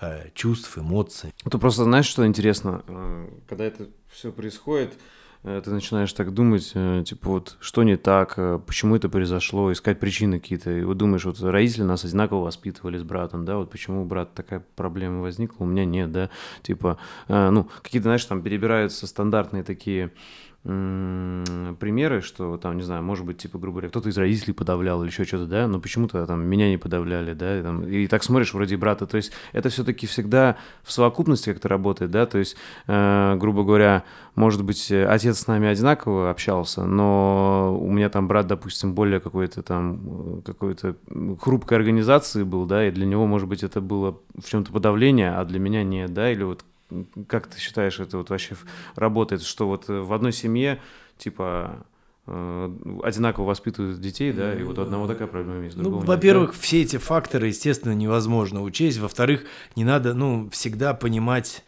э, 0.00 0.30
чувств, 0.34 0.78
эмоций. 0.78 1.32
Ты 1.50 1.58
просто 1.58 1.84
знаешь, 1.84 2.06
что 2.06 2.26
интересно, 2.26 2.82
э, 2.86 3.28
когда 3.48 3.64
это 3.64 3.88
все 4.08 4.32
происходит, 4.32 4.94
э, 5.42 5.60
ты 5.64 5.70
начинаешь 5.70 6.12
так 6.12 6.34
думать, 6.34 6.72
э, 6.74 7.02
типа 7.06 7.28
вот, 7.28 7.56
что 7.60 7.82
не 7.82 7.96
так, 7.96 8.36
почему 8.66 8.96
это 8.96 9.08
произошло, 9.08 9.72
искать 9.72 9.98
причины 9.98 10.40
какие-то. 10.40 10.70
И 10.70 10.82
вот 10.82 10.96
думаешь, 10.96 11.24
вот 11.24 11.40
родители 11.40 11.82
нас 11.82 12.04
одинаково 12.04 12.44
воспитывали 12.44 12.98
с 12.98 13.02
братом, 13.02 13.44
да, 13.44 13.56
вот 13.56 13.70
почему 13.70 14.02
у 14.02 14.04
брата 14.04 14.30
такая 14.34 14.64
проблема 14.76 15.22
возникла, 15.22 15.64
у 15.64 15.66
меня 15.66 15.84
нет, 15.84 16.12
да, 16.12 16.30
типа, 16.62 16.98
ну, 17.28 17.68
какие-то, 17.82 18.04
знаешь, 18.04 18.24
там 18.24 18.42
перебираются 18.42 19.06
стандартные 19.06 19.62
такие 19.64 20.12
примеры, 20.64 22.20
что 22.20 22.58
там, 22.58 22.76
не 22.76 22.82
знаю, 22.82 23.02
может 23.02 23.24
быть, 23.24 23.38
типа, 23.38 23.58
грубо 23.58 23.76
говоря, 23.76 23.88
кто-то 23.90 24.08
из 24.08 24.18
родителей 24.18 24.52
подавлял 24.52 25.00
или 25.02 25.08
еще 25.08 25.24
что-то, 25.24 25.46
да, 25.46 25.68
но 25.68 25.80
почему-то 25.80 26.26
там 26.26 26.44
меня 26.44 26.68
не 26.68 26.76
подавляли, 26.76 27.32
да, 27.32 27.58
и, 27.58 27.62
там, 27.62 27.86
и 27.86 28.06
так 28.06 28.24
смотришь 28.24 28.52
вроде 28.52 28.76
брата, 28.76 29.06
то 29.06 29.16
есть 29.16 29.32
это 29.52 29.68
все-таки 29.68 30.06
всегда 30.06 30.56
в 30.82 30.90
совокупности 30.92 31.52
как-то 31.52 31.68
работает, 31.68 32.10
да, 32.10 32.26
то 32.26 32.38
есть, 32.38 32.56
э, 32.88 33.36
грубо 33.36 33.64
говоря, 33.64 34.04
может 34.34 34.64
быть, 34.64 34.90
отец 34.90 35.38
с 35.38 35.46
нами 35.46 35.68
одинаково 35.68 36.30
общался, 36.30 36.84
но 36.84 37.78
у 37.80 37.90
меня 37.90 38.10
там 38.10 38.26
брат, 38.28 38.46
допустим, 38.48 38.94
более 38.94 39.20
какой-то 39.20 39.62
там, 39.62 40.42
какой-то 40.44 40.96
хрупкой 41.40 41.78
организации 41.78 42.42
был, 42.42 42.66
да, 42.66 42.86
и 42.86 42.90
для 42.90 43.06
него, 43.06 43.26
может 43.26 43.48
быть, 43.48 43.62
это 43.62 43.80
было 43.80 44.18
в 44.36 44.48
чем-то 44.48 44.72
подавление, 44.72 45.34
а 45.34 45.44
для 45.44 45.60
меня 45.60 45.84
нет, 45.84 46.12
да, 46.12 46.30
или 46.30 46.42
вот 46.42 46.64
как 47.26 47.46
ты 47.46 47.58
считаешь, 47.58 48.00
это 48.00 48.18
вот 48.18 48.30
вообще 48.30 48.56
работает, 48.94 49.42
что 49.42 49.68
вот 49.68 49.88
в 49.88 50.12
одной 50.12 50.32
семье, 50.32 50.80
типа, 51.16 51.86
э, 52.26 52.70
одинаково 53.02 53.44
воспитывают 53.44 54.00
детей, 54.00 54.32
да, 54.32 54.54
и 54.54 54.62
вот 54.62 54.78
у 54.78 54.82
одного 54.82 55.06
такая 55.06 55.28
проблема 55.28 55.64
есть. 55.64 55.76
Ну, 55.76 55.90
во-первых, 55.98 56.52
да? 56.52 56.56
все 56.58 56.82
эти 56.82 56.96
факторы, 56.96 57.48
естественно, 57.48 57.92
невозможно 57.92 58.62
учесть. 58.62 58.98
Во-вторых, 58.98 59.44
не 59.76 59.84
надо, 59.84 60.14
ну, 60.14 60.48
всегда 60.50 60.94
понимать, 60.94 61.64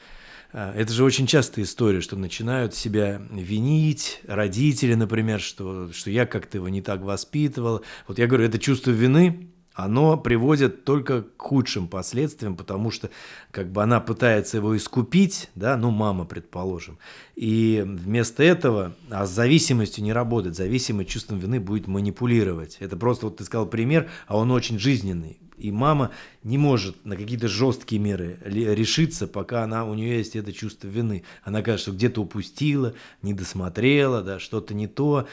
э, 0.53 0.73
это 0.77 0.93
же 0.93 1.05
очень 1.05 1.27
частая 1.27 1.65
история, 1.65 2.01
что 2.01 2.17
начинают 2.17 2.75
себя 2.75 3.21
винить, 3.31 4.23
родители, 4.27 4.95
например, 4.95 5.41
что, 5.41 5.93
что 5.93 6.11
я 6.11 6.25
как-то 6.27 6.59
его 6.59 6.69
не 6.69 6.83
так 6.83 7.03
воспитывал. 7.03 7.83
Вот 8.09 8.19
я 8.19 8.27
говорю, 8.27 8.47
это 8.47 8.59
чувство 8.59 8.91
вины, 8.91 9.51
оно 9.85 10.17
приводит 10.17 10.85
только 10.85 11.23
к 11.23 11.27
худшим 11.39 11.89
последствиям, 11.89 12.57
потому 12.57 12.91
что 12.91 13.11
как 13.51 13.71
бы 13.71 13.83
она 13.83 14.01
пытается 14.01 14.57
его 14.59 14.77
искупить, 14.77 15.51
да, 15.55 15.77
ну 15.77 15.91
мама, 15.91 16.25
предположим, 16.25 16.99
и 17.37 17.83
вместо 17.85 18.43
этого, 18.43 18.95
а 19.11 19.27
с 19.27 19.31
зависимостью 19.31 20.05
не 20.05 20.13
работает, 20.13 20.57
зависимый 20.57 21.05
чувством 21.05 21.39
вины 21.39 21.61
будет 21.61 21.87
манипулировать. 21.87 22.77
Это 22.81 22.97
просто, 22.97 23.27
вот 23.27 23.37
ты 23.39 23.45
сказал 23.45 23.67
пример, 23.67 24.09
а 24.27 24.37
он 24.37 24.51
очень 24.51 24.79
жизненный. 24.79 25.39
И 25.61 25.71
мама 25.71 26.11
не 26.43 26.59
может 26.59 27.05
на 27.05 27.17
какие-то 27.17 27.49
жесткие 27.49 28.01
меры 28.01 28.39
решиться, 28.45 29.27
пока 29.27 29.65
она, 29.65 29.85
у 29.85 29.95
нее 29.95 30.19
есть 30.19 30.37
это 30.37 30.53
чувство 30.53 30.89
вины. 30.89 31.23
Она 31.45 31.63
кажется, 31.63 31.91
что 31.91 31.93
где-то 31.93 32.23
упустила, 32.23 32.95
не 33.23 33.35
досмотрела, 33.35 34.23
да, 34.23 34.39
что-то 34.39 34.75
не 34.75 34.87
то. 34.87 35.27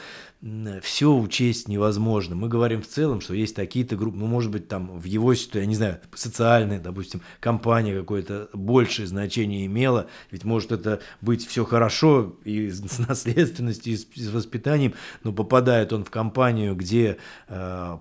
Все 0.82 1.12
учесть 1.12 1.66
невозможно. 1.66 2.36
Мы 2.36 2.48
говорим 2.48 2.82
в 2.82 2.86
целом, 2.86 3.20
что 3.20 3.34
есть 3.34 3.56
такие-то 3.56 3.96
группы, 3.96 4.18
ну, 4.18 4.26
может 4.26 4.52
быть, 4.52 4.68
там 4.68 5.00
в 5.00 5.04
его 5.04 5.34
ситуации, 5.34 5.60
я 5.60 5.66
не 5.66 5.74
знаю, 5.74 5.98
социальная, 6.14 6.78
допустим, 6.78 7.22
компания 7.40 7.98
какое-то 7.98 8.48
большее 8.52 9.08
значение 9.08 9.66
имела, 9.66 10.06
ведь 10.30 10.44
может 10.44 10.70
это 10.70 11.00
быть 11.20 11.44
все 11.44 11.64
хорошо 11.64 12.36
и 12.44 12.70
с 12.70 12.98
наследственностью, 12.98 13.94
и 13.94 13.96
с 13.96 14.28
воспитанием, 14.28 14.94
но 15.24 15.32
попадает 15.32 15.92
он 15.92 16.04
в 16.04 16.10
компанию, 16.10 16.76
где 16.76 17.16
э, 17.48 17.98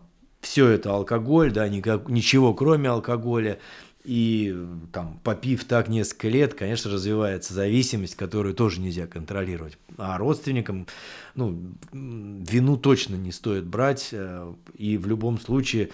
все 0.48 0.70
это 0.70 0.94
алкоголь, 0.94 1.52
да, 1.52 1.68
никак, 1.68 2.08
ничего 2.08 2.54
кроме 2.54 2.90
алкоголя, 2.90 3.60
и 4.06 4.56
там, 4.94 5.20
попив 5.22 5.66
так 5.66 5.90
несколько 5.90 6.30
лет, 6.30 6.54
конечно, 6.54 6.90
развивается 6.90 7.54
зависимость, 7.54 8.16
которую 8.16 8.56
тоже 8.56 8.80
нельзя 8.80 9.08
контролировать. 9.08 9.78
А 9.98 10.18
родственникам, 10.18 10.88
ну, 11.36 11.60
вину 11.92 12.78
точно 12.78 13.16
не 13.16 13.34
стоит 13.34 13.66
брать, 13.66 14.10
э, 14.14 14.54
и 14.78 14.98
в 14.98 15.08
любом 15.08 15.38
случае 15.38 15.90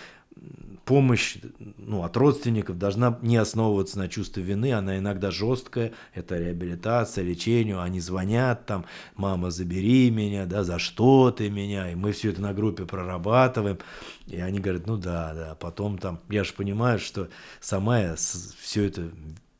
помощь 0.85 1.37
ну, 1.77 2.03
от 2.03 2.17
родственников 2.17 2.77
должна 2.77 3.17
не 3.21 3.37
основываться 3.37 3.97
на 3.97 4.09
чувстве 4.09 4.43
вины, 4.43 4.73
она 4.73 4.97
иногда 4.97 5.31
жесткая, 5.31 5.93
это 6.13 6.37
реабилитация, 6.37 7.23
лечение, 7.23 7.79
они 7.79 7.99
звонят 7.99 8.65
там, 8.65 8.85
мама, 9.15 9.49
забери 9.51 10.09
меня, 10.09 10.45
да, 10.45 10.63
за 10.63 10.79
что 10.79 11.31
ты 11.31 11.49
меня, 11.49 11.91
и 11.91 11.95
мы 11.95 12.11
все 12.11 12.31
это 12.31 12.41
на 12.41 12.53
группе 12.53 12.85
прорабатываем, 12.85 13.79
и 14.27 14.39
они 14.39 14.59
говорят, 14.59 14.87
ну 14.87 14.97
да, 14.97 15.33
да, 15.33 15.55
потом 15.55 15.97
там, 15.97 16.19
я 16.29 16.43
же 16.43 16.53
понимаю, 16.53 16.99
что 16.99 17.29
сама 17.61 17.99
я 17.99 18.15
все 18.15 18.83
это 18.83 19.09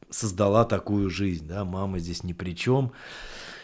создала 0.10 0.66
такую 0.66 1.10
жизнь, 1.10 1.48
да, 1.48 1.64
мама 1.64 2.00
здесь 2.00 2.24
ни 2.24 2.34
при 2.34 2.56
чем, 2.56 2.92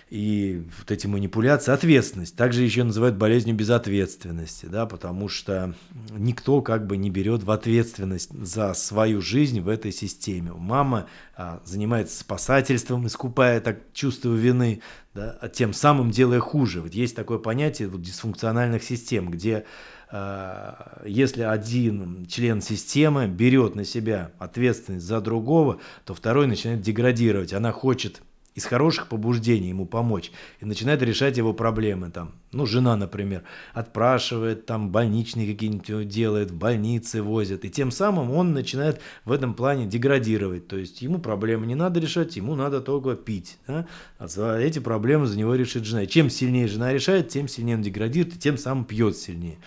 и 0.09 0.63
вот 0.79 0.89
эти 0.89 1.05
манипуляции, 1.05 1.71
ответственность. 1.71 2.35
Также 2.35 2.63
еще 2.63 2.83
называют 2.83 3.15
болезнью 3.15 3.55
безответственности, 3.55 4.65
да, 4.65 4.85
потому 4.85 5.29
что 5.29 5.75
никто 6.11 6.61
как 6.61 6.87
бы 6.87 6.97
не 6.97 7.11
берет 7.11 7.43
в 7.43 7.51
ответственность 7.51 8.31
за 8.31 8.73
свою 8.73 9.21
жизнь 9.21 9.61
в 9.61 9.67
этой 9.67 9.91
системе. 9.91 10.51
Мама 10.55 11.07
а, 11.35 11.61
занимается 11.63 12.19
спасательством, 12.19 13.05
искупая 13.05 13.61
так 13.61 13.79
чувство 13.93 14.33
вины, 14.33 14.81
да, 15.13 15.37
а 15.41 15.47
тем 15.47 15.73
самым 15.73 16.09
делая 16.09 16.39
хуже. 16.39 16.81
Вот 16.81 16.93
есть 16.93 17.15
такое 17.15 17.37
понятие 17.37 17.87
вот, 17.87 18.01
дисфункциональных 18.01 18.83
систем, 18.83 19.29
где 19.29 19.65
а, 20.11 21.03
если 21.05 21.43
один 21.43 22.25
член 22.25 22.61
системы 22.61 23.27
берет 23.27 23.75
на 23.75 23.85
себя 23.85 24.31
ответственность 24.39 25.05
за 25.05 25.21
другого, 25.21 25.79
то 26.03 26.15
второй 26.15 26.47
начинает 26.47 26.81
деградировать. 26.81 27.53
Она 27.53 27.71
хочет 27.71 28.23
из 28.55 28.65
хороших 28.65 29.07
побуждений 29.07 29.69
ему 29.69 29.85
помочь 29.85 30.31
и 30.59 30.65
начинает 30.65 31.01
решать 31.01 31.37
его 31.37 31.53
проблемы. 31.53 32.09
Там, 32.09 32.33
ну, 32.51 32.65
жена, 32.65 32.95
например, 32.95 33.43
отпрашивает, 33.73 34.65
там, 34.65 34.91
больничные 34.91 35.51
какие-нибудь 35.51 36.07
делает, 36.07 36.51
в 36.51 36.55
больнице 36.55 37.21
возят. 37.21 37.63
И 37.63 37.69
тем 37.69 37.91
самым 37.91 38.31
он 38.31 38.53
начинает 38.53 39.01
в 39.23 39.31
этом 39.31 39.53
плане 39.53 39.85
деградировать. 39.85 40.67
То 40.67 40.77
есть 40.77 41.01
ему 41.01 41.19
проблемы 41.19 41.67
не 41.67 41.75
надо 41.75 41.99
решать, 41.99 42.35
ему 42.35 42.55
надо 42.55 42.81
только 42.81 43.15
пить. 43.15 43.57
Да? 43.67 43.87
А 44.17 44.57
эти 44.57 44.79
проблемы 44.79 45.27
за 45.27 45.37
него 45.37 45.55
решит 45.55 45.85
жена. 45.85 46.03
И 46.03 46.07
чем 46.07 46.29
сильнее 46.29 46.67
жена 46.67 46.91
решает, 46.91 47.29
тем 47.29 47.47
сильнее 47.47 47.77
он 47.77 47.81
деградирует, 47.81 48.35
и 48.35 48.39
тем 48.39 48.57
самым 48.57 48.85
пьет 48.85 49.15
сильнее. 49.15 49.57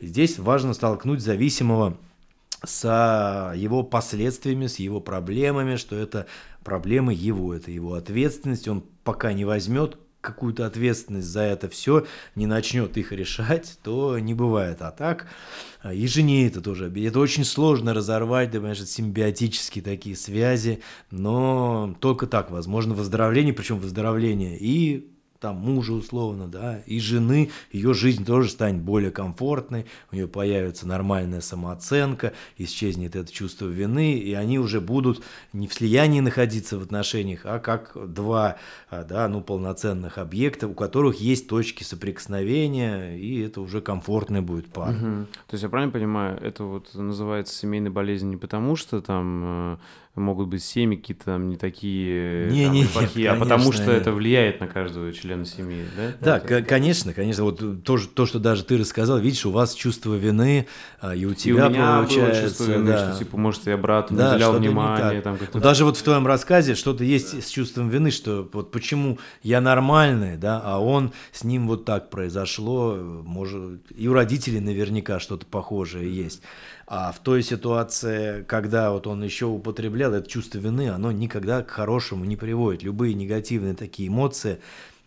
И 0.00 0.06
здесь 0.06 0.38
важно 0.38 0.74
столкнуть 0.74 1.20
зависимого 1.20 1.96
с 2.64 3.52
его 3.56 3.82
последствиями, 3.82 4.66
с 4.66 4.78
его 4.78 5.00
проблемами, 5.00 5.76
что 5.76 5.96
это 5.96 6.26
проблемы 6.62 7.12
его, 7.12 7.54
это 7.54 7.70
его 7.70 7.94
ответственность, 7.94 8.68
он 8.68 8.84
пока 9.04 9.32
не 9.32 9.44
возьмет 9.44 9.98
какую-то 10.20 10.64
ответственность 10.64 11.26
за 11.26 11.42
это 11.42 11.68
все, 11.68 12.06
не 12.34 12.46
начнет 12.46 12.96
их 12.96 13.12
решать, 13.12 13.78
то 13.82 14.18
не 14.18 14.32
бывает. 14.32 14.80
А 14.80 14.90
так, 14.90 15.26
и 15.92 16.06
жене 16.06 16.46
это 16.46 16.62
тоже 16.62 16.90
Это 16.90 17.20
очень 17.20 17.44
сложно 17.44 17.92
разорвать, 17.92 18.50
да, 18.50 18.58
понимаешь, 18.58 18.82
симбиотические 18.82 19.84
такие 19.84 20.16
связи, 20.16 20.80
но 21.10 21.94
только 22.00 22.26
так 22.26 22.50
возможно. 22.50 22.94
Выздоровление, 22.94 23.52
причем 23.52 23.78
выздоровление 23.78 24.56
и 24.58 25.13
там 25.44 25.56
мужа 25.56 25.92
условно, 25.92 26.48
да, 26.48 26.78
и 26.86 26.98
жены, 26.98 27.50
ее 27.70 27.92
жизнь 27.92 28.24
тоже 28.24 28.48
станет 28.48 28.80
более 28.80 29.10
комфортной, 29.10 29.84
у 30.10 30.14
нее 30.14 30.26
появится 30.26 30.88
нормальная 30.88 31.42
самооценка, 31.42 32.32
исчезнет 32.56 33.14
это 33.14 33.30
чувство 33.30 33.66
вины, 33.66 34.14
и 34.14 34.32
они 34.32 34.58
уже 34.58 34.80
будут 34.80 35.22
не 35.52 35.68
в 35.68 35.74
слиянии 35.74 36.20
находиться 36.20 36.78
в 36.78 36.82
отношениях, 36.82 37.40
а 37.44 37.58
как 37.58 37.92
два, 37.94 38.56
а, 38.88 39.04
да, 39.04 39.28
ну, 39.28 39.42
полноценных 39.42 40.16
объекта, 40.16 40.66
у 40.66 40.72
которых 40.72 41.20
есть 41.20 41.46
точки 41.46 41.82
соприкосновения, 41.82 43.14
и 43.14 43.42
это 43.42 43.60
уже 43.60 43.82
комфортная 43.82 44.40
будет 44.40 44.72
пара. 44.72 44.94
Угу. 44.94 45.26
То 45.48 45.52
есть 45.52 45.62
я 45.62 45.68
правильно 45.68 45.92
понимаю, 45.92 46.38
это 46.40 46.64
вот 46.64 46.94
называется 46.94 47.54
семейной 47.54 47.90
болезнью 47.90 48.30
не 48.30 48.38
потому, 48.38 48.76
что 48.76 49.02
там 49.02 49.74
э, 49.74 49.76
могут 50.16 50.48
быть 50.48 50.62
семьи 50.62 50.96
какие-то 50.96 51.24
там 51.24 51.48
не 51.48 51.56
такие 51.56 52.48
не, 52.48 52.64
там, 52.66 52.72
не, 52.72 52.84
плохие, 52.84 53.24
нет, 53.24 53.36
а 53.36 53.40
потому 53.40 53.72
что 53.72 53.86
нет. 53.86 54.02
это 54.02 54.12
влияет 54.12 54.60
на 54.60 54.68
каждого 54.68 55.12
члена 55.12 55.44
семьи, 55.44 55.84
да? 55.96 56.12
Да, 56.20 56.36
это... 56.38 56.62
конечно, 56.62 57.12
конечно. 57.12 57.42
Вот 57.42 57.82
то, 57.82 57.98
то, 57.98 58.26
что 58.26 58.38
даже 58.38 58.64
ты 58.64 58.78
рассказал, 58.78 59.18
видишь, 59.18 59.44
у 59.44 59.50
вас 59.50 59.74
чувство 59.74 60.14
вины, 60.14 60.66
а, 61.00 61.16
и 61.16 61.24
у 61.24 61.34
тебя 61.34 61.64
и 61.64 61.66
у 61.66 61.70
меня 61.70 61.98
получается, 61.98 62.40
было 62.40 62.48
чувство 62.48 62.64
вины, 62.64 62.86
да. 62.86 63.10
что 63.10 63.18
типа, 63.18 63.36
может, 63.36 63.66
я 63.66 63.76
брату 63.76 64.14
да, 64.14 64.32
уделял 64.32 64.52
внимание. 64.52 65.20
Там, 65.20 65.36
ну, 65.52 65.60
даже 65.60 65.84
вот 65.84 65.96
в 65.96 66.02
твоем 66.02 66.26
рассказе 66.26 66.76
что-то 66.76 67.02
есть 67.02 67.34
да. 67.34 67.42
с 67.42 67.48
чувством 67.48 67.88
вины, 67.88 68.12
что 68.12 68.48
вот 68.52 68.70
почему 68.70 69.18
я 69.42 69.60
нормальный, 69.60 70.36
да, 70.36 70.60
а 70.64 70.78
он 70.78 71.12
с 71.32 71.42
ним 71.42 71.66
вот 71.66 71.84
так 71.84 72.10
произошло, 72.10 72.94
может, 72.94 73.80
и 73.90 74.06
у 74.06 74.12
родителей 74.12 74.60
наверняка 74.60 75.18
что-то 75.18 75.44
похожее 75.44 76.14
есть. 76.14 76.40
А 76.86 77.12
в 77.12 77.18
той 77.20 77.42
ситуации, 77.42 78.42
когда 78.42 78.92
вот 78.92 79.06
он 79.06 79.22
еще 79.22 79.46
употреблял, 79.46 80.12
это 80.12 80.28
чувство 80.28 80.58
вины, 80.58 80.90
оно 80.90 81.12
никогда 81.12 81.62
к 81.62 81.70
хорошему 81.70 82.24
не 82.24 82.36
приводит. 82.36 82.82
Любые 82.82 83.14
негативные 83.14 83.74
такие 83.74 84.08
эмоции, 84.08 84.60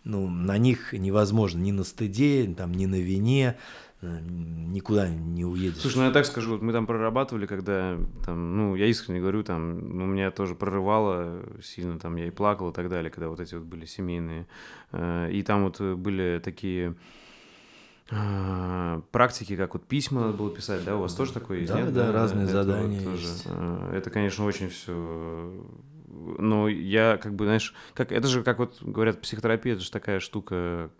ну, 0.04 0.28
на 0.28 0.58
них 0.58 0.92
невозможно 0.92 1.60
ни 1.60 1.70
на 1.70 1.84
стыде, 1.84 2.52
там, 2.56 2.72
ни 2.72 2.86
на 2.86 2.96
вине, 2.96 3.56
э, 4.00 4.18
никуда 4.20 5.08
не 5.08 5.44
уедешь. 5.44 5.80
Слушай, 5.80 5.98
ну 5.98 6.04
я 6.06 6.10
так 6.10 6.26
скажу, 6.26 6.52
вот 6.52 6.62
мы 6.62 6.72
там 6.72 6.86
прорабатывали, 6.86 7.46
когда, 7.46 7.96
там, 8.24 8.56
ну, 8.56 8.74
я 8.74 8.86
искренне 8.86 9.20
говорю, 9.20 9.44
там, 9.44 9.98
ну, 9.98 10.06
меня 10.06 10.32
тоже 10.32 10.56
прорывало 10.56 11.44
сильно, 11.62 11.98
там, 11.98 12.16
я 12.16 12.26
и 12.26 12.30
плакал 12.30 12.70
и 12.70 12.72
так 12.72 12.88
далее, 12.88 13.10
когда 13.10 13.28
вот 13.28 13.38
эти 13.38 13.54
вот 13.54 13.64
были 13.64 13.84
семейные. 13.84 14.46
Э, 14.90 15.30
и 15.30 15.42
там 15.42 15.64
вот 15.64 15.80
были 15.80 16.40
такие 16.42 16.96
практики, 18.08 19.56
как 19.56 19.74
вот 19.74 19.86
письма 19.86 20.22
надо 20.22 20.32
было 20.32 20.50
писать, 20.50 20.84
да, 20.84 20.96
у 20.96 21.00
вас 21.00 21.14
тоже 21.14 21.32
такое 21.32 21.58
есть, 21.58 21.72
да, 21.72 21.80
нет? 21.80 21.92
Да, 21.92 22.06
да, 22.06 22.12
разные 22.12 22.44
это 22.44 22.52
задания 22.52 23.00
вот 23.00 23.12
тоже. 23.12 23.26
А, 23.46 23.94
это, 23.94 24.10
конечно, 24.10 24.44
очень 24.44 24.68
все... 24.68 25.66
Но 26.38 26.68
я 26.68 27.18
как 27.18 27.34
бы, 27.34 27.44
знаешь, 27.44 27.74
как 27.94 28.12
это 28.12 28.26
же, 28.28 28.42
как 28.42 28.58
вот 28.58 28.82
говорят, 28.82 29.20
психотерапия, 29.20 29.74
это 29.74 29.82
же 29.82 29.90
такая 29.90 30.20
штука 30.20 30.90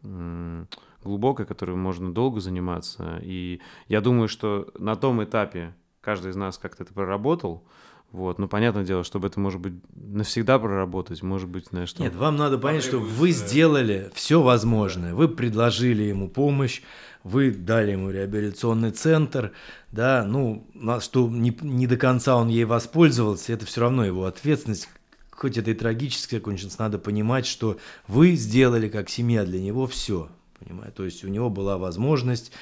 глубокая, 1.02 1.47
которой 1.47 1.76
можно 1.76 2.12
долго 2.12 2.40
заниматься. 2.40 3.18
И 3.22 3.60
я 3.89 4.01
думаю, 4.01 4.28
что 4.28 4.70
на 4.78 4.94
том 4.94 5.24
этапе 5.24 5.74
каждый 6.02 6.30
из 6.30 6.36
нас 6.36 6.59
как-то 6.59 6.82
это 6.85 6.93
проработал, 6.93 7.64
вот, 8.10 8.39
ну, 8.39 8.48
понятное 8.48 8.85
дело, 8.85 9.05
чтобы 9.05 9.26
это, 9.26 9.39
может 9.39 9.60
быть, 9.60 9.74
навсегда 9.94 10.59
проработать, 10.59 11.22
может 11.22 11.48
быть, 11.48 11.66
знаешь, 11.66 11.90
что... 11.90 12.02
Нет, 12.02 12.14
вам 12.14 12.36
надо 12.36 12.56
понять, 12.56 12.82
что 12.82 12.98
вы 12.98 13.32
сделали 13.32 14.10
все 14.14 14.40
возможное. 14.40 15.14
Вы 15.14 15.28
предложили 15.28 16.05
ему 16.05 16.28
помощь, 16.28 16.80
вы 17.22 17.51
дали 17.51 17.93
ему 17.93 18.10
реабилитационный 18.10 18.93
центр, 18.93 19.52
да, 19.93 20.24
ну, 20.24 20.66
что 21.01 21.28
не, 21.28 21.56
не 21.60 21.86
до 21.86 21.98
конца 21.98 22.36
он 22.36 22.48
ей 22.48 22.64
воспользовался, 22.64 23.52
это 23.52 23.66
все 23.66 23.82
равно 23.82 24.06
его 24.06 24.24
ответственность, 24.24 24.89
хоть 25.30 25.59
это 25.59 25.70
и 25.70 25.74
трагически 25.74 26.36
закончится, 26.36 26.80
надо 26.80 26.98
понимать, 26.98 27.44
что 27.47 27.76
вы 28.06 28.36
сделали 28.36 28.89
как 28.89 29.10
семья 29.10 29.44
для 29.44 29.60
него 29.60 29.86
все, 29.86 30.30
понимаете, 30.59 30.94
то 30.97 31.05
есть 31.05 31.24
у 31.24 31.28
него 31.28 31.51
была 31.51 31.76
возможность 31.76 32.52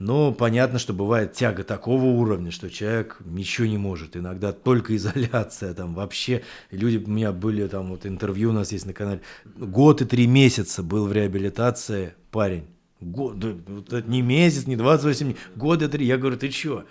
но 0.00 0.32
понятно, 0.32 0.78
что 0.78 0.94
бывает 0.94 1.34
тяга 1.34 1.62
такого 1.62 2.04
уровня, 2.04 2.50
что 2.50 2.70
человек 2.70 3.18
ничего 3.22 3.66
не 3.66 3.76
может. 3.76 4.16
Иногда 4.16 4.50
только 4.50 4.96
изоляция, 4.96 5.74
там 5.74 5.94
вообще. 5.94 6.42
Люди, 6.70 6.96
у 6.96 7.08
меня 7.08 7.32
были 7.32 7.68
там 7.68 7.90
вот 7.90 8.06
интервью 8.06 8.48
у 8.48 8.52
нас 8.54 8.72
есть 8.72 8.86
на 8.86 8.94
канале. 8.94 9.20
Год 9.44 10.00
и 10.00 10.06
три 10.06 10.26
месяца 10.26 10.82
был 10.82 11.06
в 11.06 11.12
реабилитации 11.12 12.14
парень. 12.30 12.64
Год, 13.02 13.44
вот 13.44 14.06
не 14.06 14.22
месяц, 14.22 14.66
не 14.66 14.74
28, 14.74 15.34
год 15.54 15.82
и 15.82 15.88
три. 15.88 16.06
Я 16.06 16.16
говорю, 16.16 16.38
ты 16.38 16.48
чё? 16.48 16.86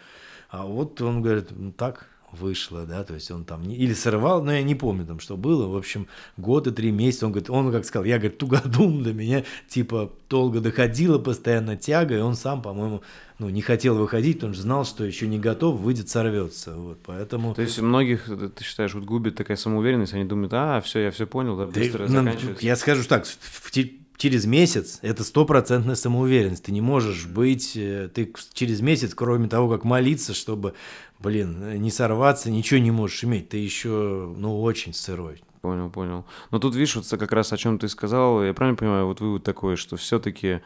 А 0.51 0.67
вот 0.67 1.01
он 1.01 1.23
говорит, 1.23 1.47
ну 1.49 1.71
так, 1.71 2.07
вышло, 2.31 2.85
да, 2.85 3.03
то 3.03 3.13
есть 3.13 3.31
он 3.31 3.45
там 3.45 3.63
не, 3.63 3.75
или 3.75 3.93
сорвал, 3.93 4.43
но 4.43 4.53
я 4.53 4.63
не 4.63 4.75
помню 4.75 5.05
там, 5.05 5.19
что 5.19 5.37
было, 5.37 5.67
в 5.67 5.75
общем, 5.75 6.07
год 6.37 6.67
и 6.67 6.71
три 6.71 6.91
месяца, 6.91 7.25
он 7.25 7.31
говорит, 7.31 7.49
он 7.49 7.71
как 7.71 7.85
сказал, 7.85 8.05
я, 8.05 8.17
говорит, 8.17 8.37
тугодум 8.37 9.03
до 9.03 9.13
меня, 9.13 9.43
типа, 9.67 10.11
долго 10.29 10.59
доходила 10.59 11.17
постоянно 11.17 11.75
тяга, 11.75 12.17
и 12.17 12.21
он 12.21 12.35
сам, 12.35 12.61
по-моему, 12.61 13.01
ну, 13.39 13.49
не 13.49 13.61
хотел 13.61 13.97
выходить, 13.97 14.37
потому 14.37 14.53
что 14.53 14.63
знал, 14.63 14.85
что 14.85 15.03
еще 15.05 15.27
не 15.27 15.39
готов, 15.39 15.79
выйдет, 15.79 16.09
сорвется, 16.09 16.75
вот, 16.75 16.99
поэтому... 17.05 17.55
То 17.55 17.61
есть 17.61 17.79
многих, 17.79 18.25
ты 18.25 18.63
считаешь, 18.63 18.93
вот 18.93 19.05
губит 19.05 19.35
такая 19.35 19.57
самоуверенность, 19.57 20.13
они 20.13 20.25
думают, 20.25 20.53
а, 20.53 20.81
все, 20.81 20.99
я 20.99 21.11
все 21.11 21.25
понял, 21.25 21.57
да, 21.57 21.65
быстро 21.65 22.07
ты, 22.07 22.11
ну, 22.11 22.31
Я 22.59 22.75
скажу 22.75 23.03
так, 23.07 23.25
в, 23.25 23.71
через 24.19 24.45
месяц 24.45 24.99
это 25.01 25.23
стопроцентная 25.23 25.95
самоуверенность. 25.95 26.65
Ты 26.65 26.73
не 26.73 26.81
можешь 26.81 27.25
быть, 27.25 27.71
э, 27.75 28.09
ты 28.13 28.31
через 28.53 28.81
месяц, 28.81 29.15
кроме 29.15 29.47
того, 29.47 29.69
как 29.69 29.85
молиться, 29.85 30.33
чтобы 30.33 30.73
блин, 31.19 31.81
не 31.81 31.91
сорваться, 31.91 32.49
ничего 32.49 32.79
не 32.79 32.91
можешь 32.91 33.23
иметь, 33.23 33.49
ты 33.49 33.57
еще, 33.57 34.33
ну, 34.37 34.61
очень 34.61 34.93
сырой. 34.93 35.41
Понял, 35.61 35.89
понял. 35.89 36.25
Но 36.51 36.59
тут, 36.59 36.75
видишь, 36.75 36.95
вот 36.95 37.05
как 37.09 37.31
раз 37.33 37.51
о 37.51 37.57
чем 37.57 37.79
ты 37.79 37.89
сказал, 37.89 38.43
я 38.43 38.53
правильно 38.53 38.77
понимаю, 38.77 39.05
вот 39.05 39.19
вывод 39.19 39.43
такой, 39.43 39.75
что 39.75 39.97
все-таки 39.97 40.61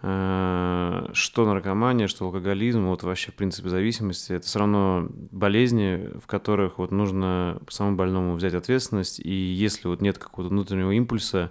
э, 0.00 1.08
что 1.12 1.46
наркомания, 1.46 2.06
что 2.06 2.24
алкоголизм, 2.24 2.86
вот 2.86 3.02
вообще, 3.02 3.30
в 3.30 3.34
принципе, 3.34 3.68
зависимости, 3.68 4.32
это 4.32 4.46
все 4.46 4.58
равно 4.60 5.08
болезни, 5.10 6.10
в 6.18 6.26
которых 6.26 6.78
вот 6.78 6.92
нужно 6.92 7.60
самому 7.68 7.96
больному 7.96 8.34
взять 8.36 8.54
ответственность, 8.54 9.20
и 9.20 9.30
если 9.30 9.88
вот 9.88 10.00
нет 10.00 10.16
какого-то 10.16 10.48
внутреннего 10.48 10.92
импульса, 10.92 11.50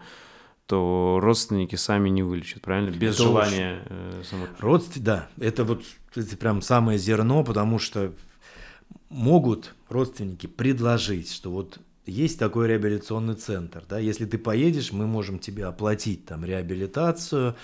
то 0.67 1.19
родственники 1.21 1.75
сами 1.75 2.09
не 2.09 2.23
вылечат, 2.23 2.61
правильно? 2.61 2.89
Без 2.89 3.15
Это 3.15 3.23
желания 3.23 3.83
э, 3.85 4.23
само... 4.27 4.47
Родствен... 4.59 5.03
Да, 5.03 5.27
это 5.39 5.63
вот 5.63 5.83
это 6.15 6.37
прям 6.37 6.61
самое 6.61 6.97
зерно, 6.97 7.43
потому 7.43 7.77
что 7.77 8.13
могут 9.09 9.75
родственники 9.89 10.47
предложить, 10.47 11.31
что 11.31 11.51
вот 11.51 11.79
есть 12.05 12.39
такой 12.39 12.67
реабилитационный 12.67 13.35
центр, 13.35 13.83
да, 13.87 13.99
если 13.99 14.25
ты 14.25 14.37
поедешь, 14.37 14.91
мы 14.91 15.07
можем 15.07 15.39
тебе 15.39 15.65
оплатить 15.65 16.25
там 16.25 16.45
реабилитацию, 16.45 17.55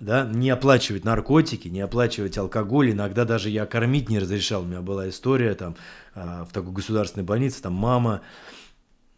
да, 0.00 0.24
не 0.24 0.50
оплачивать 0.50 1.04
наркотики, 1.04 1.68
не 1.68 1.80
оплачивать 1.80 2.38
алкоголь, 2.38 2.92
иногда 2.92 3.24
даже 3.24 3.50
я 3.50 3.66
кормить 3.66 4.08
не 4.08 4.18
разрешал, 4.18 4.62
у 4.62 4.66
меня 4.66 4.80
была 4.80 5.08
история 5.08 5.54
там 5.54 5.76
а, 6.14 6.44
в 6.44 6.52
такой 6.52 6.72
государственной 6.72 7.24
больнице, 7.24 7.60
там 7.62 7.72
мама, 7.72 8.22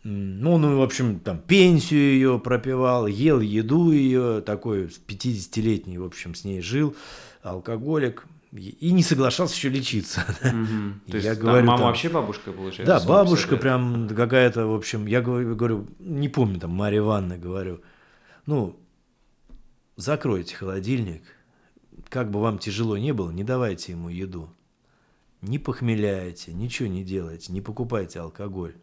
ну, 0.03 0.57
ну, 0.57 0.79
в 0.79 0.83
общем, 0.83 1.21
там 1.21 1.39
пенсию 1.39 2.01
ее 2.01 2.39
пропивал, 2.39 3.07
ел 3.07 3.41
еду 3.41 3.91
ее, 3.93 4.41
такой 4.41 4.87
50-летний, 4.87 5.99
в 5.99 6.05
общем, 6.05 6.35
с 6.35 6.45
ней 6.45 6.63
жил, 6.63 6.97
алкоголик, 7.43 8.25
и 8.53 8.91
не 8.93 9.03
соглашался 9.03 9.55
еще 9.55 9.69
лечиться. 9.69 10.25
Угу. 10.41 11.11
То 11.11 11.17
есть 11.17 11.27
я 11.27 11.35
говорю, 11.35 11.67
мама 11.67 11.79
там, 11.79 11.87
вообще 11.89 12.09
бабушка, 12.09 12.51
получается? 12.51 12.99
Да, 12.99 13.07
бабушка 13.07 13.57
прям 13.57 14.09
какая-то, 14.09 14.67
в 14.67 14.75
общем, 14.75 15.07
я 15.07 15.21
говорю, 15.21 15.55
говорю, 15.55 15.87
не 15.99 16.29
помню, 16.29 16.59
там, 16.59 16.71
Марья 16.71 16.99
Ивановна, 17.01 17.37
говорю, 17.37 17.83
ну, 18.47 18.81
закройте 19.97 20.57
холодильник, 20.57 21.23
как 22.09 22.31
бы 22.31 22.41
вам 22.41 22.59
тяжело 22.59 22.97
не 22.97 23.13
было, 23.13 23.31
не 23.31 23.45
давайте 23.45 23.93
ему 23.93 24.09
еду. 24.09 24.51
Не 25.43 25.59
похмеляйте, 25.59 26.53
ничего 26.53 26.89
не 26.89 27.03
делайте, 27.05 27.53
не 27.53 27.61
покупайте 27.61 28.21
алкоголь. 28.21 28.75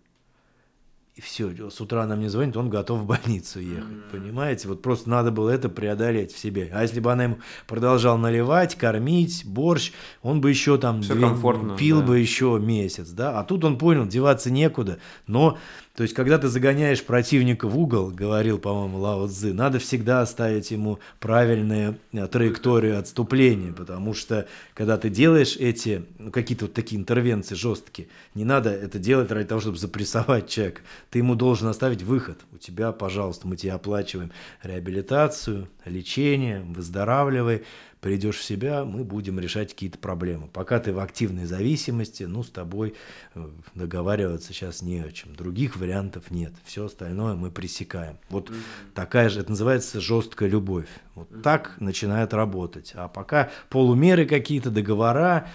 И 1.18 1.22
все, 1.22 1.52
с 1.72 1.81
утра 1.81 2.03
она 2.03 2.15
мне 2.15 2.30
звонит, 2.30 2.56
он 2.57 2.69
готов 2.69 2.99
в 2.99 3.06
больницу 3.07 3.60
ехать. 3.60 3.85
Mm-hmm. 3.85 4.11
Понимаете? 4.11 4.68
Вот 4.68 4.84
просто 4.84 5.10
надо 5.10 5.31
было 5.31 5.49
это 5.49 5.68
преодолеть 5.68 6.31
в 6.31 6.38
себе. 6.38 6.69
А 6.72 6.84
если 6.84 6.99
бы 6.99 7.11
она 7.11 7.23
ему 7.23 7.39
продолжала 7.65 8.18
наливать, 8.18 8.76
кормить, 8.76 9.41
борщ, 9.44 9.94
он 10.22 10.41
бы 10.41 10.52
еще 10.52 10.77
там 10.77 11.02
две, 11.02 11.27
пил 11.76 12.02
да. 12.02 12.06
бы 12.06 12.19
еще 12.19 12.60
месяц, 12.61 13.10
да. 13.10 13.39
А 13.39 13.44
тут 13.44 13.65
он 13.65 13.80
понял, 13.80 14.06
деваться 14.06 14.52
некуда. 14.52 14.99
Но 15.26 15.57
то 15.98 16.03
есть, 16.03 16.14
когда 16.14 16.38
ты 16.38 16.48
загоняешь 16.48 17.03
противника 17.03 17.68
в 17.68 17.76
угол, 17.76 18.11
говорил, 18.11 18.60
по-моему, 18.60 18.99
Лао 18.99 19.26
Цзы, 19.26 19.52
надо 19.52 19.80
всегда 19.80 20.22
оставить 20.22 20.69
ему 20.69 20.99
правильную 21.19 21.98
э, 22.14 22.28
траекторию 22.28 22.99
отступления, 22.99 23.74
потому 23.74 24.14
что, 24.14 24.48
когда 24.76 24.98
ты 24.98 25.10
делаешь 25.10 25.57
эти, 25.57 26.06
ну, 26.19 26.30
какие-то 26.30 26.65
вот 26.65 26.76
такие 26.76 27.02
интервенции 27.02 27.56
жесткие, 27.56 28.10
не 28.36 28.45
надо 28.45 28.69
это 28.69 28.99
делать 28.99 29.32
ради 29.32 29.48
того, 29.48 29.60
чтобы 29.60 29.80
запрессовать 29.80 30.48
человека. 30.48 30.82
Ты 31.10 31.18
ему 31.18 31.34
должен 31.34 31.68
оставить 31.68 32.03
выход. 32.03 32.38
У 32.52 32.57
тебя, 32.57 32.91
пожалуйста, 32.91 33.48
мы 33.48 33.57
тебе 33.57 33.72
оплачиваем 33.72 34.32
реабилитацию, 34.61 35.68
лечение, 35.84 36.61
выздоравливай, 36.61 37.64
придешь 38.02 38.38
в 38.38 38.44
себя, 38.44 38.86
мы 38.86 39.03
будем 39.03 39.40
решать 39.40 39.74
какие-то 39.74 39.98
проблемы. 39.98 40.48
Пока 40.48 40.80
ты 40.80 40.94
в 40.94 40.99
активной 40.99 41.45
зависимости, 41.45 42.24
ну, 42.24 42.44
с 42.44 42.49
тобой 42.49 42.95
э, 43.36 43.49
договариваться 43.76 44.53
сейчас 44.53 44.82
не 44.82 44.99
о 44.99 45.11
чем. 45.11 45.36
Других 45.36 45.78
вариантов 45.78 46.30
нет. 46.30 46.53
Все 46.64 46.86
остальное 46.86 47.36
мы 47.36 47.52
пресекаем. 47.52 48.18
Вот 48.30 48.49
mm-hmm. 48.49 48.94
такая 48.94 49.30
же, 49.30 49.40
это 49.40 49.49
называется 49.49 49.99
жесткая 49.99 50.49
любовь. 50.49 50.88
Вот 51.15 51.32
mm-hmm. 51.32 51.41
так 51.41 51.76
начинает 51.80 52.34
работать. 52.34 52.91
А 52.95 53.07
пока 53.07 53.49
полумеры 53.69 54.26
какие-то, 54.26 54.69
договора, 54.69 55.48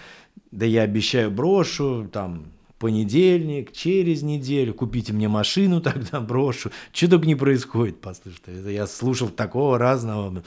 да 0.51 0.65
я 0.65 0.81
обещаю 0.81 1.31
брошу, 1.31 2.09
там, 2.11 2.51
понедельник, 2.83 3.71
через 3.71 4.23
неделю, 4.23 4.73
купите 4.73 5.13
мне 5.13 5.29
машину, 5.29 5.79
тогда 5.89 6.19
брошу. 6.19 6.69
Что 6.91 7.11
только 7.11 7.27
не 7.27 7.35
происходит, 7.35 8.01
послушайте. 8.01 8.51
Это 8.59 8.69
я 8.69 8.87
слушал 8.87 9.29
такого 9.29 9.77
разного. 9.77 10.43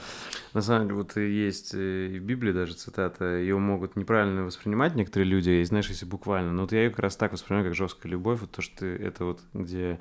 На 0.53 0.61
самом 0.61 0.83
деле, 0.83 0.95
вот 0.95 1.17
есть 1.17 1.73
э, 1.73 2.11
и 2.13 2.19
в 2.19 2.23
Библии 2.23 2.51
даже 2.51 2.73
цитата, 2.73 3.37
ее 3.37 3.57
могут 3.57 3.95
неправильно 3.95 4.43
воспринимать 4.43 4.95
некоторые 4.95 5.27
люди, 5.27 5.49
и 5.49 5.63
знаешь, 5.63 5.89
если 5.89 6.05
буквально. 6.05 6.51
Но 6.51 6.61
вот 6.61 6.71
я 6.73 6.83
ее 6.83 6.89
как 6.91 6.99
раз 6.99 7.15
так 7.15 7.31
воспринимаю, 7.31 7.69
как 7.69 7.75
жесткая 7.75 8.11
любовь, 8.11 8.41
вот 8.41 8.51
то, 8.51 8.61
что 8.61 8.77
ты, 8.77 8.85
это 8.85 9.25
вот, 9.25 9.39
где 9.53 9.99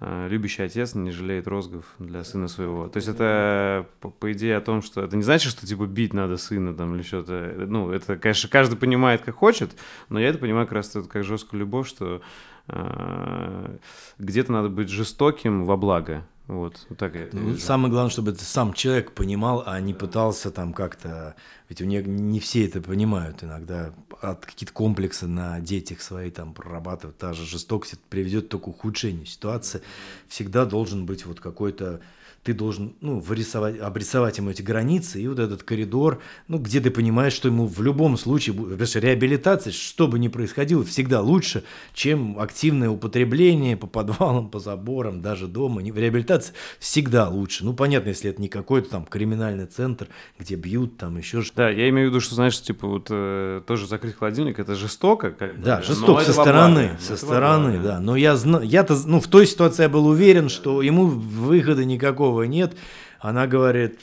э, 0.00 0.28
любящий 0.28 0.62
отец 0.62 0.94
не 0.94 1.10
жалеет 1.10 1.46
розгов 1.46 1.84
для 1.98 2.24
сына 2.24 2.48
своего. 2.48 2.88
То 2.88 2.98
есть 2.98 3.08
это, 3.08 3.86
по, 4.00 4.10
по 4.10 4.32
идее, 4.32 4.56
о 4.56 4.60
том, 4.60 4.82
что 4.82 5.02
это 5.02 5.16
не 5.16 5.22
значит, 5.22 5.52
что 5.52 5.66
типа 5.66 5.86
бить 5.86 6.12
надо 6.12 6.36
сына 6.36 6.74
там 6.74 6.94
или 6.94 7.02
что-то. 7.02 7.54
Ну, 7.66 7.90
это, 7.90 8.16
конечно, 8.16 8.50
каждый 8.50 8.76
понимает, 8.76 9.22
как 9.22 9.36
хочет, 9.36 9.70
но 10.10 10.20
я 10.20 10.28
это 10.28 10.38
понимаю 10.38 10.66
как 10.66 10.74
раз 10.74 10.94
как 11.08 11.24
жесткую 11.24 11.60
любовь, 11.60 11.77
что 11.84 12.20
э, 12.68 13.76
где-то 14.18 14.52
надо 14.52 14.68
быть 14.68 14.88
жестоким 14.88 15.64
во 15.64 15.76
благо. 15.76 16.24
Вот, 16.48 16.86
так 16.96 17.14
я 17.14 17.28
ну, 17.32 17.58
самое 17.58 17.92
главное, 17.92 18.10
чтобы 18.10 18.30
это 18.30 18.42
сам 18.42 18.72
человек 18.72 19.12
понимал, 19.12 19.62
а 19.66 19.78
не 19.80 19.92
пытался 19.92 20.50
там 20.50 20.72
как-то... 20.72 21.36
Ведь 21.68 21.82
у 21.82 21.84
них 21.84 22.06
не 22.06 22.40
все 22.40 22.66
это 22.66 22.80
понимают 22.80 23.44
иногда. 23.44 23.92
От 24.22 24.46
какие-то 24.46 24.72
комплексы 24.72 25.26
на 25.26 25.60
детях 25.60 26.00
свои 26.00 26.30
там 26.30 26.54
прорабатывать. 26.54 27.18
Та 27.18 27.34
же 27.34 27.44
жестокость 27.44 28.00
приведет 28.08 28.48
только 28.48 28.64
к 28.64 28.68
ухудшению 28.68 29.26
ситуации. 29.26 29.82
Всегда 30.26 30.64
должен 30.64 31.04
быть 31.04 31.26
вот 31.26 31.38
какой-то 31.38 32.00
ты 32.48 32.54
должен 32.54 32.94
ну, 33.02 33.20
вырисовать, 33.20 33.78
обрисовать 33.78 34.38
ему 34.38 34.48
эти 34.48 34.62
границы 34.62 35.20
и 35.20 35.28
вот 35.28 35.38
этот 35.38 35.64
коридор, 35.64 36.22
ну, 36.46 36.56
где 36.56 36.80
ты 36.80 36.90
понимаешь, 36.90 37.34
что 37.34 37.48
ему 37.48 37.66
в 37.66 37.82
любом 37.82 38.16
случае, 38.16 38.54
потому 38.54 38.86
что 38.86 39.00
реабилитация, 39.00 39.70
что 39.70 40.08
бы 40.08 40.18
ни 40.18 40.28
происходило, 40.28 40.82
всегда 40.82 41.20
лучше, 41.20 41.62
чем 41.92 42.38
активное 42.38 42.88
употребление 42.88 43.76
по 43.76 43.86
подвалам, 43.98 44.48
по 44.48 44.60
заборам, 44.60 45.20
даже 45.20 45.46
дома. 45.46 45.82
Реабилитация 45.82 46.54
всегда 46.78 47.28
лучше. 47.28 47.66
Ну, 47.66 47.74
понятно, 47.74 48.08
если 48.08 48.30
это 48.30 48.40
не 48.40 48.48
какой-то 48.48 48.88
там 48.88 49.04
криминальный 49.04 49.66
центр, 49.66 50.08
где 50.38 50.54
бьют, 50.54 50.96
там 50.96 51.18
еще 51.18 51.42
что-то. 51.42 51.64
Да, 51.64 51.68
я 51.68 51.90
имею 51.90 52.08
в 52.08 52.10
виду, 52.12 52.22
что, 52.22 52.34
знаешь, 52.34 52.58
типа 52.58 52.86
вот 52.86 53.08
э, 53.10 53.60
тоже 53.66 53.86
закрыть 53.86 54.16
холодильник, 54.16 54.58
это 54.58 54.74
жестоко. 54.74 55.32
Как 55.32 55.60
да, 55.60 55.82
жестоко 55.82 56.22
со 56.22 56.32
стороны, 56.32 56.96
со 56.98 57.18
стороны, 57.18 57.78
да. 57.78 58.00
Но 58.00 58.16
я 58.16 58.36
знаю, 58.36 58.64
я-то, 58.64 58.98
ну, 59.04 59.20
в 59.20 59.28
той 59.28 59.46
ситуации 59.46 59.82
я 59.82 59.90
был 59.90 60.06
уверен, 60.06 60.48
что 60.48 60.80
ему 60.80 61.04
выхода 61.08 61.84
никакого 61.84 62.37
такого 62.38 62.42
нет. 62.44 62.76
Она 63.20 63.46
говорит, 63.46 63.98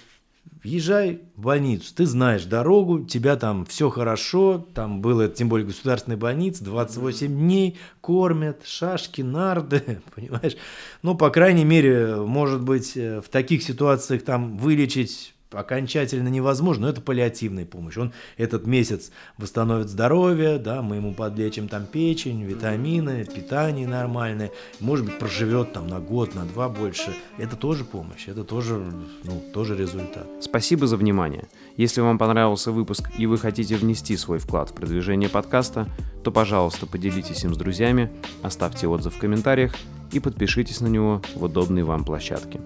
езжай 0.63 1.21
в 1.35 1.41
больницу, 1.41 1.93
ты 1.95 2.05
знаешь 2.05 2.43
дорогу, 2.43 3.05
тебя 3.05 3.35
там 3.35 3.65
все 3.65 3.89
хорошо, 3.89 4.67
там 4.73 5.01
было, 5.01 5.27
тем 5.27 5.47
более 5.47 5.67
государственная 5.67 6.17
больница, 6.17 6.63
28 6.65 7.27
дней, 7.27 7.77
кормят, 8.01 8.65
шашки, 8.65 9.21
нарды, 9.21 10.01
понимаешь? 10.15 10.57
Ну, 11.01 11.15
по 11.15 11.29
крайней 11.29 11.65
мере, 11.65 12.17
может 12.17 12.61
быть, 12.61 12.97
э, 12.97 13.21
в 13.21 13.29
таких 13.29 13.63
ситуациях 13.63 14.23
там 14.23 14.57
вылечить 14.57 15.34
окончательно 15.55 16.27
невозможно, 16.27 16.85
но 16.85 16.89
это 16.89 17.01
паллиативная 17.01 17.65
помощь. 17.65 17.97
Он 17.97 18.13
этот 18.37 18.67
месяц 18.67 19.11
восстановит 19.37 19.89
здоровье, 19.89 20.57
да, 20.57 20.81
мы 20.81 20.97
ему 20.97 21.13
подлечим 21.13 21.67
там 21.67 21.85
печень, 21.85 22.43
витамины, 22.43 23.25
питание 23.25 23.87
нормальное, 23.87 24.51
может 24.79 25.05
быть, 25.05 25.17
проживет 25.17 25.73
там 25.73 25.87
на 25.87 25.99
год, 25.99 26.35
на 26.35 26.45
два 26.45 26.69
больше. 26.69 27.13
Это 27.37 27.55
тоже 27.55 27.83
помощь, 27.85 28.27
это 28.27 28.43
тоже, 28.43 28.75
ну, 29.23 29.43
тоже 29.53 29.75
результат. 29.77 30.27
Спасибо 30.41 30.87
за 30.87 30.97
внимание. 30.97 31.47
Если 31.77 32.01
вам 32.01 32.17
понравился 32.17 32.71
выпуск 32.71 33.09
и 33.17 33.25
вы 33.25 33.37
хотите 33.37 33.75
внести 33.75 34.15
свой 34.17 34.39
вклад 34.39 34.69
в 34.69 34.73
продвижение 34.73 35.29
подкаста, 35.29 35.87
то, 36.23 36.31
пожалуйста, 36.31 36.85
поделитесь 36.85 37.43
им 37.43 37.53
с 37.53 37.57
друзьями, 37.57 38.11
оставьте 38.41 38.87
отзыв 38.87 39.15
в 39.15 39.19
комментариях 39.19 39.75
и 40.11 40.19
подпишитесь 40.19 40.81
на 40.81 40.87
него 40.87 41.21
в 41.35 41.43
удобной 41.43 41.83
вам 41.83 42.03
площадке. 42.03 42.61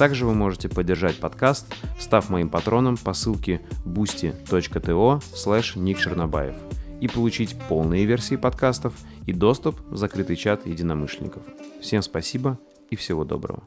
Также 0.00 0.24
вы 0.24 0.32
можете 0.32 0.70
поддержать 0.70 1.20
подкаст, 1.20 1.66
став 1.98 2.30
моим 2.30 2.48
патроном 2.48 2.96
по 2.96 3.12
ссылке 3.12 3.60
boosty.to 3.84 5.22
slash 5.34 5.94
Чернобаев 5.94 6.54
и 7.02 7.06
получить 7.06 7.54
полные 7.68 8.06
версии 8.06 8.36
подкастов 8.36 8.94
и 9.26 9.34
доступ 9.34 9.78
в 9.90 9.98
закрытый 9.98 10.36
чат 10.36 10.64
единомышленников. 10.64 11.42
Всем 11.82 12.00
спасибо 12.00 12.58
и 12.88 12.96
всего 12.96 13.26
доброго. 13.26 13.58